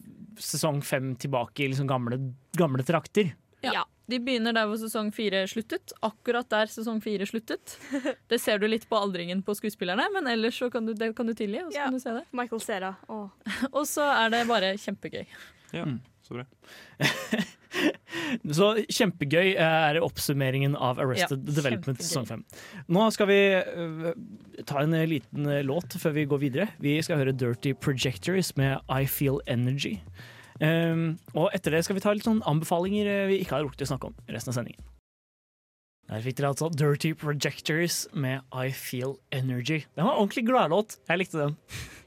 sesong 0.42 0.80
fem 0.82 1.12
tilbake 1.22 1.64
i 1.64 1.68
liksom 1.70 1.86
gamle, 1.90 2.18
gamle 2.58 2.82
trakter. 2.86 3.34
Ja. 3.62 3.72
Ja. 3.80 3.84
De 4.06 4.20
begynner 4.22 4.54
der 4.54 4.68
hvor 4.70 4.78
sesong 4.78 5.08
fire 5.14 5.40
sluttet. 5.50 5.90
Akkurat 6.06 6.46
der 6.52 6.68
sesong 6.70 7.00
fire 7.02 7.26
sluttet. 7.26 7.72
Det 8.30 8.38
ser 8.38 8.60
du 8.62 8.68
litt 8.70 8.84
på 8.90 8.98
aldringen 9.02 9.40
på 9.42 9.54
skuespillerne, 9.58 10.04
men 10.14 10.28
ellers 10.30 10.58
så 10.62 10.68
kan 10.70 10.86
du, 10.86 10.92
det 10.94 11.08
kan 11.18 11.26
du 11.26 11.34
tilgi. 11.34 11.58
Og 11.64 11.72
så 11.72 11.78
Ja. 11.80 11.88
kan 11.88 11.96
du 11.96 12.02
se 12.04 12.12
det. 12.20 12.22
Michael 12.30 12.62
Cera. 12.62 12.92
Og 13.72 13.82
så 13.90 14.06
er 14.06 14.30
det 14.36 14.44
bare 14.50 14.74
kjempegøy. 14.78 15.24
ja, 15.74 15.82
Mm. 15.84 15.98
så 16.22 16.34
bra. 16.38 16.44
Så 18.58 18.72
kjempegøy 18.92 19.54
er 19.60 20.00
oppsummeringen 20.02 20.76
av 20.78 21.00
Arrested 21.02 21.44
Ja, 21.46 21.56
Development 21.58 22.02
sesong 22.02 22.26
5. 22.28 22.44
Nå 22.92 23.06
skal 23.14 23.30
vi 23.30 23.38
øh, 23.56 24.08
ta 24.68 24.82
en 24.82 24.96
liten 25.10 25.46
øh, 25.50 25.62
låt 25.66 25.98
før 26.00 26.16
vi 26.16 26.26
går 26.30 26.42
videre. 26.42 26.68
Vi 26.82 26.96
skal 27.04 27.20
høre 27.22 27.36
Dirty 27.36 27.74
Projectors 27.74 28.54
med 28.56 28.78
I 28.90 29.06
Feel 29.10 29.40
Energy. 29.46 29.98
Um, 30.56 31.18
og 31.36 31.50
etter 31.52 31.74
det 31.74 31.82
skal 31.84 31.98
vi 31.98 32.00
ta 32.00 32.14
litt 32.16 32.24
sånn 32.24 32.40
anbefalinger 32.48 33.26
vi 33.28 33.42
ikke 33.42 33.58
har 33.58 33.66
rukket 33.66 33.84
å 33.84 33.90
snakke 33.92 34.08
om 34.08 34.14
resten 34.32 34.54
av 34.54 34.60
sendingen. 34.62 34.86
Der 36.06 36.22
fikk 36.22 36.38
dere 36.38 36.52
altså 36.52 36.70
Dirty 36.70 37.10
Projectors 37.18 38.04
med 38.14 38.44
I 38.54 38.70
Feel 38.70 39.16
Energy. 39.34 39.82
Den 39.98 40.06
var 40.06 40.14
en 40.14 40.22
ordentlig 40.22 40.46
gladlåt. 40.46 41.00
Jeg 41.10 41.18
likte 41.18 41.40
den. 41.42 41.56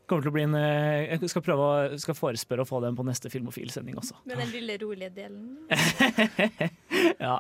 Kommer 0.10 0.26
til 0.26 0.32
å 0.32 0.36
bli 0.36 0.46
en, 0.48 0.56
øh, 0.58 1.04
jeg 1.06 1.32
skal 1.32 1.44
prøve 1.46 1.66
å, 1.66 1.98
skal 2.02 2.18
forespørre 2.18 2.66
å 2.66 2.70
få 2.70 2.82
den 2.84 2.98
på 2.98 3.06
neste 3.06 3.30
Filmofil-sending 3.30 4.00
også. 4.02 4.18
Med 4.30 4.42
den 4.42 4.50
lille 4.56 4.78
rolige 4.82 5.12
delen. 5.14 5.44
ja. 7.26 7.36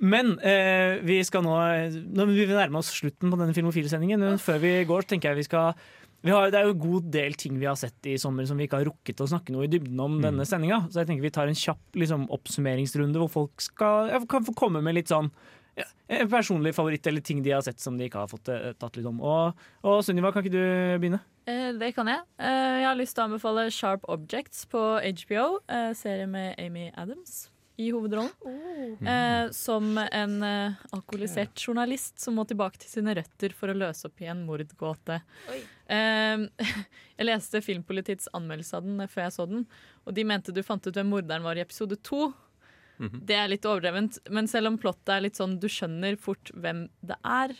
Men 0.00 0.38
eh, 0.40 1.02
vi 1.04 1.20
skal 1.26 1.44
nå 1.44 1.52
Nå 1.54 2.26
vil 2.30 2.48
vi 2.48 2.56
nærme 2.56 2.80
oss 2.80 2.94
slutten 2.94 3.30
på 3.30 3.38
denne 3.40 3.56
Filmofil-sendingen. 3.56 4.24
Men 4.24 4.40
før 4.42 4.62
vi 4.64 4.72
går, 4.88 5.06
tenker 5.10 5.32
jeg 5.32 5.42
vi 5.42 5.46
skal 5.50 5.76
vi 6.24 6.32
har, 6.32 6.48
det 6.48 6.56
er 6.56 6.70
jo 6.70 6.72
en 6.72 6.80
god 6.80 7.08
del 7.12 7.34
ting 7.36 7.58
vi 7.60 7.66
har 7.68 7.76
sett 7.76 8.06
i 8.08 8.14
sommer 8.16 8.46
som 8.48 8.56
vi 8.56 8.64
ikke 8.64 8.78
har 8.80 8.86
rukket 8.88 9.18
å 9.20 9.26
snakke 9.28 9.52
noe 9.52 9.66
i 9.66 9.68
dybden 9.68 9.98
om 10.00 10.14
denne 10.22 10.46
sendinga. 10.48 10.86
Så 10.88 11.02
jeg 11.02 11.10
tenker 11.10 11.26
vi 11.26 11.32
tar 11.36 11.50
en 11.50 11.58
kjapp 11.58 11.98
liksom, 12.00 12.24
oppsummeringsrunde 12.32 13.20
hvor 13.20 13.28
folk 13.28 13.60
skal, 13.60 14.08
kan 14.30 14.46
få 14.46 14.54
komme 14.56 14.80
med 14.84 14.96
litt 14.96 15.12
sånn 15.12 15.28
ja, 15.78 15.86
en 16.18 16.30
personlig 16.30 16.74
favoritt 16.76 17.06
eller 17.10 17.24
ting 17.24 17.42
de 17.42 17.54
har 17.54 17.64
sett 17.66 17.80
som 17.82 17.96
de 17.98 18.08
ikke 18.08 18.24
har 18.24 18.30
fått 18.30 18.50
eh, 18.52 18.72
tatt 18.78 18.98
litt 18.98 19.08
om. 19.08 19.22
Og, 19.24 19.64
og 19.86 20.02
Sunniva, 20.06 20.30
kan 20.34 20.44
ikke 20.44 20.54
du 20.54 21.00
begynne? 21.02 21.22
Eh, 21.50 21.72
det 21.80 21.94
kan 21.96 22.08
jeg. 22.10 22.22
Eh, 22.38 22.76
jeg 22.82 22.88
har 22.90 23.00
lyst 23.00 23.16
til 23.16 23.24
å 23.24 23.30
anbefale 23.30 23.66
Sharp 23.74 24.06
Objects 24.12 24.68
på 24.70 24.84
HBO. 25.02 25.48
Eh, 25.68 25.90
serie 25.98 26.30
med 26.30 26.54
Amy 26.62 26.90
Adams 26.94 27.48
i 27.76 27.90
hovedrollen. 27.90 28.30
Eh, 29.00 29.50
som 29.50 29.98
en 29.98 30.42
eh, 30.42 30.72
alkoholisert 30.94 31.58
journalist 31.58 32.20
som 32.22 32.36
må 32.38 32.44
tilbake 32.46 32.78
til 32.78 32.90
sine 32.92 33.16
røtter 33.18 33.54
for 33.56 33.70
å 33.72 33.76
løse 33.76 34.06
opp 34.06 34.22
i 34.22 34.28
en 34.30 34.44
mordgåte. 34.46 35.18
Eh, 35.50 36.44
jeg 37.18 37.26
leste 37.26 37.62
Filmpolitiets 37.64 38.30
anmeldelse 38.36 38.78
av 38.78 38.86
den 38.86 39.08
før 39.10 39.26
jeg 39.26 39.36
så 39.36 39.48
den, 39.50 39.66
og 40.06 40.14
de 40.14 40.26
mente 40.28 40.54
du 40.54 40.62
fant 40.66 40.86
ut 40.86 40.94
hvem 40.94 41.10
morderen 41.16 41.46
var 41.46 41.58
i 41.58 41.64
episode 41.64 41.98
to. 42.06 42.28
Det 42.98 43.34
er 43.34 43.48
litt 43.50 43.64
overdrevent, 43.66 44.18
men 44.30 44.46
selv 44.46 44.66
om 44.70 44.76
plottet 44.78 45.08
er 45.16 45.20
litt 45.26 45.36
sånn 45.40 45.58
du 45.60 45.66
skjønner 45.68 46.16
fort 46.20 46.50
hvem 46.54 46.84
det 47.02 47.16
er, 47.26 47.54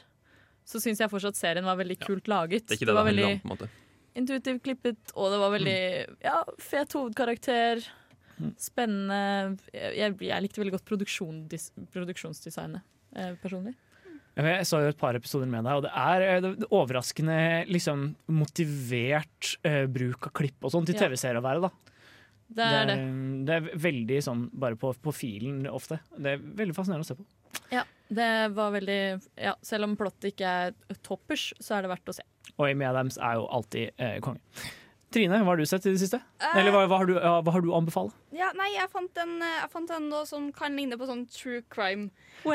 så 0.65 0.79
syns 0.81 1.01
jeg 1.03 1.11
fortsatt 1.11 1.37
serien 1.37 1.65
var 1.67 1.77
veldig 1.77 1.99
kult 2.01 2.29
laget. 2.31 2.69
Det 2.69 2.77
er 2.77 2.79
ikke 2.79 2.87
det 2.87 2.93
det, 2.93 2.95
var 2.95 3.05
handler 3.09 3.25
veldig 3.25 3.35
om. 3.35 3.41
på 3.43 3.49
en 3.49 3.55
måte 3.57 3.69
intuitivt 4.15 4.63
klippet, 4.63 5.11
og 5.19 5.33
det 5.33 5.39
var 5.43 5.51
veldig 5.57 5.79
ja, 6.23 6.37
fet 6.63 6.93
hovedkarakter. 6.95 7.83
Spennende. 8.59 9.57
Jeg, 9.75 10.15
jeg 10.23 10.43
likte 10.45 10.61
veldig 10.63 10.75
godt 10.77 10.87
produksjonsdesignet 10.87 12.83
eh, 13.17 13.35
personlig. 13.43 13.75
Jeg 14.35 14.67
så 14.67 14.81
jo 14.83 14.91
et 14.91 14.99
par 14.99 15.15
episoder 15.15 15.47
med 15.51 15.63
deg, 15.67 15.77
og 15.79 15.85
det 15.87 15.93
er 15.95 16.25
eh, 16.27 16.41
det- 16.43 16.55
er 16.63 16.73
overraskende 16.75 17.37
liksom, 17.71 18.15
motivert 18.27 19.53
eh, 19.67 19.85
bruk 19.87 20.27
av 20.31 20.33
klipp 20.35 20.65
og 20.67 20.73
sånn 20.75 20.87
til 20.87 20.95
Ja. 20.99 21.05
Det 22.55 22.65
er 22.65 22.87
det. 22.91 22.97
det 23.49 23.57
er 23.57 23.71
veldig 23.87 24.21
sånn 24.23 24.45
bare 24.53 24.77
på, 24.79 24.93
på 25.01 25.15
filen 25.17 25.65
ofte. 25.71 25.99
Det 26.15 26.37
er 26.37 26.45
veldig 26.61 26.77
fascinerende 26.77 27.07
å 27.07 27.09
se 27.09 27.17
på. 27.19 27.27
Ja, 27.73 27.85
det 28.09 28.31
var 28.55 28.73
veldig 28.75 29.01
ja, 29.41 29.55
Selv 29.63 29.87
om 29.87 29.95
plottet 29.99 30.33
ikke 30.35 30.55
er 30.69 30.97
toppers, 31.07 31.53
så 31.63 31.79
er 31.79 31.85
det 31.85 31.95
verdt 31.95 32.13
å 32.13 32.17
se. 32.17 32.25
Og 32.55 32.67
Amy 32.69 32.87
Adams 32.87 33.19
er 33.19 33.39
jo 33.41 33.47
alltid 33.51 33.95
eh, 33.97 34.19
konge. 34.23 34.43
Trine, 35.15 35.39
hva 35.47 35.53
har 35.53 35.61
du 35.61 35.67
sett 35.69 35.85
i 35.87 35.93
det 35.95 36.01
siste? 36.03 36.19
Eh, 36.43 36.57
Eller 36.59 36.75
hva, 36.75 36.85
hva, 36.91 36.99
har, 36.99 37.07
du, 37.07 37.15
ja, 37.15 37.35
hva 37.47 37.53
har 37.55 37.63
du 37.63 37.69
å 37.71 37.77
anbefale? 37.79 38.11
Ja, 38.35 38.49
nei, 38.59 38.73
jeg 38.75 38.91
fant 38.91 39.21
en, 39.23 39.37
jeg 39.47 39.69
fant 39.71 39.93
en 39.95 40.09
noe 40.11 40.25
som 40.27 40.49
kan 40.55 40.75
ligne 40.75 40.99
på 40.99 41.07
sånn 41.07 41.23
true 41.31 41.63
crime. 41.71 42.09
på 42.45 42.51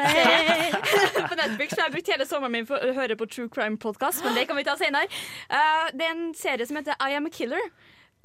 Netflix, 1.39 1.71
for 1.71 1.79
Jeg 1.79 1.85
har 1.85 1.93
brukt 1.93 2.11
hele 2.11 2.27
sommeren 2.27 2.57
min 2.57 2.67
for 2.67 2.83
å 2.83 2.95
høre 2.97 3.15
på 3.19 3.29
true 3.31 3.51
crime-podkast, 3.53 4.25
men 4.25 4.35
det 4.35 4.43
kan 4.49 4.59
vi 4.59 4.67
ta 4.67 4.75
senere. 4.79 5.07
Uh, 5.47 5.87
det 5.95 6.09
er 6.09 6.11
en 6.17 6.27
serie 6.37 6.67
som 6.67 6.77
heter 6.81 6.99
I 6.99 7.15
am 7.17 7.29
a 7.29 7.33
killer. 7.33 7.63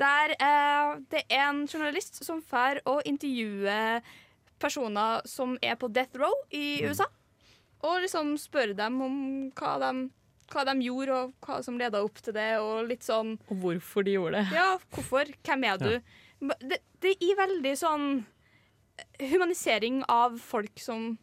Der 0.00 0.34
eh, 0.34 0.94
det 1.12 1.22
er 1.28 1.44
en 1.48 1.64
journalist 1.70 2.18
som 2.26 2.40
får 2.42 2.80
å 2.90 2.96
intervjue 3.06 4.00
personer 4.58 5.22
som 5.28 5.56
er 5.62 5.76
på 5.78 5.90
death 5.92 6.18
row 6.18 6.34
i 6.50 6.80
USA. 6.82 7.06
Og 7.84 8.00
liksom 8.02 8.34
spørre 8.40 8.74
dem 8.74 9.00
om 9.04 9.16
hva 9.58 9.74
de, 9.82 9.90
hva 10.50 10.64
de 10.70 10.74
gjorde, 10.86 11.18
og 11.18 11.34
hva 11.46 11.58
som 11.62 11.78
leda 11.78 12.00
opp 12.02 12.18
til 12.24 12.34
det. 12.36 12.50
Og 12.62 12.88
litt 12.88 13.04
sånn 13.06 13.36
Og 13.50 13.58
hvorfor 13.60 14.06
de 14.06 14.16
gjorde 14.16 14.40
det. 14.40 14.56
ja, 14.56 14.70
hvorfor? 14.94 15.30
Hvem 15.44 15.66
er 15.68 15.82
du? 15.82 15.90
Det, 16.64 16.80
det 17.04 17.14
gir 17.20 17.36
veldig 17.38 17.74
sånn 17.78 18.08
humanisering 19.20 20.02
av 20.10 20.38
folk 20.42 20.80
som 20.80 21.14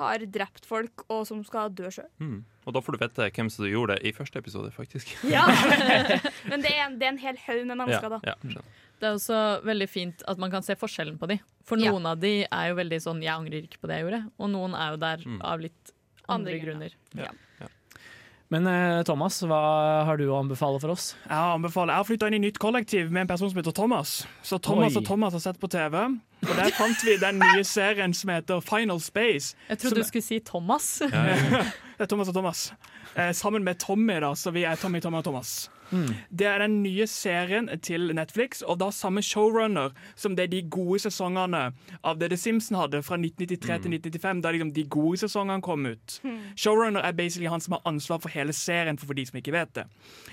har 0.00 0.24
drept 0.32 0.64
folk, 0.66 1.04
og 1.12 1.26
som 1.28 1.42
skal 1.44 1.72
dø 1.76 1.90
sjøl. 1.92 2.08
Mm. 2.22 2.40
Og 2.66 2.72
da 2.74 2.80
får 2.80 2.92
du 2.94 2.98
vite 3.02 3.30
hvem 3.34 3.48
som 3.50 3.66
gjorde 3.66 3.96
det 3.98 4.06
i 4.06 4.12
første 4.12 4.38
episode, 4.38 4.70
faktisk. 4.72 5.08
Ja. 5.26 5.42
Men 6.50 6.62
det 6.62 6.70
er, 6.70 6.84
en, 6.86 6.98
det 7.00 7.06
er 7.08 7.12
en 7.14 7.18
hel 7.18 7.36
haug 7.46 7.66
med 7.66 7.76
mennesker, 7.80 8.08
da. 8.08 8.20
ja. 8.22 8.34
Det 9.02 9.08
er 9.08 9.16
også 9.16 9.38
veldig 9.66 9.88
fint 9.90 10.22
at 10.30 10.38
man 10.38 10.50
kan 10.52 10.62
se 10.62 10.76
forskjellen 10.78 11.16
på 11.18 11.26
de. 11.32 11.40
For 11.66 11.76
Ja. 11.82 11.90
noen 11.90 12.06
av 12.06 12.20
de 12.22 12.44
er 12.46 12.68
jo 12.70 12.76
veldig 12.78 13.00
sånn 13.02 13.18
'jeg 13.22 13.34
angrer 13.34 13.64
ikke 13.66 13.80
på 13.82 13.88
det 13.90 13.96
jeg 13.98 14.04
gjorde', 14.06 14.30
og 14.38 14.50
noen 14.50 14.74
er 14.78 14.90
jo 14.92 14.96
der 15.02 15.16
Mm. 15.26 15.40
av 15.42 15.58
litt 15.60 15.90
andre, 16.28 16.52
Andre 16.54 16.58
grunner. 16.60 16.90
grunner. 17.14 17.34
Men 18.52 18.66
eh, 18.68 18.98
Thomas, 19.08 19.38
hva 19.48 19.58
har 20.04 20.18
du 20.20 20.26
å 20.28 20.36
anbefale 20.42 20.76
for 20.82 20.92
oss? 20.92 21.12
Jeg 21.24 21.32
har 21.32 21.54
anbefalt, 21.56 21.88
jeg 21.88 21.96
har 22.02 22.04
flytta 22.04 22.28
inn 22.28 22.36
i 22.36 22.42
nytt 22.44 22.58
kollektiv 22.60 23.08
med 23.08 23.24
en 23.24 23.30
person 23.30 23.48
som 23.48 23.56
heter 23.62 23.72
Thomas. 23.72 24.10
Så 24.44 24.58
Thomas 24.60 24.92
Oi. 24.92 25.00
og 25.00 25.06
Thomas 25.08 25.32
har 25.38 25.40
sett 25.46 25.60
på 25.62 25.70
TV, 25.72 25.96
og 26.44 26.52
der 26.58 26.74
fant 26.76 27.00
vi 27.06 27.14
den 27.22 27.40
nye 27.40 27.64
serien 27.64 28.12
som 28.12 28.28
heter 28.34 28.60
Final 28.60 29.00
Space. 29.00 29.54
Jeg 29.70 29.78
trodde 29.80 29.94
Som- 29.96 30.02
du 30.04 30.08
skulle 30.10 30.26
si 30.28 30.40
Thomas. 30.44 30.90
Det 31.96 32.04
er 32.04 32.10
Thomas 32.10 32.28
og 32.28 32.34
Thomas. 32.34 32.72
Eh, 33.16 33.32
sammen 33.36 33.62
med 33.64 33.78
Tommy, 33.78 34.20
da, 34.20 34.34
så 34.34 34.50
vi 34.52 34.64
er 34.66 34.76
Tommy, 34.76 35.00
Tommy 35.00 35.18
og 35.20 35.24
Thomas. 35.24 35.70
Det 36.30 36.46
er 36.48 36.62
den 36.62 36.80
nye 36.82 37.06
serien 37.06 37.68
til 37.84 38.14
Netflix, 38.16 38.62
og 38.62 38.80
da 38.80 38.90
samme 38.94 39.22
showrunner 39.22 39.92
som 40.16 40.36
det 40.36 40.50
de 40.52 40.62
gode 40.70 41.02
sesongene 41.04 41.64
av 42.02 42.20
det 42.20 42.30
The 42.32 42.38
Simpsons 42.40 42.80
hadde 42.80 43.02
fra 43.04 43.18
1993 43.20 43.84
til 43.84 43.96
1995, 43.98 44.42
da 44.42 44.52
liksom 44.54 44.72
de 44.76 44.86
gode 44.88 45.22
sesongene 45.22 45.62
kom 45.64 45.86
ut. 45.86 46.18
Showrunner 46.56 47.04
er 47.04 47.16
basically 47.16 47.50
han 47.50 47.60
som 47.60 47.76
har 47.76 47.84
ansvar 47.92 48.22
for 48.22 48.32
hele 48.32 48.52
serien, 48.56 48.98
for, 48.98 49.12
de 49.12 49.26
som 49.26 49.38
ikke 49.38 49.52
vet 49.52 49.74
det. 49.76 49.86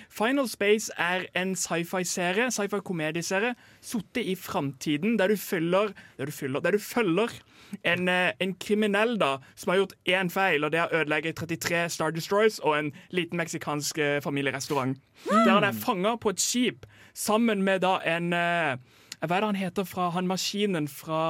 Final 0.09 0.47
Space 0.49 0.91
er 0.97 1.27
en 1.35 1.55
sci-fi-serie, 1.55 2.49
sci-fi-komedieserie, 2.51 3.55
sittet 3.81 4.25
i 4.25 4.35
framtiden, 4.35 5.19
der 5.19 5.27
du 5.27 5.37
følger, 5.37 5.93
der 6.17 6.25
du 6.25 6.31
følger, 6.31 6.59
der 6.59 6.71
du 6.71 6.79
følger 6.79 7.35
en, 7.83 8.07
eh, 8.09 8.31
en 8.39 8.53
kriminell 8.55 9.17
da, 9.19 9.37
som 9.55 9.73
har 9.73 9.81
gjort 9.81 9.95
én 10.05 10.31
feil, 10.31 10.63
og 10.63 10.71
det 10.71 10.79
er 10.79 10.87
å 10.87 11.01
ødelegge 11.01 11.33
33 11.33 11.89
Star 11.89 12.11
Destroyers 12.11 12.59
og 12.59 12.77
en 12.77 12.91
liten 13.11 13.37
meksikansk 13.39 13.97
eh, 13.97 14.19
familierestaurant. 14.21 14.97
Der 15.29 15.51
han 15.51 15.63
er 15.67 15.75
fanga 15.75 16.15
på 16.17 16.33
et 16.33 16.41
skip 16.41 16.85
sammen 17.13 17.63
med 17.63 17.81
da 17.81 17.99
en 18.05 18.33
eh, 18.33 18.77
Hva 19.19 19.35
er 19.35 19.41
det 19.41 19.47
han 19.49 19.55
heter 19.59 19.83
fra 19.83 20.09
han 20.15 20.27
maskinen 20.27 20.87
fra 20.87 21.23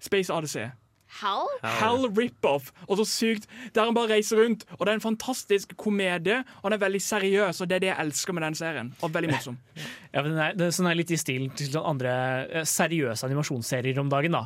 Space 0.00 0.32
Odyssey? 0.32 0.68
Hal? 1.14 1.46
Hal 1.62 2.08
Rip-Off. 2.10 2.72
Og 2.88 2.98
så 2.98 3.04
sykt 3.06 3.46
Der 3.74 3.86
han 3.86 3.94
bare 3.94 4.16
reiser 4.16 4.40
rundt. 4.42 4.64
Og 4.78 4.86
det 4.86 4.92
er 4.92 4.98
en 4.98 5.04
fantastisk 5.04 5.76
komedie, 5.76 6.42
og 6.62 6.70
den 6.70 6.76
er 6.76 6.82
veldig 6.82 7.02
seriøs, 7.02 7.60
og 7.60 7.70
det 7.70 7.76
er 7.76 7.84
det 7.84 7.90
jeg 7.92 8.06
elsker 8.06 8.36
med 8.36 8.42
den 8.42 8.58
serien. 8.58 8.94
Og 9.00 9.14
veldig 9.14 9.30
morsom. 9.30 9.58
Ja, 10.14 10.22
men 10.22 10.30
den 10.30 10.38
er, 10.38 10.52
det 10.54 10.66
er 10.68 10.74
sånn 10.74 10.86
er 10.86 10.94
litt 10.94 11.10
i 11.10 11.16
stilen 11.18 11.50
til 11.58 11.74
andre 11.80 12.64
seriøse 12.70 13.26
animasjonsserier 13.26 13.98
om 13.98 14.10
dagen. 14.12 14.36
da 14.36 14.44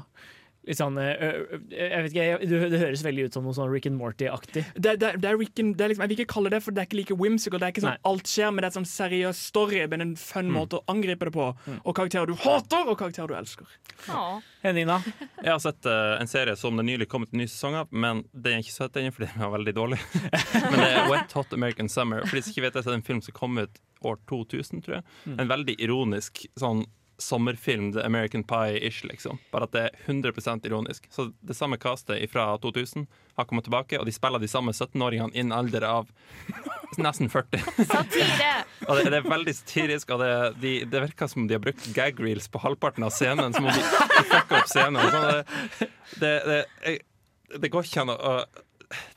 Litt 0.66 0.76
sånn, 0.76 0.98
eh, 1.00 1.36
jeg 1.70 2.02
vet 2.04 2.12
ikke, 2.12 2.48
det, 2.50 2.58
det 2.74 2.80
høres 2.82 3.02
veldig 3.06 3.28
ut 3.28 3.36
som 3.38 3.46
noe 3.46 3.56
sånn 3.56 3.70
Rick 3.72 3.86
and 3.88 3.96
Morty-aktig. 3.96 4.64
Det, 4.74 4.96
det, 5.00 5.14
det 5.22 5.30
er 5.30 5.38
Rick 5.38 5.60
and, 5.62 5.76
det 5.78 5.86
er 5.86 5.92
liksom, 5.92 6.04
jeg 6.04 6.10
vil 6.10 6.18
ikke 6.18 6.34
kalle 6.34 6.52
det 6.52 6.60
for 6.64 6.76
det 6.76 6.82
er 6.82 6.88
ikke 6.90 6.98
like 6.98 7.16
whimsical. 7.16 7.62
Det 7.62 7.68
er 7.68 7.72
ikke 7.72 7.84
sånn 7.86 7.94
Nei. 7.94 8.02
alt 8.10 8.28
skjer, 8.28 8.50
men 8.52 8.64
det 8.64 8.68
er 8.68 8.76
sånn 8.76 8.88
seriøs 8.90 9.40
story, 9.48 9.80
men 9.88 10.04
en 10.04 10.12
fun 10.20 10.50
måte 10.52 10.80
å 10.80 10.84
angripe 10.92 11.30
det 11.30 11.34
på. 11.38 11.46
Og 11.78 11.96
karakterer 11.96 12.28
du 12.28 12.36
hater, 12.42 12.84
og 12.84 12.98
karakterer 13.00 13.32
du 13.32 13.38
elsker. 13.38 13.78
Ja. 14.10 14.26
Henning, 14.66 14.90
da? 14.90 14.98
Jeg 15.46 15.52
har 15.54 15.62
sett 15.62 15.88
uh, 15.88 16.18
en 16.18 16.30
serie 16.30 16.58
som 16.58 16.76
det 16.76 16.84
nylig 16.90 17.08
kom 17.08 17.24
ut 17.24 17.32
en 17.32 17.40
ny 17.40 17.48
sesong 17.48 17.78
av, 17.78 17.88
men 17.94 18.24
den 18.34 18.58
er 18.58 18.66
ikke 18.66 18.74
sett 18.74 18.98
ennå 19.00 19.14
fordi 19.14 19.30
den 19.30 19.46
var 19.46 19.54
veldig 19.56 19.76
dårlig. 19.78 20.02
men 20.68 20.76
det 20.76 20.90
er 20.90 21.10
Wet 21.12 21.38
Hot 21.38 21.56
American 21.56 21.88
Summer. 21.92 22.26
For 22.26 22.36
de 22.36 22.44
som 22.44 22.52
ikke 22.52 22.66
vet 22.66 22.76
det, 22.76 22.84
så 22.84 22.90
er 22.90 22.98
det 22.98 23.00
en 23.00 23.08
film 23.08 23.24
som 23.24 23.36
kom 23.38 23.56
ut 23.62 23.82
år 24.04 24.20
2000, 24.30 24.84
tror 24.84 24.98
jeg. 24.98 25.08
En 25.38 25.50
veldig 25.50 25.78
ironisk 25.80 26.44
sånn 26.58 26.84
sommerfilm, 27.18 27.92
The 27.92 28.04
American 28.06 28.44
Pie-ish, 28.46 29.02
liksom. 29.08 29.38
Bare 29.52 29.66
at 29.66 29.72
det 29.74 29.80
er 29.88 29.96
100% 30.06 30.66
ironisk. 30.68 31.08
Så 31.10 31.32
det 31.40 31.56
samme 31.58 31.76
castet 31.82 32.22
fra 32.30 32.44
2000 32.62 33.06
har 33.38 33.44
kommet 33.50 33.66
tilbake, 33.66 33.98
og 33.98 34.06
de 34.06 34.14
spiller 34.14 34.38
de 34.42 34.48
samme 34.50 34.70
17-åringene 34.74 35.34
innen 35.34 35.54
alder 35.56 35.82
av 35.88 36.12
nesten 36.98 37.28
40. 37.30 37.58
Satire! 37.90 38.52
Og 38.88 38.96
det, 38.96 39.10
det 39.12 39.18
er 39.18 39.26
veldig 39.28 39.52
satirisk, 39.58 40.10
og 40.14 40.22
det, 40.22 40.30
de, 40.62 40.70
det 40.88 41.00
virker 41.02 41.28
som 41.28 41.42
om 41.42 41.48
de 41.50 41.56
har 41.58 41.60
brukt 41.62 41.84
gag 41.94 42.20
reels 42.22 42.46
på 42.48 42.60
halvparten 42.62 43.04
av 43.04 43.10
scenen. 43.12 43.52
Som 43.52 43.66
om 43.68 43.74
de, 43.74 43.82
de 43.82 44.22
fucker 44.30 44.62
opp 44.62 44.70
scenen. 44.70 45.10
sånn. 45.12 45.26
det, 45.82 45.90
det, 46.22 46.30
det, 46.48 46.58
jeg, 46.86 47.02
det 47.60 47.70
går 47.74 47.90
ikke 47.90 48.06
an 48.06 48.14
å- 48.14 48.38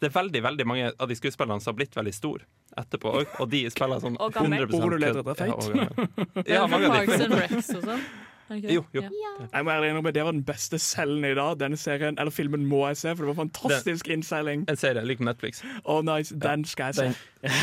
Det 0.02 0.10
er 0.10 0.14
veldig 0.16 0.42
veldig 0.44 0.66
mange 0.68 0.90
av 1.00 1.08
de 1.08 1.16
skuespillerne 1.16 1.64
som 1.64 1.72
har 1.72 1.78
blitt 1.80 1.94
veldig 1.96 2.12
store 2.16 2.44
etterpå, 2.82 3.12
og, 3.22 3.38
og 3.40 3.48
de 3.52 3.62
spiller 3.72 4.02
sånn 4.04 4.18
Og 4.20 4.34
gammel. 4.36 4.66
100 4.68 4.80
Hvor 4.82 4.92
du 4.92 4.98
leter 5.00 5.24
kødd. 5.24 5.32
etter 5.32 5.46
feit. 5.46 5.52
Ja, 5.52 5.56
og 5.56 5.72
gammel. 5.72 6.44
Ja, 6.56 6.66
mange 6.68 6.90
av 6.90 6.98
Parks 6.98 7.18
de. 7.18 7.24
and 7.30 7.40
Rex 7.40 7.72
og 7.80 7.88
sånn. 7.88 8.04
Ikke 8.52 8.68
det? 8.68 8.74
Jo, 8.76 8.82
jo. 8.92 9.02
Ja. 9.16 9.30
Jeg 9.54 9.64
må 9.64 9.72
ærlig 9.72 9.90
innrømme, 9.94 10.12
Det 10.12 10.24
var 10.28 10.36
den 10.36 10.44
beste 10.44 10.76
cellen 10.84 11.24
i 11.24 11.32
dag. 11.38 11.54
Denne 11.62 11.78
serien, 11.80 12.18
eller 12.20 12.36
filmen 12.36 12.66
må 12.68 12.82
jeg 12.90 12.98
se, 13.00 13.14
for 13.16 13.24
det 13.24 13.30
var 13.32 13.38
fantastisk 13.46 14.10
innseiling. 14.12 14.66
En 14.68 14.76
serie 14.82 15.06
like 15.08 15.24
på 15.24 15.28
Netflix. 15.30 15.62
Oh, 15.86 16.02
nice, 16.04 16.36
Den 16.36 16.66
skal 16.68 16.92
jeg 16.92 17.16
se. 17.16 17.54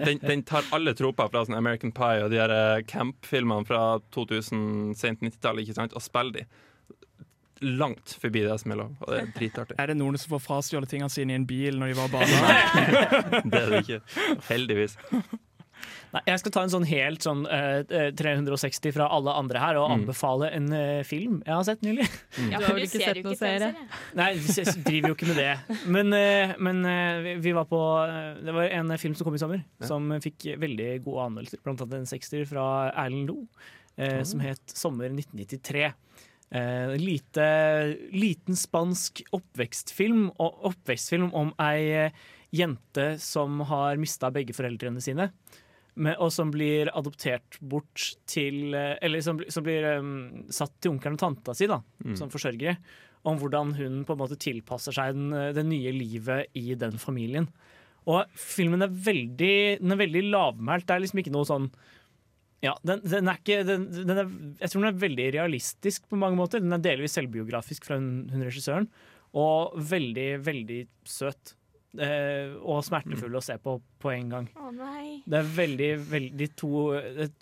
Den, 0.00 0.22
den 0.24 0.42
tar 0.48 0.64
alle 0.72 0.94
troper 0.96 1.28
fra 1.28 1.44
sånn 1.44 1.58
American 1.58 1.92
Pie 1.92 2.24
og 2.24 2.32
de 2.32 2.40
her 2.40 2.52
eh, 2.56 2.80
camp-filmene 2.88 3.68
fra 3.68 3.82
2000, 4.16 4.94
sent 4.96 5.20
90-tallet, 5.20 5.66
ikke 5.68 5.76
sant, 5.82 5.92
og 5.92 6.04
spiller 6.08 6.40
de 6.40 6.46
langt 7.62 8.16
forbi 8.20 8.42
det 8.46 8.58
som 8.60 8.72
er 8.74 8.76
lov. 8.82 8.90
Og 9.00 9.08
det 9.14 9.20
er 9.22 9.32
dritartig. 9.38 9.78
Er 9.78 9.86
det 9.92 9.96
noen 9.96 10.18
som 10.18 10.34
får 10.34 10.42
frastjålet 10.48 10.88
tingene 10.90 11.10
sine 11.10 11.32
i 11.32 11.38
en 11.40 11.46
bil 11.46 11.78
når 11.78 11.92
de 11.94 12.00
var 12.02 12.12
barn? 12.12 12.28
Det 13.52 13.62
er 13.62 13.70
det 13.70 13.82
ikke. 13.86 14.00
Heldigvis. 14.50 14.98
Nei, 16.12 16.20
jeg 16.28 16.38
skal 16.42 16.52
ta 16.54 16.62
en 16.62 16.70
sånn 16.70 16.84
helt 16.86 17.24
sånn 17.24 17.40
uh, 17.48 17.80
360 18.14 18.92
fra 18.94 19.06
alle 19.16 19.32
andre 19.34 19.58
her 19.62 19.78
og 19.80 19.88
Mm. 19.88 19.94
anbefale 19.96 20.50
en 20.54 20.66
uh, 20.70 21.02
film 21.08 21.38
jeg 21.46 21.54
har 21.56 21.64
sett 21.66 21.82
nylig. 21.82 22.04
Ja, 22.52 22.60
for 22.60 22.66
har 22.68 22.76
du 22.78 22.82
ikke 22.84 23.00
ser 23.00 23.18
jo 23.18 23.22
ikke 23.24 23.38
serie? 23.40 23.70
Nei, 24.14 24.28
vi 24.36 24.64
driver 24.84 25.08
jo 25.10 25.16
ikke 25.16 25.30
med 25.32 25.40
det. 25.40 25.80
Men, 25.96 26.12
uh, 26.12 26.52
men 26.68 26.84
eh, 26.86 27.20
vi- 27.24 27.36
vi 27.48 27.54
var 27.56 27.64
på 27.70 27.80
eh, 28.04 28.44
Det 28.44 28.54
var 28.54 28.68
en 28.76 28.92
film 29.00 29.14
som 29.16 29.24
kom 29.26 29.34
i 29.34 29.42
sommer, 29.42 29.64
Ja. 29.80 29.86
som 29.88 30.12
fikk 30.22 30.52
veldig 30.60 30.90
gode 31.08 31.24
anmeldelser. 31.30 31.62
Blant 31.64 31.80
annet 31.80 31.98
en 32.02 32.06
sekster 32.12 32.44
fra 32.46 32.92
Erlend 32.92 33.26
Loe, 33.32 33.46
eh, 33.96 34.22
som 34.22 34.40
het 34.40 34.60
'Sommer 34.68 35.08
1993'. 35.08 35.94
Eh, 36.52 36.96
lite, 37.00 37.44
liten 38.12 38.56
spansk 38.56 39.22
oppvekstfilm, 39.32 40.26
oppvekstfilm 40.36 41.30
om 41.32 41.54
ei 41.64 41.86
eh, 41.96 42.16
jente 42.52 43.14
som 43.22 43.62
har 43.70 43.96
mista 43.96 44.28
begge 44.34 44.52
foreldrene 44.52 45.00
sine. 45.00 45.30
Med, 45.94 46.16
og 46.20 46.28
som 46.32 46.50
blir 46.52 46.88
adoptert 46.96 47.56
bort 47.60 48.14
til 48.28 48.72
eh, 48.76 48.94
Eller 49.04 49.20
som, 49.24 49.40
som 49.52 49.64
blir 49.64 49.84
um, 50.00 50.44
satt 50.52 50.72
til 50.80 50.94
onkelen 50.94 51.18
og 51.18 51.24
tanta 51.24 51.56
si, 51.56 51.68
da, 51.68 51.80
Mm. 52.04 52.16
som 52.20 52.32
forsørgere. 52.32 52.76
Om 53.24 53.38
hvordan 53.38 53.72
hun 53.78 54.00
på 54.04 54.12
en 54.16 54.20
måte 54.20 54.36
tilpasser 54.40 54.92
seg 54.96 55.14
den, 55.14 55.30
det 55.54 55.64
nye 55.68 55.92
livet 55.94 56.50
i 56.58 56.74
den 56.74 56.96
familien. 56.98 57.46
Og 58.10 58.26
filmen 58.34 58.82
er 58.82 58.90
veldig, 58.90 59.78
den 59.78 59.94
er 59.94 60.00
veldig 60.00 60.24
lavmælt. 60.32 60.88
Det 60.88 60.96
er 60.96 61.04
liksom 61.04 61.20
ikke 61.22 61.32
noe 61.36 61.46
sånn 61.46 61.68
ja, 62.62 62.76
den, 62.86 63.00
den 63.02 63.30
er 63.30 63.40
ikke 63.40 63.62
den, 63.66 63.88
den 63.90 64.20
er, 64.22 64.28
Jeg 64.60 64.70
tror 64.70 64.84
den 64.84 64.90
er 64.92 65.00
veldig 65.02 65.24
realistisk 65.34 66.04
på 66.10 66.18
mange 66.20 66.38
måter. 66.38 66.62
Den 66.62 66.76
er 66.76 66.84
delvis 66.84 67.16
selvbiografisk 67.18 67.88
fra 67.88 67.98
hun, 67.98 68.28
hun 68.30 68.46
regissøren. 68.46 68.86
Og 69.38 69.74
veldig, 69.90 70.28
veldig 70.46 70.84
søt. 71.08 71.56
Eh, 71.92 72.54
og 72.64 72.80
smertefull 72.86 73.34
å 73.36 73.42
se 73.44 73.58
på 73.60 73.74
på 74.02 74.10
en 74.10 74.30
gang. 74.32 74.46
Å 74.56 74.70
nei. 74.74 75.18
Det 75.28 75.38
er 75.38 75.50
veldig, 75.56 75.90
veldig 76.10 76.48
to 76.58 76.70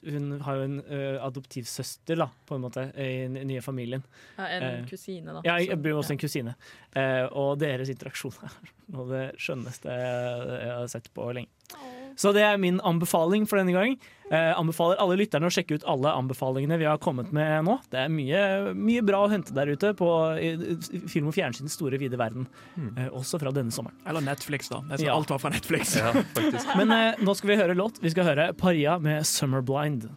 Hun 0.02 0.32
har 0.44 0.58
jo 0.58 0.64
en 0.66 0.74
uh, 0.82 1.20
adoptivsøster, 1.24 2.18
da, 2.20 2.26
på 2.48 2.58
en 2.58 2.64
måte, 2.66 2.84
i 2.98 3.22
den 3.22 3.38
nye 3.48 3.62
familien. 3.64 4.04
Ja, 4.36 4.48
en 4.48 4.66
Eh, 4.70 4.82
kusine, 4.90 5.36
da. 5.36 5.44
Ja, 5.46 5.56
jeg 5.60 5.70
jeg 5.70 5.82
blir 5.84 5.96
også 5.96 6.16
en 6.16 6.20
kusine. 6.20 6.56
Eh, 6.96 7.24
og 7.30 7.58
deres 7.62 7.92
interaksjon 7.92 8.36
er 8.42 8.58
noe 8.92 9.06
av 9.06 9.14
det 9.14 9.24
skjønneste 9.40 9.94
jeg 9.94 10.74
har 10.74 10.90
sett 10.92 11.08
på 11.14 11.30
lenge. 11.36 11.52
Så 12.20 12.34
det 12.36 12.42
er 12.44 12.58
min 12.60 12.80
anbefaling 12.84 13.46
for 13.48 13.60
denne 13.60 13.72
gang. 13.72 13.94
Eh, 14.30 14.52
anbefaler 14.54 15.00
alle 15.02 15.16
lytterne 15.18 15.48
å 15.48 15.52
sjekke 15.54 15.78
ut 15.80 15.86
alle 15.88 16.12
anbefalingene 16.14 16.76
vi 16.78 16.86
har 16.86 17.00
kommet 17.02 17.32
med 17.34 17.64
nå. 17.66 17.78
Det 17.90 18.02
er 18.04 18.12
mye, 18.12 18.42
mye 18.76 19.02
bra 19.06 19.24
å 19.24 19.30
hente 19.32 19.56
der 19.56 19.72
ute 19.72 19.94
på 19.98 20.10
i, 20.38 20.52
i 20.54 21.00
film- 21.10 21.30
og 21.32 21.34
fjernsyns 21.38 21.74
store, 21.78 21.98
vide 21.98 22.20
verden. 22.20 22.46
Eh, 22.76 23.08
også 23.08 23.40
fra 23.42 23.52
denne 23.56 23.72
sommeren. 23.74 23.96
Eller 24.06 24.22
Netflix, 24.26 24.68
da. 24.70 24.82
Jeg 24.92 25.08
Ja. 25.08 25.16
Alt 25.16 25.32
var 25.32 25.40
fra 25.42 25.50
Netflix. 25.54 25.96
Ja. 25.98 26.12
Men 26.78 26.92
eh, 26.94 27.24
nå 27.24 27.34
skal 27.38 27.54
vi 27.54 27.60
høre 27.62 27.74
låt. 27.78 28.02
Vi 28.04 28.12
skal 28.12 28.28
høre 28.28 28.52
Paria 28.52 28.98
med 29.00 29.24
'Summer 29.24 29.64
Blind'. 29.64 30.10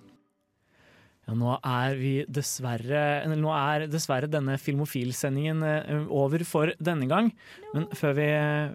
Ja, 1.23 1.33
nå 1.39 1.53
er 1.55 1.93
vi 1.95 2.11
dessverre 2.27 3.23
Nå 3.31 3.51
er 3.55 3.85
dessverre 3.87 4.27
denne 4.27 4.57
Filmofil-sendingen 4.59 5.63
eh, 5.63 6.01
over 6.11 6.43
for 6.47 6.73
denne 6.83 7.07
gang. 7.07 7.29
Men 7.71 7.87
før 7.95 8.17
vi, 8.17 8.27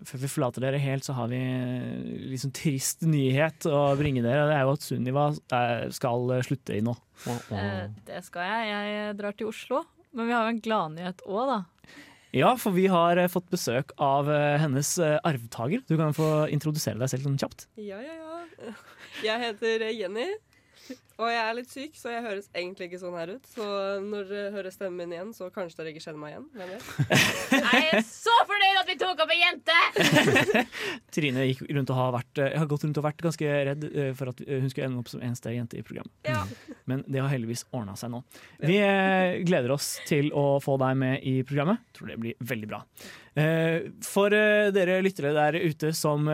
før 0.08 0.22
vi 0.22 0.30
forlater 0.32 0.64
dere 0.64 0.80
helt, 0.80 1.04
så 1.04 1.16
har 1.18 1.28
vi 1.28 1.42
en 1.44 2.06
liksom 2.32 2.54
trist 2.56 3.04
nyhet 3.04 3.68
å 3.68 3.82
bringe 4.00 4.24
dere. 4.24 4.46
Det 4.48 4.56
er 4.56 4.64
jo 4.64 4.72
at 4.78 4.86
Sunniva 4.86 5.26
eh, 5.36 5.84
skal 5.92 6.34
eh, 6.38 6.44
slutte 6.48 6.78
i 6.78 6.84
nå. 6.84 6.96
Det 8.08 8.24
skal 8.24 8.48
jeg. 8.48 8.72
Jeg 8.72 9.20
drar 9.20 9.36
til 9.36 9.52
Oslo. 9.52 9.84
Men 10.16 10.30
vi 10.30 10.36
har 10.38 10.48
jo 10.48 10.54
en 10.54 10.64
gladnyhet 10.64 11.24
òg, 11.28 11.52
da. 11.52 11.60
Ja, 12.32 12.54
for 12.60 12.72
vi 12.76 12.86
har 12.88 13.20
fått 13.32 13.48
besøk 13.52 13.92
av 14.04 14.28
hennes 14.60 14.94
arvtaker. 15.00 15.84
Du 15.88 15.96
kan 16.00 16.16
få 16.16 16.46
introdusere 16.52 17.00
deg 17.00 17.12
selv 17.12 17.28
sånn 17.28 17.38
kjapt. 17.40 17.68
Ja, 17.80 18.00
ja, 18.04 18.16
ja. 18.16 18.72
Jeg 19.24 19.40
heter 19.44 19.84
Jenny, 19.92 20.26
og 21.18 21.26
jeg 21.32 21.40
er 21.42 21.56
litt 21.58 21.72
syk, 21.72 21.96
så 21.98 22.12
jeg 22.12 22.22
høres 22.22 22.46
egentlig 22.54 22.86
ikke 22.88 23.00
sånn 23.02 23.16
her 23.18 23.32
ut. 23.34 23.48
Så 23.50 23.64
når 24.04 24.28
dere 24.30 24.52
hører 24.54 24.70
stemmen 24.74 25.00
min 25.02 25.14
igjen, 25.16 25.32
så 25.34 25.48
kanskje 25.54 25.80
dere 25.80 25.90
ikke 25.92 26.04
kjenner 26.04 26.20
meg 26.22 26.36
igjen. 26.36 26.46
Hvem 26.54 26.70
vet? 26.74 27.56
Jeg 27.58 27.88
er 27.98 28.04
så 28.06 28.34
fornøyd 28.46 28.80
at 28.84 28.92
vi 28.92 28.96
tok 29.02 29.24
opp 29.24 29.34
ei 29.34 29.40
jente! 29.42 29.78
Trine 31.14 31.46
gikk 31.48 31.64
rundt 31.74 31.90
og 31.92 31.98
har, 31.98 32.12
vært, 32.20 32.42
eh, 32.44 32.54
har 32.60 32.70
gått 32.70 32.86
rundt 32.86 33.00
og 33.02 33.06
vært 33.08 33.24
ganske 33.26 33.52
redd 33.70 33.86
eh, 33.90 34.10
for 34.18 34.30
at 34.32 34.42
eh, 34.46 34.60
hun 34.62 34.70
skulle 34.72 34.88
ende 34.90 35.02
opp 35.02 35.10
som 35.10 35.22
eneste 35.24 35.54
jente 35.54 35.78
i 35.80 35.84
programmet. 35.86 36.14
Ja. 36.28 36.44
Men 36.90 37.02
det 37.10 37.22
har 37.24 37.32
heldigvis 37.32 37.66
ordna 37.74 37.96
seg 37.98 38.12
nå. 38.14 38.22
Vi 38.62 38.78
gleder 39.48 39.74
oss 39.74 39.96
til 40.08 40.30
å 40.36 40.46
få 40.64 40.78
deg 40.80 40.94
med 41.02 41.24
i 41.26 41.40
programmet. 41.46 41.82
Tror 41.96 42.12
det 42.12 42.20
blir 42.22 42.38
veldig 42.48 42.70
bra. 42.70 42.80
Eh, 43.38 43.90
For 44.06 44.32
dere 44.32 45.00
lyttere 45.04 45.34
der 45.36 45.58
ute 45.60 45.92
som 45.94 46.26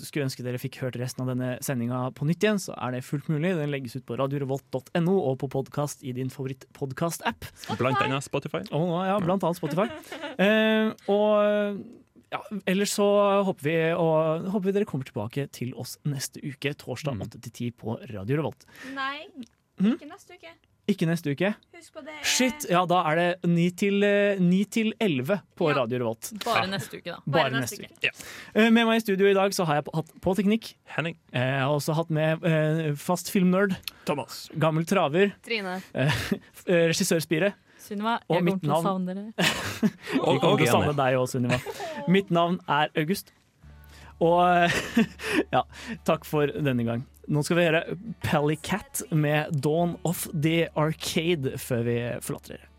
skulle 0.00 0.26
ønske 0.28 0.46
dere 0.46 0.60
fikk 0.62 0.80
hørt 0.84 0.96
resten 1.00 1.24
av 1.26 1.32
denne 1.34 1.50
sendinga 1.64 2.06
på 2.16 2.26
nytt 2.28 2.46
igjen, 2.46 2.62
så 2.62 2.76
er 2.78 2.96
det 2.96 3.04
fullt 3.06 3.28
mulig. 3.32 3.52
Den 3.58 3.72
legges 3.74 3.98
ut 3.98 4.06
på 4.08 4.16
radiorevolt.no 4.28 5.14
og 5.30 5.38
på 5.42 5.48
podkast 5.52 6.04
i 6.06 6.12
din 6.16 6.28
favoritt-podkast-app. 6.32 7.46
Blant 7.80 8.00
annet 8.04 8.24
Spotify. 8.26 8.60
Oh, 8.76 8.98
ja, 9.06 9.16
blant 9.24 9.44
annet 9.44 9.58
Spotify. 9.60 9.88
Eh, 10.38 10.92
og 11.10 11.80
ja, 12.30 12.38
ellers 12.70 12.92
så 12.94 13.06
håper 13.48 13.64
vi, 13.66 13.72
og, 13.98 14.44
håper 14.52 14.68
vi 14.68 14.74
dere 14.76 14.86
kommer 14.86 15.08
tilbake 15.08 15.48
til 15.56 15.72
oss 15.74 15.96
neste 16.06 16.38
uke, 16.44 16.70
torsdag 16.78 17.16
Mm. 17.16 17.24
8 17.26 17.40
til 17.48 17.52
10 17.72 17.72
på 17.80 17.96
Radio 18.12 18.38
Revolt. 18.38 18.62
Nei, 18.94 19.24
ikke 19.80 20.06
neste 20.06 20.36
uke. 20.38 20.52
Ikke 20.88 21.04
neste 21.04 21.34
uke. 21.36 21.50
Husk 21.76 21.92
på 21.92 22.00
det. 22.06 22.14
Shit, 22.24 22.64
ja 22.72 22.80
da 22.88 23.02
er 23.10 23.18
det 23.20 23.26
9 23.50 23.64
til, 23.76 24.02
eh, 24.06 24.38
9 24.40 24.60
til 24.72 24.94
11 25.04 25.42
på 25.58 25.68
Ja. 25.68 25.74
Radio 25.82 25.98
Revolt. 26.00 26.30
Bare 26.44 26.66
neste 26.66 26.96
uke, 27.02 27.12
da. 27.12 27.18
Bare 27.26 27.50
neste 27.52 27.82
uke. 27.84 28.10
Eh, 28.54 28.70
Med 28.70 28.86
meg 28.88 28.96
i 28.96 29.00
studio 29.04 29.28
i 29.28 29.34
dag 29.36 29.52
så 29.52 29.66
har 29.68 29.74
jeg 29.82 29.84
hatt 29.94 30.12
på 30.24 30.34
teknikk. 30.38 30.70
Henning. 30.96 31.16
Eh, 31.32 31.40
Jeg 31.40 31.60
har 31.60 31.74
også 31.76 31.94
hatt 31.94 32.10
med 32.10 32.42
eh, 32.44 32.94
fast 32.96 33.28
filmnerd, 33.30 33.76
Thomas. 34.06 34.48
gammel 34.58 34.86
traver, 34.88 35.34
Trine. 35.44 35.82
eh, 35.94 36.10
regissørspire. 36.66 37.52
Sunniva, 37.78 38.18
Og 38.28 38.36
jeg 38.36 38.44
mitt 38.44 38.60
kommer 38.60 38.60
til 38.60 38.72
å 38.72 38.82
savne 38.82 39.14
dere. 39.14 39.32
Vi 40.12 40.38
kommer 40.40 40.58
til 40.58 40.66
å 40.68 40.72
savne 40.72 40.96
deg 40.96 41.14
òg, 41.20 41.28
Sunniva. 41.28 41.60
Mitt 42.08 42.30
navn 42.30 42.58
er 42.68 42.88
August. 42.96 43.32
Og 44.20 44.72
ja, 45.54 45.62
takk 46.04 46.24
for 46.24 46.46
denne 46.48 46.84
gang. 46.84 47.04
Nå 47.28 47.42
skal 47.44 47.58
vi 47.58 47.66
høre 47.66 47.82
Pelly 48.24 48.56
Cat 48.64 49.02
med 49.12 49.52
Dawn 49.60 49.98
of 50.08 50.26
the 50.32 50.70
Arcade 50.78 51.58
før 51.60 51.84
vi 51.84 51.96
forlater 52.24 52.56
dere. 52.56 52.70